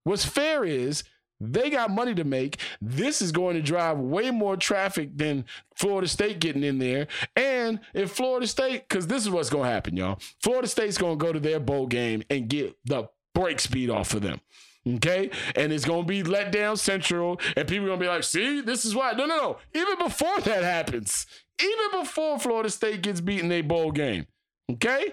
What's 0.03 0.24
fair 0.24 0.64
is 0.64 1.05
they 1.38 1.70
got 1.70 1.92
money 1.92 2.16
to 2.16 2.24
make. 2.24 2.59
This 2.80 3.22
is 3.22 3.30
going 3.30 3.55
to 3.55 3.62
drive 3.62 3.99
way 3.99 4.32
more 4.32 4.57
traffic 4.57 5.16
than 5.16 5.44
Florida 5.76 6.09
State 6.09 6.40
getting 6.40 6.64
in 6.64 6.80
there. 6.80 7.07
And 7.36 7.78
if 7.94 8.11
Florida 8.11 8.49
State, 8.49 8.88
because 8.88 9.07
this 9.07 9.22
is 9.22 9.30
what's 9.30 9.51
going 9.51 9.68
to 9.68 9.70
happen, 9.70 9.96
y'all. 9.96 10.18
Florida 10.42 10.66
State's 10.66 10.99
going 10.99 11.20
to 11.20 11.24
go 11.24 11.32
to 11.32 11.38
their 11.38 11.61
bowl 11.61 11.86
game 11.86 12.24
and 12.28 12.49
get 12.49 12.76
the 12.84 13.09
break 13.32 13.61
speed 13.61 13.90
off 13.90 14.14
of 14.14 14.22
them. 14.22 14.40
Okay. 14.87 15.31
And 15.55 15.72
it's 15.72 15.85
going 15.85 16.03
to 16.03 16.07
be 16.07 16.22
let 16.22 16.53
down 16.53 16.76
central. 16.76 17.41
And 17.57 17.66
people 17.68 17.85
are 17.85 17.89
going 17.89 18.01
to 18.01 18.05
be 18.05 18.09
like, 18.09 18.24
see, 18.24 18.61
this 18.61 18.85
is 18.85 18.95
why. 18.95 19.12
No, 19.12 19.26
no, 19.26 19.37
no. 19.37 19.59
Even 19.74 19.99
before 19.99 20.41
that 20.41 20.62
happens, 20.62 21.26
even 21.61 22.01
before 22.01 22.39
Florida 22.39 22.70
State 22.70 23.03
gets 23.03 23.20
beaten 23.20 23.51
a 23.53 23.62
bowl 23.62 23.91
game, 23.91 24.26
okay? 24.72 25.12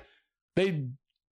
They, 0.55 0.85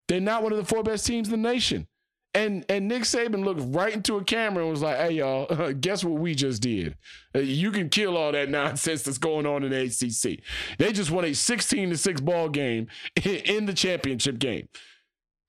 they're 0.09 0.21
not 0.21 0.43
one 0.43 0.53
of 0.53 0.59
the 0.59 0.65
four 0.65 0.83
best 0.83 1.07
teams 1.07 1.29
in 1.31 1.43
the 1.43 1.49
nation. 1.49 1.87
And 2.33 2.65
and 2.69 2.87
Nick 2.87 3.03
Saban 3.03 3.45
looked 3.45 3.61
right 3.75 3.93
into 3.93 4.17
a 4.17 4.23
camera 4.23 4.63
and 4.63 4.71
was 4.71 4.83
like, 4.83 4.97
"Hey 4.99 5.15
y'all, 5.15 5.73
guess 5.81 6.05
what 6.05 6.21
we 6.21 6.37
just 6.37 6.63
did? 6.63 6.97
Uh, 7.35 7.41
You 7.41 7.73
can 7.73 7.89
kill 7.89 8.17
all 8.17 8.31
that 8.31 8.49
nonsense 8.49 9.03
that's 9.03 9.19
going 9.19 9.47
on 9.47 9.65
in 9.65 9.71
the 9.71 9.81
ACC. 9.81 10.39
They 10.79 10.93
just 10.93 11.11
won 11.11 11.25
a 11.25 11.35
16 11.35 11.91
to 11.91 11.97
six 11.97 12.21
ball 12.21 12.49
game 12.49 12.87
in 13.25 13.67
the 13.67 13.73
championship 13.73 14.39
game. 14.39 14.69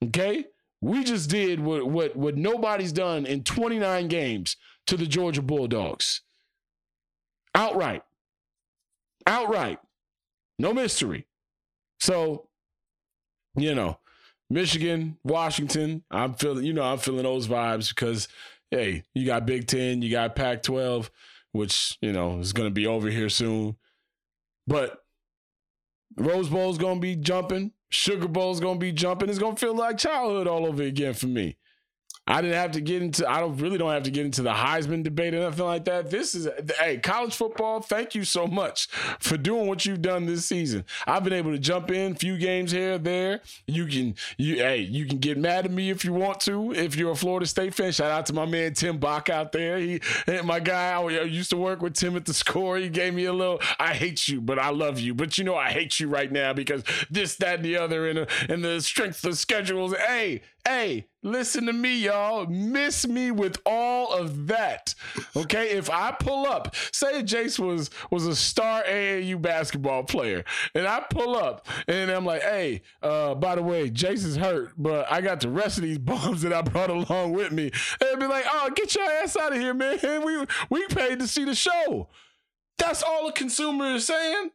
Okay, 0.04 0.46
we 0.82 1.04
just 1.04 1.30
did 1.30 1.60
what 1.60 1.88
what 1.88 2.16
what 2.16 2.36
nobody's 2.36 2.92
done 2.92 3.26
in 3.26 3.44
29 3.44 4.08
games 4.08 4.58
to 4.88 4.98
the 4.98 5.06
Georgia 5.06 5.42
Bulldogs. 5.42 6.22
Outright, 7.54 8.04
outright, 9.28 9.80
no 10.60 10.74
mystery. 10.74 11.28
So, 12.00 12.48
you 13.56 13.76
know." 13.76 13.98
Michigan, 14.52 15.18
Washington. 15.24 16.04
I'm 16.12 16.34
feeling, 16.34 16.66
you 16.66 16.74
know, 16.74 16.84
I'm 16.84 16.98
feeling 16.98 17.24
those 17.24 17.48
vibes 17.48 17.96
because, 17.96 18.28
hey, 18.70 19.04
you 19.14 19.26
got 19.26 19.46
Big 19.46 19.66
Ten, 19.66 20.02
you 20.02 20.12
got 20.12 20.36
Pac 20.36 20.62
12, 20.62 21.10
which, 21.54 21.98
you 22.02 22.12
know, 22.12 22.38
is 22.40 22.52
going 22.52 22.68
to 22.68 22.74
be 22.74 22.86
over 22.86 23.10
here 23.10 23.30
soon. 23.30 23.78
But 24.68 25.06
Rose 26.18 26.50
Bowl's 26.50 26.78
going 26.78 26.96
to 26.98 27.02
be 27.02 27.16
jumping. 27.16 27.72
Sugar 27.92 28.30
Bowl's 28.30 28.62
to 28.80 28.86
be 28.86 28.94
jumping. 28.94 29.30
It's 29.30 29.38
to 29.56 29.60
feel 29.60 29.76
like 29.76 29.98
childhood 29.98 30.48
all 30.48 30.66
over 30.66 30.82
again 30.82 31.14
for 31.14 31.28
me. 31.28 31.58
I 32.28 32.42
didn't 32.42 32.58
have 32.58 32.72
to 32.72 32.82
get 32.82 33.02
into. 33.02 33.28
I 33.28 33.40
don't 33.40 33.58
really 33.58 33.78
don't 33.78 33.92
have 33.92 34.04
to 34.04 34.12
get 34.12 34.26
into 34.26 34.44
the 34.44 34.54
Heisman 34.54 35.04
debate 35.04 35.34
or 35.34 35.40
nothing 35.40 35.66
like 35.66 35.86
that. 35.86 36.12
This 36.12 36.36
is 36.36 36.48
hey, 36.80 36.98
college 36.98 37.36
football. 37.36 37.82
Thank 37.82 38.14
you 38.14 38.24
so 38.24 38.46
much 38.46 38.88
for 39.20 39.38
doing 39.38 39.68
what 39.68 39.86
you've 39.86 40.02
done 40.02 40.28
this 40.28 40.46
season. 40.46 40.86
I've 41.08 41.24
been 41.24 41.34
able 41.34 41.52
to 41.52 41.58
jump 41.58 41.90
in 41.90 42.16
few 42.16 42.38
games 42.38 42.72
here 42.72 42.98
there. 42.98 43.42
You 43.66 43.88
can 43.88 44.16
you 44.38 44.58
hey 44.58 44.78
you 44.78 45.06
can 45.06 45.18
get 45.18 45.38
mad 45.38 45.66
at 45.66 45.72
me 45.72 45.90
if 45.90 46.06
you 46.06 46.14
want 46.14 46.40
to. 46.42 46.72
If 46.74 46.96
you're 46.96 47.12
a 47.12 47.16
Florida 47.16 47.48
State 47.48 47.74
fan, 47.74 47.92
shout 47.92 48.12
out 48.12 48.28
to 48.28 48.34
my 48.34 48.46
man 48.46 48.76
Tim 48.76 48.98
Bach 48.98 49.30
out 49.30 49.52
there. 49.52 49.80
He 49.80 50.00
my 50.44 50.60
guy. 50.60 50.92
I 50.92 51.24
used 51.24 51.50
to 51.50 51.58
work 51.58 51.82
with 51.82 51.96
Tim 51.96 52.16
at 52.16 52.26
the 52.26 52.34
score. 52.34 52.78
He 52.78 52.90
gave 52.90 53.14
me 53.14 53.26
a 53.26 53.34
little. 53.34 53.60
I 53.80 53.94
hate 53.94 54.28
you, 54.28 54.42
but 54.42 54.60
I 54.60 54.70
love 54.70 55.00
you. 55.00 55.14
But 55.14 55.38
you 55.38 55.44
know 55.44 55.56
I 55.56 55.72
hate 55.72 56.00
you 56.00 56.08
right 56.08 56.32
now 56.32 56.54
because 56.54 56.84
this, 57.10 57.36
that, 57.38 57.56
and 57.56 57.66
the 57.66 57.78
other, 57.78 58.08
and 58.08 58.28
and 58.48 58.64
the 58.64 58.80
strength 58.82 59.24
of 59.26 59.38
schedules. 59.38 59.96
Hey, 59.96 60.42
Hey, 60.68 61.08
listen 61.24 61.66
to 61.66 61.74
me, 61.74 61.98
y'all. 61.98 62.46
Miss 62.46 63.08
me 63.08 63.32
with 63.32 63.58
all 63.66 64.14
of 64.14 64.48
that. 64.48 64.94
Okay, 65.36 65.72
if 65.72 65.90
I 65.90 66.12
pull 66.12 66.46
up, 66.46 66.76
say 66.92 67.24
Jace 67.24 67.58
was 67.58 67.90
was 68.12 68.28
a 68.28 68.36
star 68.36 68.84
AAU 68.84 69.42
basketball 69.42 70.04
player, 70.04 70.44
and 70.76 70.88
I 70.88 71.04
pull 71.10 71.36
up 71.36 71.68
and 71.88 72.12
I'm 72.12 72.26
like, 72.26 72.44
hey, 72.44 72.84
uh, 73.02 73.34
by 73.36 73.56
the 73.56 73.64
way, 73.64 73.90
Jace 73.90 74.24
is 74.24 74.36
hurt, 74.36 74.74
but 74.78 75.12
I 75.12 75.22
got 75.22 75.40
the 75.40 75.50
rest 75.50 75.78
of 75.78 75.84
these 75.84 75.98
bombs 76.00 76.44
that 76.44 76.54
I 76.54 76.62
brought 76.62 76.92
along 76.92 77.34
with 77.34 77.52
me. 77.52 77.72
They'd 78.00 78.20
be 78.20 78.28
like, 78.28 78.46
oh, 78.48 78.70
get 78.76 78.94
your 78.94 79.10
ass 79.10 79.36
out 79.38 79.54
of 79.54 79.60
here, 79.60 79.74
man. 79.74 80.00
We 80.22 80.46
we 80.70 80.88
paid 80.88 81.20
to 81.20 81.28
see 81.28 81.46
the 81.46 81.56
show. 81.56 82.08
That's 82.78 83.02
all 83.02 83.26
the 83.26 83.32
consumer 83.32 83.96
is 83.96 84.06
saying. 84.06 84.52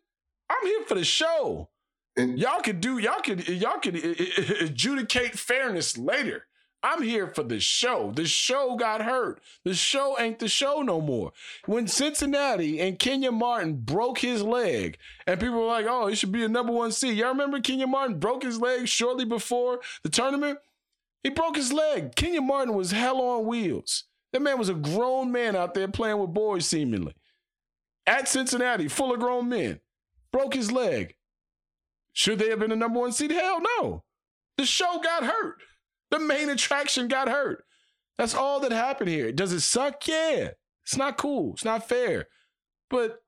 I'm 0.48 0.66
here 0.66 0.84
for 0.84 0.94
the 0.94 1.04
show. 1.04 1.68
And 2.16 2.38
y'all 2.38 2.60
could 2.60 2.80
do 2.80 2.98
y'all 2.98 3.20
could 3.20 3.46
y'all 3.48 3.78
could 3.78 3.96
eh, 3.96 4.14
eh, 4.18 4.24
eh, 4.38 4.64
adjudicate 4.64 5.38
fairness 5.38 5.98
later. 5.98 6.46
I'm 6.82 7.02
here 7.02 7.26
for 7.34 7.42
the 7.42 7.58
show. 7.58 8.12
The 8.14 8.26
show 8.26 8.76
got 8.76 9.02
hurt. 9.02 9.40
The 9.64 9.74
show 9.74 10.16
ain't 10.20 10.38
the 10.38 10.48
show 10.48 10.82
no 10.82 11.00
more. 11.00 11.32
When 11.64 11.88
Cincinnati 11.88 12.80
and 12.80 12.98
Kenyon 12.98 13.34
Martin 13.34 13.74
broke 13.78 14.18
his 14.18 14.42
leg, 14.42 14.96
and 15.26 15.40
people 15.40 15.58
were 15.58 15.66
like, 15.66 15.86
"Oh, 15.88 16.06
he 16.06 16.14
should 16.14 16.32
be 16.32 16.44
a 16.44 16.48
number 16.48 16.72
one 16.72 16.92
seed." 16.92 17.16
Y'all 17.16 17.30
remember 17.30 17.60
Kenyon 17.60 17.90
Martin 17.90 18.18
broke 18.18 18.44
his 18.44 18.60
leg 18.60 18.86
shortly 18.88 19.24
before 19.24 19.80
the 20.02 20.08
tournament? 20.08 20.58
He 21.22 21.30
broke 21.30 21.56
his 21.56 21.72
leg. 21.72 22.14
Kenyon 22.14 22.46
Martin 22.46 22.74
was 22.74 22.92
hell 22.92 23.20
on 23.20 23.46
wheels. 23.46 24.04
That 24.32 24.42
man 24.42 24.58
was 24.58 24.68
a 24.68 24.74
grown 24.74 25.32
man 25.32 25.56
out 25.56 25.74
there 25.74 25.88
playing 25.88 26.18
with 26.18 26.32
boys, 26.32 26.66
seemingly. 26.66 27.14
At 28.06 28.28
Cincinnati, 28.28 28.86
full 28.86 29.12
of 29.12 29.18
grown 29.18 29.48
men. 29.48 29.80
Broke 30.30 30.54
his 30.54 30.70
leg. 30.70 31.16
Should 32.16 32.38
they 32.38 32.48
have 32.48 32.60
been 32.60 32.70
the 32.70 32.76
number 32.76 32.98
one 32.98 33.12
seed? 33.12 33.30
Hell 33.30 33.60
no. 33.60 34.02
The 34.56 34.64
show 34.64 35.00
got 35.04 35.22
hurt. 35.22 35.56
The 36.10 36.18
main 36.18 36.48
attraction 36.48 37.08
got 37.08 37.28
hurt. 37.28 37.62
That's 38.16 38.34
all 38.34 38.58
that 38.60 38.72
happened 38.72 39.10
here. 39.10 39.32
Does 39.32 39.52
it 39.52 39.60
suck? 39.60 40.08
Yeah. 40.08 40.52
It's 40.84 40.96
not 40.96 41.18
cool. 41.18 41.52
It's 41.52 41.64
not 41.64 41.86
fair. 41.86 42.28
But 42.88 43.18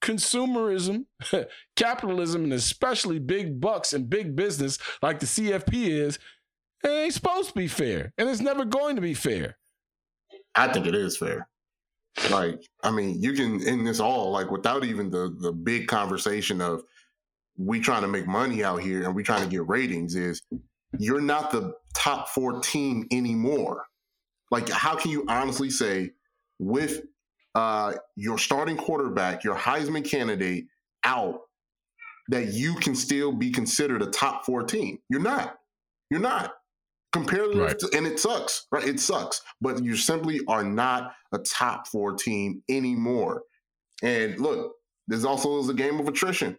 consumerism, 0.00 1.06
capitalism, 1.76 2.44
and 2.44 2.52
especially 2.52 3.18
big 3.18 3.60
bucks 3.60 3.92
and 3.92 4.08
big 4.08 4.36
business 4.36 4.78
like 5.02 5.18
the 5.18 5.26
CFP 5.26 5.88
is, 5.88 6.20
it 6.84 6.88
ain't 6.88 7.14
supposed 7.14 7.48
to 7.48 7.54
be 7.56 7.66
fair. 7.66 8.12
And 8.16 8.28
it's 8.28 8.40
never 8.40 8.64
going 8.64 8.94
to 8.94 9.02
be 9.02 9.14
fair. 9.14 9.58
I 10.54 10.72
think 10.72 10.86
it 10.86 10.94
is 10.94 11.16
fair. 11.16 11.48
Like, 12.30 12.62
I 12.84 12.92
mean, 12.92 13.20
you 13.20 13.32
can 13.32 13.60
end 13.66 13.88
this 13.88 13.98
all 13.98 14.30
like 14.30 14.52
without 14.52 14.84
even 14.84 15.10
the 15.10 15.36
the 15.40 15.50
big 15.50 15.88
conversation 15.88 16.60
of 16.60 16.84
we 17.60 17.78
trying 17.78 18.02
to 18.02 18.08
make 18.08 18.26
money 18.26 18.64
out 18.64 18.80
here 18.80 19.04
and 19.04 19.14
we 19.14 19.22
trying 19.22 19.42
to 19.42 19.48
get 19.48 19.68
ratings 19.68 20.16
is 20.16 20.42
you're 20.98 21.20
not 21.20 21.50
the 21.50 21.74
top 21.94 22.28
four 22.30 22.60
team 22.60 23.06
anymore. 23.10 23.84
Like, 24.50 24.68
how 24.68 24.96
can 24.96 25.10
you 25.10 25.26
honestly 25.28 25.68
say 25.68 26.12
with 26.58 27.02
uh, 27.54 27.94
your 28.16 28.38
starting 28.38 28.76
quarterback, 28.76 29.44
your 29.44 29.56
Heisman 29.56 30.08
candidate 30.08 30.66
out, 31.04 31.40
that 32.28 32.54
you 32.54 32.74
can 32.76 32.94
still 32.94 33.32
be 33.32 33.50
considered 33.50 34.02
a 34.02 34.06
top 34.06 34.46
four 34.46 34.62
team? 34.62 34.98
You're 35.10 35.20
not. 35.20 35.58
You're 36.10 36.20
not. 36.20 36.52
Compared 37.12 37.56
right. 37.56 37.78
to, 37.78 37.90
and 37.94 38.06
it 38.06 38.18
sucks, 38.20 38.66
right? 38.72 38.86
It 38.86 39.00
sucks, 39.00 39.42
but 39.60 39.84
you 39.84 39.96
simply 39.96 40.40
are 40.48 40.64
not 40.64 41.12
a 41.32 41.38
top 41.38 41.88
four 41.88 42.14
team 42.14 42.62
anymore. 42.68 43.42
And 44.02 44.38
look, 44.40 44.74
there's 45.08 45.24
also 45.24 45.58
is 45.58 45.68
a 45.68 45.74
game 45.74 46.00
of 46.00 46.08
attrition. 46.08 46.56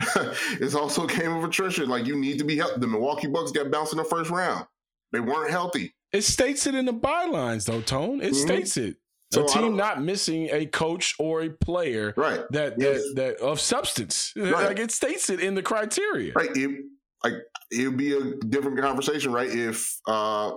it's 0.60 0.74
also 0.74 1.04
a 1.04 1.08
game 1.08 1.32
of 1.32 1.44
attrition. 1.44 1.88
Like 1.88 2.06
you 2.06 2.16
need 2.16 2.38
to 2.38 2.44
be 2.44 2.56
healthy. 2.56 2.80
The 2.80 2.86
Milwaukee 2.86 3.26
Bucks 3.26 3.52
got 3.52 3.70
bounced 3.70 3.92
in 3.92 3.98
the 3.98 4.04
first 4.04 4.30
round. 4.30 4.66
They 5.12 5.20
weren't 5.20 5.50
healthy. 5.50 5.94
It 6.12 6.22
states 6.22 6.66
it 6.66 6.74
in 6.74 6.86
the 6.86 6.92
bylines, 6.92 7.66
though, 7.66 7.80
Tone. 7.80 8.20
It 8.20 8.32
mm-hmm. 8.32 8.34
states 8.34 8.76
it. 8.76 8.96
So 9.30 9.44
a 9.44 9.48
team 9.48 9.76
not 9.76 10.00
missing 10.02 10.48
a 10.50 10.64
coach 10.64 11.14
or 11.18 11.42
a 11.42 11.50
player 11.50 12.14
right. 12.16 12.40
that, 12.50 12.76
yes. 12.78 13.02
that, 13.14 13.38
that 13.38 13.44
of 13.44 13.60
substance. 13.60 14.32
Right. 14.36 14.52
Like 14.52 14.78
it 14.78 14.90
states 14.90 15.28
it 15.28 15.40
in 15.40 15.54
the 15.54 15.62
criteria. 15.62 16.32
Right. 16.32 16.48
It, 16.54 16.84
like 17.22 17.34
it 17.70 17.88
would 17.88 17.98
be 17.98 18.16
a 18.16 18.36
different 18.36 18.78
conversation, 18.78 19.32
right? 19.32 19.50
If 19.50 19.98
uh, 20.06 20.52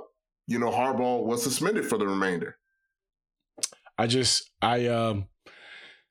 you 0.47 0.59
know, 0.59 0.71
Harbaugh 0.71 1.23
was 1.23 1.43
suspended 1.43 1.85
for 1.85 1.97
the 1.97 2.07
remainder. 2.07 2.57
I 3.97 4.07
just 4.07 4.49
I 4.61 4.87
um 4.87 5.27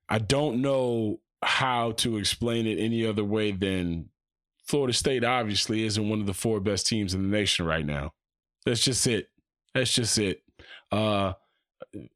I 0.08 0.18
don't 0.18 0.60
know 0.60 1.20
how 1.42 1.92
to 1.92 2.16
explain 2.16 2.66
it 2.66 2.78
any 2.78 3.06
other 3.06 3.24
way 3.24 3.52
than 3.52 4.10
Florida 4.66 4.92
State 4.92 5.24
obviously 5.24 5.84
isn't 5.84 6.08
one 6.08 6.20
of 6.20 6.26
the 6.26 6.34
four 6.34 6.60
best 6.60 6.86
teams 6.86 7.14
in 7.14 7.22
the 7.22 7.36
nation 7.36 7.66
right 7.66 7.84
now. 7.84 8.12
That's 8.64 8.84
just 8.84 9.06
it. 9.06 9.28
That's 9.74 9.92
just 9.92 10.18
it. 10.18 10.42
Uh 10.92 11.32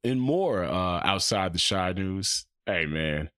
and 0.05 0.21
more 0.21 0.65
uh 0.65 1.01
outside 1.05 1.53
the 1.53 1.59
shy 1.59 1.93
news. 1.93 2.47
Hey 2.67 2.87
man. 2.87 3.31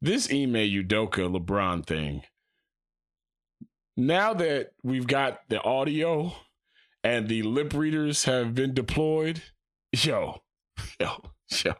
This 0.00 0.30
Ime 0.30 0.54
Udoka 0.54 1.32
LeBron 1.32 1.86
thing. 1.86 2.22
Now 3.96 4.34
that 4.34 4.72
we've 4.82 5.06
got 5.06 5.40
the 5.48 5.62
audio 5.62 6.32
and 7.04 7.28
the 7.28 7.42
lip 7.42 7.74
readers 7.74 8.24
have 8.24 8.54
been 8.54 8.74
deployed, 8.74 9.42
yo, 9.92 10.42
yo, 11.00 11.32
yo. 11.64 11.74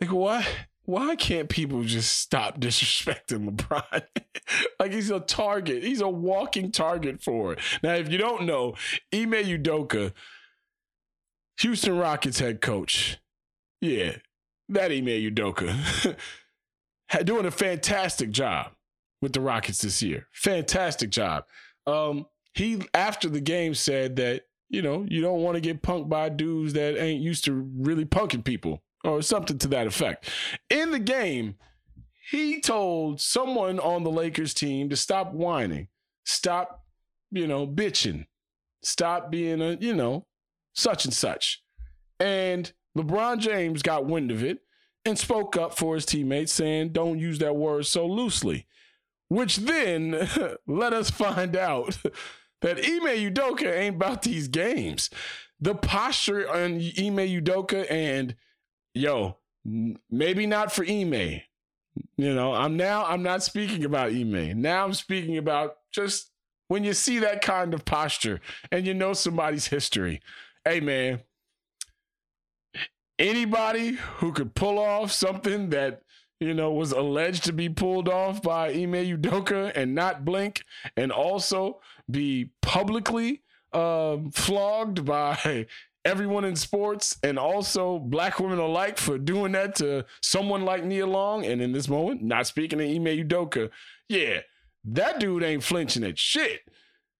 Like 0.00 0.12
what? 0.12 0.46
Why 0.84 1.16
can't 1.16 1.48
people 1.48 1.82
just 1.82 2.18
stop 2.18 2.58
disrespecting 2.60 3.50
LeBron? 3.50 4.02
like 4.78 4.92
he's 4.92 5.10
a 5.10 5.20
target. 5.20 5.82
He's 5.82 6.00
a 6.00 6.08
walking 6.08 6.70
target 6.70 7.22
for 7.22 7.54
it. 7.54 7.58
Now, 7.82 7.94
if 7.94 8.10
you 8.10 8.18
don't 8.18 8.44
know, 8.44 8.74
Ime 9.12 9.32
Udoka, 9.32 10.12
Houston 11.60 11.96
Rockets 11.96 12.38
head 12.38 12.60
coach. 12.60 13.18
Yeah, 13.80 14.16
that 14.68 14.92
Ime 14.92 15.06
Udoka. 15.06 16.16
doing 17.24 17.46
a 17.46 17.50
fantastic 17.50 18.30
job 18.30 18.72
with 19.22 19.32
the 19.32 19.40
Rockets 19.40 19.82
this 19.82 20.02
year. 20.02 20.26
Fantastic 20.32 21.10
job. 21.10 21.44
Um, 21.86 22.26
he 22.54 22.82
after 22.92 23.28
the 23.28 23.40
game 23.40 23.74
said 23.74 24.16
that, 24.16 24.42
you 24.68 24.82
know, 24.82 25.06
you 25.08 25.20
don't 25.20 25.42
want 25.42 25.54
to 25.56 25.60
get 25.60 25.82
punked 25.82 26.08
by 26.08 26.28
dudes 26.28 26.72
that 26.74 27.00
ain't 27.00 27.22
used 27.22 27.44
to 27.44 27.70
really 27.76 28.04
punking 28.04 28.44
people 28.44 28.82
or 29.04 29.22
something 29.22 29.58
to 29.58 29.68
that 29.68 29.86
effect. 29.86 30.30
In 30.70 30.90
the 30.90 30.98
game, 30.98 31.56
he 32.30 32.60
told 32.60 33.20
someone 33.20 33.78
on 33.78 34.02
the 34.02 34.10
Lakers 34.10 34.54
team 34.54 34.88
to 34.88 34.96
stop 34.96 35.32
whining, 35.32 35.88
stop, 36.24 36.84
you 37.30 37.46
know, 37.46 37.66
bitching, 37.66 38.26
stop 38.82 39.30
being 39.30 39.60
a, 39.60 39.76
you 39.80 39.94
know, 39.94 40.26
such 40.72 41.04
and 41.04 41.12
such. 41.12 41.62
And 42.18 42.72
LeBron 42.96 43.38
James 43.38 43.82
got 43.82 44.06
wind 44.06 44.30
of 44.30 44.42
it 44.42 44.60
and 45.04 45.18
spoke 45.18 45.56
up 45.56 45.76
for 45.76 45.94
his 45.94 46.06
teammates, 46.06 46.52
saying, 46.52 46.92
don't 46.92 47.18
use 47.18 47.38
that 47.40 47.56
word 47.56 47.86
so 47.86 48.06
loosely. 48.06 48.66
Which 49.28 49.56
then 49.56 50.28
let 50.66 50.92
us 50.92 51.10
find 51.10 51.56
out 51.56 51.98
that 52.62 52.78
Ime 52.78 53.32
Udoka 53.32 53.70
ain't 53.70 53.96
about 53.96 54.22
these 54.22 54.48
games. 54.48 55.10
The 55.60 55.74
posture 55.74 56.48
on 56.50 56.76
Ime 56.76 57.28
Udoka 57.28 57.90
and 57.90 58.34
yo, 58.94 59.36
maybe 60.10 60.46
not 60.46 60.72
for 60.72 60.84
Ime. 60.84 61.42
You 62.16 62.34
know, 62.34 62.54
I'm 62.54 62.76
now 62.76 63.04
I'm 63.04 63.22
not 63.22 63.42
speaking 63.42 63.84
about 63.84 64.10
Ime. 64.10 64.60
Now 64.60 64.84
I'm 64.84 64.94
speaking 64.94 65.36
about 65.36 65.76
just 65.92 66.30
when 66.68 66.84
you 66.84 66.92
see 66.92 67.18
that 67.18 67.42
kind 67.42 67.74
of 67.74 67.84
posture 67.84 68.40
and 68.72 68.86
you 68.86 68.94
know 68.94 69.12
somebody's 69.12 69.66
history. 69.66 70.20
Hey 70.64 70.80
man, 70.80 71.20
anybody 73.18 73.98
who 74.16 74.32
could 74.32 74.54
pull 74.54 74.78
off 74.78 75.12
something 75.12 75.70
that 75.70 76.02
you 76.40 76.54
know 76.54 76.72
was 76.72 76.92
alleged 76.92 77.44
to 77.44 77.52
be 77.52 77.68
pulled 77.68 78.08
off 78.08 78.42
by 78.42 78.70
Ime 78.70 79.18
Udoka 79.18 79.72
and 79.76 79.94
not 79.94 80.24
blink, 80.24 80.64
and 80.96 81.12
also 81.12 81.80
be 82.10 82.50
publicly 82.60 83.42
um, 83.72 84.30
flogged 84.30 85.04
by 85.04 85.66
everyone 86.04 86.44
in 86.44 86.56
sports 86.56 87.16
and 87.22 87.38
also 87.38 87.98
black 87.98 88.38
women 88.38 88.58
alike 88.58 88.98
for 88.98 89.18
doing 89.18 89.52
that 89.52 89.74
to 89.76 90.04
someone 90.20 90.64
like 90.64 90.84
Nia 90.84 91.06
Long. 91.06 91.44
And 91.44 91.60
in 91.60 91.72
this 91.72 91.88
moment, 91.88 92.22
not 92.22 92.46
speaking 92.46 92.78
to 92.78 92.84
Ime 92.84 93.26
Udoka, 93.26 93.70
yeah, 94.08 94.40
that 94.84 95.18
dude 95.20 95.42
ain't 95.42 95.62
flinching 95.64 96.04
at 96.04 96.18
shit. 96.18 96.60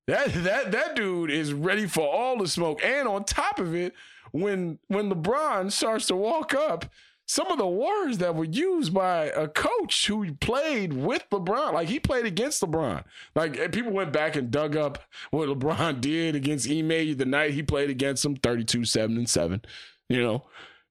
That 0.06 0.32
that 0.44 0.72
that 0.72 0.96
dude 0.96 1.30
is 1.30 1.52
ready 1.52 1.86
for 1.86 2.06
all 2.06 2.38
the 2.38 2.46
smoke. 2.46 2.84
And 2.84 3.08
on 3.08 3.24
top 3.24 3.58
of 3.58 3.74
it, 3.74 3.94
when 4.32 4.78
when 4.88 5.10
LeBron 5.10 5.72
starts 5.72 6.06
to 6.06 6.16
walk 6.16 6.52
up, 6.52 6.84
some 7.26 7.46
of 7.50 7.58
the 7.58 7.66
words 7.66 8.18
that 8.18 8.34
were 8.34 8.44
used 8.44 8.92
by 8.92 9.26
a 9.26 9.48
coach 9.48 10.06
who 10.06 10.34
played 10.34 10.92
with 10.92 11.24
LeBron, 11.30 11.72
like 11.72 11.88
he 11.88 11.98
played 11.98 12.26
against 12.26 12.62
LeBron. 12.62 13.04
Like 13.34 13.58
eh, 13.58 13.68
people 13.68 13.92
went 13.92 14.12
back 14.12 14.36
and 14.36 14.50
dug 14.50 14.76
up 14.76 14.98
what 15.30 15.48
LeBron 15.58 16.00
did 16.00 16.34
against 16.34 16.68
Ime 16.68 17.16
the 17.16 17.24
night 17.26 17.52
he 17.52 17.62
played 17.62 17.90
against 17.90 18.24
him, 18.24 18.36
32, 18.36 18.84
7, 18.84 19.16
and 19.16 19.28
7. 19.28 19.62
You 20.08 20.22
know. 20.22 20.44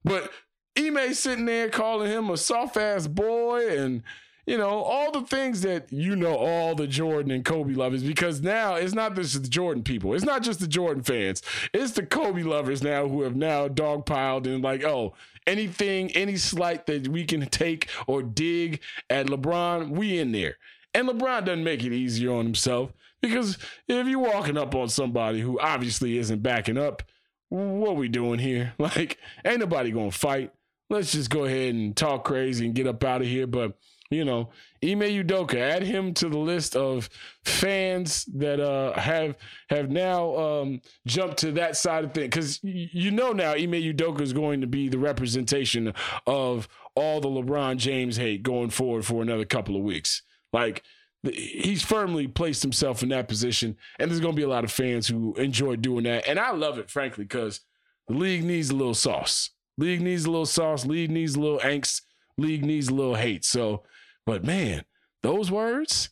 But 0.03 0.31
Ime 0.77 1.13
sitting 1.13 1.45
there 1.45 1.69
calling 1.69 2.11
him 2.11 2.29
a 2.29 2.37
soft 2.37 2.77
ass 2.77 3.07
boy 3.07 3.77
and 3.77 4.03
you 4.45 4.57
know, 4.57 4.83
all 4.83 5.11
the 5.11 5.21
things 5.21 5.61
that 5.61 5.91
you 5.91 6.15
know 6.15 6.35
all 6.35 6.75
the 6.75 6.87
Jordan 6.87 7.31
and 7.31 7.45
Kobe 7.45 7.73
lovers, 7.73 8.03
because 8.03 8.41
now 8.41 8.75
it's 8.75 8.93
not 8.93 9.15
just 9.15 9.41
the 9.41 9.47
Jordan 9.47 9.83
people. 9.83 10.13
It's 10.13 10.25
not 10.25 10.43
just 10.43 10.59
the 10.59 10.67
Jordan 10.67 11.01
fans. 11.01 11.41
It's 11.73 11.93
the 11.93 12.05
Kobe 12.05 12.43
lovers 12.43 12.83
now 12.83 13.07
who 13.07 13.21
have 13.21 13.37
now 13.37 13.69
dogpiled 13.69 14.45
and 14.45 14.61
like, 14.61 14.83
oh, 14.83 15.13
anything, 15.47 16.11
any 16.11 16.37
slight 16.37 16.85
that 16.87 17.07
we 17.07 17.25
can 17.25 17.45
take 17.47 17.89
or 18.07 18.23
dig 18.23 18.79
at 19.09 19.27
LeBron, 19.27 19.89
we 19.89 20.19
in 20.19 20.31
there. 20.31 20.57
And 20.93 21.07
LeBron 21.07 21.45
doesn't 21.45 21.63
make 21.63 21.83
it 21.83 21.93
easier 21.93 22.33
on 22.33 22.45
himself 22.45 22.91
because 23.21 23.57
if 23.87 24.07
you're 24.07 24.19
walking 24.19 24.57
up 24.57 24.75
on 24.75 24.89
somebody 24.89 25.39
who 25.39 25.59
obviously 25.59 26.17
isn't 26.17 26.43
backing 26.43 26.77
up, 26.77 27.03
what 27.49 27.95
we 27.95 28.07
doing 28.07 28.39
here? 28.39 28.73
Like, 28.79 29.17
ain't 29.45 29.59
nobody 29.59 29.91
gonna 29.91 30.11
fight. 30.11 30.51
Let's 30.89 31.11
just 31.13 31.29
go 31.29 31.45
ahead 31.45 31.73
and 31.73 31.95
talk 31.95 32.25
crazy 32.25 32.65
and 32.65 32.75
get 32.75 32.87
up 32.87 33.03
out 33.03 33.21
of 33.21 33.27
here. 33.27 33.47
But 33.47 33.77
you 34.09 34.25
know, 34.25 34.49
Ime 34.83 35.01
Udoka, 35.01 35.55
add 35.55 35.83
him 35.83 36.13
to 36.15 36.29
the 36.29 36.37
list 36.37 36.75
of 36.75 37.09
fans 37.45 38.25
that 38.25 38.59
uh, 38.59 38.93
have 38.99 39.35
have 39.69 39.89
now 39.89 40.35
um, 40.35 40.81
jumped 41.07 41.37
to 41.37 41.51
that 41.53 41.77
side 41.77 42.03
of 42.03 42.13
things. 42.13 42.27
Because 42.27 42.59
you 42.63 43.11
know 43.11 43.31
now 43.31 43.51
Ime 43.51 43.71
Udoka 43.71 44.21
is 44.21 44.33
going 44.33 44.61
to 44.61 44.67
be 44.67 44.89
the 44.89 44.99
representation 44.99 45.93
of 46.27 46.67
all 46.95 47.21
the 47.21 47.29
LeBron 47.29 47.77
James 47.77 48.17
hate 48.17 48.43
going 48.43 48.69
forward 48.69 49.05
for 49.05 49.21
another 49.21 49.45
couple 49.45 49.75
of 49.75 49.81
weeks. 49.81 50.21
Like 50.51 50.83
he's 51.23 51.81
firmly 51.81 52.27
placed 52.27 52.61
himself 52.61 53.01
in 53.01 53.09
that 53.09 53.27
position, 53.27 53.77
and 53.97 54.11
there's 54.11 54.19
going 54.19 54.35
to 54.35 54.39
be 54.39 54.43
a 54.43 54.49
lot 54.49 54.63
of 54.63 54.71
fans 54.71 55.07
who 55.07 55.33
enjoy 55.35 55.77
doing 55.77 56.03
that, 56.03 56.27
and 56.27 56.39
I 56.39 56.51
love 56.51 56.77
it, 56.77 56.89
frankly, 56.89 57.23
because 57.23 57.61
the 58.07 58.15
league 58.15 58.43
needs 58.43 58.69
a 58.69 58.75
little 58.75 58.93
sauce. 58.93 59.51
League 59.77 60.01
needs 60.01 60.25
a 60.25 60.29
little 60.29 60.45
sauce. 60.45 60.85
League 60.85 61.09
needs 61.09 61.35
a 61.35 61.39
little 61.39 61.59
angst. 61.59 62.01
League 62.37 62.65
needs 62.65 62.89
a 62.89 62.93
little 62.93 63.15
hate. 63.15 63.45
So 63.45 63.83
but 64.25 64.43
man, 64.43 64.83
those 65.21 65.51
words 65.51 66.09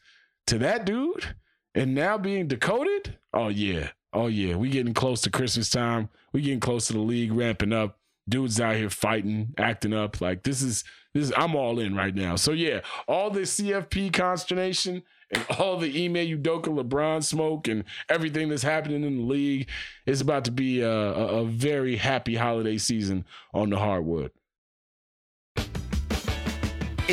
to 0.48 0.58
that 0.60 0.86
dude 0.86 1.36
and 1.74 1.96
now 1.96 2.18
being 2.18 2.48
decoded, 2.48 3.18
oh 3.34 3.50
yeah. 3.50 3.90
Oh 4.14 4.28
yeah. 4.28 4.56
We 4.56 4.70
getting 4.70 4.94
close 4.94 5.22
to 5.22 5.30
Christmas 5.30 5.70
time. 5.70 6.10
We 6.34 6.42
getting 6.42 6.60
close 6.60 6.88
to 6.88 6.94
the 6.94 7.00
league 7.00 7.32
ramping 7.32 7.74
up. 7.74 7.98
Dudes 8.30 8.62
out 8.62 8.76
here 8.76 8.90
fighting, 8.90 9.54
acting 9.58 9.94
up. 9.94 10.22
Like 10.22 10.44
this 10.44 10.62
is 10.62 10.84
this 11.14 11.26
is, 11.26 11.34
I'm 11.36 11.56
all 11.56 11.80
in 11.80 11.96
right 11.96 12.14
now. 12.14 12.36
So 12.36 12.52
yeah, 12.52 12.82
all 13.08 13.30
this 13.30 13.60
CFP 13.60 14.14
consternation 14.14 15.04
and 15.32 15.46
all 15.60 15.78
the 15.78 16.06
Ime 16.06 16.16
Udoka 16.16 16.68
LeBron 16.68 17.24
smoke 17.24 17.68
and 17.68 17.84
everything 18.10 18.50
that's 18.50 18.64
happening 18.64 19.04
in 19.04 19.18
the 19.18 19.24
league 19.24 19.70
is 20.06 20.22
about 20.22 20.46
to 20.46 20.52
be 20.52 20.82
a, 20.82 20.92
a, 20.92 21.28
a 21.42 21.46
very 21.46 21.98
happy 21.98 22.36
holiday 22.36 22.78
season 22.78 23.26
on 23.54 23.70
the 23.70 23.78
hardwood. 23.78 24.32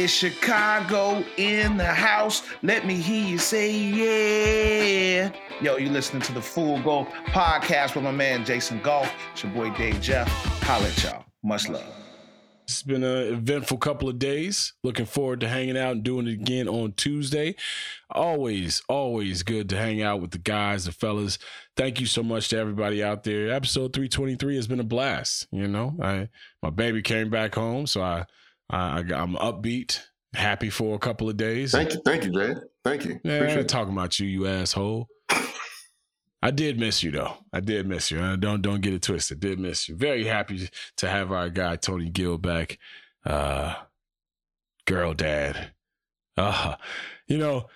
It's 0.01 0.13
Chicago 0.13 1.25
in 1.39 1.77
the 1.77 1.85
house. 1.85 2.45
Let 2.63 2.87
me 2.87 2.95
hear 2.95 3.27
you 3.27 3.37
say 3.37 3.77
yeah. 3.77 5.33
Yo, 5.61 5.77
you 5.77 5.89
listening 5.89 6.23
to 6.23 6.33
the 6.33 6.41
Full 6.41 6.81
Go 6.83 7.05
podcast 7.27 7.97
with 7.97 8.05
my 8.05 8.13
man 8.13 8.45
Jason 8.45 8.81
Goff. 8.81 9.13
It's 9.33 9.43
your 9.43 9.53
boy 9.53 9.71
Dave 9.71 10.01
Jeff. 10.01 10.29
Holla 10.63 10.87
at 10.87 11.03
y'all. 11.03 11.25
Much 11.43 11.69
love. 11.69 11.83
It's 12.63 12.85
been 12.85 13.03
an 13.03 13.35
eventful 13.35 13.79
couple 13.79 14.09
of 14.09 14.21
days. 14.21 14.73
Looking 14.85 15.05
forward 15.05 15.41
to 15.41 15.49
hanging 15.49 15.77
out 15.77 15.91
and 15.91 16.05
doing 16.05 16.29
it 16.29 16.35
again 16.35 16.69
on 16.69 16.93
Tuesday. 16.93 17.57
Always, 18.09 18.83
always 18.89 19.43
good 19.43 19.69
to 19.71 19.77
hang 19.77 20.01
out 20.01 20.21
with 20.21 20.31
the 20.31 20.39
guys, 20.39 20.85
the 20.85 20.93
fellas. 20.93 21.41
Thank 21.77 21.99
you 21.99 22.07
so 22.07 22.23
much 22.23 22.51
to 22.51 22.57
everybody 22.57 23.03
out 23.03 23.25
there. 23.25 23.51
Episode 23.51 23.93
323 23.95 24.55
has 24.55 24.69
been 24.69 24.79
a 24.79 24.85
blast. 24.85 25.49
You 25.51 25.67
know, 25.67 25.97
I 26.01 26.29
my 26.63 26.71
baby 26.71 27.03
came 27.03 27.31
back 27.31 27.57
home, 27.57 27.89
so 27.89 28.01
I 28.01 28.27
I, 28.71 29.01
am 29.01 29.35
upbeat, 29.35 30.01
happy 30.35 30.71
for 30.71 30.95
a 30.95 30.99
couple 30.99 31.29
of 31.29 31.37
days. 31.37 31.73
Thank 31.73 31.95
you, 31.95 32.01
thank 32.05 32.25
you, 32.25 32.33
Jay. 32.33 32.55
Thank 32.85 33.05
you. 33.05 33.21
Yeah, 33.25 33.35
Appreciate 33.35 33.57
I 33.57 33.61
ain't 33.61 33.69
talking 33.69 33.93
about 33.93 34.19
you, 34.21 34.27
you 34.27 34.47
asshole. 34.47 35.09
I 36.41 36.53
did 36.53 36.79
miss 36.79 37.03
you 37.03 37.11
though. 37.11 37.35
I 37.53 37.61
did 37.61 37.87
miss 37.87 38.11
you. 38.11 38.19
don't 38.37 38.63
don't 38.63 38.81
get 38.81 38.95
it 38.95 39.03
twisted. 39.03 39.41
Did 39.41 39.59
miss 39.59 39.89
you. 39.89 39.97
Very 39.97 40.25
happy 40.25 40.69
to 40.99 41.09
have 41.09 41.33
our 41.33 41.49
guy 41.51 41.77
Tony 41.77 42.11
Gill 42.11 42.39
back. 42.39 42.79
Uh, 43.25 43.75
girl 44.87 45.15
dad. 45.15 45.73
Uh, 46.37 46.77
you 47.27 47.39
know, 47.39 47.67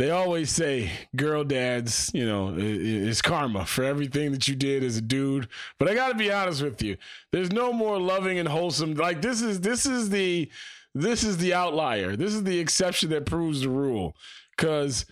they 0.00 0.10
always 0.10 0.50
say 0.50 0.90
girl 1.14 1.44
dads, 1.44 2.10
you 2.14 2.24
know, 2.24 2.54
is 2.56 3.20
karma 3.20 3.66
for 3.66 3.84
everything 3.84 4.32
that 4.32 4.48
you 4.48 4.56
did 4.56 4.82
as 4.82 4.96
a 4.96 5.02
dude. 5.02 5.46
But 5.78 5.88
I 5.88 5.94
got 5.94 6.08
to 6.08 6.14
be 6.14 6.32
honest 6.32 6.62
with 6.62 6.82
you. 6.82 6.96
There's 7.32 7.52
no 7.52 7.72
more 7.72 8.00
loving 8.00 8.38
and 8.38 8.48
wholesome. 8.48 8.94
Like 8.94 9.20
this 9.20 9.42
is 9.42 9.60
this 9.60 9.84
is 9.84 10.08
the 10.08 10.50
this 10.94 11.22
is 11.22 11.36
the 11.36 11.52
outlier. 11.52 12.16
This 12.16 12.32
is 12.32 12.44
the 12.44 12.58
exception 12.58 13.10
that 13.10 13.26
proves 13.26 13.60
the 13.60 13.68
rule. 13.68 14.16
Cuz 14.56 15.04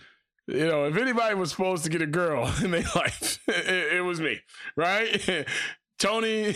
you 0.47 0.65
know, 0.65 0.85
if 0.85 0.97
anybody 0.97 1.35
was 1.35 1.51
supposed 1.51 1.83
to 1.83 1.91
get 1.91 2.01
a 2.01 2.07
girl 2.07 2.51
in 2.63 2.71
their 2.71 2.81
life, 2.95 3.39
it, 3.47 3.97
it 3.97 4.01
was 4.01 4.19
me, 4.19 4.41
right? 4.75 5.45
Tony 5.99 6.55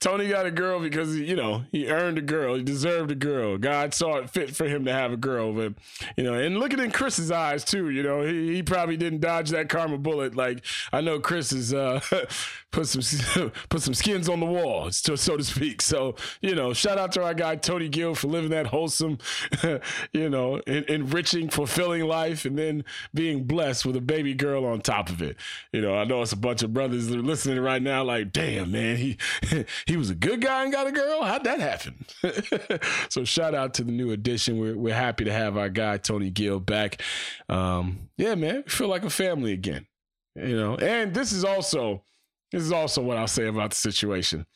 Tony 0.00 0.28
got 0.28 0.46
a 0.46 0.50
girl 0.50 0.80
because 0.80 1.14
you 1.16 1.36
know 1.36 1.64
he 1.70 1.88
earned 1.88 2.16
a 2.16 2.22
girl, 2.22 2.54
he 2.54 2.62
deserved 2.62 3.10
a 3.10 3.14
girl. 3.14 3.58
God 3.58 3.92
saw 3.92 4.16
it 4.16 4.30
fit 4.30 4.56
for 4.56 4.66
him 4.66 4.86
to 4.86 4.92
have 4.92 5.12
a 5.12 5.16
girl, 5.16 5.52
but 5.52 5.74
you 6.16 6.24
know, 6.24 6.32
and 6.34 6.58
looking 6.58 6.78
in 6.78 6.90
Chris's 6.90 7.30
eyes 7.30 7.64
too, 7.64 7.90
you 7.90 8.02
know, 8.02 8.22
he, 8.22 8.54
he 8.54 8.62
probably 8.62 8.96
didn't 8.96 9.20
dodge 9.20 9.50
that 9.50 9.68
karma 9.68 9.98
bullet. 9.98 10.34
Like 10.34 10.64
I 10.90 11.02
know 11.02 11.20
Chris 11.20 11.50
has 11.50 11.74
uh, 11.74 12.00
put 12.70 12.88
some 12.88 13.52
put 13.68 13.82
some 13.82 13.92
skins 13.92 14.28
on 14.30 14.40
the 14.40 14.46
wall, 14.46 14.90
so, 14.90 15.16
so 15.16 15.36
to 15.36 15.44
speak. 15.44 15.82
So 15.82 16.14
you 16.40 16.54
know, 16.54 16.72
shout 16.72 16.96
out 16.96 17.12
to 17.12 17.22
our 17.22 17.34
guy 17.34 17.56
Tony 17.56 17.88
Gill 17.88 18.14
for 18.14 18.28
living 18.28 18.50
that 18.50 18.68
wholesome, 18.68 19.18
you 20.12 20.30
know, 20.30 20.62
en- 20.66 20.84
enriching, 20.88 21.50
fulfilling 21.50 22.04
life, 22.04 22.46
and 22.46 22.58
then 22.58 22.84
being 23.12 23.44
blessed 23.44 23.84
with 23.84 23.96
a 23.96 24.00
baby 24.00 24.32
girl 24.32 24.64
on 24.64 24.80
top 24.80 25.10
of 25.10 25.20
it. 25.20 25.36
You 25.72 25.82
know, 25.82 25.94
I 25.94 26.04
know 26.04 26.22
it's 26.22 26.32
a 26.32 26.36
bunch 26.36 26.62
of 26.62 26.72
brothers 26.72 27.08
that 27.08 27.18
are 27.18 27.22
listening 27.22 27.60
right 27.60 27.82
now, 27.82 28.02
like, 28.02 28.32
damn 28.32 28.72
man, 28.72 28.96
he 28.96 29.89
he 29.90 29.96
was 29.96 30.08
a 30.08 30.14
good 30.14 30.40
guy 30.40 30.62
and 30.62 30.72
got 30.72 30.86
a 30.86 30.92
girl. 30.92 31.24
How'd 31.24 31.42
that 31.42 31.58
happen? 31.58 32.06
so 33.10 33.24
shout 33.24 33.56
out 33.56 33.74
to 33.74 33.82
the 33.82 33.90
new 33.90 34.12
addition. 34.12 34.60
We're 34.60 34.76
we're 34.76 34.94
happy 34.94 35.24
to 35.24 35.32
have 35.32 35.56
our 35.56 35.68
guy 35.68 35.96
Tony 35.96 36.30
Gill 36.30 36.60
back. 36.60 37.02
Um, 37.48 38.08
yeah, 38.16 38.36
man, 38.36 38.62
we 38.64 38.70
feel 38.70 38.86
like 38.86 39.02
a 39.02 39.10
family 39.10 39.52
again. 39.52 39.88
You 40.36 40.56
know, 40.56 40.76
and 40.76 41.12
this 41.12 41.32
is 41.32 41.44
also 41.44 42.04
this 42.52 42.62
is 42.62 42.70
also 42.70 43.02
what 43.02 43.16
I'll 43.16 43.26
say 43.26 43.48
about 43.48 43.70
the 43.70 43.76
situation. 43.76 44.46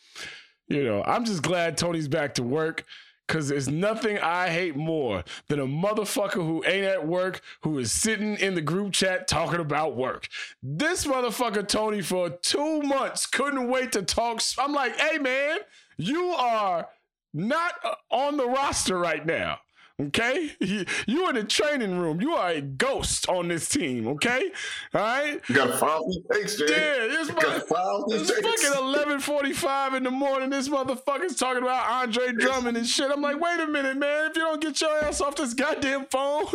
You 0.68 0.84
know, 0.84 1.02
I'm 1.04 1.24
just 1.24 1.42
glad 1.42 1.76
Tony's 1.76 2.06
back 2.06 2.34
to 2.34 2.44
work. 2.44 2.84
Cause 3.26 3.48
there's 3.48 3.68
nothing 3.68 4.18
I 4.18 4.50
hate 4.50 4.76
more 4.76 5.24
than 5.48 5.58
a 5.58 5.66
motherfucker 5.66 6.34
who 6.34 6.62
ain't 6.66 6.84
at 6.84 7.06
work 7.06 7.40
who 7.62 7.78
is 7.78 7.90
sitting 7.90 8.36
in 8.36 8.54
the 8.54 8.60
group 8.60 8.92
chat 8.92 9.26
talking 9.26 9.60
about 9.60 9.96
work. 9.96 10.28
This 10.62 11.06
motherfucker 11.06 11.66
Tony 11.66 12.02
for 12.02 12.28
two 12.28 12.82
months 12.82 13.26
couldn't 13.26 13.68
wait 13.68 13.92
to 13.92 14.02
talk. 14.02 14.42
I'm 14.58 14.74
like, 14.74 14.98
hey 15.00 15.18
man, 15.18 15.58
you 15.96 16.26
are 16.28 16.88
not 17.32 17.72
uh, 17.82 17.94
on 18.10 18.36
the 18.36 18.46
roster 18.46 18.98
right 18.98 19.24
now. 19.24 19.58
Okay, 20.02 20.50
you 20.58 21.28
in 21.28 21.36
the 21.36 21.44
training 21.44 22.00
room. 22.00 22.20
You 22.20 22.34
are 22.34 22.50
a 22.50 22.60
ghost 22.60 23.28
on 23.28 23.46
this 23.46 23.68
team. 23.68 24.08
Okay, 24.08 24.50
all 24.92 25.00
right. 25.00 25.40
You 25.48 25.54
got 25.54 25.66
to 25.68 25.76
file 25.78 26.04
these 26.08 26.18
takes. 26.32 26.58
Yeah, 26.58 26.96
it's, 26.98 27.30
it's 27.30 28.30
fucking 28.32 28.82
eleven 28.82 29.20
forty-five 29.20 29.94
in 29.94 30.02
the 30.02 30.10
morning. 30.10 30.50
This 30.50 30.68
motherfucker's 30.68 31.36
talking 31.36 31.62
about 31.62 31.88
Andre 31.88 32.32
Drummond 32.32 32.76
and 32.76 32.84
shit. 32.84 33.08
I'm 33.08 33.22
like, 33.22 33.38
wait 33.40 33.60
a 33.60 33.68
minute, 33.68 33.96
man. 33.96 34.30
If 34.32 34.36
you 34.36 34.42
don't 34.42 34.60
get 34.60 34.80
your 34.80 34.98
ass 35.04 35.20
off 35.20 35.36
this 35.36 35.54
goddamn 35.54 36.06
phone, 36.06 36.46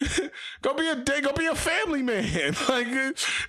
go 0.62 0.72
be 0.72 0.88
a 0.88 0.96
day. 0.96 1.20
Go 1.20 1.34
be 1.34 1.46
a 1.46 1.54
family 1.54 2.02
man. 2.02 2.56
like 2.70 2.88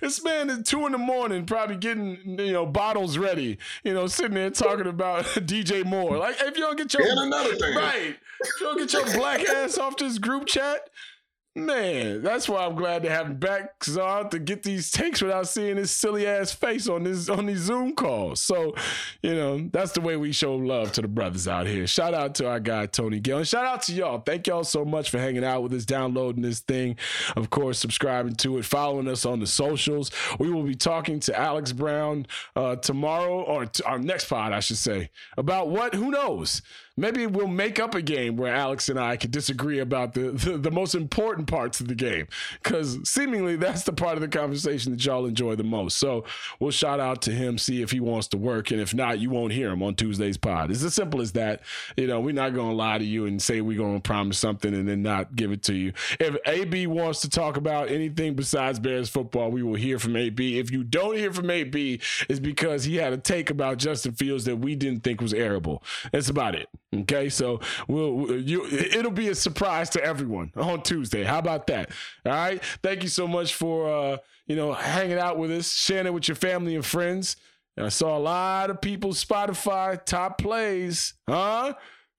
this 0.02 0.22
man 0.22 0.50
is 0.50 0.68
two 0.68 0.84
in 0.84 0.92
the 0.92 0.98
morning, 0.98 1.46
probably 1.46 1.76
getting 1.76 2.18
you 2.38 2.52
know 2.52 2.66
bottles 2.66 3.16
ready. 3.16 3.56
You 3.82 3.94
know, 3.94 4.06
sitting 4.08 4.34
there 4.34 4.50
talking 4.50 4.86
about 4.86 5.24
DJ 5.24 5.86
Moore. 5.86 6.18
Like, 6.18 6.36
if 6.40 6.56
you 6.56 6.64
don't 6.64 6.76
get 6.76 6.92
your 6.92 7.02
and 7.08 7.18
another 7.18 7.56
thing, 7.56 7.74
right, 7.74 8.16
don't 8.60 8.78
get 8.78 8.92
your 8.92 9.04
black 9.12 9.48
ass 9.48 9.78
off 9.78 9.96
this 9.96 10.18
group 10.18 10.46
chat. 10.46 10.88
Man, 11.54 12.22
that's 12.22 12.48
why 12.48 12.64
I'm 12.64 12.76
glad 12.76 13.02
to 13.02 13.10
have 13.10 13.26
him 13.26 13.36
back, 13.36 13.84
have 13.84 14.30
to 14.30 14.38
get 14.38 14.62
these 14.62 14.90
takes 14.90 15.20
without 15.20 15.46
seeing 15.46 15.76
his 15.76 15.90
silly 15.90 16.26
ass 16.26 16.50
face 16.50 16.88
on 16.88 17.04
this 17.04 17.28
on 17.28 17.44
these 17.44 17.58
Zoom 17.58 17.94
calls. 17.94 18.40
So, 18.40 18.74
you 19.22 19.34
know, 19.34 19.68
that's 19.70 19.92
the 19.92 20.00
way 20.00 20.16
we 20.16 20.32
show 20.32 20.54
love 20.54 20.92
to 20.92 21.02
the 21.02 21.08
brothers 21.08 21.46
out 21.46 21.66
here. 21.66 21.86
Shout 21.86 22.14
out 22.14 22.34
to 22.36 22.48
our 22.48 22.58
guy 22.58 22.86
Tony 22.86 23.20
Gill, 23.20 23.36
and 23.36 23.46
shout 23.46 23.66
out 23.66 23.82
to 23.82 23.92
y'all. 23.92 24.20
Thank 24.20 24.46
y'all 24.46 24.64
so 24.64 24.82
much 24.86 25.10
for 25.10 25.18
hanging 25.18 25.44
out 25.44 25.62
with 25.62 25.74
us, 25.74 25.84
downloading 25.84 26.40
this 26.40 26.60
thing. 26.60 26.96
Of 27.36 27.50
course, 27.50 27.78
subscribing 27.78 28.36
to 28.36 28.56
it, 28.56 28.64
following 28.64 29.06
us 29.06 29.26
on 29.26 29.38
the 29.38 29.46
socials. 29.46 30.10
We 30.38 30.50
will 30.50 30.64
be 30.64 30.74
talking 30.74 31.20
to 31.20 31.38
Alex 31.38 31.72
Brown 31.72 32.28
uh, 32.56 32.76
tomorrow, 32.76 33.42
or 33.42 33.66
t- 33.66 33.82
our 33.84 33.98
next 33.98 34.24
pod, 34.24 34.52
I 34.52 34.60
should 34.60 34.78
say, 34.78 35.10
about 35.36 35.68
what? 35.68 35.94
Who 35.94 36.10
knows? 36.10 36.62
Maybe 36.96 37.26
we'll 37.26 37.46
make 37.46 37.80
up 37.80 37.94
a 37.94 38.02
game 38.02 38.36
where 38.36 38.54
Alex 38.54 38.90
and 38.90 39.00
I 39.00 39.16
could 39.16 39.30
disagree 39.30 39.78
about 39.78 40.12
the, 40.12 40.32
the, 40.32 40.58
the 40.58 40.70
most 40.70 40.94
important 40.94 41.48
parts 41.48 41.80
of 41.80 41.88
the 41.88 41.94
game. 41.94 42.26
Because 42.62 42.98
seemingly 43.08 43.56
that's 43.56 43.84
the 43.84 43.94
part 43.94 44.16
of 44.16 44.20
the 44.20 44.28
conversation 44.28 44.92
that 44.92 45.02
y'all 45.02 45.24
enjoy 45.24 45.56
the 45.56 45.64
most. 45.64 45.96
So 45.96 46.24
we'll 46.60 46.70
shout 46.70 47.00
out 47.00 47.22
to 47.22 47.30
him, 47.32 47.56
see 47.56 47.80
if 47.80 47.90
he 47.90 48.00
wants 48.00 48.28
to 48.28 48.36
work. 48.36 48.70
And 48.72 48.80
if 48.80 48.92
not, 48.94 49.20
you 49.20 49.30
won't 49.30 49.54
hear 49.54 49.70
him 49.70 49.82
on 49.82 49.94
Tuesday's 49.94 50.36
pod. 50.36 50.70
It's 50.70 50.84
as 50.84 50.94
simple 50.94 51.22
as 51.22 51.32
that. 51.32 51.62
You 51.96 52.06
know, 52.06 52.20
we're 52.20 52.34
not 52.34 52.54
going 52.54 52.68
to 52.68 52.76
lie 52.76 52.98
to 52.98 53.04
you 53.04 53.24
and 53.24 53.40
say 53.40 53.62
we're 53.62 53.78
going 53.78 53.94
to 53.94 54.02
promise 54.02 54.38
something 54.38 54.74
and 54.74 54.86
then 54.86 55.00
not 55.00 55.34
give 55.34 55.50
it 55.50 55.62
to 55.64 55.74
you. 55.74 55.94
If 56.20 56.36
AB 56.44 56.88
wants 56.88 57.22
to 57.22 57.30
talk 57.30 57.56
about 57.56 57.90
anything 57.90 58.34
besides 58.34 58.78
Bears 58.78 59.08
football, 59.08 59.50
we 59.50 59.62
will 59.62 59.76
hear 59.76 59.98
from 59.98 60.14
AB. 60.14 60.58
If 60.58 60.70
you 60.70 60.84
don't 60.84 61.16
hear 61.16 61.32
from 61.32 61.50
AB, 61.50 62.00
it's 62.28 62.40
because 62.40 62.84
he 62.84 62.96
had 62.96 63.14
a 63.14 63.18
take 63.18 63.48
about 63.48 63.78
Justin 63.78 64.12
Fields 64.12 64.44
that 64.44 64.56
we 64.56 64.74
didn't 64.74 65.04
think 65.04 65.22
was 65.22 65.32
airable. 65.32 65.82
That's 66.12 66.28
about 66.28 66.54
it. 66.54 66.68
Okay, 66.94 67.30
so 67.30 67.60
we'll 67.88 68.38
you 68.38 68.66
it'll 68.66 69.10
be 69.10 69.28
a 69.28 69.34
surprise 69.34 69.88
to 69.90 70.04
everyone 70.04 70.52
on 70.56 70.82
Tuesday. 70.82 71.24
How 71.24 71.38
about 71.38 71.66
that? 71.68 71.90
All 72.26 72.32
right. 72.32 72.62
Thank 72.82 73.02
you 73.02 73.08
so 73.08 73.26
much 73.26 73.54
for 73.54 73.88
uh, 73.88 74.16
you 74.46 74.56
know 74.56 74.72
hanging 74.74 75.18
out 75.18 75.38
with 75.38 75.50
us, 75.50 75.72
sharing 75.72 76.06
it 76.06 76.12
with 76.12 76.28
your 76.28 76.34
family 76.34 76.74
and 76.74 76.84
friends. 76.84 77.36
I 77.78 77.88
saw 77.88 78.18
a 78.18 78.20
lot 78.20 78.68
of 78.68 78.82
people 78.82 79.10
Spotify 79.12 80.04
top 80.04 80.36
plays, 80.36 81.14
huh? 81.26 81.72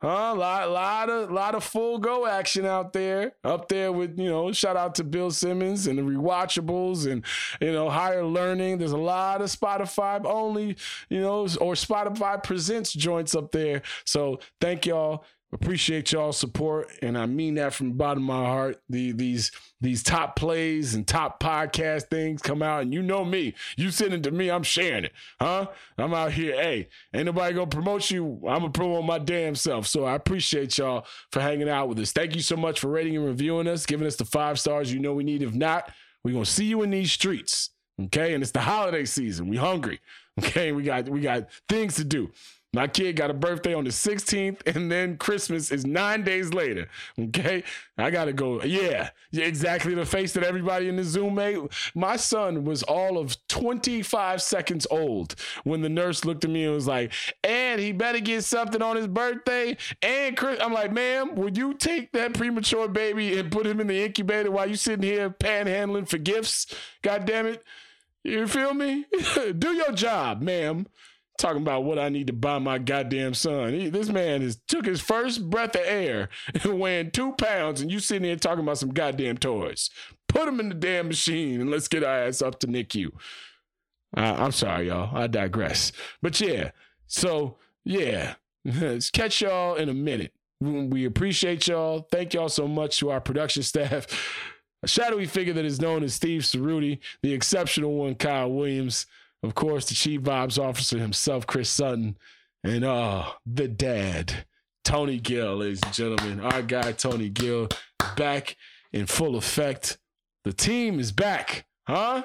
Huh? 0.04 0.34
A 0.36 0.38
lot, 0.38 0.70
lot 0.70 1.10
of, 1.10 1.32
lot 1.32 1.56
of 1.56 1.64
full 1.64 1.98
go 1.98 2.28
action 2.28 2.66
out 2.66 2.92
there. 2.92 3.36
Up 3.46 3.70
there 3.70 3.90
with, 3.90 4.20
you 4.20 4.30
know, 4.30 4.52
shout 4.52 4.76
out 4.76 4.96
to 4.96 5.04
Bill 5.06 5.32
Simmons 5.32 5.88
and 5.88 5.98
the 5.98 6.02
rewatchables 6.02 7.10
and, 7.10 7.24
you 7.62 7.72
know, 7.72 7.90
higher 7.90 8.26
learning. 8.26 8.80
There's 8.80 8.92
a 8.92 8.98
lot 8.98 9.42
of 9.42 9.50
Spotify 9.50 10.26
only, 10.26 10.76
you 11.10 11.22
know, 11.22 11.44
or 11.62 11.76
Spotify 11.76 12.44
presents 12.44 12.92
joints 12.92 13.34
up 13.34 13.54
there. 13.54 13.82
So 14.06 14.42
thank 14.60 14.86
y'all. 14.86 15.24
Appreciate 15.54 16.12
y'all 16.12 16.34
support, 16.34 16.92
and 17.04 17.16
I 17.16 17.28
mean 17.28 17.54
that 17.56 17.76
from 17.76 17.90
the 17.90 17.96
bottom 17.96 18.24
of 18.24 18.36
my 18.36 18.44
heart. 18.44 18.82
The 18.90 19.12
these 19.12 19.52
these 19.80 20.02
top 20.02 20.36
plays 20.36 20.96
and 20.96 21.06
top 21.06 21.40
podcast 21.40 22.10
things 22.10 22.42
come 22.42 22.64
out, 22.64 22.82
and 22.82 22.94
you 22.94 23.04
know 23.04 23.24
me. 23.24 23.54
You 23.78 23.92
send 23.92 24.14
it 24.16 24.24
to 24.24 24.32
me, 24.32 24.50
I'm 24.50 24.64
sharing 24.64 25.06
it, 25.06 25.14
huh? 25.40 25.68
I'm 26.00 26.14
out 26.14 26.32
here. 26.32 26.56
Hey, 26.56 26.90
ain't 27.14 27.28
nobody 27.28 27.54
gonna 27.54 27.68
promote 27.68 28.10
you. 28.10 28.42
I'm 28.48 28.62
gonna 28.62 28.72
promote 28.72 29.06
my 29.06 29.20
damn 29.20 29.54
self. 29.54 29.86
So 29.86 30.06
I 30.06 30.16
appreciate 30.16 30.76
y'all 30.80 31.06
for 31.32 31.40
hanging 31.40 31.70
out 31.70 31.88
with 31.88 32.00
us. 32.00 32.12
Thank 32.12 32.36
you 32.36 32.42
so 32.42 32.58
much 32.58 32.80
for 32.80 32.88
rating 32.88 33.16
and 33.16 33.26
reviewing 33.26 33.68
us, 33.68 33.86
giving 33.86 34.08
us 34.08 34.16
the 34.16 34.26
five 34.26 34.60
stars 34.60 34.92
you 34.92 35.00
know 35.00 35.14
we 35.14 35.24
need. 35.24 35.44
If 35.44 35.54
not, 35.54 35.92
we're 36.24 36.34
gonna 36.34 36.46
see 36.46 36.66
you 36.66 36.82
in 36.82 36.90
these 36.90 37.12
streets. 37.12 37.70
Okay, 38.06 38.34
and 38.34 38.42
it's 38.42 38.52
the 38.52 38.62
holiday 38.62 39.06
season. 39.06 39.50
We 39.50 39.58
hungry. 39.58 40.00
Okay, 40.40 40.72
we 40.72 40.82
got 40.82 41.08
we 41.10 41.22
got 41.22 41.48
things 41.70 41.94
to 41.98 42.04
do. 42.04 42.32
My 42.74 42.88
kid 42.88 43.16
got 43.16 43.30
a 43.30 43.36
birthday 43.36 43.76
on 43.76 43.84
the 43.84 43.92
16th, 43.92 44.62
and 44.66 44.92
then 44.92 45.18
Christmas 45.18 45.72
is 45.72 45.86
nine 45.86 46.24
days 46.24 46.54
later. 46.54 46.88
Okay. 47.20 47.64
I 48.00 48.10
got 48.10 48.26
to 48.26 48.34
go. 48.34 48.64
Yeah, 48.64 49.12
yeah, 49.30 49.46
exactly 49.46 49.94
the 49.94 50.06
face 50.08 50.34
that 50.34 50.44
everybody 50.44 50.90
in 50.90 50.96
the 50.96 51.04
Zoom 51.04 51.36
made. 51.36 51.60
My 51.94 52.16
son 52.16 52.64
was 52.64 52.82
all 52.82 53.20
of 53.20 53.38
25 53.48 54.42
seconds 54.42 54.88
old 54.90 55.36
when 55.64 55.82
the 55.82 55.90
nurse 55.90 56.26
looked 56.26 56.44
at 56.46 56.50
me 56.50 56.66
and 56.66 56.74
was 56.74 56.88
like, 56.88 57.14
and 57.44 57.80
he 57.80 57.92
better 57.92 58.20
get 58.20 58.44
something 58.44 58.82
on 58.82 58.96
his 58.96 59.08
birthday. 59.08 59.78
And 60.02 60.36
Chris, 60.36 60.60
I'm 60.60 60.74
like, 60.74 60.92
ma'am, 60.92 61.36
would 61.36 61.56
you 61.56 61.76
take 61.76 62.12
that 62.14 62.34
premature 62.34 62.88
baby 62.88 63.38
and 63.38 63.52
put 63.52 63.68
him 63.68 63.80
in 63.80 63.88
the 63.88 64.04
incubator 64.04 64.50
while 64.50 64.68
you 64.68 64.76
sitting 64.76 65.04
here 65.04 65.30
panhandling 65.30 66.10
for 66.10 66.18
gifts? 66.18 66.74
God 67.04 67.26
damn 67.26 67.46
it. 67.46 67.64
You 68.24 68.48
feel 68.48 68.74
me? 68.74 69.06
Do 69.58 69.74
your 69.74 69.92
job, 69.92 70.42
ma'am 70.42 70.88
talking 71.44 71.62
about 71.62 71.84
what 71.84 72.00
I 72.00 72.08
need 72.08 72.28
to 72.28 72.34
buy 72.34 72.58
my 72.58 72.78
goddamn 72.78 73.34
son. 73.34 73.74
He, 73.74 73.90
this 73.90 74.08
man 74.08 74.42
has 74.42 74.58
took 74.68 74.86
his 74.86 75.02
first 75.02 75.50
breath 75.50 75.76
of 75.76 75.82
air 75.84 76.30
and 76.64 76.80
weighing 76.80 77.12
two 77.12 77.34
pounds, 77.34 77.82
and 77.82 77.92
you 77.92 78.00
sitting 78.00 78.24
here 78.24 78.38
talking 78.38 78.64
about 78.64 78.78
some 78.78 78.94
goddamn 78.94 79.38
toys. 79.38 79.90
Put 80.30 80.48
him 80.48 80.62
in 80.62 80.70
the 80.70 80.76
damn 80.76 81.10
machine 81.10 81.60
and 81.60 81.70
let's 81.70 81.90
get 81.90 82.04
our 82.04 82.24
ass 82.24 82.42
up 82.42 82.60
to 82.62 82.68
NICU. 82.68 83.12
Uh, 84.16 84.36
I'm 84.40 84.54
sorry, 84.54 84.88
y'all. 84.88 85.16
I 85.16 85.28
digress. 85.28 85.92
But 86.22 86.40
yeah, 86.40 86.72
so 87.08 87.58
yeah, 87.84 88.36
catch 89.14 89.42
y'all 89.42 89.76
in 89.76 89.90
a 89.90 89.94
minute. 89.94 90.34
We 90.62 91.04
appreciate 91.04 91.68
y'all. 91.68 92.08
Thank 92.10 92.34
y'all 92.34 92.48
so 92.48 92.70
much 92.70 93.00
to 93.00 93.12
our 93.12 93.20
production 93.20 93.64
staff. 93.64 94.08
A 94.82 94.88
shadowy 94.88 95.26
figure 95.26 95.54
that 95.54 95.66
is 95.66 95.82
known 95.82 96.04
as 96.04 96.14
Steve 96.14 96.44
Ceruti, 96.44 97.00
the 97.22 97.34
exceptional 97.34 97.96
one, 97.96 98.16
Kyle 98.16 98.50
Williams. 98.50 99.08
Of 99.44 99.56
course, 99.56 99.86
the 99.86 99.94
chief 99.94 100.22
vibes 100.22 100.58
officer 100.58 100.98
himself, 100.98 101.46
Chris 101.46 101.70
Sutton, 101.70 102.18
and 102.64 102.86
uh, 102.86 103.32
the 103.46 103.68
dad, 103.68 104.46
Tony 104.86 105.20
Gill, 105.20 105.58
ladies 105.58 105.82
and 105.84 105.94
gentlemen. 105.94 106.40
Our 106.40 106.62
guy, 106.62 106.94
Tony 106.94 107.28
Gill, 107.30 107.68
back 108.16 108.56
in 108.94 109.06
full 109.06 109.36
effect. 109.36 109.98
The 110.46 110.54
team 110.54 110.98
is 111.00 111.12
back, 111.12 111.66
huh? 111.86 112.24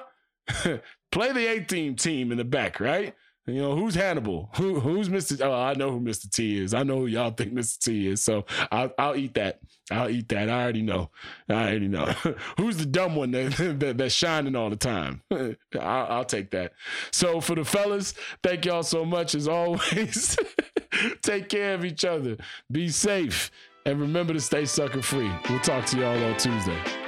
Play 1.10 1.32
the 1.32 1.46
A 1.46 1.60
team 1.60 1.96
team 1.96 2.30
in 2.30 2.38
the 2.38 2.44
back, 2.44 2.78
right? 2.78 3.14
You 3.48 3.62
know, 3.62 3.74
who's 3.74 3.94
Hannibal? 3.94 4.50
Who 4.56 4.78
who's 4.78 5.08
Mr. 5.08 5.40
Oh, 5.40 5.54
I 5.54 5.72
know 5.72 5.90
who 5.90 6.00
Mr. 6.00 6.30
T 6.30 6.62
is. 6.62 6.74
I 6.74 6.82
know 6.82 6.98
who 6.98 7.06
y'all 7.06 7.30
think 7.30 7.54
Mr. 7.54 7.78
T 7.78 8.06
is. 8.08 8.20
So 8.20 8.44
I'll 8.70 8.92
I'll 8.98 9.16
eat 9.16 9.34
that. 9.34 9.60
I'll 9.90 10.10
eat 10.10 10.28
that. 10.28 10.50
I 10.50 10.62
already 10.62 10.82
know. 10.82 11.10
I 11.48 11.54
already 11.54 11.88
know. 11.88 12.04
who's 12.58 12.76
the 12.76 12.84
dumb 12.84 13.16
one 13.16 13.30
that, 13.30 13.52
that 13.80 13.96
that's 13.96 14.14
shining 14.14 14.54
all 14.54 14.68
the 14.68 14.76
time? 14.76 15.22
I'll, 15.30 15.56
I'll 15.80 16.24
take 16.24 16.50
that. 16.50 16.74
So 17.10 17.40
for 17.40 17.54
the 17.54 17.64
fellas, 17.64 18.12
thank 18.42 18.66
y'all 18.66 18.82
so 18.82 19.06
much 19.06 19.34
as 19.34 19.48
always. 19.48 20.36
take 21.22 21.48
care 21.48 21.72
of 21.72 21.86
each 21.86 22.04
other. 22.04 22.36
Be 22.70 22.90
safe. 22.90 23.50
And 23.86 23.98
remember 23.98 24.34
to 24.34 24.40
stay 24.40 24.66
sucker 24.66 25.00
free. 25.00 25.30
We'll 25.48 25.60
talk 25.60 25.86
to 25.86 25.98
y'all 25.98 26.22
on 26.22 26.36
Tuesday. 26.36 27.07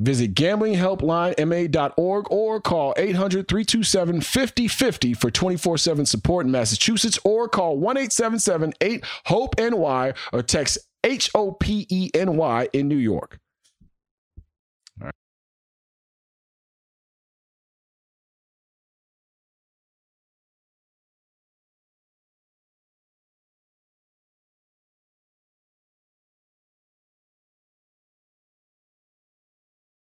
Visit 0.00 0.34
gamblinghelplinema.org 0.34 2.30
or 2.30 2.60
call 2.60 2.94
800-327-5050 2.94 5.16
for 5.16 5.30
24-7 5.30 6.06
support 6.06 6.44
in 6.46 6.52
Massachusetts 6.52 7.18
or 7.24 7.48
call 7.48 7.78
1-877-8-HOPE-NY 7.78 10.14
or 10.32 10.42
text 10.42 10.78
H 11.04 11.30
O 11.34 11.52
P 11.52 11.86
E 11.90 12.10
N 12.14 12.36
Y 12.36 12.68
in 12.72 12.88
New 12.88 12.96
York. 12.96 13.38